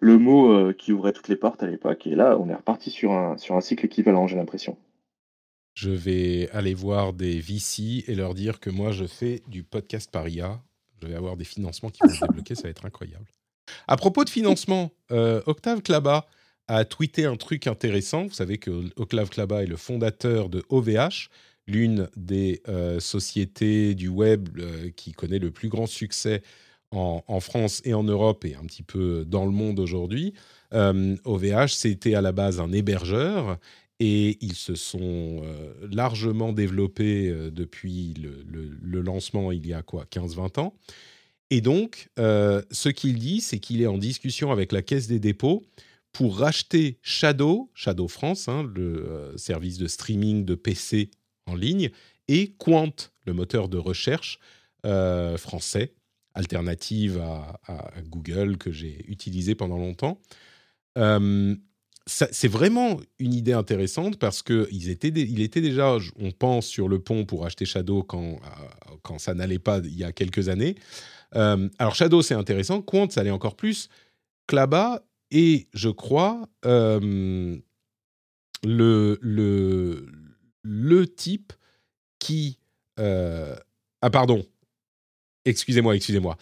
le 0.00 0.18
mot 0.18 0.52
euh, 0.52 0.74
qui 0.76 0.92
ouvrait 0.92 1.12
toutes 1.12 1.28
les 1.28 1.36
portes 1.36 1.62
à 1.62 1.68
l'époque. 1.68 2.04
Et 2.08 2.16
là, 2.16 2.36
on 2.36 2.48
est 2.48 2.54
reparti 2.54 2.90
sur 2.90 3.12
un, 3.12 3.38
sur 3.38 3.54
un 3.54 3.60
cycle 3.60 3.86
équivalent, 3.86 4.26
j'ai 4.26 4.36
l'impression. 4.36 4.76
Je 5.74 5.90
vais 5.90 6.50
aller 6.52 6.74
voir 6.74 7.12
des 7.12 7.38
VC 7.38 8.04
et 8.08 8.16
leur 8.16 8.34
dire 8.34 8.58
que 8.58 8.70
moi 8.70 8.90
je 8.90 9.04
fais 9.04 9.42
du 9.46 9.62
podcast 9.62 10.10
par 10.10 10.28
IA. 10.28 10.60
Je 11.00 11.06
vais 11.06 11.14
avoir 11.14 11.36
des 11.36 11.44
financements 11.44 11.90
qui 11.90 12.00
vont 12.02 12.12
se 12.12 12.26
débloquer, 12.26 12.56
ça 12.56 12.64
va 12.64 12.70
être 12.70 12.84
incroyable. 12.84 13.26
À 13.86 13.96
propos 13.96 14.24
de 14.24 14.30
financement, 14.30 14.90
euh, 15.12 15.40
Octave 15.46 15.82
Klaba 15.82 16.26
a 16.68 16.84
tweeté 16.84 17.24
un 17.24 17.36
truc 17.36 17.66
intéressant. 17.66 18.26
Vous 18.26 18.34
savez 18.34 18.58
que 18.58 18.70
Octave 18.96 19.30
Klaba 19.30 19.62
est 19.62 19.66
le 19.66 19.76
fondateur 19.76 20.50
de 20.50 20.62
OVH, 20.68 21.30
l'une 21.66 22.08
des 22.16 22.62
euh, 22.68 23.00
sociétés 23.00 23.94
du 23.94 24.08
web 24.08 24.48
euh, 24.58 24.90
qui 24.94 25.12
connaît 25.12 25.38
le 25.38 25.50
plus 25.50 25.68
grand 25.68 25.86
succès 25.86 26.42
en, 26.90 27.40
France 27.40 27.82
et 27.84 27.92
en 27.92 28.02
Europe 28.02 28.46
et 28.46 28.54
un 28.54 28.64
petit 28.64 28.82
peu 28.82 29.26
dans 29.26 29.44
le 29.44 29.50
monde 29.50 29.78
aujourd'hui. 29.78 30.32
OVH, 30.72 30.74
euh, 30.74 31.66
c'était 31.68 32.14
à 32.14 32.22
la 32.22 32.32
base 32.32 32.60
un 32.60 32.72
hébergeur 32.72 33.58
et 34.00 34.38
ils 34.40 34.54
se 34.54 34.74
sont 34.74 35.42
largement 35.90 36.54
développés 36.54 37.30
depuis 37.52 38.14
le, 38.14 38.42
le, 38.80 39.00
lancement 39.02 39.52
il 39.52 39.66
y 39.66 39.74
a 39.74 39.82
quoi 39.82 40.06
15-20 40.10 40.60
ans. 40.60 40.74
Et 41.50 41.60
donc, 41.60 42.08
ce 42.16 42.88
qu'il 42.88 43.18
dit, 43.18 43.42
c'est 43.42 43.58
qu'il 43.58 43.82
est 43.82 43.86
en 43.86 43.98
discussion 43.98 44.50
avec 44.50 44.72
la 44.72 44.80
Caisse 44.80 45.08
des 45.08 45.18
dépôts 45.18 45.64
pour 46.12 46.38
racheter 46.38 46.98
Shadow, 47.02 47.70
Shadow 47.74 48.08
France, 48.08 48.48
hein, 48.48 48.68
le 48.74 49.06
euh, 49.06 49.36
service 49.36 49.78
de 49.78 49.86
streaming 49.86 50.44
de 50.44 50.54
PC 50.54 51.10
en 51.46 51.54
ligne, 51.54 51.90
et 52.28 52.54
Quant, 52.58 52.92
le 53.24 53.32
moteur 53.32 53.68
de 53.68 53.78
recherche 53.78 54.38
euh, 54.84 55.36
français, 55.36 55.94
alternative 56.34 57.20
à, 57.20 57.60
Google 58.06 58.58
que 58.58 58.70
j'ai 58.70 59.04
utilisé 59.08 59.54
pendant 59.54 59.78
longtemps. 59.78 60.20
Euh, 60.96 61.54
c'est 62.06 62.48
vraiment 62.48 62.98
une 63.18 63.34
idée 63.34 63.52
intéressante 63.52 64.18
parce 64.18 64.42
qu'il 64.42 64.88
était, 64.88 65.10
déjà, 65.10 65.98
on 66.18 66.30
pense, 66.30 66.66
sur 66.66 66.88
le 66.88 67.00
pont 67.00 67.26
pour 67.26 67.44
acheter 67.44 67.66
Shadow 67.66 68.02
quand, 68.02 68.40
quand 69.02 69.18
ça 69.18 69.34
n'allait 69.34 69.58
pas 69.58 69.80
il 69.84 69.94
y 69.94 70.04
a 70.04 70.12
quelques 70.12 70.48
années. 70.48 70.76
alors 71.32 71.94
Shadow, 71.94 72.22
c'est 72.22 72.34
intéressant. 72.34 72.80
Quant, 72.80 73.10
ça 73.10 73.20
allait 73.20 73.30
encore 73.30 73.56
plus. 73.56 73.90
Klaba 74.46 75.02
et 75.30 75.68
je 75.74 75.88
crois 75.88 76.48
le, 76.64 77.60
le, 78.64 80.06
le 80.62 81.06
type 81.06 81.52
qui... 82.18 82.58
ah 82.98 84.10
pardon, 84.10 84.44
excusez-moi, 85.44 85.96
excusez-moi. 85.96 86.36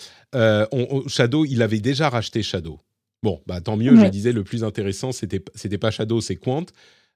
Shadow, 1.07 1.45
il 1.45 1.63
avait 1.63 1.81
déjà 1.81 2.09
racheté 2.09 2.43
Shadow. 2.43 2.81
Bon, 3.23 3.43
bah 3.47 3.61
tant 3.61 3.77
mieux. 3.77 3.97
Je 3.97 4.07
disais 4.11 4.33
le 4.33 4.45
plus 4.45 4.63
intéressant, 4.63 5.11
c'était 5.13 5.43
c'était 5.55 5.79
pas 5.79 5.91
Shadow, 5.91 6.21
c'est 6.21 6.37
Quant. 6.37 6.67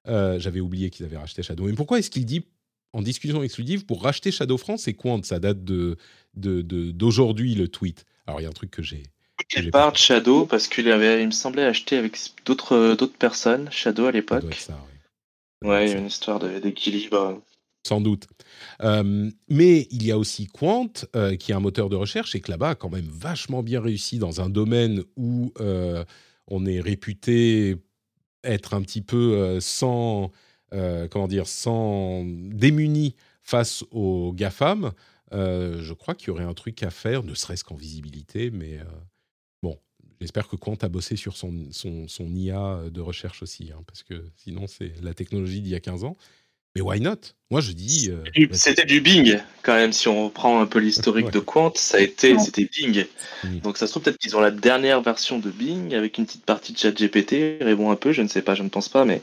J'avais 0.06 0.60
oublié 0.60 0.90
qu'ils 0.90 1.06
avaient 1.06 1.18
racheté 1.18 1.42
Shadow. 1.42 1.66
Mais 1.66 1.74
pourquoi 1.74 1.98
est-ce 1.98 2.10
qu'il 2.10 2.26
dit 2.26 2.44
en 2.92 3.02
discussion 3.02 3.42
exclusive 3.42 3.86
pour 3.86 4.02
racheter 4.02 4.32
Shadow 4.32 4.58
France 4.58 4.82
C'est 4.82 4.94
Quant, 4.94 5.22
ça 5.22 5.38
date 5.38 5.62
de 5.64 5.96
d'aujourd'hui 6.34 7.54
le 7.54 7.68
tweet. 7.68 8.04
Alors 8.26 8.40
il 8.40 8.44
y 8.44 8.46
a 8.46 8.48
un 8.48 8.52
truc 8.52 8.70
que 8.70 8.82
j'ai 8.82 9.04
il 9.57 9.70
part 9.70 9.93
de 9.93 9.97
Shadow 9.97 10.47
parce 10.47 10.68
qu'il 10.68 10.91
avait, 10.91 11.22
il 11.22 11.26
me 11.26 11.32
semblait, 11.32 11.64
acheté 11.64 11.97
avec 11.97 12.16
d'autres 12.45 12.95
d'autres 12.95 13.16
personnes 13.16 13.68
Shadow 13.70 14.07
à 14.07 14.12
l'époque. 14.12 14.68
Ouais, 15.62 15.93
une 15.93 16.07
histoire 16.07 16.38
d'équilibre. 16.38 17.43
Sans 17.86 18.01
doute. 18.01 18.26
Euh, 18.82 19.30
mais 19.49 19.88
il 19.91 20.05
y 20.05 20.11
a 20.11 20.18
aussi 20.18 20.47
Quant, 20.47 20.93
euh, 21.16 21.36
qui 21.36 21.53
est 21.53 21.55
un 21.55 21.61
moteur 21.61 21.88
de 21.88 21.97
recherche, 21.97 22.34
et 22.34 22.41
que 22.41 22.51
là-bas 22.51 22.70
a 22.70 22.74
quand 22.74 22.91
même 22.91 23.09
vachement 23.09 23.62
bien 23.62 23.80
réussi 23.80 24.18
dans 24.18 24.41
un 24.41 24.51
domaine 24.51 25.03
où 25.16 25.53
euh, 25.61 26.05
on 26.47 26.66
est 26.66 26.80
réputé 26.80 27.76
être 28.45 28.74
un 28.74 28.82
petit 28.82 29.03
peu 29.03 29.59
sans, 29.61 30.30
comment 30.70 31.28
dire, 31.28 31.47
sans 31.47 32.24
démuni 32.24 33.14
face 33.43 33.84
aux 33.91 34.32
GAFAM. 34.32 34.93
je 35.30 35.93
crois 35.93 36.14
qu'il 36.14 36.28
y 36.28 36.30
aurait 36.30 36.45
un 36.45 36.55
truc 36.55 36.82
à 36.82 36.88
faire, 36.88 37.22
ne 37.22 37.34
serait-ce 37.34 37.64
qu'en 37.64 37.74
visibilité, 37.74 38.51
mais 38.51 38.78
J'espère 40.20 40.48
que 40.48 40.56
Quant 40.56 40.76
a 40.82 40.88
bossé 40.88 41.16
sur 41.16 41.36
son, 41.36 41.68
son, 41.70 42.06
son 42.08 42.34
IA 42.34 42.90
de 42.90 43.00
recherche 43.00 43.42
aussi, 43.42 43.70
hein, 43.72 43.82
parce 43.86 44.02
que 44.02 44.26
sinon, 44.36 44.66
c'est 44.66 44.92
la 45.02 45.14
technologie 45.14 45.60
d'il 45.60 45.72
y 45.72 45.74
a 45.74 45.80
15 45.80 46.04
ans. 46.04 46.16
Mais 46.76 46.82
why 46.82 47.00
not? 47.00 47.16
Moi, 47.50 47.60
je 47.60 47.72
dis. 47.72 48.10
Euh, 48.10 48.46
c'était 48.52 48.84
du 48.84 49.00
Bing, 49.00 49.40
quand 49.62 49.74
même. 49.74 49.92
Si 49.92 50.06
on 50.06 50.26
reprend 50.26 50.60
un 50.60 50.66
peu 50.66 50.78
l'historique 50.78 51.30
de 51.30 51.40
Quant, 51.40 51.72
ça 51.74 51.98
a 51.98 52.00
été, 52.00 52.38
c'était 52.38 52.68
Bing. 52.72 53.06
Donc, 53.64 53.76
ça 53.76 53.86
se 53.86 53.92
trouve 53.92 54.04
peut-être 54.04 54.18
qu'ils 54.18 54.36
ont 54.36 54.40
la 54.40 54.52
dernière 54.52 55.02
version 55.02 55.40
de 55.40 55.50
Bing 55.50 55.94
avec 55.94 56.18
une 56.18 56.26
petite 56.26 56.44
partie 56.44 56.72
de 56.72 56.78
ChatGPT. 56.78 57.58
Rêvons 57.60 57.90
un 57.90 57.96
peu, 57.96 58.12
je 58.12 58.22
ne 58.22 58.28
sais 58.28 58.42
pas, 58.42 58.54
je 58.54 58.62
ne 58.62 58.68
pense 58.68 58.88
pas, 58.88 59.04
mais 59.04 59.20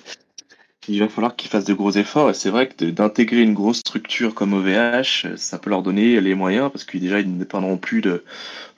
il 0.88 1.00
va 1.00 1.10
falloir 1.10 1.36
qu'ils 1.36 1.50
fassent 1.50 1.66
de 1.66 1.74
gros 1.74 1.92
efforts. 1.92 2.30
Et 2.30 2.34
c'est 2.34 2.50
vrai 2.50 2.70
que 2.70 2.86
d'intégrer 2.86 3.42
une 3.42 3.54
grosse 3.54 3.80
structure 3.80 4.34
comme 4.34 4.54
OVH, 4.54 5.36
ça 5.36 5.58
peut 5.58 5.70
leur 5.70 5.84
donner 5.84 6.22
les 6.22 6.36
moyens 6.36 6.72
parce 6.72 6.84
que 6.84 6.98
déjà, 6.98 7.20
ils 7.20 7.32
ne 7.32 7.40
dépendront 7.40 7.78
plus 7.78 8.02
de, 8.02 8.24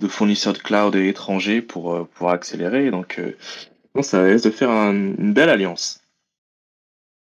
fournisseurs 0.08 0.54
de 0.54 0.60
cloud 0.60 0.96
étrangers 0.96 1.62
pour 1.62 1.94
euh, 1.94 2.04
pouvoir 2.06 2.34
accélérer. 2.34 2.90
Donc, 2.92 3.20
euh, 3.20 3.36
ça 4.02 4.24
risque 4.24 4.46
de 4.46 4.52
faire 4.52 4.70
une 4.70 5.34
belle 5.34 5.50
alliance. 5.50 6.02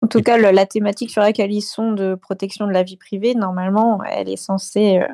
En 0.03 0.07
tout 0.07 0.21
cas, 0.21 0.37
la 0.37 0.65
thématique 0.65 1.11
sur 1.11 1.21
laquelle 1.21 1.51
ils 1.51 1.61
sont 1.61 1.91
de 1.91 2.15
protection 2.15 2.65
de 2.65 2.71
la 2.71 2.81
vie 2.81 2.97
privée, 2.97 3.35
normalement, 3.35 4.03
elle 4.03 4.29
est 4.29 4.35
censée 4.35 4.97
euh, 4.97 5.07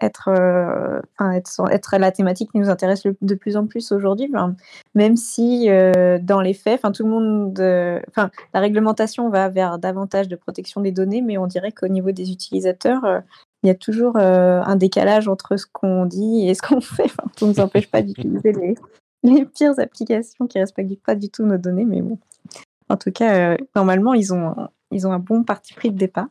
être, 0.00 0.28
euh, 0.28 1.00
être, 1.34 1.70
être, 1.70 1.96
la 1.98 2.12
thématique 2.12 2.50
qui 2.52 2.58
nous 2.58 2.70
intéresse 2.70 3.02
de 3.04 3.34
plus 3.34 3.56
en 3.56 3.66
plus 3.66 3.92
aujourd'hui, 3.92 4.30
même 4.94 5.16
si 5.16 5.68
euh, 5.68 6.18
dans 6.20 6.40
les 6.40 6.54
faits, 6.54 6.82
tout 6.92 7.04
le 7.04 7.10
monde, 7.10 7.58
euh, 7.60 8.00
la 8.16 8.60
réglementation 8.60 9.28
va 9.30 9.48
vers 9.48 9.78
davantage 9.78 10.28
de 10.28 10.36
protection 10.36 10.80
des 10.80 10.92
données, 10.92 11.22
mais 11.22 11.38
on 11.38 11.46
dirait 11.46 11.72
qu'au 11.72 11.88
niveau 11.88 12.12
des 12.12 12.32
utilisateurs, 12.32 13.22
il 13.62 13.66
y 13.66 13.70
a 13.70 13.74
toujours 13.74 14.16
un 14.16 14.76
décalage 14.76 15.28
entre 15.28 15.56
ce 15.56 15.66
qu'on 15.70 16.06
dit 16.06 16.48
et 16.48 16.54
ce 16.54 16.62
qu'on 16.62 16.80
fait. 16.80 17.08
ça 17.08 17.24
ne 17.42 17.46
nous 17.46 17.60
empêche 17.60 17.90
pas 17.90 18.02
d'utiliser 18.02 18.52
les, 18.52 18.74
les, 19.22 19.44
pires 19.44 19.78
applications 19.78 20.46
qui 20.46 20.58
respectent 20.58 21.02
pas 21.04 21.14
du 21.14 21.28
tout 21.28 21.44
nos 21.44 21.58
données, 21.58 21.84
mais 21.84 22.02
bon. 22.02 22.18
En 22.88 22.96
tout 22.96 23.12
cas, 23.12 23.56
normalement, 23.76 24.14
ils 24.14 24.34
ont, 24.34 24.54
ils 24.90 25.06
ont 25.06 25.12
un 25.12 25.20
bon 25.20 25.44
parti 25.44 25.74
pris 25.74 25.90
de 25.90 25.96
départ 25.96 26.26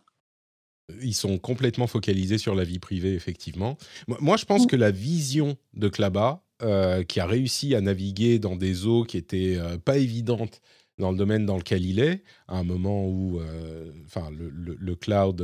ils 1.02 1.14
sont 1.14 1.38
complètement 1.38 1.88
focalisés 1.88 2.38
sur 2.38 2.56
la 2.56 2.64
vie 2.64 2.80
privée, 2.80 3.14
effectivement. 3.14 3.78
Moi, 4.08 4.38
je 4.38 4.46
pense 4.46 4.64
mm. 4.64 4.68
que 4.68 4.76
la 4.76 4.92
vision 4.92 5.58
de 5.74 5.88
Klaba, 5.90 6.44
euh, 6.62 7.04
qui 7.04 7.22
a 7.22 7.26
réussi 7.26 7.74
à 7.74 7.80
naviguer 7.80 8.38
dans 8.38 8.58
des 8.58 8.86
eaux 8.86 9.06
qui 9.06 9.16
étaient 9.16 9.56
euh, 9.58 9.78
pas 9.78 9.98
évidentes 9.98 10.60
dans 10.98 11.10
le 11.10 11.18
domaine 11.18 11.46
dans 11.46 11.56
lequel 11.56 11.86
il 11.86 12.00
est, 12.00 12.22
à 12.50 12.58
un 12.58 12.66
moment 12.66 13.08
où 13.08 13.40
euh, 13.40 13.94
enfin, 14.06 14.30
le, 14.30 14.96
cloud, 14.96 15.42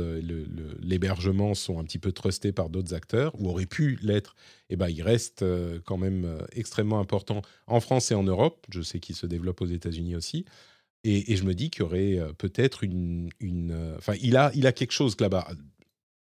l'hébergement 0.82 1.54
sont 1.54 1.78
un 1.78 1.84
petit 1.84 1.98
peu 1.98 2.12
trustés 2.12 2.52
par 2.52 2.68
d'autres 2.68 2.92
acteurs, 2.92 3.32
ou 3.40 3.48
auraient 3.48 3.64
pu 3.64 3.98
l'être, 4.02 4.36
eh 4.68 4.76
ben, 4.76 4.90
il 4.90 5.00
reste 5.00 5.42
quand 5.86 5.96
même 5.96 6.36
extrêmement 6.52 7.00
important 7.00 7.40
en 7.66 7.80
France 7.80 8.10
et 8.10 8.14
en 8.14 8.22
Europe. 8.24 8.66
Je 8.68 8.82
sais 8.82 9.00
qu'il 9.00 9.16
se 9.16 9.24
développe 9.24 9.62
aux 9.62 9.66
États-Unis 9.66 10.14
aussi. 10.14 10.44
Et, 11.08 11.36
je 11.36 11.44
me 11.44 11.54
dis 11.54 11.70
qu'il 11.70 11.82
y 11.82 11.84
aurait 11.84 12.18
euh, 12.18 12.32
peut-être 12.32 12.82
une, 12.82 13.30
euh, 13.42 13.94
Enfin, 13.96 14.14
il 14.20 14.36
a, 14.36 14.50
il 14.54 14.66
a 14.66 14.72
quelque 14.72 14.90
chose 14.90 15.16
là-bas, 15.20 15.46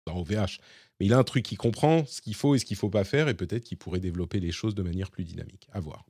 dans 0.06 0.18
OVH, 0.18 0.60
mais 1.00 1.06
il 1.06 1.14
a 1.14 1.18
un 1.18 1.24
truc 1.24 1.46
qui 1.46 1.56
comprend 1.56 2.04
ce 2.04 2.20
qu'il 2.20 2.34
faut 2.34 2.54
et 2.54 2.58
ce 2.58 2.66
qu'il 2.66 2.74
ne 2.74 2.80
faut 2.80 2.90
pas 2.90 3.04
faire, 3.04 3.28
et 3.28 3.34
peut-être 3.34 3.64
qu'il 3.64 3.78
pourrait 3.78 4.00
développer 4.00 4.38
les 4.38 4.52
choses 4.52 4.74
de 4.74 4.82
manière 4.82 5.10
plus 5.10 5.24
dynamique. 5.24 5.66
À 5.72 5.80
voir. 5.80 6.04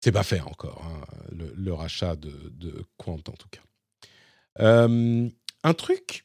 C'est 0.00 0.10
pas 0.10 0.24
fait 0.24 0.40
encore, 0.40 0.84
hein, 0.84 1.00
le, 1.30 1.72
rachat 1.72 2.16
de, 2.16 2.32
de, 2.50 2.82
Quant 2.96 3.14
en 3.14 3.20
tout 3.20 3.48
cas. 3.50 3.62
Euh, 4.58 5.28
un 5.62 5.74
truc, 5.74 6.24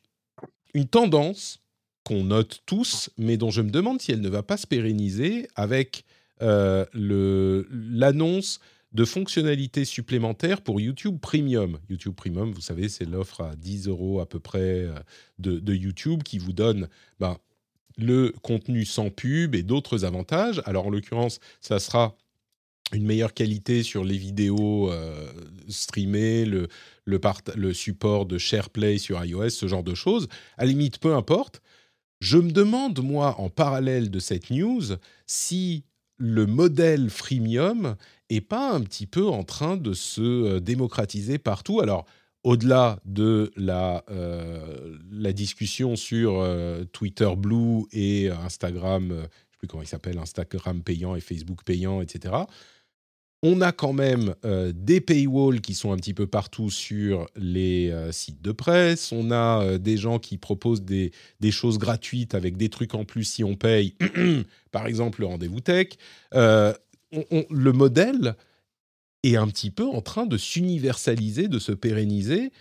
une 0.73 0.87
tendance 0.87 1.59
qu'on 2.03 2.23
note 2.23 2.63
tous, 2.65 3.11
mais 3.17 3.37
dont 3.37 3.51
je 3.51 3.61
me 3.61 3.69
demande 3.69 4.01
si 4.01 4.11
elle 4.11 4.21
ne 4.21 4.29
va 4.29 4.41
pas 4.41 4.57
se 4.57 4.65
pérenniser 4.65 5.47
avec 5.55 6.05
l'annonce 6.41 8.59
de 8.93 9.05
fonctionnalités 9.05 9.85
supplémentaires 9.85 10.61
pour 10.61 10.79
YouTube 10.79 11.19
Premium. 11.19 11.79
YouTube 11.89 12.13
Premium, 12.13 12.51
vous 12.51 12.61
savez, 12.61 12.89
c'est 12.89 13.05
l'offre 13.05 13.41
à 13.41 13.55
10 13.55 13.87
euros 13.87 14.19
à 14.19 14.27
peu 14.27 14.39
près 14.39 14.85
euh, 14.85 14.93
de, 15.39 15.73
YouTube 15.73 16.23
qui 16.23 16.37
vous 16.37 16.53
donne 16.53 16.87
ben, 17.19 17.37
le 17.97 18.33
contenu 18.43 18.85
sans 18.85 19.09
pub 19.09 19.55
et 19.55 19.63
d'autres 19.63 20.05
avantages. 20.05 20.61
Alors 20.65 20.87
en 20.87 20.89
l'occurrence, 20.89 21.39
ça 21.59 21.79
sera 21.79 22.15
une 22.91 23.05
meilleure 23.05 23.33
qualité 23.33 23.81
sur 23.81 24.03
les 24.03 24.17
vidéos 24.17 24.91
euh, 24.91 25.31
streamées, 25.67 26.45
le, 26.45 26.67
le, 27.05 27.73
support 27.73 28.27
de 28.27 28.37
SharePlay 28.37 28.99
sur 28.99 29.23
iOS, 29.23 29.49
ce 29.49 29.67
genre 29.67 29.83
de 29.83 29.95
choses. 29.95 30.27
À 30.57 30.65
la 30.65 30.71
limite, 30.71 30.99
peu 30.99 31.15
importe. 31.15 31.61
Je 32.19 32.37
me 32.37 32.51
demande, 32.51 33.01
moi, 33.03 33.35
en 33.39 33.49
parallèle 33.49 34.11
de 34.11 34.19
cette 34.19 34.51
news, 34.51 34.83
si 35.25 35.83
le 36.17 36.45
modèle 36.45 37.09
freemium 37.09 37.95
est 38.29 38.41
pas 38.41 38.71
un 38.71 38.81
petit 38.81 39.07
peu 39.07 39.27
en 39.27 39.43
train 39.43 39.77
de 39.77 39.93
se 39.93 40.21
euh, 40.21 40.59
démocratiser 40.59 41.37
partout 41.37 41.79
Alors, 41.81 42.05
au-delà 42.43 42.99
de 43.05 43.51
la, 43.55 44.03
euh, 44.09 44.97
discussion 45.33 45.95
sur 45.95 46.39
euh, 46.39 46.83
Twitter 46.91 47.29
Blue 47.37 47.85
et 47.91 48.29
Instagram, 48.29 49.07
je 49.09 49.15
ne 49.15 49.21
sais 49.21 49.57
plus 49.57 49.67
comment 49.67 49.83
il 49.83 49.87
s'appelle, 49.87 50.17
Instagram 50.17 50.83
payant 50.83 51.15
et 51.15 51.21
Facebook 51.21 51.63
payant, 51.63 52.01
etc., 52.01 52.35
on 53.43 53.61
a 53.61 53.71
quand 53.71 53.93
même 53.93 54.33
des 54.73 55.01
paywalls 55.01 55.61
qui 55.61 55.73
sont 55.75 55.91
un 55.91 55.97
petit 55.97 56.13
peu 56.13 56.25
partout 56.25 56.69
sur 56.69 57.27
les 57.35 57.93
sites 58.11 58.41
de 58.41 58.51
presse. 58.51 59.11
On 59.11 59.31
a 59.31 59.77
des 59.77 59.97
gens 59.97 60.17
qui 60.17 60.37
proposent 60.37 60.81
des, 60.81 61.11
choses 61.51 61.77
gratuites 61.77 62.33
avec 62.33 62.57
des 62.57 62.69
trucs 62.69 62.95
en 62.95 63.05
plus 63.05 63.25
si 63.25 63.43
on 63.43 63.55
paye. 63.55 63.95
Par 64.71 64.87
exemple, 64.87 65.21
le 65.21 65.27
rendez-vous 65.27 65.59
tech 65.59 65.89
le 66.31 67.71
modèle 67.71 68.35
est 69.23 69.35
un 69.35 69.47
petit 69.47 69.71
peu 69.71 69.85
en 69.85 70.01
train 70.01 70.25
de 70.25 70.37
s'universaliser, 70.37 71.47
de 71.47 71.59
se 71.59 71.71
pérenniser. 71.71 72.51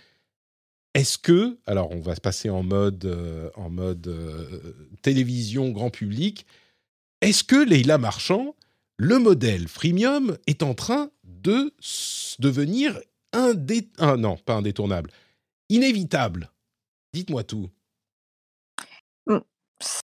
Est-ce 0.93 1.17
que, 1.17 1.57
alors 1.65 1.91
on 1.91 1.99
va 1.99 2.15
se 2.15 2.21
passer 2.21 2.49
en 2.49 2.63
mode, 2.63 3.05
euh, 3.05 3.49
en 3.55 3.69
mode 3.69 4.07
euh, 4.07 4.89
télévision 5.01 5.69
grand 5.71 5.89
public, 5.89 6.45
est-ce 7.21 7.43
que 7.43 7.55
Leila 7.55 7.97
Marchand, 7.97 8.55
le 8.97 9.19
modèle 9.19 9.67
freemium, 9.67 10.37
est 10.47 10.63
en 10.63 10.73
train 10.73 11.09
de 11.23 11.73
devenir 12.39 12.99
un, 13.33 13.53
non, 14.17 14.37
pas 14.37 14.53
indétournable, 14.53 15.09
inévitable 15.69 16.49
Dites-moi 17.13 17.43
tout. 17.43 17.69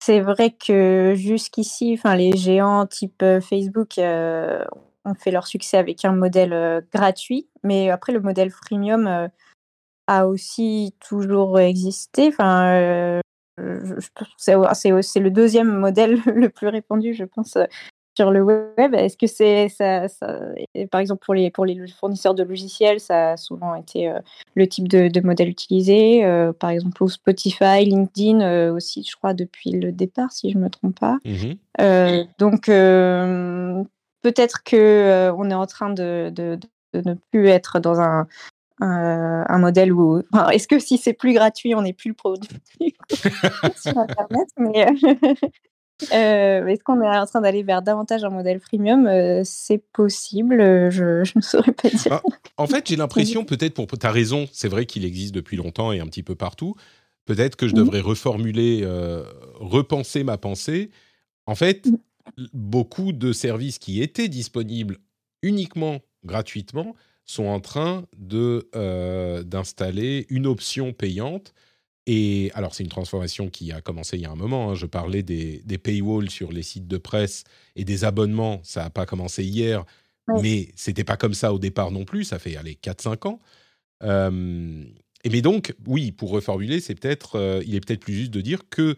C'est 0.01 0.21
vrai 0.21 0.53
que 0.53 1.15
jusqu'ici, 1.17 1.95
enfin, 1.99 2.17
les 2.17 2.37
géants 2.37 2.87
type 2.87 3.23
euh, 3.23 3.41
Facebook 3.41 3.99
euh, 3.99 4.65
ont 5.05 5.15
fait 5.15 5.31
leur 5.31 5.47
succès 5.47 5.77
avec 5.77 6.05
un 6.05 6.13
modèle 6.13 6.53
euh, 6.53 6.81
gratuit, 6.93 7.49
mais 7.63 7.91
après 7.91 8.13
le 8.13 8.21
modèle 8.21 8.51
freemium 8.51 9.29
a 10.07 10.27
aussi 10.27 10.95
toujours 11.07 11.61
existé. 11.61 12.29
Enfin, 12.29 13.21
c'est 14.39 14.55
le 14.55 15.31
deuxième 15.31 15.79
modèle 15.79 16.21
le 16.27 16.49
plus 16.49 16.69
répandu, 16.69 17.13
je 17.15 17.25
pense, 17.25 17.59
sur 18.17 18.31
le 18.31 18.43
web. 18.43 18.95
Est-ce 18.95 19.17
que 19.17 19.27
c'est 19.27 19.69
ça, 19.69 20.07
par 20.91 21.01
exemple 21.01 21.25
pour 21.25 21.35
les 21.35 21.51
pour 21.51 21.67
les 21.67 21.87
fournisseurs 21.89 22.35
de 22.35 22.43
logiciels, 22.43 22.99
ça 22.99 23.33
a 23.33 23.37
souvent 23.37 23.75
été 23.75 24.09
euh, 24.09 24.19
le 24.55 24.67
type 24.67 24.89
de, 24.89 25.21
modèle 25.21 25.49
utilisé. 25.49 26.25
Euh, 26.25 26.53
par 26.53 26.71
exemple 26.71 26.97
pour 26.97 27.11
Spotify, 27.11 27.85
LinkedIn 27.85 28.41
euh, 28.41 28.73
aussi, 28.73 29.07
je 29.09 29.15
crois 29.17 29.35
depuis 29.35 29.71
le 29.71 29.93
départ, 29.93 30.33
si 30.33 30.51
je 30.51 30.59
me 30.59 30.71
trompe 30.71 30.99
pas. 30.99 31.19
Mmh 31.25 31.53
donc 32.39 32.67
peut-être 34.23 34.65
que 34.65 35.31
on 35.37 35.51
est 35.51 35.55
en 35.55 35.67
train 35.67 35.91
de, 35.91 36.33
de, 36.35 36.59
ne 36.95 37.15
plus 37.31 37.49
être 37.49 37.81
dans 37.81 38.01
un 38.01 38.27
un 38.81 39.59
modèle 39.59 39.93
où. 39.93 40.23
Est-ce 40.53 40.69
que 40.69 40.79
si 40.79 40.97
c'est 40.97 41.13
plus 41.13 41.35
gratuit, 41.35 41.75
on 41.75 41.83
n'est 41.83 41.93
plus 41.93 42.09
le 42.09 42.15
produit 42.15 42.49
sur 43.77 43.99
Internet 43.99 44.49
mais, 44.59 44.87
Euh, 46.13 46.67
Est-ce 46.67 46.85
qu'on 46.85 47.01
est 47.01 47.09
en 47.09 47.27
train 47.27 47.41
d'aller 47.41 47.63
vers 47.63 47.83
davantage 47.83 48.25
un 48.25 48.31
modèle 48.31 48.61
freemium? 48.61 49.07
Euh, 49.07 49.43
C'est 49.45 49.83
possible, 49.93 50.61
euh, 50.61 50.91
je, 50.91 51.25
je, 51.25 51.33
ne 51.37 51.41
saurais 51.41 51.73
pas 51.73 51.89
dire. 51.89 52.13
Ah, 52.13 52.23
en 52.59 52.67
fait, 52.67 52.87
j'ai 52.87 52.97
l'impression, 52.97 53.45
peut-être 53.45 53.75
pour. 53.75 53.87
Tu 53.87 54.07
as 54.07 54.11
raison, 54.11 54.47
c'est 54.53 54.69
vrai 54.69 54.87
qu'il 54.87 55.05
existe 55.05 55.35
depuis 55.35 55.57
longtemps 55.57 55.93
et 55.93 56.01
un 56.01 56.07
petit 56.07 56.23
peu 56.23 56.35
partout. 56.35 56.75
Peut-être 57.25 57.57
que 57.57 57.67
je 57.67 57.75
devrais 57.75 58.01
reformuler, 58.01 58.83
euh, 58.85 59.25
repenser 59.55 60.23
ma 60.23 60.39
pensée. 60.39 60.91
En 61.47 61.55
fait, 61.55 61.89
beaucoup 62.53 63.13
de 63.13 63.33
services 63.33 63.79
qui 63.79 64.01
étaient 64.01 64.29
disponibles 64.29 64.99
uniquement 65.43 66.01
gratuitement 66.25 66.95
sont 67.25 67.47
en 67.47 67.59
train 67.59 68.05
d'installer 68.17 70.27
une 70.31 70.47
option 70.47 70.93
payante. 70.93 71.53
Et 72.07 72.51
alors, 72.55 72.75
c'est 72.75 72.85
une 72.85 72.91
transformation 72.91 73.49
qui 73.51 73.73
a 73.73 73.81
commencé 73.81 74.17
il 74.17 74.23
y 74.23 74.27
a 74.27 74.31
un 74.31 74.37
moment. 74.37 74.71
hein. 74.71 74.75
Je 74.75 74.87
parlais 74.87 75.23
des, 75.25 75.61
des 75.65 75.79
paywalls 75.79 76.31
sur 76.31 76.53
les 76.53 76.63
sites 76.63 76.87
de 76.87 76.99
presse 76.99 77.45
et 77.75 77.85
des 77.85 78.05
abonnements. 78.05 78.61
Ça 78.63 78.85
n'a 78.85 78.91
pas 78.91 79.07
commencé 79.07 79.45
hier, 79.45 79.85
Ouais. 80.29 80.43
mais 80.43 80.69
c'était 80.77 81.05
pas 81.05 81.17
comme 81.17 81.35
ça 81.35 81.53
au 81.55 81.59
départ 81.59 81.91
non 81.93 82.05
plus. 82.05 82.25
Ça 82.25 82.39
fait 82.39 82.57
allez 82.57 82.75
4-5 82.77 83.27
ans. 83.29 83.41
Euh, 84.05 84.85
et 85.25 85.31
mais 85.31 85.43
donc, 85.43 85.75
oui, 85.87 86.13
pour 86.13 86.31
reformuler, 86.31 86.81
c'est 86.81 86.95
peut-être, 86.95 87.37
euh, 87.37 87.63
il 87.67 87.75
est 87.75 87.81
peut-être 87.81 88.01
plus 88.01 88.15
juste 88.15 88.33
de 88.33 88.41
dire 88.41 88.69
que 88.71 88.97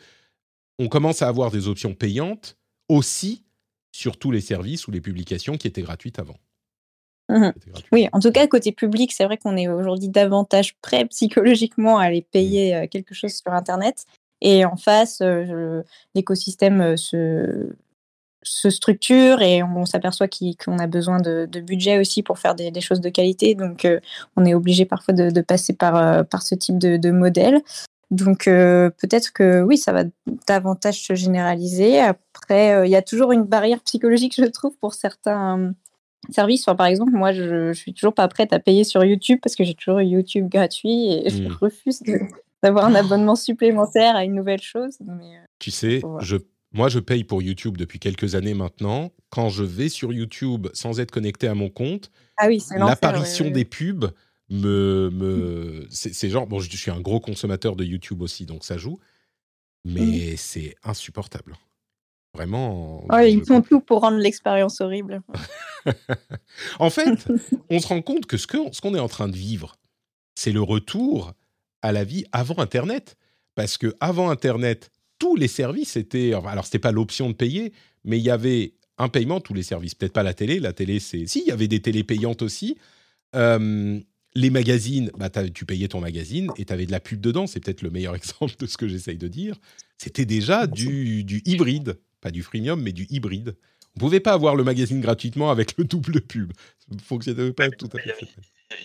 on 0.78 0.89
commence 0.89 1.22
à 1.22 1.28
avoir 1.28 1.51
des 1.51 1.68
options 1.68 1.94
payantes 1.94 2.56
aussi 2.89 3.44
sur 3.93 4.18
tous 4.18 4.30
les 4.30 4.40
services 4.43 4.89
ou 4.89 4.90
les 4.93 5.01
publications 5.01 5.56
qui 5.59 5.66
étaient 5.68 5.82
gratuites 5.82 6.18
avant. 6.18 6.39
Mhm. 7.29 7.53
Oui, 7.93 8.09
en 8.13 8.21
tout 8.21 8.33
cas, 8.33 8.47
côté 8.47 8.73
public, 8.73 9.13
c'est 9.13 9.25
vrai 9.25 9.37
qu'on 9.37 9.57
est 9.57 9.69
aujourd'hui 9.69 10.09
davantage 10.09 10.77
prêt 10.81 11.05
psychologiquement 11.11 11.99
à 11.99 12.05
aller 12.05 12.23
payer 12.23 12.75
euh, 12.75 12.87
quelque 12.87 13.15
chose 13.15 13.33
sur 13.33 13.53
Internet. 13.53 14.07
Et 14.41 14.65
en 14.65 14.77
face, 14.77 15.21
euh, 15.21 15.83
l'écosystème 16.15 16.81
euh, 16.81 16.97
se, 16.97 17.73
se 18.43 18.71
structure 18.71 19.43
et 19.43 19.63
on, 19.63 19.85
s'aperçoit 19.85 20.29
qu'on 20.29 20.79
a 20.79 20.87
besoin 20.87 21.21
de, 21.21 21.49
de 21.51 21.61
budget 21.61 21.99
aussi 21.99 22.23
pour 22.23 22.39
faire 22.39 22.55
des, 22.55 22.71
des 22.71 22.81
choses 22.81 23.01
de 23.01 23.09
qualité. 23.09 23.55
Donc, 23.55 23.85
euh, 23.85 24.01
on 24.37 24.45
est 24.45 24.55
obligé 24.55 24.85
parfois 24.85 25.15
de, 25.15 25.31
de 25.31 25.41
passer 25.41 25.73
par, 25.75 25.97
euh, 25.97 26.23
par 26.23 26.43
ce 26.43 26.55
type 26.55 26.79
de, 26.79 26.97
de 26.97 27.11
modèle. 27.11 27.61
Donc, 28.11 28.45
peut-être 28.47 29.35
que 29.35 29.61
oui, 29.61 29.77
ça 29.77 29.93
va 29.93 30.05
davantage 30.47 31.03
se 31.03 31.15
généraliser. 31.15 32.01
Après, 32.01 32.89
il 32.89 32.91
y 32.91 32.97
a 32.97 33.03
toujours 33.03 33.33
une 33.33 33.43
barrière 33.43 33.81
psychologique, 33.83 34.35
je 34.39 34.47
trouve, 34.47 34.75
pour 34.79 34.95
certains 34.95 35.75
services. 36.33 36.63
Enfin, 36.63 36.77
par 36.77 36.87
exemple, 36.87 37.13
moi, 37.13 37.33
je, 37.33 37.73
je 37.73 37.79
suis 37.79 37.95
toujours 37.95 38.15
pas 38.15 38.27
prête 38.29 38.53
à 38.53 38.59
payer 38.59 38.85
sur 38.85 39.05
YouTube 39.05 39.39
parce 39.43 39.57
que 39.57 39.65
j'ai 39.65 39.75
toujours 39.75 40.01
YouTube 40.01 40.49
gratuit 40.49 41.13
et 41.13 41.31
je 41.31 41.43
Mm. 41.45 41.53
refuse 41.61 42.03
d'avoir 42.63 42.87
un 42.87 42.95
abonnement 42.95 43.37
supplémentaire 43.37 44.17
à 44.17 44.25
une 44.25 44.35
nouvelle 44.35 44.61
chose. 44.63 44.97
Mais, 45.01 45.37
euh, 45.37 45.45
Tu 45.59 45.71
sais, 45.71 46.03
je, 46.21 46.37
moi, 46.73 46.89
je 46.89 46.99
paye 46.99 47.25
pour 47.25 47.41
YouTube 47.43 47.77
depuis 47.77 47.99
quelques 47.99 48.35
années 48.35 48.55
maintenant. 48.55 49.13
Quand 49.31 49.49
je 49.49 49.63
vais 49.65 49.89
sur 49.89 50.13
YouTube 50.13 50.69
sans 50.73 51.01
être 51.01 51.11
connecté 51.11 51.49
à 51.49 51.55
mon 51.55 51.69
compte, 51.71 52.11
Ah 52.37 52.47
oui, 52.49 52.63
l'apparition 52.77 53.45
ouais, 53.47 53.51
ouais, 53.51 53.55
des 53.55 53.65
pubs 53.65 54.07
me, 54.51 55.11
me 55.13 55.87
c'est 55.91 56.15
c'est 56.15 56.31
genre 56.31 56.47
bon, 56.47 56.59
je, 56.59 56.71
je 56.71 56.77
suis 56.77 56.91
un 56.91 57.01
gros 57.01 57.21
consommateur 57.21 57.77
de 57.77 57.85
YouTube 57.85 58.23
aussi, 58.23 58.47
donc 58.47 58.65
ça 58.65 58.79
joue, 58.79 58.99
mais 59.85 60.37
c'est 60.37 60.75
insupportable. 60.85 61.55
Vraiment. 62.35 63.05
je 63.11 63.27
ils 63.29 63.45
font 63.45 63.63
tout 63.63 63.81
pour 63.81 64.01
rendre 64.03 64.19
l'expérience 64.19 64.81
horrible. 64.81 65.23
En 66.79 66.91
fait, 66.91 67.27
on 67.71 67.81
se 67.81 67.87
rend 67.87 68.03
compte 68.03 68.27
que 68.27 68.37
ce 68.37 68.47
que- 68.47 68.73
ce 68.73 68.81
qu'on 68.81 68.95
est 68.95 68.99
en 69.01 69.09
train 69.09 69.29
de 69.29 69.37
vivre, 69.37 69.77
c'est 70.35 70.53
le 70.53 70.61
retour 70.61 71.33
à 71.83 71.93
la 71.93 72.05
vie 72.05 72.25
avant 72.33 72.59
Internet. 72.59 73.17
Parce 73.55 73.79
que 73.79 73.95
avant 74.01 74.31
Internet, 74.31 74.91
tous 75.19 75.35
les 75.35 75.49
services 75.49 75.97
étaient. 75.97 76.33
alors, 76.33 76.65
c'était 76.65 76.79
pas 76.79 76.93
l'option 76.93 77.29
de 77.29 77.35
payer, 77.35 77.73
mais 78.05 78.19
il 78.19 78.25
y 78.25 78.31
avait 78.31 78.75
un 78.99 79.09
paiement, 79.09 79.41
tous 79.41 79.55
les 79.55 79.63
services. 79.63 79.95
Peut-être 79.95 80.13
pas 80.13 80.23
la 80.23 80.35
télé. 80.35 80.61
La 80.61 80.73
télé, 80.73 81.01
c'est. 81.01 81.27
Si, 81.27 81.41
il 81.41 81.47
y 81.49 81.53
avait 81.53 81.69
des 81.69 81.81
télés 81.81 82.05
payantes 82.05 82.43
aussi. 82.43 82.77
Euh, 83.35 83.99
les 84.35 84.51
magazines, 84.51 85.11
bah, 85.19 85.31
tu 85.31 85.65
payais 85.65 85.89
ton 85.89 86.01
magazine 86.01 86.51
et 86.57 86.65
tu 86.65 86.73
avais 86.73 86.87
de 86.87 86.93
la 86.93 87.01
pub 87.01 87.21
dedans. 87.21 87.47
C'est 87.47 87.61
peut-être 87.61 87.83
le 87.83 87.91
meilleur 87.91 88.15
exemple 88.17 88.55
de 88.59 88.67
ce 88.67 88.77
que 88.77 88.87
j'essaye 88.87 89.17
de 89.19 89.29
dire. 89.29 89.57
C'était 89.97 90.25
déjà 90.27 90.67
du, 90.67 91.25
du 91.25 91.43
hybride. 91.47 91.99
Pas 92.20 92.31
du 92.31 92.43
freemium, 92.43 92.81
mais 92.81 92.93
du 92.93 93.07
hybride. 93.11 93.57
On 93.97 94.01
pouvait 94.01 94.20
pas 94.20 94.32
avoir 94.32 94.55
le 94.55 94.65
magazine 94.65 95.01
gratuitement 95.01 95.51
avec 95.51 95.77
le 95.77 95.85
double 95.85 96.20
pub. 96.20 96.53
Ça 96.78 96.95
ne 96.95 97.01
fonctionnait 97.01 97.53
pas 97.53 97.69
tout 97.70 97.89
à 97.95 97.99
fait. 97.99 98.28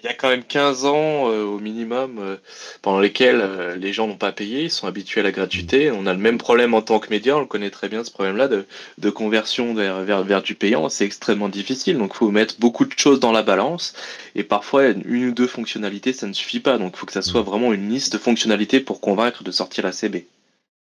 Il 0.02 0.06
y 0.06 0.08
a 0.08 0.14
quand 0.14 0.30
même 0.30 0.46
15 0.46 0.86
ans 0.86 1.30
euh, 1.30 1.44
au 1.44 1.60
minimum 1.60 2.18
euh, 2.18 2.38
pendant 2.82 3.02
lesquels 3.02 3.42
euh, 3.42 3.76
les 3.76 3.92
gens 3.92 4.08
n'ont 4.08 4.16
pas 4.16 4.32
payé, 4.32 4.64
ils 4.64 4.72
sont 4.72 4.88
habitués 4.88 5.20
à 5.20 5.24
la 5.24 5.34
gratuité. 5.34 5.92
On 5.92 6.06
a 6.06 6.14
le 6.14 6.20
même 6.20 6.38
problème 6.38 6.74
en 6.74 6.82
tant 6.82 7.00
que 7.00 7.10
média, 7.10 7.36
on 7.36 7.42
le 7.42 7.46
connaît 7.46 7.70
très 7.70 7.90
bien 7.90 8.04
ce 8.06 8.10
problème-là 8.10 8.48
de, 8.48 8.66
de 8.98 9.10
conversion 9.10 9.74
vers, 9.74 10.02
vers, 10.04 10.24
vers 10.24 10.42
du 10.42 10.56
payant. 10.56 10.88
C'est 10.88 11.06
extrêmement 11.06 11.50
difficile, 11.50 11.98
donc 11.98 12.12
il 12.16 12.18
faut 12.18 12.32
mettre 12.32 12.60
beaucoup 12.60 12.86
de 12.86 12.94
choses 12.98 13.20
dans 13.20 13.34
la 13.34 13.44
balance. 13.44 13.94
Et 14.36 14.44
parfois, 14.44 14.88
une 14.88 15.28
ou 15.28 15.34
deux 15.34 15.48
fonctionnalités, 15.48 16.14
ça 16.14 16.28
ne 16.28 16.34
suffit 16.34 16.62
pas. 16.62 16.78
Donc 16.78 16.94
il 16.96 17.00
faut 17.00 17.06
que 17.06 17.12
ça 17.12 17.22
soit 17.22 17.42
vraiment 17.42 17.74
une 17.74 17.90
liste 17.90 18.14
de 18.14 18.18
fonctionnalités 18.18 18.80
pour 18.80 19.02
convaincre 19.02 19.44
de 19.44 19.52
sortir 19.52 19.84
la 19.84 19.92
CB. 19.92 20.28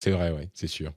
C'est 0.03 0.11
vrai, 0.11 0.31
oui, 0.31 0.49
c'est 0.53 0.67
sûr. 0.67 0.91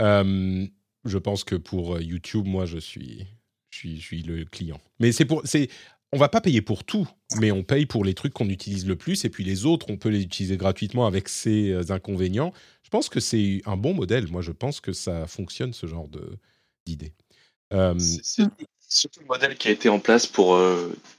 Euh, 0.00 0.66
je 1.04 1.18
pense 1.18 1.44
que 1.44 1.54
pour 1.56 1.96
euh, 1.96 2.02
YouTube, 2.02 2.46
moi, 2.46 2.66
je 2.66 2.78
suis, 2.78 3.26
je 3.70 3.96
suis, 3.96 4.22
le 4.22 4.44
client. 4.44 4.80
Mais 5.00 5.12
c'est 5.12 5.24
pour, 5.24 5.42
c'est, 5.44 5.68
on 6.12 6.18
va 6.18 6.28
pas 6.28 6.40
payer 6.40 6.62
pour 6.62 6.84
tout, 6.84 7.08
mais 7.38 7.50
on 7.50 7.62
paye 7.62 7.86
pour 7.86 8.04
les 8.04 8.14
trucs 8.14 8.32
qu'on 8.32 8.48
utilise 8.48 8.86
le 8.86 8.96
plus, 8.96 9.24
et 9.24 9.30
puis 9.30 9.44
les 9.44 9.66
autres, 9.66 9.86
on 9.90 9.96
peut 9.96 10.08
les 10.08 10.22
utiliser 10.22 10.56
gratuitement 10.56 11.06
avec 11.06 11.28
ses 11.28 11.70
euh, 11.70 11.90
inconvénients. 11.90 12.52
Je 12.82 12.90
pense 12.90 13.08
que 13.08 13.20
c'est 13.20 13.62
un 13.66 13.76
bon 13.76 13.94
modèle. 13.94 14.28
Moi, 14.28 14.42
je 14.42 14.52
pense 14.52 14.80
que 14.80 14.92
ça 14.92 15.26
fonctionne 15.26 15.72
ce 15.72 15.86
genre 15.86 16.08
de 16.08 16.38
d'idée. 16.86 17.12
C'est 17.98 18.44
surtout 18.88 19.20
le 19.20 19.26
modèle 19.26 19.56
qui 19.56 19.66
a 19.66 19.70
été 19.72 19.88
en 19.88 19.98
place 19.98 20.28
pour 20.28 20.56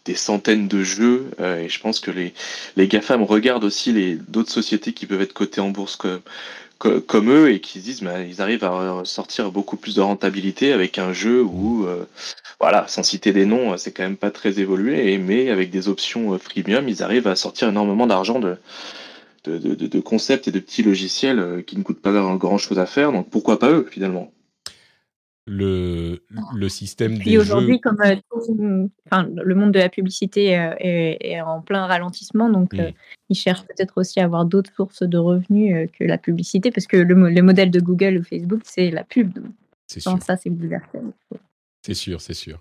des 0.05 0.15
centaines 0.15 0.69
de 0.69 0.83
jeux 0.83 1.31
et 1.39 1.67
je 1.67 1.79
pense 1.81 1.99
que 1.99 2.11
les, 2.11 2.33
les 2.77 2.87
GAFAM 2.87 3.23
regardent 3.23 3.65
aussi 3.65 3.91
les 3.91 4.15
d'autres 4.15 4.51
sociétés 4.51 4.93
qui 4.93 5.05
peuvent 5.05 5.21
être 5.21 5.33
cotées 5.33 5.59
en 5.59 5.71
bourse 5.71 5.97
co- 6.79 7.01
comme 7.01 7.29
eux 7.31 7.51
et 7.51 7.59
qui 7.61 7.79
se 7.79 7.85
disent 7.85 8.03
bah, 8.03 8.21
ils 8.21 8.41
arrivent 8.41 8.63
à 8.63 9.01
sortir 9.05 9.51
beaucoup 9.51 9.77
plus 9.77 9.95
de 9.95 10.01
rentabilité 10.01 10.73
avec 10.73 10.99
un 10.99 11.13
jeu 11.13 11.43
où 11.43 11.85
euh, 11.85 12.05
voilà 12.59 12.87
sans 12.87 13.03
citer 13.03 13.33
des 13.33 13.45
noms 13.45 13.77
c'est 13.77 13.91
quand 13.91 14.03
même 14.03 14.17
pas 14.17 14.31
très 14.31 14.59
évolué 14.59 15.17
mais 15.17 15.49
avec 15.51 15.71
des 15.71 15.87
options 15.89 16.33
euh, 16.33 16.37
freemium 16.37 16.87
ils 16.89 17.03
arrivent 17.03 17.27
à 17.27 17.35
sortir 17.35 17.69
énormément 17.69 18.07
d'argent 18.07 18.39
de- 18.39 18.57
de 19.87 19.99
concepts 20.01 20.47
et 20.47 20.51
de 20.51 20.59
petits 20.59 20.83
logiciels 20.83 21.39
euh, 21.39 21.61
qui 21.61 21.77
ne 21.77 21.83
coûtent 21.83 22.01
pas 22.01 22.11
grand 22.11 22.57
chose 22.57 22.79
à 22.79 22.85
faire. 22.85 23.11
Donc 23.11 23.29
pourquoi 23.29 23.59
pas 23.59 23.71
eux 23.71 23.87
finalement? 23.91 24.34
Le, 25.47 26.23
le 26.55 26.69
système 26.69 27.19
Puis 27.19 27.31
des 27.31 27.37
aujourd'hui, 27.37 27.73
jeux. 27.73 27.79
comme 27.79 28.01
euh, 28.01 28.15
tout- 28.31 28.89
enfin, 29.11 29.27
le 29.31 29.55
monde 29.55 29.71
de 29.71 29.79
la 29.79 29.89
publicité 29.89 30.57
euh, 30.57 30.73
est, 30.79 31.17
est 31.21 31.41
en 31.41 31.61
plein 31.61 31.85
ralentissement, 31.85 32.49
donc 32.49 32.73
euh, 32.73 32.89
Mm. 32.89 32.93
ils 33.29 33.35
cherchent 33.35 33.63
peut-être 33.63 33.93
aussi 33.97 34.19
à 34.19 34.23
avoir 34.25 34.45
d'autres 34.45 34.73
sources 34.75 35.03
de 35.03 35.17
revenus 35.17 35.75
euh, 35.75 35.87
que 35.87 36.03
la 36.03 36.17
publicité, 36.17 36.71
parce 36.71 36.87
que 36.87 36.97
le, 36.97 37.15
mo- 37.15 37.29
le 37.29 37.41
modèle 37.41 37.69
de 37.71 37.79
Google 37.79 38.17
ou 38.17 38.23
Facebook, 38.23 38.61
c'est 38.65 38.89
la 38.89 39.03
pub. 39.03 39.37
C'est 39.87 39.99
sûr. 39.99 40.17
ça, 40.23 40.35
c'est 40.35 40.49
bouleversé. 40.49 40.97
C'est 41.85 41.93
sûr, 41.93 42.21
c'est 42.21 42.33
sûr. 42.33 42.59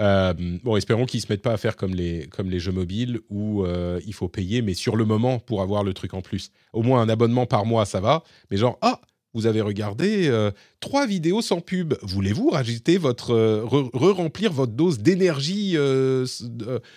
Euh, 0.00 0.32
bon, 0.64 0.76
espérons 0.76 1.04
qu'ils 1.06 1.20
se 1.20 1.30
mettent 1.30 1.42
pas 1.42 1.52
à 1.52 1.56
faire 1.58 1.76
comme 1.76 1.94
les, 1.94 2.26
comme 2.28 2.48
les 2.50 2.58
jeux 2.58 2.72
mobiles 2.72 3.20
où 3.30 3.64
euh, 3.64 4.00
il 4.06 4.14
faut 4.14 4.28
payer, 4.28 4.60
mais 4.62 4.74
sur 4.74 4.96
le 4.96 5.04
moment 5.04 5.38
pour 5.38 5.60
avoir 5.62 5.84
le 5.84 5.92
truc 5.94 6.14
en 6.14 6.20
plus. 6.22 6.50
Au 6.72 6.82
moins 6.82 7.00
un 7.02 7.08
abonnement 7.08 7.46
par 7.46 7.64
mois, 7.66 7.84
ça 7.86 8.00
va. 8.00 8.22
Mais 8.50 8.56
genre, 8.58 8.78
ah, 8.82 9.00
vous 9.34 9.46
avez 9.46 9.60
regardé 9.60 10.28
euh, 10.28 10.50
trois 10.80 11.06
vidéos 11.06 11.40
sans 11.40 11.60
pub. 11.60 11.94
Voulez-vous 12.02 12.50
rajouter 12.50 12.98
votre, 12.98 13.30
euh, 13.32 13.64
re- 13.64 13.90
re-remplir 13.94 14.52
votre 14.52 14.72
dose 14.72 14.98
d'énergie 14.98 15.72
euh, 15.76 16.26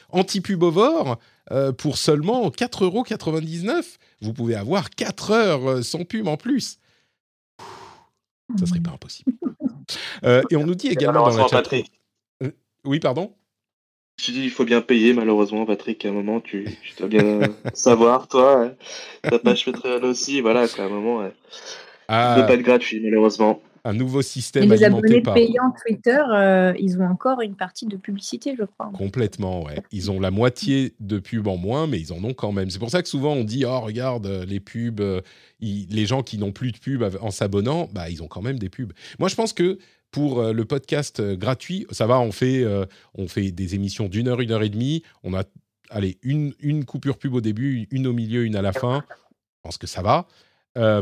anti-pubovore 0.09 1.17
pour 1.77 1.97
seulement 1.97 2.49
4,99€ 2.49 3.97
Vous 4.21 4.33
pouvez 4.33 4.55
avoir 4.55 4.89
4 4.89 5.31
heures 5.31 5.83
sans 5.83 6.03
pub 6.03 6.27
en 6.27 6.37
plus. 6.37 6.79
Ça 8.59 8.65
serait 8.65 8.79
pas 8.79 8.91
impossible. 8.91 9.31
Et 10.49 10.55
on 10.55 10.65
nous 10.65 10.75
dit 10.75 10.87
également 10.87 11.19
dans 11.21 11.25
la 11.29 11.35
Malheureusement, 11.35 11.47
chat. 11.47 11.57
Patrick. 11.57 11.91
Oui, 12.85 12.99
pardon? 12.99 13.33
Je 14.17 14.31
dis, 14.31 14.43
il 14.43 14.49
faut 14.49 14.63
bien 14.63 14.81
payer, 14.81 15.13
malheureusement, 15.13 15.65
Patrick. 15.65 16.05
À 16.05 16.09
un 16.09 16.13
moment, 16.13 16.39
tu, 16.39 16.65
tu 16.83 16.95
dois 16.97 17.07
bien 17.07 17.53
savoir, 17.73 18.27
toi. 18.27 18.63
hein. 18.63 18.73
Ta 19.23 19.39
page 19.39 19.65
Patreon 19.65 20.03
aussi, 20.03 20.39
voilà, 20.41 20.61
à 20.61 20.81
un 20.81 20.89
moment. 20.89 21.29
Ça 22.09 22.31
ne 22.31 22.35
peut 22.35 22.41
ah, 22.43 22.47
pas 22.47 22.53
être 22.55 22.61
gratuit, 22.61 22.99
malheureusement. 23.01 23.61
un 23.83 23.93
nouveau 23.93 24.21
Et 24.21 24.23
système 24.23 24.63
les 24.69 24.83
alimenté 24.83 25.07
abonnés 25.07 25.21
par. 25.21 25.33
payants 25.35 25.73
Twitter, 25.85 26.19
euh, 26.33 26.73
ils 26.79 26.99
ont 26.99 27.05
encore 27.05 27.41
une 27.41 27.55
partie 27.55 27.85
de 27.85 27.97
publicité, 27.97 28.55
je 28.57 28.63
crois. 28.63 28.91
Complètement, 28.93 29.63
ouais. 29.63 29.75
Ils 29.91 30.09
ont 30.11 30.19
la 30.19 30.31
moitié 30.31 30.93
de 30.99 31.19
pubs 31.19 31.47
en 31.47 31.57
moins, 31.57 31.85
mais 31.87 31.99
ils 31.99 32.11
en 32.13 32.23
ont 32.23 32.33
quand 32.33 32.51
même. 32.51 32.69
C'est 32.71 32.79
pour 32.79 32.89
ça 32.89 33.01
que 33.03 33.07
souvent 33.09 33.33
on 33.33 33.43
dit 33.43 33.63
Oh, 33.65 33.79
regarde, 33.81 34.25
euh, 34.25 34.45
les 34.45 34.59
pubs, 34.59 35.01
euh, 35.01 35.21
ils- 35.59 35.87
les 35.89 36.05
gens 36.07 36.23
qui 36.23 36.37
n'ont 36.39 36.51
plus 36.51 36.71
de 36.71 36.77
pubs 36.79 37.03
en 37.21 37.29
s'abonnant, 37.31 37.87
bah, 37.93 38.09
ils 38.09 38.23
ont 38.23 38.27
quand 38.27 38.41
même 38.41 38.57
des 38.59 38.69
pubs. 38.69 38.93
Moi, 39.19 39.29
je 39.29 39.35
pense 39.35 39.53
que 39.53 39.77
pour 40.11 40.39
euh, 40.39 40.53
le 40.53 40.65
podcast 40.65 41.19
euh, 41.19 41.35
gratuit, 41.35 41.85
ça 41.91 42.07
va, 42.07 42.19
on 42.19 42.31
fait, 42.31 42.63
euh, 42.63 42.85
on 43.15 43.27
fait 43.27 43.51
des 43.51 43.75
émissions 43.75 44.07
d'une 44.07 44.27
heure, 44.29 44.41
une 44.41 44.51
heure 44.51 44.63
et 44.63 44.69
demie. 44.69 45.03
On 45.23 45.33
a, 45.35 45.43
allez, 45.89 46.17
une, 46.23 46.53
une 46.59 46.85
coupure 46.85 47.17
pub 47.17 47.33
au 47.35 47.41
début, 47.41 47.87
une 47.91 48.07
au 48.07 48.13
milieu, 48.13 48.45
une 48.45 48.55
à 48.55 48.61
la 48.61 48.71
fin. 48.73 49.03
Je 49.09 49.61
pense 49.61 49.77
que 49.77 49.87
ça 49.87 50.01
va. 50.01 50.25
Euh, 50.77 51.01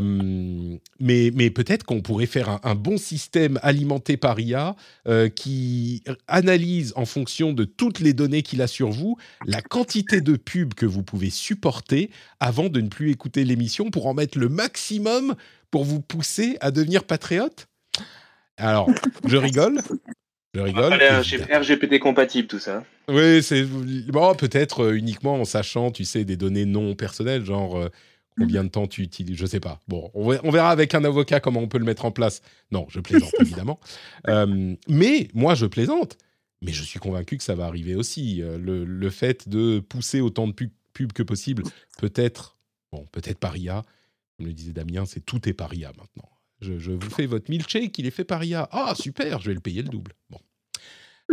mais, 1.00 1.32
mais 1.34 1.50
peut-être 1.50 1.82
qu'on 1.82 2.00
pourrait 2.00 2.26
faire 2.26 2.48
un, 2.48 2.60
un, 2.62 2.74
bon 2.76 2.96
système 2.96 3.58
alimenté 3.62 4.16
par 4.16 4.38
IA 4.38 4.76
euh, 5.08 5.28
qui 5.28 6.04
analyse 6.28 6.92
en 6.94 7.06
fonction 7.06 7.52
de 7.52 7.64
toutes 7.64 7.98
les 7.98 8.12
données 8.12 8.42
qu'il 8.42 8.62
a 8.62 8.68
sur 8.68 8.90
vous 8.90 9.16
la 9.46 9.62
quantité 9.62 10.20
de 10.20 10.36
pubs 10.36 10.74
que 10.74 10.86
vous 10.86 11.02
pouvez 11.02 11.30
supporter 11.30 12.10
avant 12.38 12.68
de 12.68 12.80
ne 12.80 12.88
plus 12.88 13.10
écouter 13.10 13.44
l'émission 13.44 13.90
pour 13.90 14.06
en 14.06 14.14
mettre 14.14 14.38
le 14.38 14.48
maximum 14.48 15.34
pour 15.72 15.84
vous 15.84 16.00
pousser 16.00 16.56
à 16.60 16.70
devenir 16.70 17.02
patriote. 17.02 17.66
Alors, 18.56 18.88
je 19.26 19.36
rigole. 19.36 19.80
Je 20.54 20.60
rigole. 20.60 20.94
RGPD 21.52 21.98
compatible, 21.98 22.46
tout 22.46 22.60
ça. 22.60 22.84
Oui, 23.08 23.42
c'est 23.42 23.64
bon, 23.64 24.34
peut-être 24.36 24.84
euh, 24.84 24.96
uniquement 24.96 25.34
en 25.34 25.44
sachant, 25.44 25.90
tu 25.90 26.04
sais, 26.04 26.24
des 26.24 26.36
données 26.36 26.64
non 26.64 26.94
personnelles, 26.94 27.44
genre 27.44 27.90
combien 28.38 28.64
de 28.64 28.68
temps 28.68 28.86
tu 28.86 29.02
utilises, 29.02 29.36
je 29.36 29.46
sais 29.46 29.60
pas. 29.60 29.80
Bon, 29.88 30.10
on 30.14 30.50
verra 30.50 30.70
avec 30.70 30.94
un 30.94 31.04
avocat 31.04 31.40
comment 31.40 31.60
on 31.60 31.68
peut 31.68 31.78
le 31.78 31.84
mettre 31.84 32.04
en 32.04 32.10
place. 32.10 32.42
Non, 32.70 32.86
je 32.88 33.00
plaisante 33.00 33.32
évidemment. 33.40 33.78
Euh, 34.28 34.74
mais 34.88 35.28
moi, 35.34 35.54
je 35.54 35.66
plaisante. 35.66 36.18
Mais 36.62 36.72
je 36.72 36.82
suis 36.82 36.98
convaincu 36.98 37.36
que 37.36 37.44
ça 37.44 37.54
va 37.54 37.66
arriver 37.66 37.94
aussi. 37.94 38.36
Le, 38.36 38.84
le 38.84 39.10
fait 39.10 39.48
de 39.48 39.80
pousser 39.80 40.20
autant 40.20 40.46
de 40.46 40.52
pubs 40.52 40.70
pub 40.94 41.12
que 41.12 41.22
possible, 41.22 41.64
peut-être, 41.98 42.56
bon, 42.92 43.04
peut-être 43.12 43.38
par 43.38 43.56
IA. 43.56 43.82
Comme 44.38 44.46
le 44.46 44.52
disait 44.54 44.72
Damien, 44.72 45.04
c'est 45.04 45.20
tout 45.20 45.46
est 45.48 45.52
par 45.52 45.74
IA 45.74 45.92
maintenant. 45.98 46.28
Je, 46.60 46.78
je, 46.78 46.92
vous 46.92 47.10
fais 47.10 47.26
votre 47.26 47.50
milkshake, 47.50 47.98
il 47.98 48.06
est 48.06 48.10
fait 48.10 48.24
par 48.24 48.42
IA. 48.42 48.68
Ah, 48.72 48.94
super, 48.98 49.40
je 49.40 49.48
vais 49.48 49.54
le 49.54 49.60
payer 49.60 49.82
le 49.82 49.88
double. 49.88 50.12
Bon. 50.30 50.38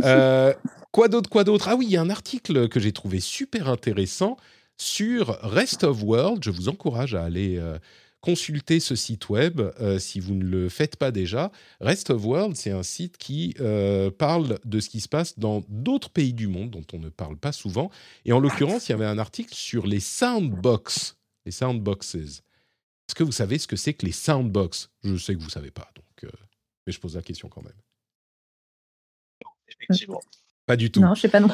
Euh, 0.04 0.54
quoi 0.92 1.08
d'autre, 1.08 1.30
quoi 1.30 1.44
d'autre? 1.44 1.70
Ah 1.70 1.76
oui, 1.76 1.86
il 1.86 1.92
y 1.92 1.98
a 1.98 2.02
un 2.02 2.10
article 2.10 2.68
que 2.68 2.80
j'ai 2.80 2.92
trouvé 2.92 3.20
super 3.20 3.70
intéressant 3.70 4.38
sur 4.82 5.40
Rest 5.44 5.84
of 5.84 6.02
World. 6.02 6.44
Je 6.44 6.50
vous 6.50 6.68
encourage 6.68 7.14
à 7.14 7.24
aller 7.24 7.58
euh, 7.58 7.78
consulter 8.20 8.80
ce 8.80 8.96
site 8.96 9.30
web 9.30 9.62
euh, 9.80 10.00
si 10.00 10.20
vous 10.20 10.34
ne 10.34 10.44
le 10.44 10.70
faites 10.70 10.96
pas 10.96 11.12
déjà. 11.12 11.52
Rest 11.80 12.10
of 12.10 12.26
World, 12.26 12.56
c'est 12.56 12.72
un 12.72 12.82
site 12.82 13.18
qui 13.18 13.54
euh, 13.60 14.10
parle 14.10 14.58
de 14.66 14.80
ce 14.80 14.90
qui 14.90 15.00
se 15.00 15.08
passe 15.08 15.38
dans 15.38 15.64
d'autres 15.70 16.10
pays 16.10 16.34
du 16.34 16.48
monde 16.48 16.72
dont 16.72 16.86
on 16.94 17.00
ne 17.00 17.10
parle 17.10 17.38
pas 17.38 17.52
souvent. 17.52 17.92
Et 18.26 18.34
en 18.34 18.40
l'occurrence, 18.40 18.90
il 18.90 18.94
y 18.94 18.96
avait 18.96 19.06
un 19.06 19.20
article 19.20 19.54
sur 19.54 19.86
les 19.86 20.00
soundbox, 20.00 21.16
les 21.46 21.52
soundboxes. 21.52 22.16
Est-ce 22.16 23.16
que 23.16 23.24
vous 23.24 23.32
savez 23.32 23.60
ce 23.60 23.68
que 23.68 23.76
c'est 23.76 23.94
que 23.94 24.08
les 24.08 24.12
soundbox 24.12 24.90
Je 25.04 25.16
sais 25.16 25.36
que 25.36 25.40
vous 25.40 25.46
ne 25.46 25.52
savez 25.52 25.72
pas, 25.72 25.92
donc, 25.96 26.32
mais 26.88 26.94
je 26.94 27.00
pose 27.00 27.16
la 27.16 27.22
question 27.22 27.50
quand 27.50 27.62
même. 27.62 27.80
Effectivement. 29.68 30.22
Pas 30.66 30.76
du 30.76 30.90
tout. 30.90 31.02
Non, 31.02 31.14
je 31.14 31.22
sais 31.22 31.30
pas 31.30 31.40
non. 31.40 31.50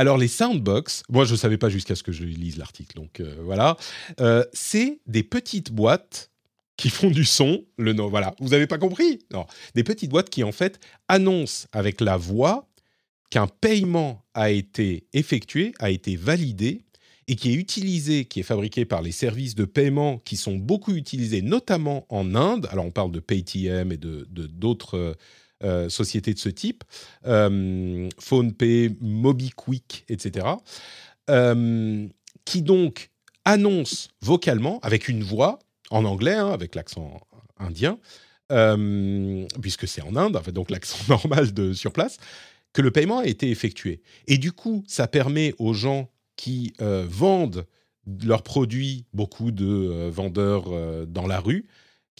Alors 0.00 0.16
les 0.16 0.28
soundbox, 0.28 1.02
moi 1.10 1.26
je 1.26 1.32
ne 1.32 1.36
savais 1.36 1.58
pas 1.58 1.68
jusqu'à 1.68 1.94
ce 1.94 2.02
que 2.02 2.10
je 2.10 2.24
lise 2.24 2.56
l'article, 2.56 2.96
donc 2.96 3.20
euh, 3.20 3.34
voilà, 3.42 3.76
euh, 4.20 4.42
c'est 4.54 4.98
des 5.06 5.22
petites 5.22 5.72
boîtes 5.72 6.30
qui 6.78 6.88
font 6.88 7.10
du 7.10 7.26
son. 7.26 7.66
Le 7.76 7.92
nom, 7.92 8.08
voilà, 8.08 8.34
vous 8.40 8.48
n'avez 8.48 8.66
pas 8.66 8.78
compris? 8.78 9.18
Non, 9.30 9.44
des 9.74 9.84
petites 9.84 10.08
boîtes 10.08 10.30
qui 10.30 10.42
en 10.42 10.52
fait 10.52 10.80
annoncent 11.08 11.66
avec 11.72 12.00
la 12.00 12.16
voix 12.16 12.66
qu'un 13.28 13.46
paiement 13.46 14.24
a 14.32 14.50
été 14.50 15.04
effectué, 15.12 15.72
a 15.80 15.90
été 15.90 16.16
validé 16.16 16.80
et 17.28 17.36
qui 17.36 17.50
est 17.50 17.56
utilisé, 17.56 18.24
qui 18.24 18.40
est 18.40 18.42
fabriqué 18.42 18.86
par 18.86 19.02
les 19.02 19.12
services 19.12 19.54
de 19.54 19.66
paiement 19.66 20.16
qui 20.16 20.38
sont 20.38 20.56
beaucoup 20.56 20.94
utilisés, 20.94 21.42
notamment 21.42 22.06
en 22.08 22.34
Inde. 22.34 22.68
Alors 22.70 22.86
on 22.86 22.90
parle 22.90 23.12
de 23.12 23.20
Paytm 23.20 23.92
et 23.92 23.98
de 23.98 24.26
d'autres 24.30 25.14
euh, 25.62 25.88
sociétés 25.88 26.32
de 26.32 26.38
ce 26.38 26.48
type, 26.48 26.84
euh, 27.26 28.08
PhonePay, 28.18 28.96
MobiQuick, 29.00 30.04
etc., 30.08 30.46
euh, 31.28 32.08
qui 32.44 32.62
donc 32.62 33.10
annoncent 33.44 34.08
vocalement, 34.22 34.80
avec 34.82 35.08
une 35.08 35.22
voix, 35.22 35.58
en 35.90 36.04
anglais, 36.04 36.34
hein, 36.34 36.50
avec 36.50 36.74
l'accent 36.74 37.20
indien, 37.58 37.98
euh, 38.52 39.46
puisque 39.60 39.86
c'est 39.86 40.02
en 40.02 40.16
Inde, 40.16 40.40
donc 40.52 40.70
l'accent 40.70 40.98
normal 41.08 41.52
de 41.52 41.72
sur 41.72 41.92
place, 41.92 42.16
que 42.72 42.82
le 42.82 42.90
paiement 42.90 43.18
a 43.18 43.26
été 43.26 43.50
effectué. 43.50 44.00
Et 44.26 44.38
du 44.38 44.52
coup, 44.52 44.82
ça 44.86 45.08
permet 45.08 45.54
aux 45.58 45.74
gens 45.74 46.10
qui 46.36 46.72
vendent 46.78 47.66
leurs 48.24 48.42
produits, 48.42 49.04
beaucoup 49.12 49.50
de 49.50 50.08
vendeurs 50.08 51.06
dans 51.06 51.26
la 51.26 51.38
rue, 51.38 51.66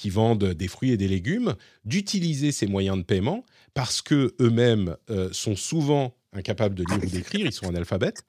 qui 0.01 0.09
vendent 0.09 0.55
des 0.55 0.67
fruits 0.67 0.93
et 0.93 0.97
des 0.97 1.09
légumes, 1.09 1.57
d'utiliser 1.85 2.53
ces 2.53 2.67
moyens 2.67 2.97
de 2.97 3.03
paiement 3.03 3.45
parce 3.75 4.01
que 4.01 4.35
eux-mêmes 4.41 4.97
euh, 5.11 5.29
sont 5.33 5.57
souvent 5.57 6.17
incapables 6.33 6.75
de 6.75 6.85
lire 6.85 7.05
ou 7.05 7.11
d'écrire, 7.11 7.45
ils 7.45 7.53
sont 7.53 7.69
analphabètes, 7.69 8.25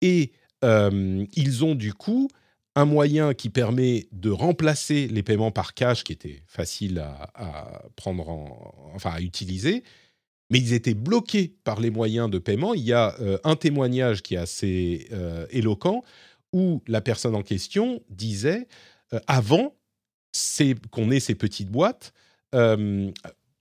et 0.00 0.30
euh, 0.62 1.26
ils 1.34 1.64
ont 1.64 1.74
du 1.74 1.92
coup 1.92 2.28
un 2.76 2.84
moyen 2.84 3.34
qui 3.34 3.50
permet 3.50 4.06
de 4.12 4.30
remplacer 4.30 5.08
les 5.08 5.24
paiements 5.24 5.50
par 5.50 5.74
cash, 5.74 6.04
qui 6.04 6.12
était 6.12 6.44
facile 6.46 7.00
à, 7.00 7.82
prendre, 7.96 8.28
en, 8.28 8.92
enfin 8.94 9.10
à 9.10 9.20
utiliser, 9.20 9.82
mais 10.50 10.60
ils 10.60 10.72
étaient 10.72 10.94
bloqués 10.94 11.52
par 11.64 11.80
les 11.80 11.90
moyens 11.90 12.30
de 12.30 12.38
paiement. 12.38 12.74
Il 12.74 12.84
y 12.84 12.92
a 12.92 13.16
euh, 13.20 13.38
un 13.42 13.56
témoignage 13.56 14.22
qui 14.22 14.36
est 14.36 14.38
assez 14.38 15.08
éloquent 15.50 16.04
où 16.52 16.80
la 16.86 17.00
personne 17.00 17.34
en 17.34 17.42
question 17.42 18.04
disait 18.08 18.68
avant 19.26 19.74
qu'on 20.90 21.10
ait 21.10 21.20
ces 21.20 21.34
petites 21.34 21.70
boîtes. 21.70 22.12
Euh, 22.54 23.10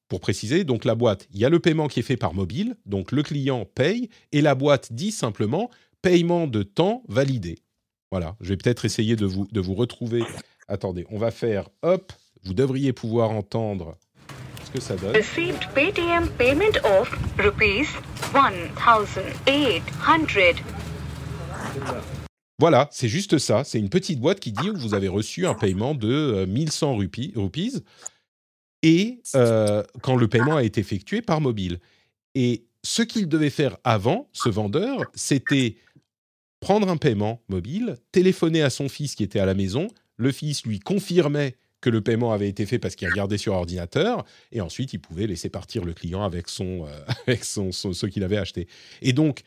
pour 0.08 0.22
préciser, 0.22 0.64
donc 0.64 0.86
la 0.86 0.96
boîte, 0.96 1.28
il 1.34 1.40
y 1.40 1.46
a 1.46 1.50
le 1.50 1.60
paiement 1.60 1.90
qui 1.90 2.00
est 2.00 2.04
fait 2.04 2.16
par 2.16 2.34
mobile, 2.34 2.78
donc 2.86 3.12
le 3.12 3.24
client 3.24 3.66
paye 3.66 4.10
et 4.32 4.40
la 4.40 4.56
boîte 4.56 4.94
dit 4.94 5.12
simplement 5.12 5.70
paiement 6.02 6.48
de 6.48 6.64
temps 6.64 7.04
validé. 7.10 7.60
Voilà, 8.12 8.38
je 8.40 8.50
vais 8.50 8.58
peut-être 8.58 8.86
essayer 8.86 9.18
de 9.18 9.26
vous, 9.26 9.48
de 9.52 9.60
vous 9.60 9.74
retrouver. 9.74 10.24
Attendez, 10.70 11.06
on 11.10 11.18
va 11.18 11.32
faire 11.32 11.68
hop, 11.82 12.14
vous 12.44 12.54
devriez 12.54 12.94
pouvoir 12.94 13.32
entendre 13.32 13.98
ce 14.66 14.72
que 14.72 14.80
ça 14.80 14.96
donne. 14.96 15.16
Received 15.16 15.68
Paytm 15.74 16.30
payment 16.38 16.78
of 16.86 17.12
rupees 17.38 17.88
1800. 18.34 19.22
Voilà, 22.60 22.90
c'est 22.92 23.08
juste 23.08 23.38
ça. 23.38 23.64
C'est 23.64 23.80
une 23.80 23.90
petite 23.90 24.20
boîte 24.20 24.40
qui 24.40 24.52
dit 24.52 24.70
vous 24.74 24.94
avez 24.94 25.08
reçu 25.08 25.46
un 25.46 25.54
paiement 25.54 25.94
de 25.94 26.12
euh, 26.12 26.46
1100 26.48 26.96
rupees, 26.96 27.34
rupees 27.36 27.84
et 28.84 29.22
euh, 29.36 29.84
quand 30.02 30.16
le 30.16 30.28
paiement 30.28 30.56
a 30.56 30.64
été 30.64 30.82
effectué 30.82 31.22
par 31.22 31.42
mobile. 31.42 31.80
Et 32.36 32.66
ce 32.84 33.02
qu'il 33.02 33.28
devait 33.28 33.50
faire 33.50 33.78
avant, 33.84 34.30
ce 34.34 34.50
vendeur, 34.50 35.02
c'était 35.14 35.76
prendre 36.60 36.90
un 36.90 36.98
paiement 36.98 37.42
mobile, 37.50 37.98
téléphoner 38.12 38.62
à 38.62 38.70
son 38.70 38.90
fils 38.90 39.16
qui 39.16 39.24
était 39.24 39.40
à 39.40 39.46
la 39.46 39.54
maison, 39.54 39.88
le 40.16 40.32
fils 40.32 40.66
lui 40.66 40.80
confirmait 40.80 41.56
que 41.82 41.90
le 41.90 42.02
paiement 42.02 42.34
avait 42.34 42.50
été 42.50 42.66
fait 42.66 42.80
parce 42.80 42.96
qu'il 42.96 43.08
regardait 43.08 43.38
sur 43.38 43.54
ordinateur, 43.54 44.26
et 44.52 44.62
ensuite 44.62 44.94
il 44.94 45.00
pouvait 45.00 45.28
laisser 45.28 45.50
partir 45.50 45.86
le 45.86 45.94
client 45.94 46.24
avec, 46.24 46.50
son, 46.50 46.88
euh, 46.88 47.00
avec 47.28 47.44
son, 47.44 47.72
ce 47.72 48.06
qu'il 48.08 48.24
avait 48.24 48.38
acheté. 48.38 48.68
Et 49.02 49.14
donc, 49.14 49.42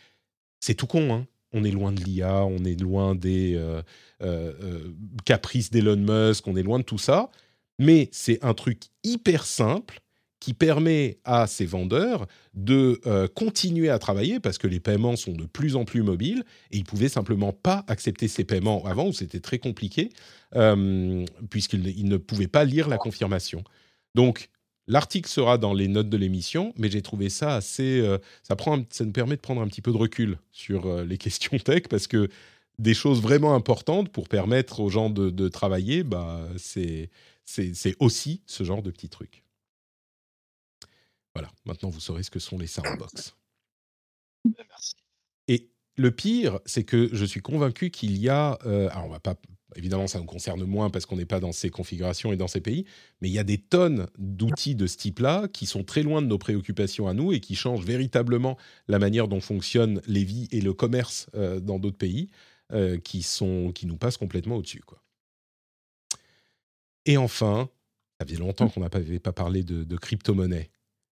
c'est 0.60 0.74
tout 0.74 0.86
con, 0.86 1.12
hein 1.12 1.26
on 1.52 1.64
est 1.64 1.70
loin 1.70 1.92
de 1.92 2.02
l'IA, 2.02 2.44
on 2.44 2.64
est 2.64 2.80
loin 2.80 3.14
des 3.14 3.54
euh, 3.54 3.82
euh, 4.22 4.52
euh, 4.62 4.92
caprices 5.24 5.70
d'Elon 5.70 5.96
Musk, 5.96 6.46
on 6.46 6.56
est 6.56 6.62
loin 6.62 6.78
de 6.78 6.84
tout 6.84 6.98
ça. 6.98 7.30
Mais 7.78 8.08
c'est 8.12 8.44
un 8.44 8.54
truc 8.54 8.84
hyper 9.04 9.44
simple 9.44 10.00
qui 10.38 10.54
permet 10.54 11.18
à 11.24 11.46
ces 11.46 11.66
vendeurs 11.66 12.26
de 12.54 12.98
continuer 13.34 13.90
à 13.90 13.98
travailler 13.98 14.40
parce 14.40 14.56
que 14.56 14.66
les 14.66 14.80
paiements 14.80 15.16
sont 15.16 15.32
de 15.32 15.44
plus 15.44 15.76
en 15.76 15.84
plus 15.84 16.02
mobiles 16.02 16.44
et 16.70 16.78
ils 16.78 16.84
pouvaient 16.84 17.10
simplement 17.10 17.52
pas 17.52 17.84
accepter 17.88 18.26
ces 18.26 18.44
paiements 18.44 18.82
avant 18.86 19.08
où 19.08 19.12
c'était 19.12 19.40
très 19.40 19.58
compliqué 19.58 20.08
puisqu'ils 21.50 22.08
ne 22.08 22.16
pouvaient 22.16 22.48
pas 22.48 22.64
lire 22.64 22.88
la 22.88 22.96
confirmation. 22.96 23.64
Donc 24.14 24.48
L'article 24.90 25.30
sera 25.30 25.56
dans 25.56 25.72
les 25.72 25.86
notes 25.86 26.08
de 26.08 26.16
l'émission, 26.16 26.74
mais 26.76 26.90
j'ai 26.90 27.00
trouvé 27.00 27.30
ça 27.30 27.54
assez. 27.54 28.00
Euh, 28.00 28.18
ça, 28.42 28.56
prend, 28.56 28.82
ça 28.90 29.04
nous 29.04 29.12
permet 29.12 29.36
de 29.36 29.40
prendre 29.40 29.62
un 29.62 29.68
petit 29.68 29.82
peu 29.82 29.92
de 29.92 29.96
recul 29.96 30.36
sur 30.50 30.86
euh, 30.86 31.04
les 31.04 31.16
questions 31.24 31.56
tech 31.58 31.84
parce 31.88 32.08
que 32.08 32.28
des 32.80 32.92
choses 32.92 33.22
vraiment 33.22 33.54
importantes 33.54 34.10
pour 34.10 34.28
permettre 34.28 34.80
aux 34.80 34.90
gens 34.90 35.08
de, 35.08 35.30
de 35.30 35.48
travailler, 35.48 36.02
bah, 36.02 36.44
c'est 36.56 37.08
aussi 38.00 38.42
ce 38.46 38.64
genre 38.64 38.82
de 38.82 38.90
petits 38.90 39.08
trucs. 39.08 39.44
Voilà, 41.36 41.52
maintenant 41.66 41.90
vous 41.90 42.00
saurez 42.00 42.24
ce 42.24 42.30
que 42.30 42.40
sont 42.40 42.58
les 42.58 42.66
soundbox. 42.66 43.36
Merci. 44.44 44.96
Et 45.46 45.70
le 45.94 46.10
pire, 46.10 46.58
c'est 46.66 46.82
que 46.82 47.08
je 47.12 47.24
suis 47.24 47.42
convaincu 47.42 47.90
qu'il 47.90 48.16
y 48.16 48.28
a. 48.28 48.58
Euh, 48.66 48.88
alors, 48.90 49.04
on 49.04 49.10
va 49.10 49.20
pas 49.20 49.36
évidemment, 49.76 50.06
ça 50.06 50.18
nous 50.18 50.26
concerne 50.26 50.64
moins 50.64 50.90
parce 50.90 51.06
qu'on 51.06 51.16
n'est 51.16 51.24
pas 51.24 51.40
dans 51.40 51.52
ces 51.52 51.70
configurations 51.70 52.32
et 52.32 52.36
dans 52.36 52.48
ces 52.48 52.60
pays, 52.60 52.84
mais 53.20 53.28
il 53.28 53.32
y 53.32 53.38
a 53.38 53.44
des 53.44 53.58
tonnes 53.58 54.06
d'outils 54.18 54.74
de 54.74 54.86
ce 54.86 54.96
type-là 54.96 55.48
qui 55.48 55.66
sont 55.66 55.84
très 55.84 56.02
loin 56.02 56.22
de 56.22 56.26
nos 56.26 56.38
préoccupations 56.38 57.08
à 57.08 57.14
nous 57.14 57.32
et 57.32 57.40
qui 57.40 57.54
changent 57.54 57.84
véritablement 57.84 58.56
la 58.88 58.98
manière 58.98 59.28
dont 59.28 59.40
fonctionnent 59.40 60.00
les 60.06 60.24
vies 60.24 60.48
et 60.50 60.60
le 60.60 60.72
commerce 60.72 61.28
euh, 61.34 61.60
dans 61.60 61.78
d'autres 61.78 61.98
pays, 61.98 62.30
euh, 62.72 62.98
qui, 62.98 63.22
sont, 63.22 63.72
qui 63.72 63.86
nous 63.86 63.96
passent 63.96 64.16
complètement 64.16 64.56
au-dessus. 64.56 64.82
Et 67.04 67.16
enfin, 67.16 67.68
ça 68.20 68.26
faisait 68.26 68.38
longtemps 68.38 68.68
qu'on 68.68 68.80
n'avait 68.80 69.18
pas 69.18 69.32
parlé 69.32 69.64
de, 69.64 69.82
de 69.82 69.96
crypto-monnaie. 69.96 70.70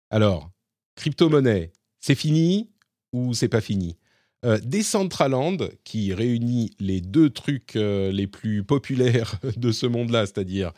Alors, 0.09 0.51
crypto-monnaie, 0.95 1.71
c'est 1.99 2.15
fini 2.15 2.71
ou 3.11 3.33
c'est 3.33 3.49
pas 3.49 3.61
fini? 3.61 3.97
Euh, 4.45 4.59
Decentraland, 4.59 5.57
qui 5.85 6.13
réunit 6.13 6.71
les 6.79 6.99
deux 6.99 7.29
trucs 7.29 7.77
euh, 7.77 8.11
les 8.11 8.27
plus 8.27 8.63
populaires 8.63 9.39
de 9.57 9.71
ce 9.71 9.85
monde-là, 9.85 10.25
c'est-à-dire 10.25 10.73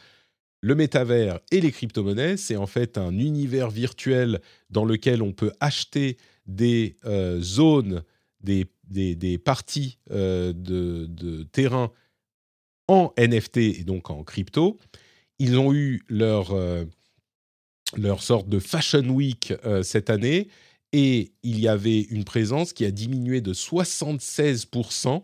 le 0.62 0.76
métavers 0.76 1.40
et 1.52 1.62
les 1.62 1.72
crypto-monnaies, 1.72 2.38
c'est 2.38 2.58
en 2.58 2.68
fait 2.68 2.98
un 2.98 3.18
univers 3.18 3.72
virtuel 3.72 4.40
dans 4.70 4.86
lequel 4.86 5.24
on 5.24 5.32
peut 5.32 5.52
acheter 5.60 6.18
des 6.46 6.96
euh, 7.06 7.42
zones, 7.42 8.04
des, 8.42 8.68
parties 9.44 9.98
de, 10.12 11.44
terrain 11.52 11.92
en 12.88 13.14
NFT 13.18 13.58
et 13.58 13.84
donc 13.84 14.12
en 14.12 14.24
crypto. 14.24 14.78
Ils 15.40 15.58
ont 15.58 15.74
eu 15.74 16.04
leur, 16.08 16.54
leur 17.98 18.22
sorte 18.22 18.48
de 18.48 18.60
Fashion 18.60 19.10
Week 19.10 19.54
cette 19.82 20.12
année 20.12 20.50
et 20.94 21.34
il 21.44 21.60
y 21.60 21.68
avait 21.68 22.02
une 22.02 22.24
présence 22.24 22.74
qui 22.74 22.86
a 22.86 22.92
diminué 22.92 23.42
de 23.42 23.54
76% 23.54 25.24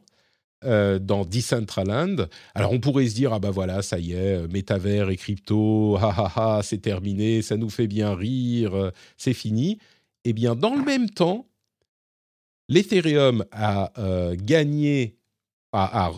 euh, 0.63 0.99
dans 0.99 1.25
Decentraland. 1.25 2.27
Alors 2.53 2.71
on 2.71 2.79
pourrait 2.79 3.07
se 3.07 3.15
dire 3.15 3.33
ah 3.33 3.39
bah 3.39 3.49
voilà 3.49 3.81
ça 3.81 3.97
y 3.97 4.13
est 4.13 4.47
métavers 4.47 5.09
et 5.09 5.17
crypto 5.17 5.97
ha 5.97 6.13
ha 6.15 6.57
ha 6.57 6.61
c'est 6.61 6.77
terminé 6.77 7.41
ça 7.41 7.57
nous 7.57 7.71
fait 7.71 7.87
bien 7.87 8.13
rire 8.13 8.75
euh, 8.75 8.91
c'est 9.17 9.33
fini. 9.33 9.79
Eh 10.23 10.33
bien 10.33 10.55
dans 10.55 10.75
le 10.75 10.83
même 10.83 11.09
temps 11.09 11.47
l'Ethereum 12.69 13.43
a 13.51 13.91
euh, 13.97 14.35
gagné 14.37 15.17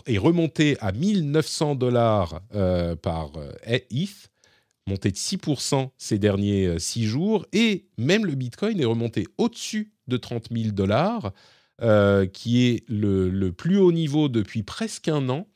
et 0.06 0.18
remonté 0.18 0.76
à 0.80 0.90
1900 0.90 1.76
dollars 1.76 2.42
par 3.02 3.30
ETH 3.64 4.33
monté 4.86 5.10
de 5.10 5.16
6% 5.16 5.90
ces 5.98 6.18
derniers 6.18 6.78
6 6.78 7.04
jours 7.04 7.46
et 7.52 7.86
même 7.96 8.26
le 8.26 8.34
Bitcoin 8.34 8.80
est 8.80 8.84
remonté 8.84 9.26
au-dessus 9.38 9.92
de 10.08 10.16
30 10.16 10.48
000 10.52 10.72
dollars 10.72 11.32
euh, 11.82 12.26
qui 12.26 12.66
est 12.68 12.88
le, 12.88 13.50
plus 13.50 13.78
haut 13.78 13.90
niveau 13.90 14.28
depuis 14.28 14.62
presque 14.62 15.08
un 15.08 15.28
an. 15.28 15.48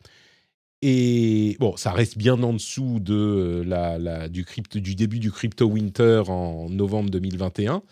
Et 0.82 1.56
bon, 1.60 1.76
ça 1.76 1.92
reste 1.92 2.18
bien 2.18 2.42
en 2.42 2.52
dessous 2.55 2.98
de 2.98 3.14
euh, 3.14 3.64
la, 3.64 4.28
du, 4.28 4.44
crypto, 4.44 4.80
du 4.80 4.96
début 4.96 5.20
du 5.20 5.30
crypto 5.30 5.66
winter 5.66 6.24
en 6.26 6.68
novembre 6.70 7.10
2021. 7.10 7.82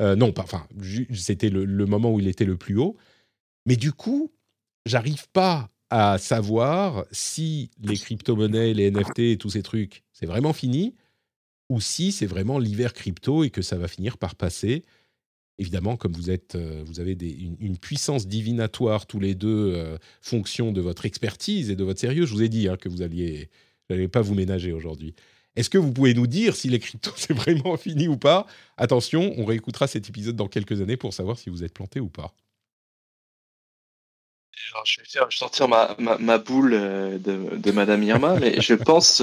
Euh, 0.00 0.14
non, 0.14 0.32
enfin, 0.38 0.64
c'était 1.12 1.50
le, 1.50 1.64
le, 1.64 1.86
moment 1.86 2.12
où 2.12 2.20
il 2.20 2.28
était 2.28 2.44
le 2.44 2.56
plus 2.56 2.78
haut. 2.78 2.96
Mais 3.66 3.74
du 3.74 3.92
coup, 3.92 4.30
j'arrive 4.86 5.28
pas 5.32 5.68
à 5.92 6.18
savoir 6.18 7.04
si 7.12 7.70
les 7.82 7.96
crypto-monnaies, 7.96 8.74
les 8.74 8.90
NFT 8.90 9.18
et 9.18 9.36
tous 9.36 9.50
ces 9.50 9.62
trucs, 9.62 10.02
c'est 10.12 10.26
vraiment 10.26 10.52
fini, 10.52 10.94
ou 11.68 11.80
si 11.80 12.12
c'est 12.12 12.26
vraiment 12.26 12.58
l'hiver 12.58 12.92
crypto 12.94 13.44
et 13.44 13.50
que 13.50 13.62
ça 13.62 13.76
va 13.76 13.88
finir 13.88 14.18
par 14.18 14.34
passer 14.34 14.84
évidemment, 15.58 15.96
comme 15.96 16.12
vous 16.12 16.30
êtes, 16.30 16.54
euh, 16.54 16.82
vous 16.86 17.00
avez 17.00 17.12
une, 17.12 17.78
puissance 17.78 18.26
divinatoire 18.26 19.06
tous 19.06 19.20
les 19.20 19.34
deux, 19.34 19.72
euh, 19.74 19.96
fonction 20.20 20.72
de 20.72 20.80
votre 20.80 21.06
expertise 21.06 21.70
et 21.70 21.76
de 21.76 21.84
votre 21.84 22.00
sérieux. 22.00 22.26
Je 22.26 22.32
vous 22.32 22.42
ai 22.42 22.48
dit 22.48 22.68
hein, 22.68 22.76
que 22.76 22.88
vous 22.88 23.02
alliez, 23.02 23.48
n'allez 23.88 24.08
pas 24.08 24.20
vous 24.20 24.34
ménager 24.34 24.72
aujourd'hui. 24.72 25.14
Est-ce 25.54 25.70
que 25.70 25.78
vous 25.78 25.92
pouvez 25.92 26.14
nous 26.14 26.26
dire 26.26 26.56
si 26.56 26.68
les 26.68 26.78
cryptos 26.78 27.12
c'est 27.16 27.34
vraiment 27.34 27.76
fini 27.76 28.08
ou 28.08 28.16
pas? 28.16 28.46
Attention, 28.76 29.34
on 29.36 29.44
réécoutera 29.44 29.86
cet 29.86 30.08
épisode 30.08 30.36
dans 30.36 30.48
quelques 30.48 30.80
années 30.80 30.96
pour 30.96 31.12
savoir 31.14 31.38
si 31.38 31.50
vous 31.50 31.64
êtes 31.64 31.74
planté 31.74 32.00
ou 32.00 32.08
pas. 32.08 32.34
Je 34.84 35.00
vais 35.00 35.26
sortir 35.30 35.68
ma, 35.68 35.96
ma, 35.98 36.38
boule 36.38 36.74
euh, 36.74 37.18
de, 37.18 37.56
de, 37.56 37.70
Madame 37.70 38.02
Irma, 38.02 38.36
mais 38.40 38.60
je 38.60 38.74
pense 38.74 39.22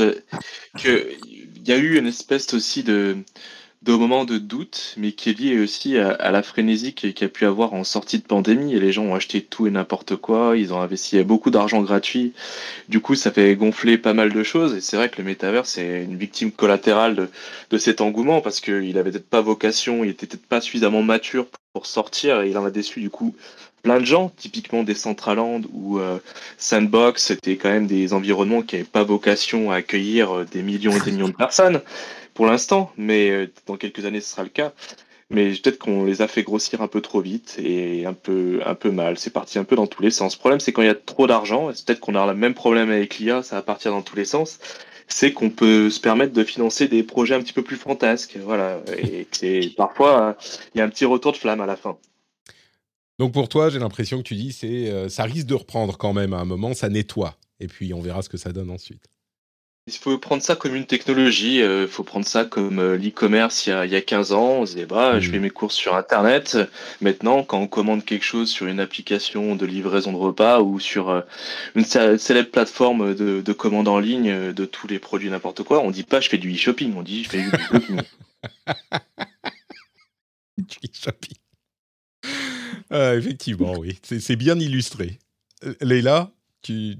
qu'il 0.77 1.17
y 1.65 1.71
a 1.71 1.77
eu 1.77 1.97
une 1.97 2.07
espèce 2.07 2.53
aussi 2.53 2.83
de, 2.83 3.17
de 3.81 3.93
moments 3.93 4.25
de 4.25 4.37
doute, 4.37 4.93
mais 4.97 5.13
qui 5.13 5.29
est 5.29 5.39
lié 5.39 5.59
aussi 5.59 5.97
à, 5.97 6.31
la 6.31 6.43
frénésie 6.43 6.93
qu'il 6.93 7.17
y 7.17 7.23
a 7.23 7.29
pu 7.29 7.45
avoir 7.45 7.73
en 7.73 7.85
sortie 7.85 8.19
de 8.19 8.23
pandémie. 8.23 8.73
Et 8.73 8.79
les 8.79 8.91
gens 8.91 9.03
ont 9.03 9.15
acheté 9.15 9.41
tout 9.41 9.67
et 9.67 9.71
n'importe 9.71 10.17
quoi, 10.17 10.57
ils 10.57 10.73
ont 10.73 10.81
investi 10.81 11.23
beaucoup 11.23 11.49
d'argent 11.49 11.81
gratuit. 11.81 12.33
Du 12.89 12.99
coup, 12.99 13.15
ça 13.15 13.31
fait 13.31 13.55
gonfler 13.55 13.97
pas 13.97 14.13
mal 14.13 14.33
de 14.33 14.43
choses. 14.43 14.75
Et 14.75 14.81
c'est 14.81 14.97
vrai 14.97 15.09
que 15.09 15.17
le 15.17 15.23
métavers, 15.23 15.65
c'est 15.65 16.03
une 16.03 16.17
victime 16.17 16.51
collatérale 16.51 17.15
de, 17.15 17.29
de 17.69 17.77
cet 17.77 18.01
engouement 18.01 18.41
parce 18.41 18.59
qu'il 18.59 18.97
avait 18.97 19.11
peut-être 19.11 19.29
pas 19.29 19.41
vocation, 19.41 20.03
il 20.03 20.09
était 20.09 20.27
peut-être 20.27 20.45
pas 20.45 20.59
suffisamment 20.59 21.01
mature 21.01 21.47
pour 21.73 21.85
sortir 21.85 22.41
et 22.41 22.49
il 22.49 22.57
en 22.57 22.65
a 22.65 22.71
déçu 22.71 22.99
du 22.99 23.09
coup 23.09 23.35
plein 23.81 23.99
de 23.99 24.05
gens, 24.05 24.31
typiquement 24.35 24.83
des 24.83 24.93
Centraland 24.93 25.61
ou 25.73 25.99
euh, 25.99 26.19
Sandbox, 26.57 27.25
c'était 27.25 27.57
quand 27.57 27.69
même 27.69 27.87
des 27.87 28.13
environnements 28.13 28.61
qui 28.61 28.75
n'avaient 28.75 28.87
pas 28.87 29.03
vocation 29.03 29.71
à 29.71 29.77
accueillir 29.77 30.39
euh, 30.39 30.45
des 30.45 30.61
millions 30.61 30.91
et 30.91 31.01
des 31.01 31.11
millions 31.11 31.29
de 31.29 31.33
personnes 31.37 31.81
pour 32.33 32.45
l'instant, 32.45 32.91
mais 32.97 33.29
euh, 33.29 33.51
dans 33.67 33.77
quelques 33.77 34.05
années 34.05 34.21
ce 34.21 34.31
sera 34.31 34.43
le 34.43 34.49
cas. 34.49 34.73
Mais 35.31 35.51
peut-être 35.51 35.77
qu'on 35.77 36.05
les 36.05 36.23
a 36.23 36.27
fait 36.27 36.41
grossir 36.41 36.81
un 36.81 36.87
peu 36.87 37.01
trop 37.01 37.21
vite 37.21 37.57
et 37.59 38.05
un 38.07 38.13
peu, 38.13 38.61
un 38.65 38.73
peu 38.73 38.89
mal. 38.89 39.19
C'est 39.19 39.29
parti 39.29 39.59
un 39.59 39.63
peu 39.63 39.75
dans 39.75 39.85
tous 39.85 40.01
les 40.01 40.09
sens. 40.09 40.35
Le 40.35 40.39
problème, 40.39 40.59
c'est 40.59 40.71
quand 40.71 40.81
il 40.81 40.87
y 40.87 40.89
a 40.89 40.95
trop 40.95 41.27
d'argent, 41.27 41.69
c'est 41.71 41.85
peut-être 41.85 41.99
qu'on 41.99 42.15
a 42.15 42.25
le 42.25 42.33
même 42.33 42.55
problème 42.55 42.89
avec 42.89 43.19
l'IA, 43.19 43.43
ça 43.43 43.57
va 43.57 43.61
partir 43.61 43.91
dans 43.91 44.01
tous 44.01 44.15
les 44.15 44.25
sens. 44.25 44.57
C'est 45.07 45.31
qu'on 45.31 45.51
peut 45.51 45.91
se 45.91 45.99
permettre 45.99 46.33
de 46.33 46.43
financer 46.43 46.87
des 46.87 47.03
projets 47.03 47.35
un 47.35 47.41
petit 47.41 47.53
peu 47.53 47.63
plus 47.63 47.75
fantasques, 47.75 48.37
voilà. 48.43 48.79
Et 48.97 49.27
c'est 49.31 49.71
parfois 49.77 50.35
il 50.73 50.79
y 50.79 50.81
a 50.81 50.85
un 50.85 50.89
petit 50.89 51.05
retour 51.05 51.31
de 51.31 51.37
flamme 51.37 51.61
à 51.61 51.67
la 51.67 51.75
fin. 51.75 51.97
Donc 53.19 53.33
pour 53.33 53.49
toi, 53.49 53.69
j'ai 53.69 53.79
l'impression 53.79 54.17
que 54.17 54.23
tu 54.23 54.35
dis 54.35 54.53
c'est 54.53 54.89
euh, 54.89 55.09
ça 55.09 55.23
risque 55.23 55.45
de 55.45 55.53
reprendre 55.53 55.97
quand 55.97 56.13
même 56.13 56.33
à 56.33 56.37
un 56.37 56.45
moment, 56.45 56.73
ça 56.73 56.87
nettoie. 56.87 57.35
Et 57.59 57.67
puis 57.67 57.93
on 57.93 57.99
verra 57.99 58.21
ce 58.21 58.29
que 58.29 58.37
ça 58.37 58.53
donne 58.53 58.71
ensuite. 58.71 59.03
Il 59.87 59.93
faut 59.93 60.17
prendre 60.19 60.43
ça 60.43 60.55
comme 60.55 60.75
une 60.75 60.85
technologie, 60.85 61.55
il 61.55 61.63
euh, 61.63 61.87
faut 61.87 62.03
prendre 62.03 62.25
ça 62.25 62.45
comme 62.45 62.79
euh, 62.79 62.95
l'e-commerce 62.95 63.65
il, 63.65 63.71
y 63.71 63.95
a 63.95 64.01
15 64.01 64.31
ans. 64.33 64.59
On 64.59 64.65
se 64.65 64.73
disait, 64.73 64.85
bah, 64.85 65.19
je 65.19 65.27
mm. 65.27 65.31
fais 65.31 65.39
mes 65.39 65.49
courses 65.49 65.75
sur 65.75 65.95
Internet. 65.95 66.57
Maintenant, 67.01 67.43
quand 67.43 67.59
on 67.59 67.67
commande 67.67 68.05
quelque 68.05 68.23
chose 68.23 68.49
sur 68.49 68.67
une 68.67 68.79
application 68.79 69.55
de 69.55 69.65
livraison 69.65 70.13
de 70.13 70.17
repas 70.17 70.61
ou 70.61 70.79
sur 70.79 71.23
une 71.75 71.83
célèbre 71.83 72.51
plateforme 72.51 73.15
de, 73.15 73.41
de, 73.41 73.53
commande 73.53 73.87
en 73.87 73.99
ligne 73.99 74.53
de 74.53 74.65
tous 74.65 74.87
les 74.87 74.99
produits 74.99 75.29
n'importe 75.29 75.63
quoi, 75.63 75.81
on 75.81 75.91
dit 75.91 76.03
pas 76.03 76.21
je 76.21 76.29
fais 76.29 76.37
du 76.37 76.53
e-shopping, 76.53 76.93
on 76.95 77.01
dit 77.01 77.23
je 77.23 77.29
fais 77.29 77.41
du 77.41 77.49
e-shopping. 77.49 78.01
du 80.57 80.77
e-shopping. 80.85 81.37
Effectivement, 82.91 83.73
oui, 83.77 83.99
c'est 84.03 84.35
bien 84.35 84.57
illustré. 84.59 85.19
Leïla, 85.81 86.31
tu, 86.61 86.95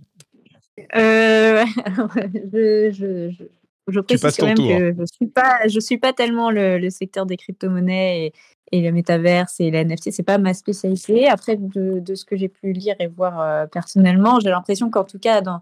euh, 0.95 1.65
je, 2.53 2.91
je, 2.91 3.29
je, 3.31 3.43
je, 3.87 3.99
précise 3.99 4.37
quand 4.37 4.45
même 4.45 4.57
que 4.57 4.95
je 4.99 5.05
suis 5.05 5.27
pas, 5.27 5.67
je 5.67 5.79
suis 5.79 5.97
pas 5.97 6.13
tellement 6.13 6.51
le, 6.51 6.89
secteur 6.89 7.25
des 7.25 7.37
crypto-monnaies 7.37 8.27
et, 8.71 8.77
et, 8.77 8.81
le 8.81 8.91
métaverse 8.91 9.59
et 9.59 9.71
la 9.71 9.83
NFT, 9.83 10.11
c'est 10.11 10.23
pas 10.23 10.37
ma 10.37 10.53
spécialité. 10.53 11.27
Après, 11.27 11.57
de, 11.57 11.99
de 11.99 12.15
ce 12.15 12.25
que 12.25 12.35
j'ai 12.35 12.49
pu 12.49 12.71
lire 12.71 12.95
et 12.99 13.07
voir 13.07 13.41
euh, 13.41 13.65
personnellement, 13.67 14.39
j'ai 14.39 14.49
l'impression 14.49 14.89
qu'en 14.89 15.03
tout 15.03 15.19
cas, 15.19 15.41
dans, 15.41 15.61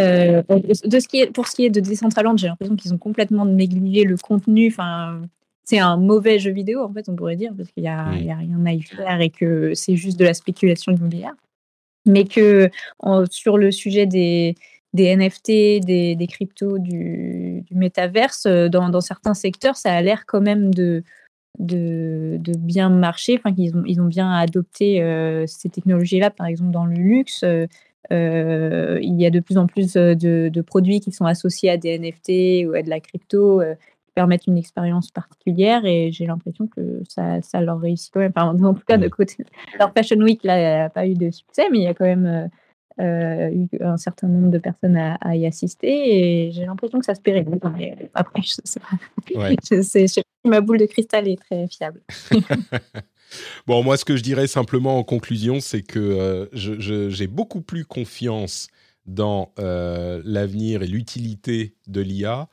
euh, 0.00 0.42
de 0.48 1.00
ce 1.00 1.08
qui 1.08 1.20
est, 1.20 1.30
pour 1.30 1.48
ce 1.48 1.56
qui 1.56 1.64
est 1.64 1.70
de 1.70 1.80
Decentraland, 1.80 2.36
j'ai 2.36 2.48
l'impression 2.48 2.76
qu'ils 2.76 2.94
ont 2.94 2.98
complètement 2.98 3.44
négligé 3.44 4.04
le 4.04 4.16
contenu. 4.16 4.68
Enfin, 4.68 5.22
c'est 5.68 5.78
un 5.78 5.98
mauvais 5.98 6.38
jeu 6.38 6.50
vidéo, 6.50 6.82
en 6.82 6.90
fait, 6.90 7.10
on 7.10 7.14
pourrait 7.14 7.36
dire, 7.36 7.52
parce 7.54 7.70
qu'il 7.72 7.82
n'y 7.82 7.90
a, 7.90 8.06
a, 8.06 8.08
rien 8.08 8.64
à 8.64 8.72
y 8.72 8.80
faire 8.80 9.20
et 9.20 9.28
que 9.28 9.74
c'est 9.74 9.96
juste 9.96 10.18
de 10.18 10.24
la 10.24 10.32
spéculation 10.32 10.92
immobilière. 10.92 11.34
Mais 12.06 12.24
que 12.24 12.70
sur 13.30 13.58
le 13.58 13.70
sujet 13.70 14.06
des, 14.06 14.54
des 14.94 15.14
NFT, 15.14 15.84
des, 15.84 16.16
des 16.16 16.26
cryptos, 16.26 16.78
du, 16.78 17.60
du 17.66 17.74
métaverse, 17.74 18.46
euh, 18.46 18.70
dans, 18.70 18.88
dans, 18.88 19.02
certains 19.02 19.34
secteurs, 19.34 19.76
ça 19.76 19.92
a 19.92 20.00
l'air 20.00 20.24
quand 20.24 20.40
même 20.40 20.72
de, 20.74 21.02
de, 21.58 22.38
de, 22.40 22.56
bien 22.56 22.88
marcher, 22.88 23.36
enfin 23.36 23.54
qu'ils 23.54 23.76
ont, 23.76 23.82
ils 23.84 24.00
ont 24.00 24.06
bien 24.06 24.32
adopté 24.32 25.02
euh, 25.02 25.44
ces 25.46 25.68
technologies-là, 25.68 26.30
par 26.30 26.46
exemple 26.46 26.70
dans 26.70 26.86
le 26.86 26.94
luxe. 26.94 27.44
Euh, 28.10 28.98
il 29.02 29.20
y 29.20 29.26
a 29.26 29.30
de 29.30 29.40
plus 29.40 29.58
en 29.58 29.66
plus 29.66 29.92
de, 29.92 30.48
de, 30.48 30.60
produits 30.62 31.00
qui 31.00 31.12
sont 31.12 31.26
associés 31.26 31.68
à 31.68 31.76
des 31.76 31.98
NFT 31.98 32.66
ou 32.66 32.74
à 32.74 32.80
de 32.80 32.88
la 32.88 33.00
crypto 33.00 33.60
permettent 34.18 34.48
une 34.48 34.58
expérience 34.58 35.12
particulière 35.12 35.84
et 35.84 36.10
j'ai 36.10 36.26
l'impression 36.26 36.66
que 36.66 37.02
ça, 37.08 37.40
ça, 37.40 37.60
leur 37.60 37.78
réussit 37.78 38.12
quand 38.12 38.18
même. 38.18 38.32
Enfin, 38.34 38.48
en 38.64 38.74
tout 38.74 38.82
cas, 38.84 38.96
de 38.96 39.06
côté. 39.06 39.36
Alors, 39.78 39.92
Fashion 39.96 40.16
Week, 40.16 40.42
n'a 40.42 40.90
pas 40.90 41.06
eu 41.06 41.14
de 41.14 41.30
succès, 41.30 41.68
mais 41.70 41.78
il 41.78 41.84
y 41.84 41.86
a 41.86 41.94
quand 41.94 42.04
même 42.04 42.26
euh, 42.26 42.48
euh, 43.00 43.48
eu 43.48 43.68
un 43.80 43.96
certain 43.96 44.26
nombre 44.26 44.50
de 44.50 44.58
personnes 44.58 44.96
à, 44.96 45.36
y 45.36 45.46
assister 45.46 46.46
et 46.48 46.50
j'ai 46.50 46.66
l'impression 46.66 46.98
que 46.98 47.04
ça 47.04 47.14
se 47.14 47.20
pérenne. 47.20 47.60
Après, 48.12 48.42
je 48.42 48.54
sais 48.64 48.80
pas. 48.80 48.88
ma 50.44 50.60
boule 50.62 50.78
de 50.78 50.86
cristal 50.86 51.28
est 51.28 51.40
très 51.40 51.68
fiable. 51.68 52.00
bon, 53.68 53.84
moi, 53.84 53.96
ce 53.96 54.04
que 54.04 54.16
je 54.16 54.24
dirais 54.24 54.48
simplement 54.48 54.98
en 54.98 55.04
conclusion, 55.04 55.60
c'est 55.60 55.82
que 55.82 56.00
euh, 56.00 56.46
j'ai 56.54 57.28
beaucoup 57.28 57.60
plus 57.60 57.84
confiance 57.84 58.66
dans 59.06 59.52
l'avenir 59.56 60.82
et 60.82 60.88
l'utilité 60.88 61.76
de 61.86 62.00
l'IA 62.00 62.48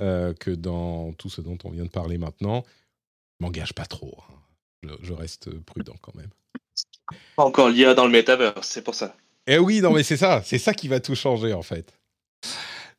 euh, 0.00 0.34
que 0.34 0.50
dans 0.50 1.12
tout 1.12 1.28
ce 1.28 1.40
dont 1.40 1.58
on 1.64 1.70
vient 1.70 1.84
de 1.84 1.90
parler 1.90 2.18
maintenant. 2.18 2.64
Je 3.38 3.44
m'engage 3.44 3.72
pas 3.74 3.86
trop. 3.86 4.18
Hein. 4.28 4.88
Je, 5.02 5.12
reste 5.12 5.50
prudent 5.60 5.96
quand 6.00 6.14
même. 6.14 6.30
Pas 7.36 7.44
encore 7.44 7.68
l'IA 7.68 7.94
dans 7.94 8.06
le 8.06 8.12
métavers, 8.12 8.64
c'est 8.64 8.82
pour 8.82 8.94
ça. 8.94 9.14
Eh 9.46 9.58
oui, 9.58 9.80
non 9.80 9.92
mais 9.92 10.02
c'est 10.02 10.16
ça, 10.16 10.42
c'est 10.44 10.58
ça 10.58 10.74
qui 10.74 10.88
va 10.88 11.00
tout 11.00 11.14
changer 11.14 11.52
en 11.52 11.62
fait. 11.62 11.92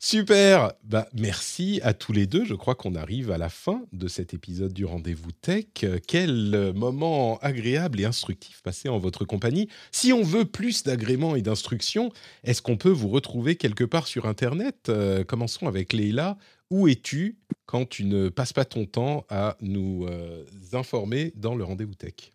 Super 0.03 0.73
bah, 0.83 1.07
Merci 1.13 1.79
à 1.83 1.93
tous 1.93 2.11
les 2.11 2.25
deux. 2.25 2.43
Je 2.43 2.55
crois 2.55 2.73
qu'on 2.73 2.95
arrive 2.95 3.29
à 3.29 3.37
la 3.37 3.49
fin 3.49 3.83
de 3.93 4.07
cet 4.07 4.33
épisode 4.33 4.73
du 4.73 4.83
Rendez-vous 4.83 5.31
Tech. 5.31 5.65
Quel 6.07 6.73
moment 6.73 7.37
agréable 7.37 8.01
et 8.01 8.05
instructif 8.05 8.63
passé 8.63 8.89
en 8.89 8.97
votre 8.97 9.25
compagnie. 9.25 9.69
Si 9.91 10.11
on 10.11 10.23
veut 10.23 10.45
plus 10.45 10.81
d'agréments 10.81 11.35
et 11.35 11.43
d'instructions, 11.43 12.11
est-ce 12.43 12.63
qu'on 12.63 12.77
peut 12.77 12.89
vous 12.89 13.09
retrouver 13.09 13.57
quelque 13.57 13.83
part 13.83 14.07
sur 14.07 14.25
Internet? 14.25 14.89
Euh, 14.89 15.23
Commençons 15.23 15.67
avec 15.67 15.93
Leïla. 15.93 16.35
Où 16.71 16.87
es-tu 16.87 17.37
quand 17.65 17.87
tu 17.87 18.05
ne 18.05 18.29
passes 18.29 18.53
pas 18.53 18.65
ton 18.65 18.85
temps 18.85 19.25
à 19.29 19.57
nous 19.61 20.07
euh, 20.09 20.45
informer 20.73 21.33
dans 21.35 21.53
le 21.53 21.63
rendez-vous 21.63 21.93
tech? 21.93 22.31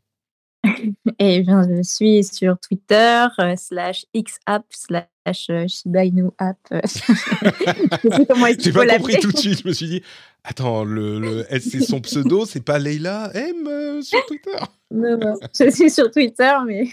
Eh 1.18 1.40
bien, 1.42 1.62
je 1.66 1.82
suis 1.82 2.24
sur 2.24 2.58
Twitter, 2.58 3.26
euh, 3.38 3.54
slash 3.56 4.04
XApp, 4.14 4.66
slash 4.70 5.06
euh, 5.50 5.66
Shiba 5.66 6.04
Inu 6.04 6.28
App. 6.36 6.58
J'ai 8.58 8.72
pas 8.72 8.86
compris 8.86 9.16
tout 9.18 9.32
de 9.32 9.38
suite. 9.38 9.62
Je 9.62 9.68
me 9.68 9.72
suis 9.72 9.86
dit, 9.86 10.02
attends, 10.44 10.84
le, 10.84 11.18
le 11.18 11.46
c'est 11.60 11.80
son 11.80 12.00
pseudo, 12.00 12.44
c'est 12.44 12.64
pas 12.64 12.78
Leila 12.78 13.30
M 13.34 14.02
sur 14.02 14.24
Twitter? 14.26 14.58
Non, 14.90 15.16
non, 15.16 15.34
je 15.58 15.70
suis 15.70 15.90
sur 15.90 16.10
Twitter, 16.10 16.52
mais 16.66 16.84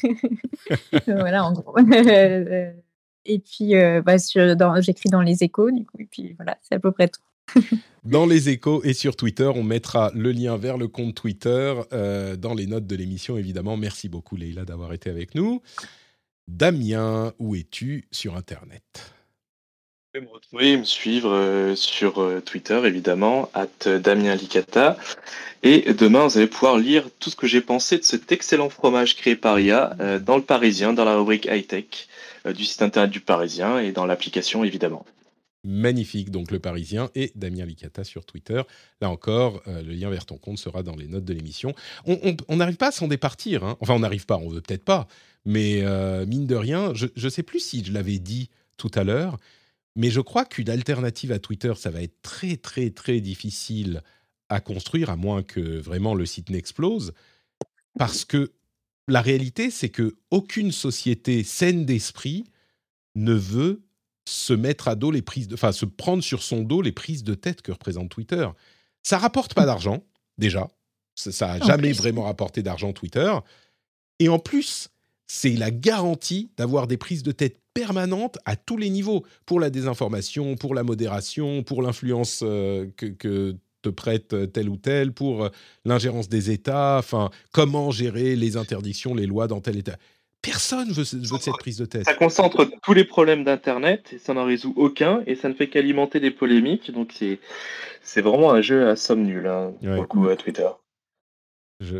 voilà, 1.08 1.46
en 1.46 1.52
gros. 1.52 1.78
et 1.78 3.40
puis, 3.40 3.74
bah, 4.06 4.16
j'écris 4.80 5.10
dans 5.10 5.22
les 5.22 5.44
échos, 5.44 5.72
du 5.72 5.86
coup, 5.86 5.98
et 6.00 6.08
puis 6.10 6.34
voilà, 6.38 6.58
c'est 6.62 6.76
à 6.76 6.80
peu 6.80 6.92
près 6.92 7.10
tout. 7.10 7.22
Dans 8.04 8.26
les 8.26 8.50
échos 8.50 8.84
et 8.84 8.94
sur 8.94 9.16
Twitter. 9.16 9.50
On 9.54 9.64
mettra 9.64 10.12
le 10.14 10.32
lien 10.32 10.58
vers 10.58 10.78
le 10.78 10.88
compte 10.88 11.16
Twitter 11.16 11.74
euh, 11.92 12.36
dans 12.36 12.54
les 12.54 12.68
notes 12.68 12.88
de 12.88 12.96
l'émission, 12.96 13.38
évidemment. 13.38 13.78
Merci 13.78 14.10
beaucoup, 14.10 14.36
Leïla, 14.36 14.66
d'avoir 14.66 14.94
été 14.94 15.10
avec 15.10 15.36
nous. 15.36 15.62
Damien, 16.48 17.34
où 17.40 17.56
es-tu 17.56 18.06
sur 18.12 18.36
Internet? 18.36 18.84
Vous 20.14 20.20
pouvez 20.20 20.26
me 20.28 20.34
retrouver 20.34 20.78
me 20.78 20.84
suivre 20.84 21.32
euh, 21.32 21.76
sur 21.76 22.22
euh, 22.22 22.40
Twitter, 22.40 22.80
évidemment, 22.86 23.50
at 23.54 24.00
Damien 24.00 24.36
Licata. 24.36 24.98
Et 25.64 25.94
demain, 25.94 26.28
vous 26.28 26.38
allez 26.38 26.48
pouvoir 26.48 26.78
lire 26.78 27.08
tout 27.20 27.30
ce 27.30 27.36
que 27.36 27.48
j'ai 27.48 27.62
pensé 27.62 27.98
de 27.98 28.04
cet 28.04 28.32
excellent 28.32 28.70
fromage 28.70 29.16
créé 29.16 29.36
par 29.38 29.60
IA 29.60 29.96
dans 30.20 30.36
le 30.36 30.44
Parisien, 30.44 30.92
dans 30.92 31.06
la 31.06 31.16
rubrique 31.16 31.48
high-tech 31.50 32.10
du 32.54 32.66
site 32.66 32.82
internet 32.82 33.10
du 33.10 33.22
Parisien 33.22 33.80
et 33.80 33.94
dans 33.94 34.06
l'application, 34.06 34.66
évidemment 34.66 35.06
magnifique, 35.64 36.30
donc 36.30 36.52
le 36.52 36.60
Parisien, 36.60 37.10
et 37.16 37.32
Damien 37.36 37.66
Licata 37.66 38.04
sur 38.04 38.26
Twitter. 38.26 38.62
Là 39.02 39.10
encore, 39.10 39.62
euh, 39.68 39.82
le 39.82 39.94
lien 39.94 40.10
vers 40.10 40.26
ton 40.26 40.38
compte 40.38 40.58
sera 40.58 40.84
dans 40.84 40.96
les 40.96 41.08
notes 41.08 41.26
de 41.26 41.34
l'émission. 41.34 41.74
On 42.06 42.58
n'arrive 42.58 42.78
pas 42.78 42.90
à 42.90 42.92
s'en 42.92 43.08
départir, 43.08 43.64
hein. 43.64 43.78
enfin 43.80 43.94
on 43.94 44.00
n'arrive 44.00 44.26
pas, 44.26 44.38
on 44.38 44.50
veut 44.50 44.62
peut-être 44.62 44.84
pas, 44.84 45.08
mais 45.46 45.82
euh, 45.82 46.26
mine 46.26 46.48
de 46.48 46.56
rien, 46.56 46.94
je 46.94 47.08
ne 47.16 47.30
sais 47.30 47.44
plus 47.44 47.60
si 47.60 47.84
je 47.84 47.92
l'avais 47.92 48.20
dit 48.20 48.50
tout 48.78 48.92
à 48.94 49.04
l'heure, 49.04 49.38
mais 49.96 50.10
je 50.10 50.22
crois 50.22 50.46
qu'une 50.46 50.70
alternative 50.70 51.32
à 51.32 51.40
Twitter, 51.40 51.74
ça 51.76 51.92
va 51.92 52.02
être 52.02 52.22
très 52.22 52.58
très 52.58 52.90
très 52.90 53.22
difficile 53.22 54.02
à 54.50 54.60
construire, 54.60 55.10
à 55.10 55.16
moins 55.16 55.44
que 55.44 55.80
vraiment 55.80 56.16
le 56.16 56.26
site 56.26 56.50
n'explose, 56.50 57.14
parce 57.98 58.26
que 58.26 58.52
la 59.08 59.22
réalité, 59.22 59.70
c'est 59.70 59.90
que 59.90 60.16
aucune 60.32 60.72
société 60.72 61.44
saine 61.44 61.86
d'esprit 61.86 62.46
ne 63.16 63.34
veut 63.34 63.82
se 64.26 64.54
mettre 64.54 64.88
à 64.88 64.96
dos 64.96 65.12
les 65.12 65.22
prises 65.22 65.48
de, 65.48 65.56
enfin 65.56 65.72
se 65.72 65.86
prendre 65.86 66.24
sur 66.24 66.44
son 66.44 66.62
dos 66.62 66.82
les 66.82 66.92
prises 66.92 67.24
de 67.24 67.34
tête 67.34 67.62
que 67.62 67.72
représente 67.72 68.10
Twitter. 68.10 68.48
Ça 69.02 69.18
rapporte 69.18 69.54
pas 69.54 69.66
d'argent 69.66 70.04
déjà, 70.38 70.70
ça, 71.16 71.60
n'a 71.60 71.66
jamais 71.66 71.92
vraiment 71.92 72.24
rapporté 72.24 72.64
d'argent 72.64 72.94
Twitter, 72.94 73.32
et 74.20 74.30
en 74.30 74.40
plus 74.40 74.90
c'est 75.28 75.54
la 75.54 75.72
garantie 75.72 76.52
d'avoir 76.58 76.88
des 76.88 76.98
prises 76.98 77.24
de 77.24 77.32
tête 77.32 77.60
permanentes 77.74 78.38
à 78.46 78.56
tous 78.56 78.78
les 78.78 78.90
niveaux 78.90 79.26
pour 79.46 79.60
la 79.60 79.70
désinformation, 79.70 80.56
pour 80.56 80.76
la 80.76 80.84
modération, 80.84 81.64
pour 81.64 81.82
l'influence 81.82 82.42
euh, 82.44 82.88
que, 82.98 83.56
te 83.82 83.90
prête 83.90 84.54
tel 84.54 84.70
ou 84.70 84.78
tel, 84.78 85.12
pour 85.12 85.44
euh, 85.44 85.50
l'ingérence 85.84 86.30
des 86.30 86.52
États, 86.52 86.98
enfin 87.00 87.30
comment 87.52 87.92
gérer 87.92 88.38
les 88.38 88.56
interdictions, 88.56 89.14
les 89.14 89.26
lois 89.26 89.48
dans 89.48 89.60
tel 89.60 89.76
État. 89.78 89.98
Personne 90.44 90.92
veut, 90.92 91.06
veut 91.14 91.38
cette 91.40 91.58
prise 91.58 91.78
de 91.78 91.86
tête. 91.86 92.04
Ça 92.04 92.14
concentre 92.14 92.70
tous 92.84 92.94
les 92.94 93.06
problèmes 93.06 93.46
d'Internet 93.46 94.12
et 94.14 94.18
ça 94.18 94.34
n'en 94.34 94.46
résout 94.46 94.74
aucun 94.76 95.24
et 95.26 95.36
ça 95.36 95.48
ne 95.48 95.54
fait 95.54 95.70
qu'alimenter 95.70 96.20
des 96.20 96.32
polémiques. 96.32 96.92
Donc 96.92 97.12
c'est, 97.18 97.40
c'est 98.02 98.22
vraiment 98.22 98.52
un 98.52 98.62
jeu 98.62 98.90
à 98.90 98.98
somme 98.98 99.24
nulle 99.24 99.48
hein, 99.48 99.74
pour 99.82 100.02
le 100.02 100.06
coup 100.06 100.28
à 100.28 100.36
Twitter. 100.36 100.68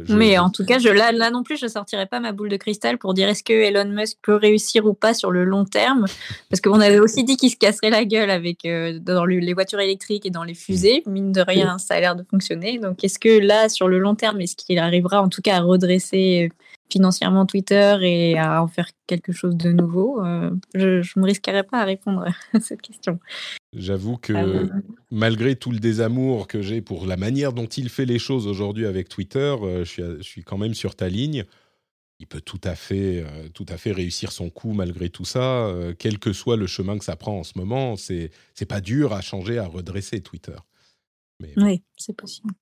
Mais 0.10 0.38
en 0.38 0.50
tout 0.50 0.66
cas, 0.66 0.80
je, 0.80 0.90
là, 0.90 1.12
là 1.12 1.30
non 1.32 1.44
plus, 1.44 1.58
je 1.58 1.68
sortirai 1.68 2.06
pas 2.06 2.20
ma 2.20 2.32
boule 2.32 2.50
de 2.50 2.58
cristal 2.58 2.98
pour 2.98 3.14
dire 3.14 3.28
est-ce 3.28 3.44
que 3.44 3.54
Elon 3.54 3.90
Musk 3.90 4.18
peut 4.22 4.36
réussir 4.36 4.86
ou 4.86 4.94
pas 4.94 5.14
sur 5.14 5.32
le 5.32 5.44
long 5.44 5.66
terme. 5.66 6.06
Parce 6.50 6.62
qu'on 6.62 6.80
avait 6.80 7.00
aussi 7.00 7.24
dit 7.24 7.38
qu'il 7.38 7.50
se 7.50 7.58
casserait 7.58 7.90
la 7.90 8.06
gueule 8.06 8.30
avec 8.30 8.66
euh, 8.66 9.00
dans 9.00 9.26
les 9.26 9.54
voitures 9.54 9.80
électriques 9.80 10.26
et 10.26 10.30
dans 10.30 10.44
les 10.44 10.54
fusées. 10.54 11.04
Mine 11.06 11.32
de 11.32 11.42
rien, 11.42 11.78
ça 11.78 11.96
a 11.96 12.00
l'air 12.00 12.16
de 12.16 12.24
fonctionner. 12.24 12.78
Donc, 12.78 13.04
est-ce 13.04 13.20
que 13.20 13.40
là, 13.40 13.70
sur 13.70 13.88
le 13.88 14.00
long 14.00 14.16
terme, 14.16 14.42
est-ce 14.42 14.56
qu'il 14.56 14.80
arrivera 14.80 15.22
en 15.22 15.30
tout 15.30 15.42
cas 15.42 15.58
à 15.58 15.62
redresser 15.62 16.50
financièrement 16.94 17.48
Twitter 17.48 17.98
et 18.02 18.38
à 18.38 18.62
en 18.62 18.68
faire 18.68 18.90
quelque 19.08 19.32
chose 19.32 19.56
de 19.56 19.72
nouveau 19.72 20.24
euh, 20.24 20.52
Je 20.76 21.02
ne 21.16 21.22
me 21.22 21.26
risquerais 21.26 21.64
pas 21.64 21.82
à 21.82 21.86
répondre 21.86 22.26
à 22.54 22.60
cette 22.60 22.82
question. 22.82 23.20
J'avoue 23.74 24.18
que 24.18 24.34
euh, 24.34 24.68
malgré 25.10 25.56
tout 25.56 25.72
le 25.72 25.80
désamour 25.80 26.48
que 26.48 26.62
j'ai 26.62 26.82
pour 26.82 27.08
la 27.08 27.18
manière 27.18 27.52
dont 27.52 27.66
il 27.66 27.90
fait 27.90 28.06
les 28.06 28.20
choses 28.20 28.46
aujourd'hui 28.46 28.86
avec 28.86 29.10
Twitter, 29.10 29.56
euh, 29.62 29.84
je, 29.84 29.90
suis, 29.90 30.04
je, 30.04 30.22
suis, 30.22 30.44
quand 30.44 30.60
même 30.60 30.76
sur 30.76 30.96
ta 30.96 31.10
ligne. 31.10 31.46
Il 32.20 32.28
peut 32.28 32.42
tout 32.42 32.62
à 32.64 32.76
fait, 32.76 33.26
tout 33.54 33.66
à 33.68 33.76
fait 33.76 33.92
réussir 33.92 34.32
son 34.32 34.50
coup 34.50 34.72
malgré 34.72 35.10
tout 35.10 35.26
ça, 35.26 35.70
quel 36.00 36.20
que 36.20 36.32
soit 36.32 36.56
le 36.56 36.68
chemin 36.68 36.98
que 36.98 37.04
ça 37.04 37.18
prend 37.18 37.40
en 37.40 37.44
ce 37.44 37.58
moment. 37.58 37.98
C'est 37.98 38.30
c'est 38.54 38.68
pas 38.68 38.80
dur 38.80 39.12
à 39.12 39.20
changer, 39.20 39.58
à 39.58 39.66
redresser 39.66 40.22
Twitter. 40.22 40.56
Mais, 41.42 41.52
oui, 41.58 41.84
c'est 41.98 42.16
possible. 42.16 42.54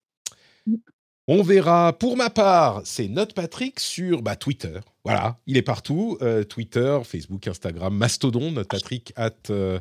On 1.27 1.43
verra. 1.43 1.93
Pour 1.93 2.17
ma 2.17 2.29
part, 2.29 2.81
c'est 2.83 3.07
Note 3.07 3.33
Patrick 3.33 3.79
sur 3.79 4.21
bah, 4.21 4.35
Twitter. 4.35 4.79
Voilà, 5.03 5.37
il 5.45 5.55
est 5.55 5.61
partout. 5.61 6.17
Euh, 6.21 6.43
Twitter, 6.43 6.99
Facebook, 7.03 7.47
Instagram, 7.47 7.95
Mastodon, 7.95 8.51
Note 8.51 8.67
Patrick 8.67 9.13
at 9.15 9.31
euh, 9.49 9.79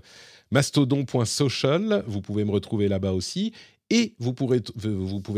mastodon.social. 0.50 2.04
Vous 2.06 2.20
pouvez 2.20 2.44
me 2.44 2.50
retrouver 2.50 2.88
là-bas 2.88 3.12
aussi. 3.12 3.52
Et 3.90 4.14
vous, 4.20 4.32
pouvez 4.32 4.60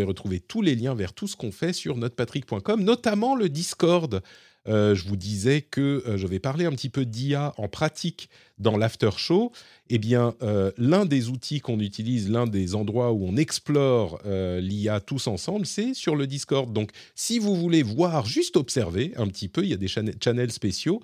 retrouver 0.02 0.40
tous 0.40 0.60
les 0.60 0.74
liens 0.74 0.94
vers 0.94 1.14
tout 1.14 1.26
ce 1.26 1.36
qu'on 1.36 1.52
fait 1.52 1.72
sur 1.72 1.96
notepatrick.com, 1.96 2.84
notamment 2.84 3.34
le 3.34 3.48
Discord 3.48 4.22
euh, 4.68 4.94
je 4.94 5.04
vous 5.08 5.16
disais 5.16 5.60
que 5.60 6.04
euh, 6.06 6.16
je 6.16 6.26
vais 6.26 6.38
parler 6.38 6.66
un 6.66 6.70
petit 6.70 6.88
peu 6.88 7.04
d'IA 7.04 7.52
en 7.56 7.68
pratique 7.68 8.28
dans 8.58 8.76
l'after 8.76 9.10
show. 9.16 9.50
Eh 9.88 9.98
bien, 9.98 10.34
euh, 10.42 10.70
l'un 10.78 11.04
des 11.04 11.28
outils 11.28 11.60
qu'on 11.60 11.80
utilise, 11.80 12.30
l'un 12.30 12.46
des 12.46 12.76
endroits 12.76 13.12
où 13.12 13.26
on 13.26 13.36
explore 13.36 14.20
l'IA 14.24 15.00
tous 15.00 15.26
ensemble, 15.26 15.66
c'est 15.66 15.94
sur 15.94 16.14
le 16.14 16.26
Discord. 16.26 16.72
Donc, 16.72 16.92
si 17.14 17.38
vous 17.38 17.56
voulez 17.56 17.82
voir, 17.82 18.24
juste 18.24 18.56
observer 18.56 19.12
un 19.16 19.26
petit 19.26 19.48
peu, 19.48 19.64
il 19.64 19.70
y 19.70 19.74
a 19.74 19.76
des 19.76 19.88
channels 19.88 20.52
spéciaux. 20.52 21.02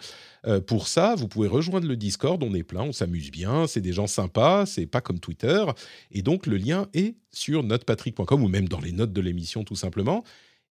pour 0.67 0.89
ça, 0.89 1.17
vous 1.17 1.29
pouvez 1.29 1.49
rejoindre 1.49 1.89
le 1.89 1.97
Discord. 1.97 2.43
On 2.43 2.55
est 2.55 2.63
plein, 2.63 2.83
on 2.83 2.93
s'amuse 2.93 3.31
bien, 3.31 3.67
c'est 3.67 3.81
des 3.81 3.93
gens 3.93 4.07
sympas, 4.07 4.65
c'est 4.65 4.87
pas 4.87 5.01
comme 5.01 5.19
Twitter. 5.19 5.65
Et 6.13 6.23
donc, 6.23 6.47
le 6.47 6.57
lien 6.57 6.87
est 6.95 7.17
sur 7.33 7.65
notepatrick.com 7.65 8.43
ou 8.43 8.49
même 8.49 8.69
dans 8.69 8.81
les 8.81 8.93
notes 8.93 9.13
de 9.13 9.21
l'émission, 9.21 9.65
tout 9.65 9.77
simplement. 9.77 10.25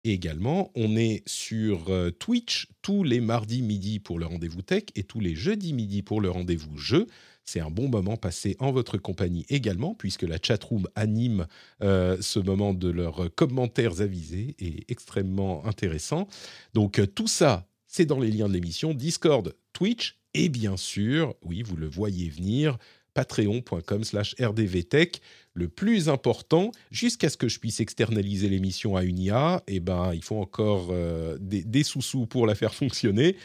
Également, 0.03 0.71
on 0.75 0.95
est 0.95 1.23
sur 1.27 1.89
euh, 1.89 2.11
Twitch 2.11 2.67
tous 2.81 3.03
les 3.03 3.19
mardis 3.19 3.61
midi 3.61 3.99
pour 3.99 4.19
le 4.19 4.25
rendez-vous 4.25 4.61
tech 4.61 4.83
et 4.95 5.03
tous 5.03 5.19
les 5.19 5.35
jeudis 5.35 5.73
midi 5.73 6.01
pour 6.01 6.21
le 6.21 6.29
rendez-vous 6.29 6.77
jeu. 6.77 7.07
C'est 7.43 7.59
un 7.59 7.71
bon 7.71 7.89
moment 7.89 8.17
passé 8.17 8.55
en 8.59 8.71
votre 8.71 8.97
compagnie 8.97 9.45
également, 9.49 9.95
puisque 9.95 10.23
la 10.23 10.37
chatroom 10.41 10.87
anime 10.95 11.47
euh, 11.81 12.17
ce 12.21 12.39
moment 12.39 12.73
de 12.73 12.89
leurs 12.89 13.33
commentaires 13.35 14.01
avisés 14.01 14.55
et 14.59 14.85
extrêmement 14.89 15.65
intéressant. 15.65 16.27
Donc 16.73 16.99
euh, 16.99 17.07
tout 17.07 17.27
ça, 17.27 17.67
c'est 17.87 18.05
dans 18.05 18.19
les 18.19 18.31
liens 18.31 18.47
de 18.47 18.53
l'émission, 18.53 18.93
Discord, 18.93 19.55
Twitch 19.73 20.17
et 20.33 20.49
bien 20.49 20.77
sûr, 20.77 21.35
oui, 21.41 21.63
vous 21.63 21.77
le 21.77 21.87
voyez 21.87 22.29
venir, 22.29 22.77
patreon.com 23.13 24.03
slash 24.03 24.35
rdvtech. 24.39 25.21
Le 25.57 25.67
plus 25.67 26.07
important, 26.07 26.69
jusqu'à 26.91 27.29
ce 27.29 27.37
que 27.37 27.47
je 27.47 27.59
puisse 27.59 27.79
externaliser 27.79 28.47
l'émission 28.47 28.95
à 28.95 29.01
une 29.01 29.17
IA, 29.17 29.63
eh 29.65 29.79
ben, 29.79 30.13
il 30.13 30.23
faut 30.23 30.39
encore 30.39 30.89
euh, 30.91 31.35
des, 31.41 31.81
sous-sous 31.81 32.27
pour 32.27 32.45
la 32.45 32.53
faire 32.53 32.75
fonctionner. 32.75 33.35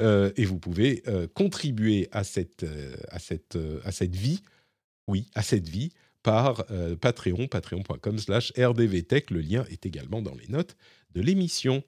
Euh, 0.00 0.32
et 0.36 0.46
vous 0.46 0.58
pouvez 0.58 1.02
euh, 1.08 1.26
contribuer 1.34 2.08
à 2.10 2.24
cette, 2.24 2.64
à, 3.10 3.18
cette, 3.18 3.58
à 3.84 3.92
cette 3.92 4.16
vie, 4.16 4.40
oui, 5.08 5.26
à 5.34 5.42
cette 5.42 5.68
vie, 5.68 5.92
par 6.22 6.64
Patreon, 7.00 7.48
patreon.com 7.48 8.18
slash 8.18 8.50
rdvtech. 8.56 9.30
Le 9.30 9.40
lien 9.40 9.66
est 9.70 9.84
également 9.84 10.22
dans 10.22 10.34
les 10.34 10.48
notes 10.48 10.74
de 11.14 11.20
l'émission. 11.20 11.82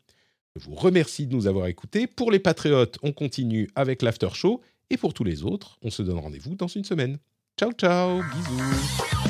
Je 0.56 0.64
vous 0.66 0.74
remercie 0.74 1.26
de 1.26 1.34
nous 1.34 1.46
avoir 1.46 1.68
écoutés. 1.68 2.06
Pour 2.06 2.30
les 2.30 2.38
patriotes, 2.38 2.98
on 3.02 3.12
continue 3.12 3.70
avec 3.74 4.02
l'after 4.02 4.28
show. 4.34 4.60
Et 4.90 4.98
pour 4.98 5.14
tous 5.14 5.24
les 5.24 5.42
autres, 5.42 5.78
on 5.80 5.88
se 5.88 6.02
donne 6.02 6.18
rendez-vous 6.18 6.54
dans 6.54 6.68
une 6.68 6.84
semaine. 6.84 7.18
Ciao, 7.58 7.72
ciao, 7.72 8.22
bisous. 8.22 9.29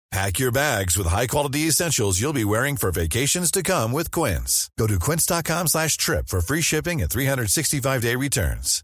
Pack 0.11 0.39
your 0.39 0.51
bags 0.51 0.97
with 0.97 1.07
high-quality 1.07 1.67
essentials 1.69 2.19
you'll 2.19 2.33
be 2.33 2.43
wearing 2.43 2.75
for 2.75 2.91
vacations 2.91 3.49
to 3.49 3.63
come 3.63 3.93
with 3.93 4.11
Quince. 4.11 4.69
Go 4.77 4.85
to 4.85 4.99
quince.com 4.99 5.67
slash 5.67 5.95
trip 5.95 6.27
for 6.27 6.41
free 6.41 6.59
shipping 6.59 7.01
and 7.01 7.09
365-day 7.09 8.17
returns. 8.17 8.83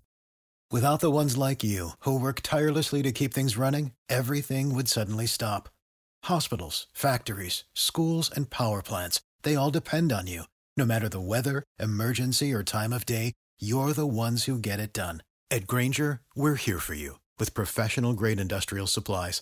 Without 0.71 1.01
the 1.01 1.11
ones 1.11 1.35
like 1.37 1.63
you, 1.65 1.91
who 1.99 2.17
work 2.19 2.39
tirelessly 2.43 3.01
to 3.03 3.11
keep 3.11 3.33
things 3.33 3.57
running, 3.57 3.91
everything 4.07 4.73
would 4.73 4.87
suddenly 4.87 5.25
stop. 5.25 5.67
Hospitals, 6.25 6.87
factories, 6.93 7.65
schools, 7.73 8.31
and 8.33 8.49
power 8.49 8.81
plants, 8.81 9.21
they 9.43 9.55
all 9.55 9.71
depend 9.71 10.13
on 10.13 10.27
you. 10.27 10.43
No 10.77 10.85
matter 10.85 11.09
the 11.09 11.19
weather, 11.21 11.63
emergency, 11.79 12.53
or 12.53 12.63
time 12.63 12.93
of 12.93 13.05
day, 13.05 13.33
you're 13.59 13.93
the 13.93 14.07
ones 14.07 14.43
who 14.45 14.59
get 14.59 14.79
it 14.79 14.93
done. 14.93 15.23
At 15.51 15.67
Granger, 15.67 16.21
we're 16.35 16.55
here 16.55 16.79
for 16.79 16.93
you 16.93 17.19
with 17.39 17.53
professional 17.53 18.13
grade 18.13 18.39
industrial 18.39 18.87
supplies. 18.87 19.41